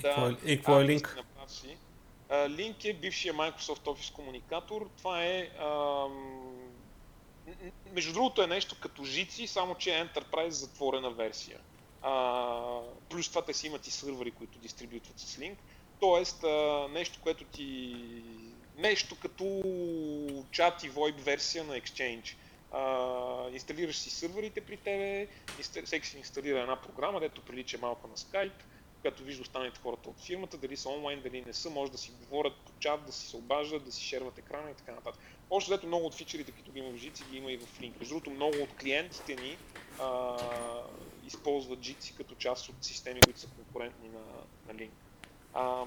Да, 0.01 0.37
и 0.45 0.55
какво 0.55 0.81
е 0.81 0.85
линк? 0.85 1.17
Линк 2.47 2.85
е 2.85 2.93
бившия 2.93 3.33
Microsoft 3.33 3.85
Office 3.85 4.13
комуникатор. 4.13 4.89
Това 4.97 5.23
е 5.23 5.49
ам... 5.61 6.55
между 7.93 8.13
другото 8.13 8.41
е 8.41 8.47
нещо 8.47 8.75
като 8.81 9.03
жици, 9.03 9.47
само 9.47 9.75
че 9.75 9.99
е 9.99 10.05
Enterprise 10.05 10.49
затворена 10.49 11.09
версия. 11.09 11.57
А, 12.01 12.79
плюс 13.09 13.29
това 13.29 13.41
те 13.41 13.53
си 13.53 13.67
имат 13.67 13.87
и 13.87 13.91
сървъри, 13.91 14.31
които 14.31 14.57
дистрибютват 14.57 15.19
с 15.19 15.39
линк. 15.39 15.59
Тоест, 15.99 16.43
а, 16.43 16.87
нещо, 16.91 17.19
което 17.23 17.43
ти... 17.43 17.95
Нещо 18.77 19.15
като 19.21 19.63
чат 20.51 20.83
и 20.83 20.91
VoIP 20.91 21.19
версия 21.19 21.63
на 21.63 21.79
Exchange. 21.79 22.35
А, 22.71 23.49
инсталираш 23.53 23.97
си 23.97 24.09
сървърите 24.09 24.61
при 24.61 24.77
тебе, 24.77 25.27
всеки 25.85 26.07
си 26.07 26.17
инсталира 26.17 26.59
една 26.59 26.81
програма, 26.81 27.19
дето 27.19 27.41
прилича 27.41 27.77
малко 27.77 28.07
на 28.07 28.17
Skype, 28.17 28.63
която 29.01 29.23
вижда 29.23 29.41
останалите 29.41 29.79
хората 29.83 30.09
от 30.09 30.19
фирмата, 30.19 30.57
дали 30.57 30.77
са 30.77 30.89
онлайн, 30.89 31.21
дали 31.21 31.43
не 31.45 31.53
са, 31.53 31.69
може 31.69 31.91
да 31.91 31.97
си 31.97 32.11
говорят 32.19 32.53
по 32.65 32.71
чат, 32.79 33.05
да 33.05 33.11
си 33.11 33.27
се 33.27 33.37
обаждат, 33.37 33.85
да 33.85 33.91
си 33.91 34.03
шерват 34.03 34.37
екрана 34.37 34.71
и 34.71 34.73
така 34.73 34.91
нататък. 34.91 35.21
Още 35.49 35.71
дето 35.71 35.87
много 35.87 36.05
от 36.05 36.15
фичерите, 36.15 36.51
които 36.51 36.71
ги 36.71 36.79
има 36.79 36.89
в 36.89 37.01
Jitsi, 37.01 37.29
ги 37.29 37.37
има 37.37 37.51
и 37.51 37.57
в 37.57 37.79
Link. 37.79 37.99
Между 37.99 38.13
другото, 38.13 38.29
много 38.29 38.57
от 38.57 38.75
клиентите 38.79 39.35
ни 39.35 39.57
а, 39.99 40.37
използват 41.27 41.79
Jitsi 41.79 42.17
като 42.17 42.35
част 42.35 42.69
от 42.69 42.75
системи, 42.83 43.23
които 43.23 43.39
са 43.39 43.47
конкурентни 43.47 44.09
на, 44.09 44.19
на 44.67 44.79
Link. 44.79 44.91
А, 45.53 45.85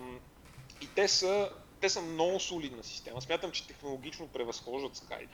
и 0.80 0.88
те 0.94 1.08
са, 1.08 1.50
те 1.80 1.88
са 1.88 2.02
много 2.02 2.40
солидна 2.40 2.84
система. 2.84 3.20
Смятам, 3.20 3.50
че 3.50 3.66
технологично 3.66 4.28
превъзхождат 4.28 4.96
Skype. 4.96 5.28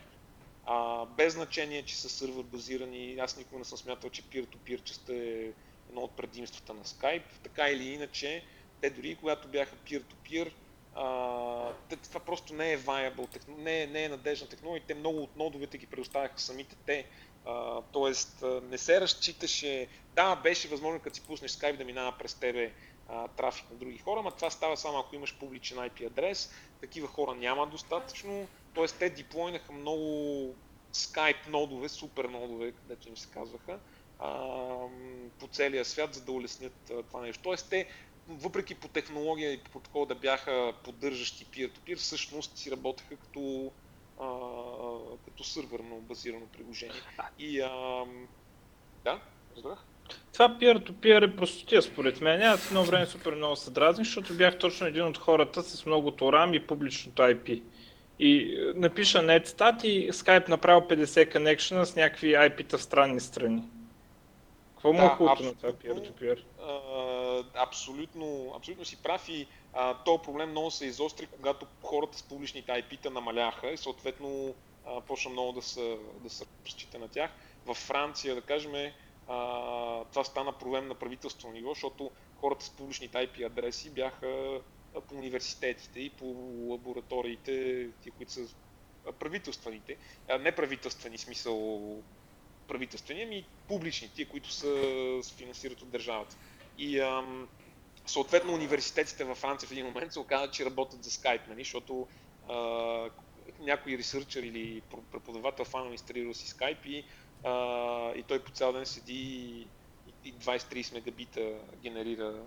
А, 0.67 1.07
без 1.07 1.33
значение, 1.33 1.83
че 1.83 1.97
са 1.97 2.09
сървър 2.09 2.43
базирани, 2.45 3.17
аз 3.21 3.37
никога 3.37 3.59
не 3.59 3.65
съм 3.65 3.79
смятал, 3.79 4.11
че 4.11 4.23
peer-to-peer 4.23 4.83
частта 4.83 5.13
е 5.15 5.53
едно 5.89 6.01
от 6.01 6.17
предимствата 6.17 6.75
на 6.75 6.85
Skype. 6.85 7.41
Така 7.43 7.69
или 7.69 7.85
иначе, 7.85 8.45
те 8.81 8.91
дори 8.91 9.17
когато 9.17 9.49
бяха 9.49 9.77
peer-to-peer, 9.77 10.53
а, 10.95 11.73
това 12.03 12.21
просто 12.21 12.55
не 12.55 12.73
е 12.73 12.79
viable, 12.79 13.49
не 13.49 13.83
е, 13.83 13.87
не 13.87 14.05
е 14.05 14.09
надежна 14.09 14.49
технология. 14.49 14.87
Те 14.87 14.95
много 14.95 15.23
от 15.23 15.37
нодовете 15.37 15.79
ги 15.79 15.87
предоставяха 15.87 16.41
самите 16.41 16.77
те. 16.87 17.07
Тоест 17.93 18.45
не 18.63 18.79
се 18.79 19.01
разчиташе, 19.01 19.89
да, 20.15 20.37
беше 20.37 20.69
възможно 20.69 21.01
като 21.01 21.17
си 21.17 21.23
пуснеш 21.27 21.51
Skype 21.51 21.77
да 21.77 21.85
минава 21.85 22.19
през 22.19 22.35
тебе 22.35 22.73
а, 23.09 23.29
трафик 23.29 23.71
на 23.71 23.77
други 23.77 23.99
хора, 23.99 24.23
но 24.23 24.31
това 24.31 24.51
става 24.51 24.77
само 24.77 24.99
ако 24.99 25.15
имаш 25.15 25.39
публичен 25.39 25.79
IP 25.79 26.07
адрес. 26.07 26.53
Такива 26.81 27.09
хора 27.09 27.35
няма 27.35 27.67
достатъчно. 27.67 28.49
Тоест 28.75 28.99
те 28.99 29.11
диплойнаха 29.11 29.73
много 29.73 30.05
Skype 30.95 31.49
нодове, 31.49 31.89
супер 31.89 32.25
нодове, 32.25 32.73
където 32.73 33.09
им 33.09 33.17
се 33.17 33.31
казваха, 33.31 33.79
а, 34.19 34.29
по 35.39 35.49
целия 35.49 35.85
свят, 35.85 36.15
за 36.15 36.25
да 36.25 36.33
улеснят 36.33 36.93
това 37.09 37.21
нещо. 37.21 37.43
Тоест 37.43 37.71
те, 37.71 37.89
въпреки 38.29 38.75
по 38.75 38.89
технология 38.89 39.53
и 39.53 39.63
по 39.65 39.71
протокол 39.71 40.07
да 40.07 40.15
бяха 40.15 40.73
поддържащи 40.85 41.47
peer-to-peer, 41.47 41.97
всъщност 41.97 42.59
си 42.59 42.71
работеха 42.71 43.17
като, 43.17 43.73
а, 44.21 44.27
като 45.25 45.45
сървърно 45.45 46.01
базирано 46.01 46.47
приложение. 46.47 47.01
И 47.39 47.61
а, 47.61 48.05
да, 49.05 49.21
разбрах. 49.57 49.85
Това 50.33 50.59
peer-to-peer 50.61 51.25
е 51.25 51.37
простотия 51.37 51.83
според 51.83 52.21
мен. 52.21 52.43
Аз 52.43 52.67
едно 52.67 52.85
време 52.85 53.07
супер 53.07 53.35
много 53.35 53.57
се 53.57 53.71
дразних, 53.71 54.07
защото 54.07 54.35
бях 54.35 54.59
точно 54.59 54.87
един 54.87 55.05
от 55.05 55.19
хората 55.19 55.63
с 55.63 55.87
многото 55.87 56.25
RAM 56.25 56.57
и 56.57 56.67
публичното 56.67 57.23
IP. 57.23 57.63
И 58.19 58.59
напиша 58.75 59.19
NetStat 59.19 59.85
и 59.85 60.13
Skype 60.13 60.49
направил 60.49 60.81
50 60.81 61.37
connection 61.37 61.85
с 61.85 61.97
някакви 61.97 62.33
IP-та 62.33 62.79
в 62.79 62.83
странни 62.83 63.21
страни. 63.21 63.63
Какво 64.75 64.93
му 64.93 65.07
е 65.07 65.09
хубавото 65.09 65.43
на 65.43 65.55
това 65.55 65.73
peer-to-peer? 65.73 66.39
Абсолютно, 67.55 68.53
абсолютно 68.57 68.85
си 68.85 69.03
прав 69.03 69.29
и 69.29 69.47
този 70.05 70.23
проблем 70.23 70.51
много 70.51 70.71
се 70.71 70.87
изостри, 70.87 71.27
когато 71.27 71.67
хората 71.83 72.19
с 72.19 72.23
публичните 72.23 72.73
IP-та 72.73 73.11
намаляха 73.11 73.71
и 73.71 73.77
съответно 73.77 74.55
а, 74.87 75.01
почна 75.01 75.31
много 75.31 75.53
да 75.53 75.63
се, 75.63 75.99
да 76.21 76.31
разчита 76.67 76.99
на 76.99 77.09
тях. 77.09 77.31
Във 77.67 77.77
Франция, 77.77 78.35
да 78.35 78.41
кажем, 78.41 78.93
а, 79.29 80.05
това 80.05 80.25
стана 80.25 80.53
проблем 80.53 80.89
на 80.89 80.95
правителствено 80.95 81.55
ниво, 81.55 81.75
защото 81.75 82.11
хората 82.37 82.65
с 82.65 82.71
публичните 82.71 83.19
IP 83.19 83.47
адреси 83.47 83.91
бяха 83.91 84.61
по 85.09 85.15
университетите 85.15 86.01
и 86.01 86.11
по 86.11 86.25
лабораториите, 86.71 87.89
тия, 88.03 88.13
които 88.13 88.33
са 88.33 88.47
правителствените, 89.19 89.97
а 90.29 90.39
не 90.39 90.53
правителствени 90.53 91.19
смисъл 91.19 92.03
правителствени, 92.69 93.23
ами 93.23 93.45
публични, 93.69 94.11
тия, 94.15 94.29
които 94.29 94.51
са, 94.51 94.77
се 95.23 95.35
финансират 95.35 95.83
от 95.83 95.91
държавата. 95.91 96.37
И 96.79 97.01
ам, 97.01 97.49
съответно 98.07 98.55
университетите 98.55 99.25
във 99.25 99.39
Франция 99.39 99.69
в 99.69 99.73
един 99.73 99.87
момент 99.87 100.13
се 100.13 100.19
оказа, 100.19 100.51
че 100.51 100.65
работят 100.65 101.05
за 101.05 101.11
Skype, 101.11 101.49
нали, 101.49 101.65
защото 101.65 102.09
а, 102.49 102.55
някой 103.59 103.99
ресърчър 103.99 104.43
или 104.43 104.83
преподавател 105.13 105.65
фанал 105.65 105.93
инсталира 105.93 106.35
си 106.35 106.55
Skype 106.55 106.87
и, 106.87 107.05
а, 107.45 108.13
и 108.15 108.23
той 108.23 108.39
по 108.45 108.51
цял 108.51 108.73
ден 108.73 108.87
седи 108.87 109.69
и 110.25 110.35
20-30 110.35 110.95
мегабита 110.95 111.53
генерира 111.83 112.43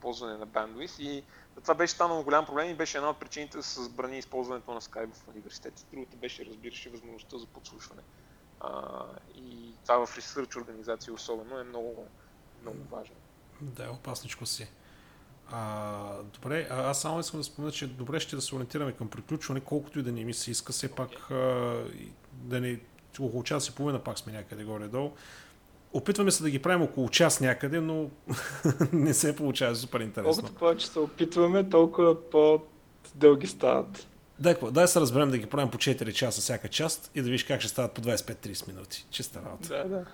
ползване 0.00 0.36
на 0.36 0.46
bandwidth 0.46 1.00
и 1.00 1.24
това 1.62 1.74
беше 1.74 1.94
станало 1.94 2.22
голям 2.22 2.46
проблем 2.46 2.70
и 2.70 2.74
беше 2.74 2.96
една 2.96 3.10
от 3.10 3.20
причините 3.20 3.56
да 3.56 3.62
се 3.62 3.82
забрани 3.82 4.18
използването 4.18 4.74
на 4.74 4.80
Skype 4.80 5.14
в 5.14 5.28
университета. 5.28 5.82
Другото 5.92 6.16
беше, 6.16 6.46
разбираше, 6.46 6.90
възможността 6.90 7.38
за 7.38 7.46
подслушване. 7.46 8.02
А, 8.60 9.04
и 9.34 9.74
това 9.82 10.06
в 10.06 10.16
ресърч 10.16 10.56
организация 10.56 11.14
особено 11.14 11.58
е 11.58 11.64
много, 11.64 12.06
много 12.62 12.78
важно. 12.90 13.16
Да, 13.60 13.90
опасничко 13.90 14.46
си. 14.46 14.68
А, 15.50 16.22
добре, 16.22 16.68
а, 16.70 16.90
аз 16.90 17.00
само 17.00 17.20
искам 17.20 17.40
да 17.40 17.44
спомена, 17.44 17.72
че 17.72 17.86
добре 17.86 18.20
ще 18.20 18.36
да 18.36 18.42
се 18.42 18.54
ориентираме 18.54 18.92
към 18.92 19.08
приключване, 19.08 19.60
колкото 19.60 19.98
и 19.98 20.02
да 20.02 20.12
не 20.12 20.24
ми 20.24 20.34
се 20.34 20.50
иска, 20.50 20.72
все 20.72 20.88
пак 20.88 21.30
а, 21.30 21.84
да 22.32 22.60
не 22.60 22.80
около 23.20 23.42
час 23.42 23.68
и 23.68 23.74
половина 23.74 23.98
пак 23.98 24.18
сме 24.18 24.32
някъде 24.32 24.64
горе-долу. 24.64 25.12
Опитваме 25.92 26.30
се 26.30 26.42
да 26.42 26.50
ги 26.50 26.62
правим 26.62 26.82
около 26.82 27.08
час 27.08 27.40
някъде, 27.40 27.80
но 27.80 28.10
не 28.92 29.14
се 29.14 29.36
получава 29.36 29.76
супер 29.76 30.00
интересно. 30.00 30.32
Колкото 30.34 30.58
повече 30.58 30.86
се 30.86 30.98
опитваме, 30.98 31.68
толкова 31.68 32.30
по-дълги 32.30 33.46
стават. 33.46 34.06
Дай, 34.38 34.54
дай 34.70 34.88
се 34.88 35.00
разберем 35.00 35.30
да 35.30 35.38
ги 35.38 35.46
правим 35.46 35.70
по 35.70 35.78
4 35.78 36.12
часа 36.12 36.40
всяка 36.40 36.68
част 36.68 37.10
и 37.14 37.22
да 37.22 37.24
видиш 37.24 37.44
как 37.44 37.60
ще 37.60 37.68
стават 37.68 37.92
по 37.92 38.00
25-30 38.00 38.68
минути. 38.68 39.06
Чиста 39.10 39.42
работа. 39.44 39.68
Да, 39.68 39.84
да. 39.84 40.04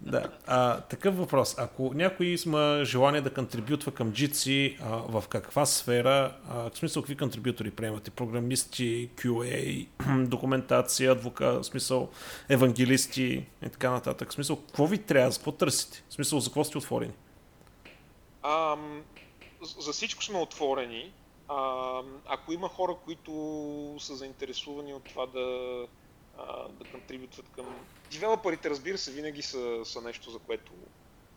да. 0.00 0.28
А, 0.46 0.80
такъв 0.80 1.16
въпрос. 1.16 1.54
Ако 1.58 1.94
някой 1.94 2.36
има 2.46 2.80
желание 2.84 3.20
да 3.20 3.34
контрибютва 3.34 3.92
към 3.92 4.12
Jitsi, 4.12 4.76
а, 4.82 5.20
в 5.20 5.24
каква 5.28 5.66
сфера, 5.66 6.36
а, 6.48 6.70
в 6.70 6.78
смисъл 6.78 7.02
какви 7.02 7.16
контрибютори 7.16 7.70
приемате? 7.70 8.10
Програмисти, 8.10 9.10
QA, 9.16 9.86
документация, 10.28 11.12
адвока, 11.12 11.52
в 11.52 11.64
смисъл 11.64 12.10
евангелисти 12.48 13.46
и 13.66 13.68
така 13.68 13.90
нататък. 13.90 14.30
В 14.30 14.34
смисъл, 14.34 14.56
какво 14.56 14.86
ви 14.86 14.98
трябва? 14.98 15.30
За 15.30 15.38
какво 15.38 15.52
търсите? 15.52 16.04
В 16.08 16.14
смисъл, 16.14 16.40
за 16.40 16.50
какво 16.50 16.64
сте 16.64 16.78
отворени? 16.78 17.12
Ам, 18.42 19.02
за 19.80 19.92
всичко 19.92 20.24
сме 20.24 20.38
отворени. 20.38 21.12
А, 21.54 22.02
ако 22.26 22.52
има 22.52 22.68
хора, 22.68 22.96
които 23.04 23.32
са 23.98 24.16
заинтересувани 24.16 24.94
от 24.94 25.04
това 25.04 25.26
да, 25.26 25.86
а, 26.38 26.68
да 26.68 26.90
контрибютват 26.90 27.46
към... 27.56 27.86
Девелоперите, 28.10 28.70
разбира 28.70 28.98
се, 28.98 29.12
винаги 29.12 29.42
са, 29.42 29.80
са 29.84 30.02
нещо, 30.02 30.30
за 30.30 30.38
което 30.38 30.72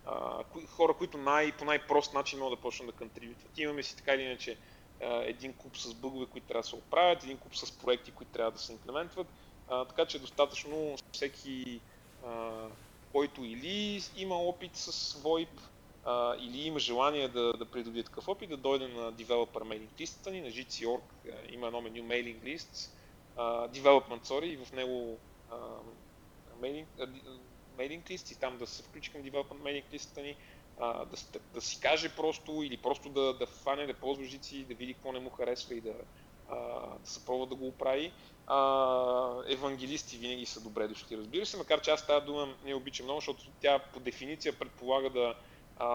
а, 0.05 0.43
хора, 0.67 0.93
които 0.93 1.17
най, 1.17 1.51
по 1.51 1.65
най-прост 1.65 2.13
начин 2.13 2.39
могат 2.39 2.59
да 2.59 2.61
почнат 2.61 2.87
да 2.87 2.93
контрибютват. 2.93 3.57
Имаме 3.57 3.83
си 3.83 3.97
така 3.97 4.13
или 4.13 4.21
иначе 4.21 4.57
един 4.99 5.53
куп 5.53 5.77
с 5.77 5.93
бъгове, 5.93 6.25
които 6.25 6.47
трябва 6.47 6.61
да 6.61 6.67
се 6.67 6.75
оправят, 6.75 7.23
един 7.23 7.37
куп 7.37 7.55
с 7.55 7.71
проекти, 7.71 8.11
които 8.11 8.31
трябва 8.31 8.51
да 8.51 8.59
се 8.59 8.73
имплементват. 8.73 9.27
А, 9.67 9.85
така 9.85 10.05
че 10.05 10.19
достатъчно 10.19 10.95
всеки, 11.11 11.81
а, 12.25 12.67
който 13.11 13.43
или 13.43 14.01
има 14.17 14.35
опит 14.35 14.75
с 14.75 15.13
VoIP, 15.13 15.59
а, 16.05 16.35
или 16.39 16.61
има 16.61 16.79
желание 16.79 17.27
да, 17.27 17.53
да 17.53 17.65
придобие 17.65 18.03
такъв 18.03 18.27
опит, 18.27 18.49
да 18.49 18.57
дойде 18.57 18.87
на 18.87 19.13
Developer 19.13 19.63
Mailing 19.63 19.99
листата 19.99 20.31
ни, 20.31 20.41
на 20.41 20.47
GC.org 20.47 21.01
има 21.49 21.67
едно 21.67 21.81
меню 21.81 22.03
Lists, 22.03 22.89
uh, 23.37 23.69
Development, 23.69 24.25
sorry, 24.25 24.45
и 24.45 24.65
в 24.65 24.73
него 24.73 25.17
uh, 25.51 25.55
mailing, 26.61 26.85
uh, 26.99 27.09
mailing 27.77 28.03
list 28.03 28.33
и 28.33 28.39
там 28.39 28.57
да 28.57 28.67
се 28.67 28.83
включи 28.83 29.11
към 29.11 29.21
Development 29.21 29.61
Mailing 29.61 29.93
листата 29.93 30.21
ни, 30.21 30.35
uh, 30.79 31.05
да, 31.05 31.39
да, 31.53 31.61
си 31.61 31.79
каже 31.79 32.15
просто 32.15 32.63
или 32.63 32.77
просто 32.77 33.09
да, 33.09 33.33
да 33.33 33.45
фане, 33.45 33.87
да 33.87 33.93
ползва 33.93 34.23
GC, 34.23 34.65
да 34.65 34.73
види 34.73 34.93
какво 34.93 35.11
не 35.11 35.19
му 35.19 35.29
харесва 35.29 35.75
и 35.75 35.81
да, 35.81 35.93
uh, 36.49 36.99
да 36.99 37.09
се 37.09 37.25
пробва 37.25 37.47
да 37.47 37.55
го 37.55 37.67
оправи. 37.67 38.11
Uh, 38.47 39.53
евангелисти 39.53 40.17
винаги 40.17 40.45
са 40.45 40.61
добре 40.61 40.87
дошли, 40.87 41.17
разбира 41.17 41.45
се, 41.45 41.57
макар 41.57 41.81
че 41.81 41.91
аз 41.91 42.07
тази 42.07 42.25
дума 42.25 42.55
не 42.65 42.75
обичам 42.75 43.05
много, 43.05 43.19
защото 43.19 43.45
тя 43.61 43.79
по 43.79 43.99
дефиниция 43.99 44.59
предполага 44.59 45.09
да, 45.09 45.35
а, 45.77 45.87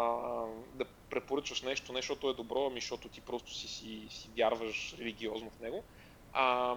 да 0.75 0.85
препоръчваш 1.11 1.63
нещо, 1.63 1.93
не 1.93 1.99
защото 1.99 2.31
е 2.31 2.35
добро, 2.35 2.67
ами 2.67 2.81
защото 2.81 3.09
ти 3.09 3.21
просто 3.21 3.55
си, 3.55 3.69
си, 3.69 4.07
си 4.11 4.29
вярваш 4.37 4.95
религиозно 4.99 5.51
в 5.51 5.61
него. 5.61 5.85
А, 6.33 6.77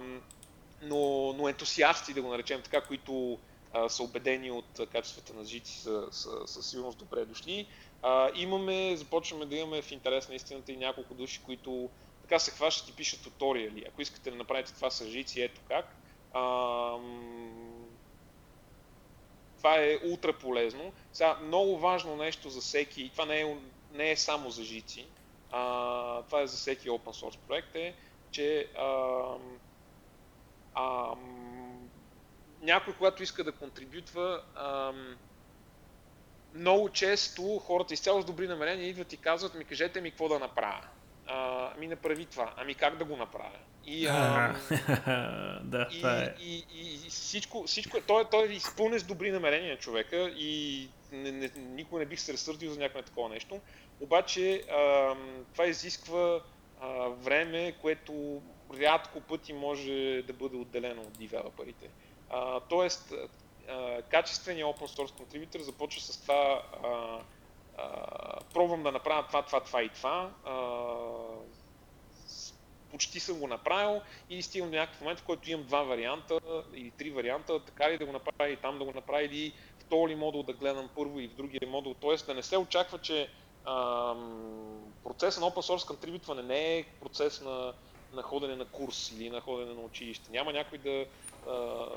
но, 0.82 1.34
но 1.34 1.50
ентусиасти, 1.50 2.14
да 2.14 2.22
го 2.22 2.30
наречем 2.30 2.62
така, 2.62 2.82
които 2.82 3.38
а, 3.74 3.90
са 3.90 4.04
убедени 4.04 4.52
от 4.52 4.80
качествата 4.92 5.34
на 5.34 5.46
жици, 5.46 5.80
са, 5.80 6.08
са, 6.12 6.48
са 6.48 6.64
сигурно 6.64 6.94
добре 6.94 7.26
дошли. 7.26 7.68
А, 8.02 8.32
имаме, 8.36 8.96
започваме 8.96 9.46
да 9.46 9.56
имаме 9.56 9.82
в 9.82 9.92
интерес 9.92 10.30
на 10.30 10.36
истината 10.36 10.72
и 10.72 10.78
няколко 10.78 11.14
души, 11.14 11.42
които 11.46 11.90
така 12.22 12.40
се 12.40 12.52
хващат 12.52 12.90
и 12.90 12.94
пишат 12.94 13.24
туториали. 13.24 13.86
Ако 13.88 14.02
искате 14.02 14.32
да 14.32 14.36
направите 14.36 14.74
това 14.74 14.90
с 14.90 15.06
жици, 15.06 15.42
ето 15.42 15.62
как. 15.68 15.96
А, 16.34 16.42
това 19.64 19.76
е 19.80 20.00
ултра 20.04 20.34
полезно. 20.34 20.94
Сега, 21.14 21.38
много 21.44 21.78
важно 21.78 22.16
нещо 22.16 22.50
за 22.50 22.62
всеки, 22.62 23.10
това 23.10 23.26
не 23.26 23.42
е, 23.42 23.58
не 23.94 24.12
е 24.12 24.16
само 24.16 24.50
за 24.50 24.64
жици, 24.64 25.08
а, 25.52 26.22
това 26.24 26.42
е 26.42 26.48
за 26.48 26.58
всеки 26.58 26.90
open 26.90 27.24
source 27.24 27.38
проект, 27.48 27.76
е, 27.76 27.96
че 28.32 28.68
а, 28.78 29.24
а, 30.74 31.16
някой, 32.62 32.94
когато 32.94 33.24
иска 33.24 33.44
да 33.44 33.52
контрибютва, 33.52 34.44
а, 34.56 34.94
много 36.54 36.90
често 36.90 37.60
хората 37.60 37.94
изцяло 37.94 38.22
с 38.22 38.26
добри 38.26 38.48
намерения 38.48 38.90
идват 38.90 39.14
и 39.14 39.18
казват 39.18 39.54
ми 39.54 39.66
кажете 39.66 40.02
ми 40.02 40.10
какво 40.10 40.30
да 40.30 40.40
направя. 40.40 40.88
А, 41.28 41.70
ми 41.80 41.88
направи 41.88 42.26
това. 42.26 42.54
Ами 42.58 42.76
как 42.76 42.98
да 42.98 43.06
го 43.06 43.18
направя? 43.18 43.60
И, 43.86 44.08
а, 44.08 44.56
да, 45.64 45.88
и, 45.92 45.98
това 45.98 46.18
е. 46.18 46.36
и, 46.40 46.66
и, 46.74 46.94
и 47.06 47.10
всичко, 47.10 47.64
всичко 47.64 47.98
е, 47.98 48.02
той, 48.02 48.26
той 48.32 48.50
е 48.50 48.54
изпълнен 48.54 49.00
с 49.00 49.04
добри 49.04 49.32
намерения 49.32 49.78
човека 49.78 50.34
и 50.38 50.90
не, 51.12 51.32
не, 51.32 51.52
никой 51.58 52.00
не 52.00 52.06
бих 52.06 52.20
се 52.20 52.34
разсърдил 52.34 52.72
за 52.72 52.80
някакво 52.80 53.02
такова 53.02 53.30
нещо. 53.30 53.60
Обаче 54.00 54.64
а, 54.72 55.16
това 55.54 55.66
изисква 55.66 56.42
а, 56.82 56.88
време, 57.08 57.74
което 57.82 58.42
рядко 58.80 59.22
пъти 59.22 59.54
може 59.54 60.24
да 60.28 60.34
бъде 60.34 60.58
отделено 60.58 61.02
от 61.02 61.20
девелоперите. 61.20 61.90
Тоест, 62.70 63.14
а, 63.70 64.02
качественият 64.02 64.70
open 64.70 64.98
source 64.98 65.22
contributor 65.22 65.62
започва 65.62 66.02
с 66.02 66.22
това 66.22 66.64
а, 66.84 67.20
пробвам 68.54 68.84
да 68.84 68.92
направя 68.92 69.28
това, 69.28 69.42
това, 69.42 69.60
това 69.60 69.84
и 69.84 69.90
това, 69.90 70.32
а, 70.46 70.54
почти 72.92 73.20
съм 73.20 73.40
го 73.40 73.48
направил 73.48 74.02
и 74.30 74.42
стигам 74.42 74.72
до 74.72 74.78
някакъв 74.78 75.02
момент, 75.02 75.20
в 75.20 75.24
който 75.24 75.52
имам 75.52 75.66
два 75.66 75.84
варианта 75.84 76.40
или 76.74 76.92
три 76.92 77.10
варианта, 77.10 77.60
така 77.60 77.90
ли 77.90 77.98
да 77.98 78.06
го 78.06 78.12
направя 78.12 78.50
и 78.50 78.58
там 78.58 78.80
да 78.80 78.86
го 78.86 78.92
направя 78.96 79.24
или 79.24 79.54
в 79.80 79.84
този 79.84 80.16
модул 80.16 80.44
да 80.44 80.54
гледам 80.54 80.90
първо 80.96 81.20
и 81.20 81.28
в 81.28 81.34
другия 81.34 81.68
модул. 81.68 81.94
Тоест 81.94 82.26
да 82.26 82.34
не 82.34 82.44
се 82.44 82.58
очаква, 82.58 83.00
че 83.00 83.30
процесът 85.04 85.42
на 85.42 85.52
open 85.52 85.74
source 85.74 85.88
контрибютване 85.88 86.42
не 86.42 86.78
е 86.78 86.84
процес 86.84 87.42
на, 87.42 87.74
на 88.14 88.22
ходене 88.22 88.56
на 88.56 88.66
курс 88.66 89.12
или 89.12 89.30
на 89.30 89.42
ходене 89.42 89.74
на 89.74 89.82
училище. 89.82 90.32
Няма 90.32 90.54
някой 90.54 90.78
да, 90.78 91.06
а, 91.48 91.88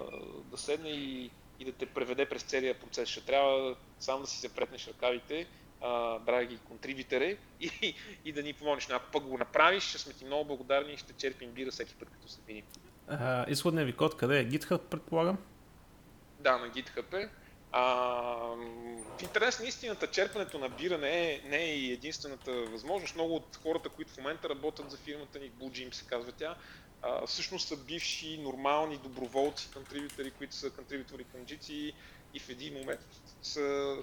да 0.45 0.57
седне 0.57 0.91
и, 0.91 1.31
и 1.61 1.65
да 1.65 1.73
те 1.73 1.87
преведе 1.87 2.29
през 2.29 2.43
целия 2.43 2.81
процес. 2.81 3.09
Ще 3.09 3.21
трябва 3.21 3.77
сам 4.01 4.21
да 4.21 4.27
си 4.27 4.39
се 4.39 4.55
претнеш 4.55 4.89
ръкавите 4.89 5.47
а, 5.81 6.19
драги 6.19 6.59
контрибютери 6.59 7.39
и, 7.61 7.95
и 8.25 8.33
да 8.33 8.43
ни 8.43 8.53
помогнеш. 8.53 8.89
Ако 8.91 9.11
пък 9.11 9.23
го 9.23 9.39
направиш, 9.39 9.83
ще 9.83 9.99
сме 9.99 10.13
ти 10.13 10.25
много 10.25 10.45
благодарни 10.45 10.93
и 10.93 10.97
ще 10.97 11.13
черпим 11.13 11.51
бира 11.51 11.71
всеки 11.71 11.95
път, 11.95 12.11
като 12.11 12.29
се 12.29 12.41
видим. 12.47 12.65
изходният 13.49 13.87
ви 13.87 13.97
код 13.97 14.17
къде 14.17 14.41
е? 14.41 14.49
GitHub, 14.49 14.79
предполагам? 14.79 15.39
Да, 16.41 16.59
на 16.59 16.71
GitHub 16.71 17.25
е. 17.25 17.29
А, 17.73 17.83
в 19.19 19.23
интерес 19.23 19.61
на 19.61 19.67
истината, 19.67 20.07
черпането 20.07 20.59
на 20.59 20.69
бира 20.69 20.99
не 20.99 21.33
е, 21.33 21.41
не 21.45 21.57
е 21.57 21.77
единствената 21.77 22.53
възможност. 22.53 23.15
Много 23.15 23.35
от 23.35 23.59
хората, 23.63 23.89
които 23.89 24.13
в 24.13 24.17
момента 24.17 24.49
работят 24.49 24.91
за 24.91 24.97
фирмата 24.97 25.39
ни, 25.39 25.51
Blue 25.51 25.71
Gym 25.71 25.93
се 25.95 26.07
казва 26.07 26.33
тя, 26.33 26.55
а, 27.03 27.27
всъщност 27.27 27.69
са 27.69 27.77
бивши 27.77 28.39
нормални 28.39 28.97
доброволци, 28.97 29.71
контрибютори, 29.75 30.31
които 30.31 30.55
са 30.55 30.71
контрибютори 30.71 31.25
към 31.25 31.41
Jitsi 31.41 31.93
и 32.35 32.41
в 32.41 32.49
един 32.49 32.75
момент 32.75 33.01
са 33.43 33.97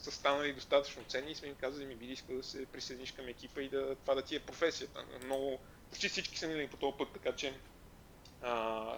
са 0.00 0.10
станали 0.10 0.52
достатъчно 0.52 1.04
ценни 1.04 1.30
и 1.30 1.34
сме 1.34 1.48
им 1.48 1.54
казали, 1.54 1.86
ми 1.86 1.94
биди 1.94 2.12
иска 2.12 2.34
да 2.34 2.42
се 2.42 2.66
присъединиш 2.66 3.12
към 3.12 3.28
екипа 3.28 3.60
и 3.60 3.68
да, 3.68 3.94
това 3.94 4.14
да 4.14 4.22
ти 4.22 4.36
е 4.36 4.40
професията. 4.40 5.04
Много, 5.24 5.58
почти 5.90 6.08
всички 6.08 6.38
са 6.38 6.48
минали 6.48 6.68
по 6.68 6.76
този 6.76 6.96
път, 6.98 7.08
така 7.12 7.36
че 7.36 7.54
а, 8.42 8.94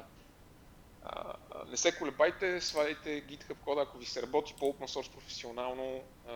а, 1.04 1.34
не 1.68 1.76
се 1.76 1.98
колебайте, 1.98 2.60
сваляйте 2.60 3.26
GitHub 3.26 3.56
кода, 3.64 3.82
ако 3.82 3.98
ви 3.98 4.06
се 4.06 4.22
работи 4.22 4.54
по 4.58 4.64
open 4.64 4.86
source 4.86 5.12
професионално, 5.12 6.02
а, 6.28 6.34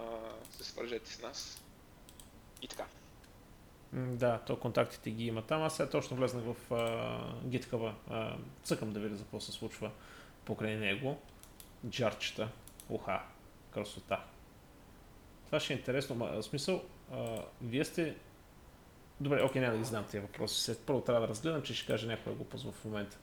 се 0.51 0.64
свържете 0.64 1.12
с 1.12 1.22
нас. 1.22 1.62
И 2.62 2.68
така. 2.68 2.86
Да, 3.93 4.38
то 4.47 4.60
контактите 4.60 5.10
ги 5.10 5.26
има 5.26 5.43
там. 5.43 5.62
Аз 5.62 5.76
сега 5.76 5.90
точно 5.90 6.16
влезнах 6.16 6.44
в 6.44 6.56
GitHub. 7.47 7.94
Uh, 8.10 8.36
цъкам 8.64 8.93
да 8.93 9.01
видя 9.01 9.16
за 9.16 9.22
какво 9.22 9.40
се 9.40 9.52
случва 9.52 9.90
покрай 10.44 10.76
него. 10.76 11.18
Джарчета. 11.88 12.48
Уха, 12.88 13.22
красота. 13.70 14.24
Това 15.47 15.60
ще 15.60 15.73
е 15.73 15.77
интересно. 15.77 16.16
Ма, 16.16 16.27
в 16.27 16.43
смисъл, 16.43 16.82
а, 17.12 17.43
вие 17.62 17.85
сте... 17.85 18.16
Добре, 19.20 19.43
окей, 19.43 19.60
няма 19.60 19.73
да 19.73 19.78
ги 19.78 19.85
знам 19.85 20.05
тези 20.05 20.18
въпроси. 20.18 20.62
След 20.62 20.78
първо 20.78 21.01
трябва 21.01 21.20
да 21.20 21.28
разгледам, 21.28 21.62
че 21.62 21.74
ще 21.74 21.86
каже 21.86 22.06
някоя 22.06 22.36
глупост 22.36 22.64
в 22.73 22.85
момента. 22.85 23.16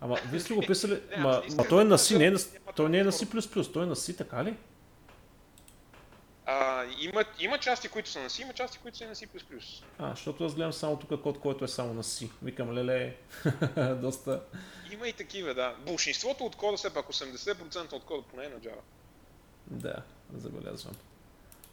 Ама, 0.00 0.18
вие 0.30 0.40
сте 0.40 0.54
го 0.54 0.60
писали... 0.66 1.00
Ма, 1.18 1.42
ма 1.56 1.68
той 1.68 1.82
е 1.82 1.84
на 1.84 1.98
C, 1.98 2.18
не 2.18 2.24
е 2.26 2.30
на... 2.30 2.38
Той 2.76 2.88
не 2.88 2.98
е 2.98 3.04
на 3.04 3.12
C++, 3.12 3.72
той 3.72 3.82
е 3.82 3.86
на 3.86 3.96
C, 3.96 4.18
така 4.18 4.44
ли? 4.44 4.56
А, 6.46 6.84
има, 7.00 7.24
има 7.40 7.58
части, 7.58 7.88
които 7.88 8.08
са 8.08 8.20
на 8.20 8.28
C, 8.28 8.42
има 8.42 8.52
части, 8.52 8.78
които 8.78 8.98
са 8.98 9.06
на 9.06 9.14
C++. 9.14 9.28
А, 9.98 10.10
защото 10.10 10.44
аз 10.44 10.54
гледам 10.54 10.72
само 10.72 10.98
тук 10.98 11.22
код, 11.22 11.40
който 11.40 11.64
е 11.64 11.68
само 11.68 11.94
на 11.94 12.02
C. 12.02 12.30
Викам, 12.42 12.72
леле, 12.72 13.16
доста... 14.00 14.42
Има 14.92 15.08
и 15.08 15.12
такива, 15.12 15.54
да. 15.54 15.74
Большинството 15.86 16.44
от 16.44 16.56
кода, 16.56 16.76
все 16.76 16.94
пак 16.94 17.06
80% 17.06 17.92
от 17.92 18.04
кода 18.04 18.22
поне 18.22 18.44
е 18.44 18.48
на 18.48 18.60
Java. 18.60 18.80
Да, 19.66 19.94
забелязвам. 20.36 20.94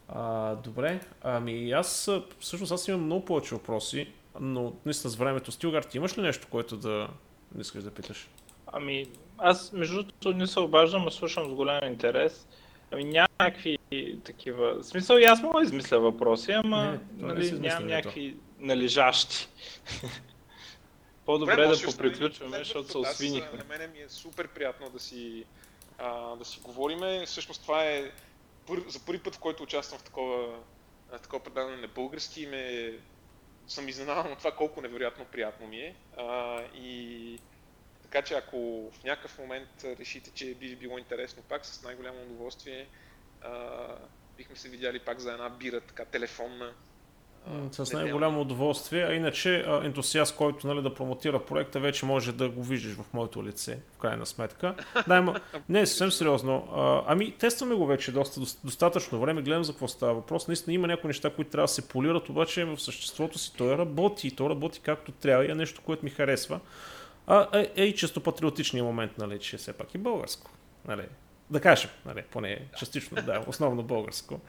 А, 0.08 0.56
добре, 0.56 1.00
ами 1.22 1.72
аз 1.72 2.10
всъщност 2.40 2.72
аз 2.72 2.88
имам 2.88 3.04
много 3.04 3.26
повече 3.26 3.56
въпроси, 3.56 4.08
но 4.40 4.74
наистина 4.86 5.12
с 5.12 5.16
времето. 5.16 5.52
Стилгар, 5.52 5.84
ти 5.84 5.98
имаш 5.98 6.18
ли 6.18 6.22
нещо, 6.22 6.48
което 6.52 6.78
да 6.78 7.08
не 7.56 7.62
искаш 7.62 7.84
да 7.84 7.92
питаш? 7.92 8.30
Ами, 8.68 9.06
аз 9.38 9.72
между 9.72 9.96
другото 9.96 10.34
не 10.34 10.48
се 10.48 10.60
обаждам, 10.60 11.08
а 11.08 11.12
слушам 11.12 11.50
с 11.50 11.54
голям 11.54 11.88
интерес. 11.88 12.48
Ами 12.92 13.04
няма 13.04 13.28
някакви 13.40 13.78
такива... 14.24 14.74
В 14.76 14.84
смисъл 14.84 15.18
и 15.18 15.24
аз 15.24 15.42
мога 15.42 15.60
да 15.60 15.66
измисля 15.66 16.00
въпроси, 16.00 16.52
ама 16.52 17.00
Не, 17.18 17.28
нали, 17.28 17.60
нямам 17.60 17.88
някакви 17.88 18.36
належащи. 18.60 19.48
По-добре 21.26 21.56
Добре, 21.56 21.68
да 21.68 21.92
поприключваме, 21.92 22.58
защото 22.58 22.92
се 22.92 22.98
освинихме. 22.98 23.58
На 23.58 23.64
мене 23.70 23.88
ми 23.88 24.00
е 24.00 24.10
супер 24.10 24.48
приятно 24.48 24.90
да 24.90 25.00
си, 25.00 25.46
а, 26.02 26.36
да 26.36 26.46
си 26.46 26.60
говориме. 26.60 27.26
Всъщност 27.26 27.62
това 27.62 27.86
е 27.86 28.12
пър, 28.68 28.84
за 28.88 29.06
първи 29.06 29.24
път, 29.24 29.36
в 29.36 29.40
който 29.40 29.64
участвам 29.64 30.00
в 30.00 30.04
такова, 30.04 30.60
такова 31.22 31.44
предаване 31.44 31.78
на 31.78 31.88
български. 31.88 32.48
Ме, 32.48 32.94
съм 33.68 33.90
изненадан 33.90 34.32
от 34.32 34.38
това 34.38 34.52
колко 34.52 34.82
невероятно 34.82 35.26
приятно 35.26 35.68
ми 35.68 35.80
е. 35.80 35.96
А, 36.18 36.62
и 36.76 37.40
така 38.04 38.22
че 38.22 38.34
ако 38.34 38.92
в 38.92 39.04
някакъв 39.04 39.40
момент 39.40 39.84
решите, 39.84 40.32
че 40.32 40.54
би 40.56 40.76
било 40.76 40.98
интересно 40.98 41.44
пак, 41.44 41.66
с 41.66 41.84
най-голямо 41.84 42.22
удоволствие 42.22 42.88
а, 43.42 43.88
бихме 44.38 44.56
се 44.56 44.70
видяли 44.70 45.00
пак 45.00 45.20
за 45.20 45.32
една 45.32 45.50
бира, 45.50 45.82
така 45.82 46.06
телефонна. 46.06 46.74
С 47.72 47.94
най-голямо 47.94 48.42
удоволствие. 48.42 49.04
А 49.04 49.14
иначе 49.14 49.66
ентусиаст, 49.84 50.36
който 50.36 50.68
нали, 50.68 50.82
да 50.82 50.94
промотира 50.94 51.40
проекта, 51.40 51.80
вече 51.80 52.06
може 52.06 52.32
да 52.32 52.50
го 52.50 52.64
виждаш 52.64 52.94
в 52.94 53.14
моето 53.14 53.46
лице, 53.46 53.80
в 53.96 53.98
крайна 53.98 54.26
сметка. 54.26 54.76
Да, 55.08 55.22
ма, 55.22 55.40
не, 55.70 55.86
съвсем 55.86 56.12
сериозно. 56.12 56.68
А, 56.76 57.04
ами, 57.08 57.32
тестваме 57.32 57.76
го 57.76 57.86
вече 57.86 58.12
доста, 58.12 58.40
дос- 58.40 58.58
достатъчно 58.64 59.20
време, 59.20 59.42
гледам 59.42 59.64
за 59.64 59.72
какво 59.74 59.88
става 59.88 60.14
въпрос. 60.14 60.48
Наистина 60.48 60.74
има 60.74 60.88
някои 60.88 61.08
неща, 61.08 61.30
които 61.30 61.52
трябва 61.52 61.64
да 61.64 61.74
се 61.74 61.88
полират, 61.88 62.30
обаче 62.30 62.66
в 62.66 62.80
съществото 62.80 63.40
си 63.40 63.54
той 63.58 63.78
работи 63.78 64.28
и 64.28 64.32
то 64.32 64.50
работи 64.50 64.80
както 64.80 65.12
трябва 65.12 65.46
и 65.46 65.52
е 65.52 65.56
нещо, 65.56 65.82
което 65.86 66.06
ми 66.06 66.12
харесва. 66.12 66.60
А, 67.28 67.48
е, 67.54 67.72
е 67.76 67.84
и 67.84 67.96
често 67.96 68.22
патриотичният 68.22 68.86
момент, 68.86 69.12
нали, 69.18 69.40
че 69.40 69.58
все 69.58 69.74
пак 69.74 69.96
и 69.96 69.98
българско. 69.98 70.52
Нали. 70.88 71.04
Да 71.52 71.60
кажем, 71.60 71.90
нали, 72.06 72.24
поне 72.32 72.60
частично, 72.78 73.22
да, 73.22 73.44
основно 73.48 73.84
българско. 73.84 74.40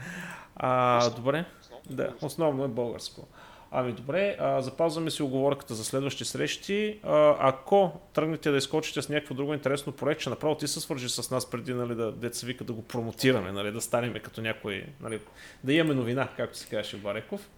А, 0.57 1.11
добре. 1.11 1.45
Основно 1.61 1.83
Да, 1.91 2.15
основно 2.23 2.65
е 2.65 2.69
българско. 2.69 3.29
Ами 3.71 3.93
добре, 3.93 4.37
а, 4.41 4.63
запазваме 4.63 5.11
си 5.11 5.23
оговорката 5.23 5.75
за 5.75 5.85
следващи 5.85 6.25
срещи. 6.25 7.01
А, 7.03 7.37
ако 7.39 8.01
тръгнете 8.13 8.51
да 8.51 8.57
изкочите 8.57 9.03
с 9.03 9.09
някакво 9.09 9.35
друго 9.35 9.55
интересно 9.55 9.93
проект, 9.93 10.21
ще 10.21 10.31
направо 10.31 10.55
ти 10.55 10.69
се 10.69 10.81
свържи 10.81 11.09
с 11.09 11.31
нас 11.31 11.51
преди 11.51 11.75
нали, 11.75 11.95
да, 11.95 12.13
деца 12.13 12.47
вика 12.47 12.65
да 12.65 12.73
го 12.73 12.83
промотираме, 12.83 13.53
нали, 13.53 13.73
да 13.73 13.81
станем 13.81 14.15
като 14.23 14.41
някой, 14.41 14.87
нали, 15.01 15.21
да 15.65 15.73
имаме 15.73 15.95
новина, 15.95 16.29
както 16.37 16.59
се 16.59 16.69
казваше 16.69 16.97
Бареков. 16.97 17.49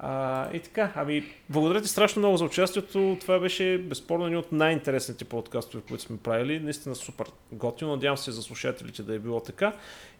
А, 0.00 0.48
и 0.52 0.60
така, 0.60 0.92
ами, 0.94 1.24
благодаря 1.48 1.82
ти 1.82 1.88
страшно 1.88 2.20
много 2.20 2.36
за 2.36 2.44
участието. 2.44 3.16
Това 3.20 3.38
беше 3.38 3.78
безспорно 3.78 4.26
един 4.26 4.38
от 4.38 4.52
най-интересните 4.52 5.24
подкастове, 5.24 5.82
които 5.88 6.02
сме 6.02 6.16
правили. 6.16 6.60
Наистина 6.60 6.94
супер 6.94 7.26
готино. 7.52 7.90
Надявам 7.90 8.16
се 8.16 8.32
за 8.32 8.42
слушателите 8.42 9.02
да 9.02 9.14
е 9.14 9.18
било 9.18 9.40
така. 9.40 9.72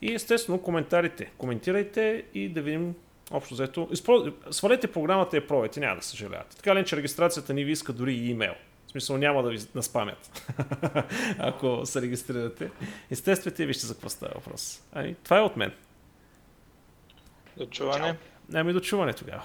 И 0.03 0.15
естествено, 0.15 0.59
коментарите. 0.59 1.31
Коментирайте 1.39 2.25
и 2.35 2.49
да 2.49 2.63
видим 2.63 2.95
общо 3.31 3.55
взето. 3.55 3.89
Изпро... 3.93 4.25
Свалете 4.51 4.87
програмата 4.87 5.37
и 5.37 5.47
пробайте, 5.47 5.81
няма 5.81 5.97
да 5.97 6.03
съжалявате. 6.03 6.57
Така 6.57 6.75
ли, 6.75 6.85
че 6.85 6.97
регистрацията 6.97 7.55
ни 7.55 7.65
ви 7.65 7.73
иска 7.73 7.93
дори 7.93 8.15
и 8.15 8.31
имейл. 8.31 8.55
В 8.87 8.91
смисъл 8.91 9.17
няма 9.17 9.43
да 9.43 9.51
ви 9.51 9.59
наспамят, 9.75 10.53
ако 11.39 11.87
се 11.87 12.03
регистрирате. 12.03 12.71
Естествете 13.11 13.63
и 13.63 13.67
вижте 13.67 13.87
за 13.87 13.95
какво 13.95 14.09
става 14.09 14.33
въпрос. 14.35 14.83
Ами, 14.93 15.17
това 15.25 15.39
е 15.39 15.41
от 15.41 15.57
мен. 15.57 15.73
До 17.57 17.67
чуване. 17.67 18.17
Ами 18.55 18.73
до 18.73 18.81
чуване 18.81 19.13
тогава. 19.13 19.43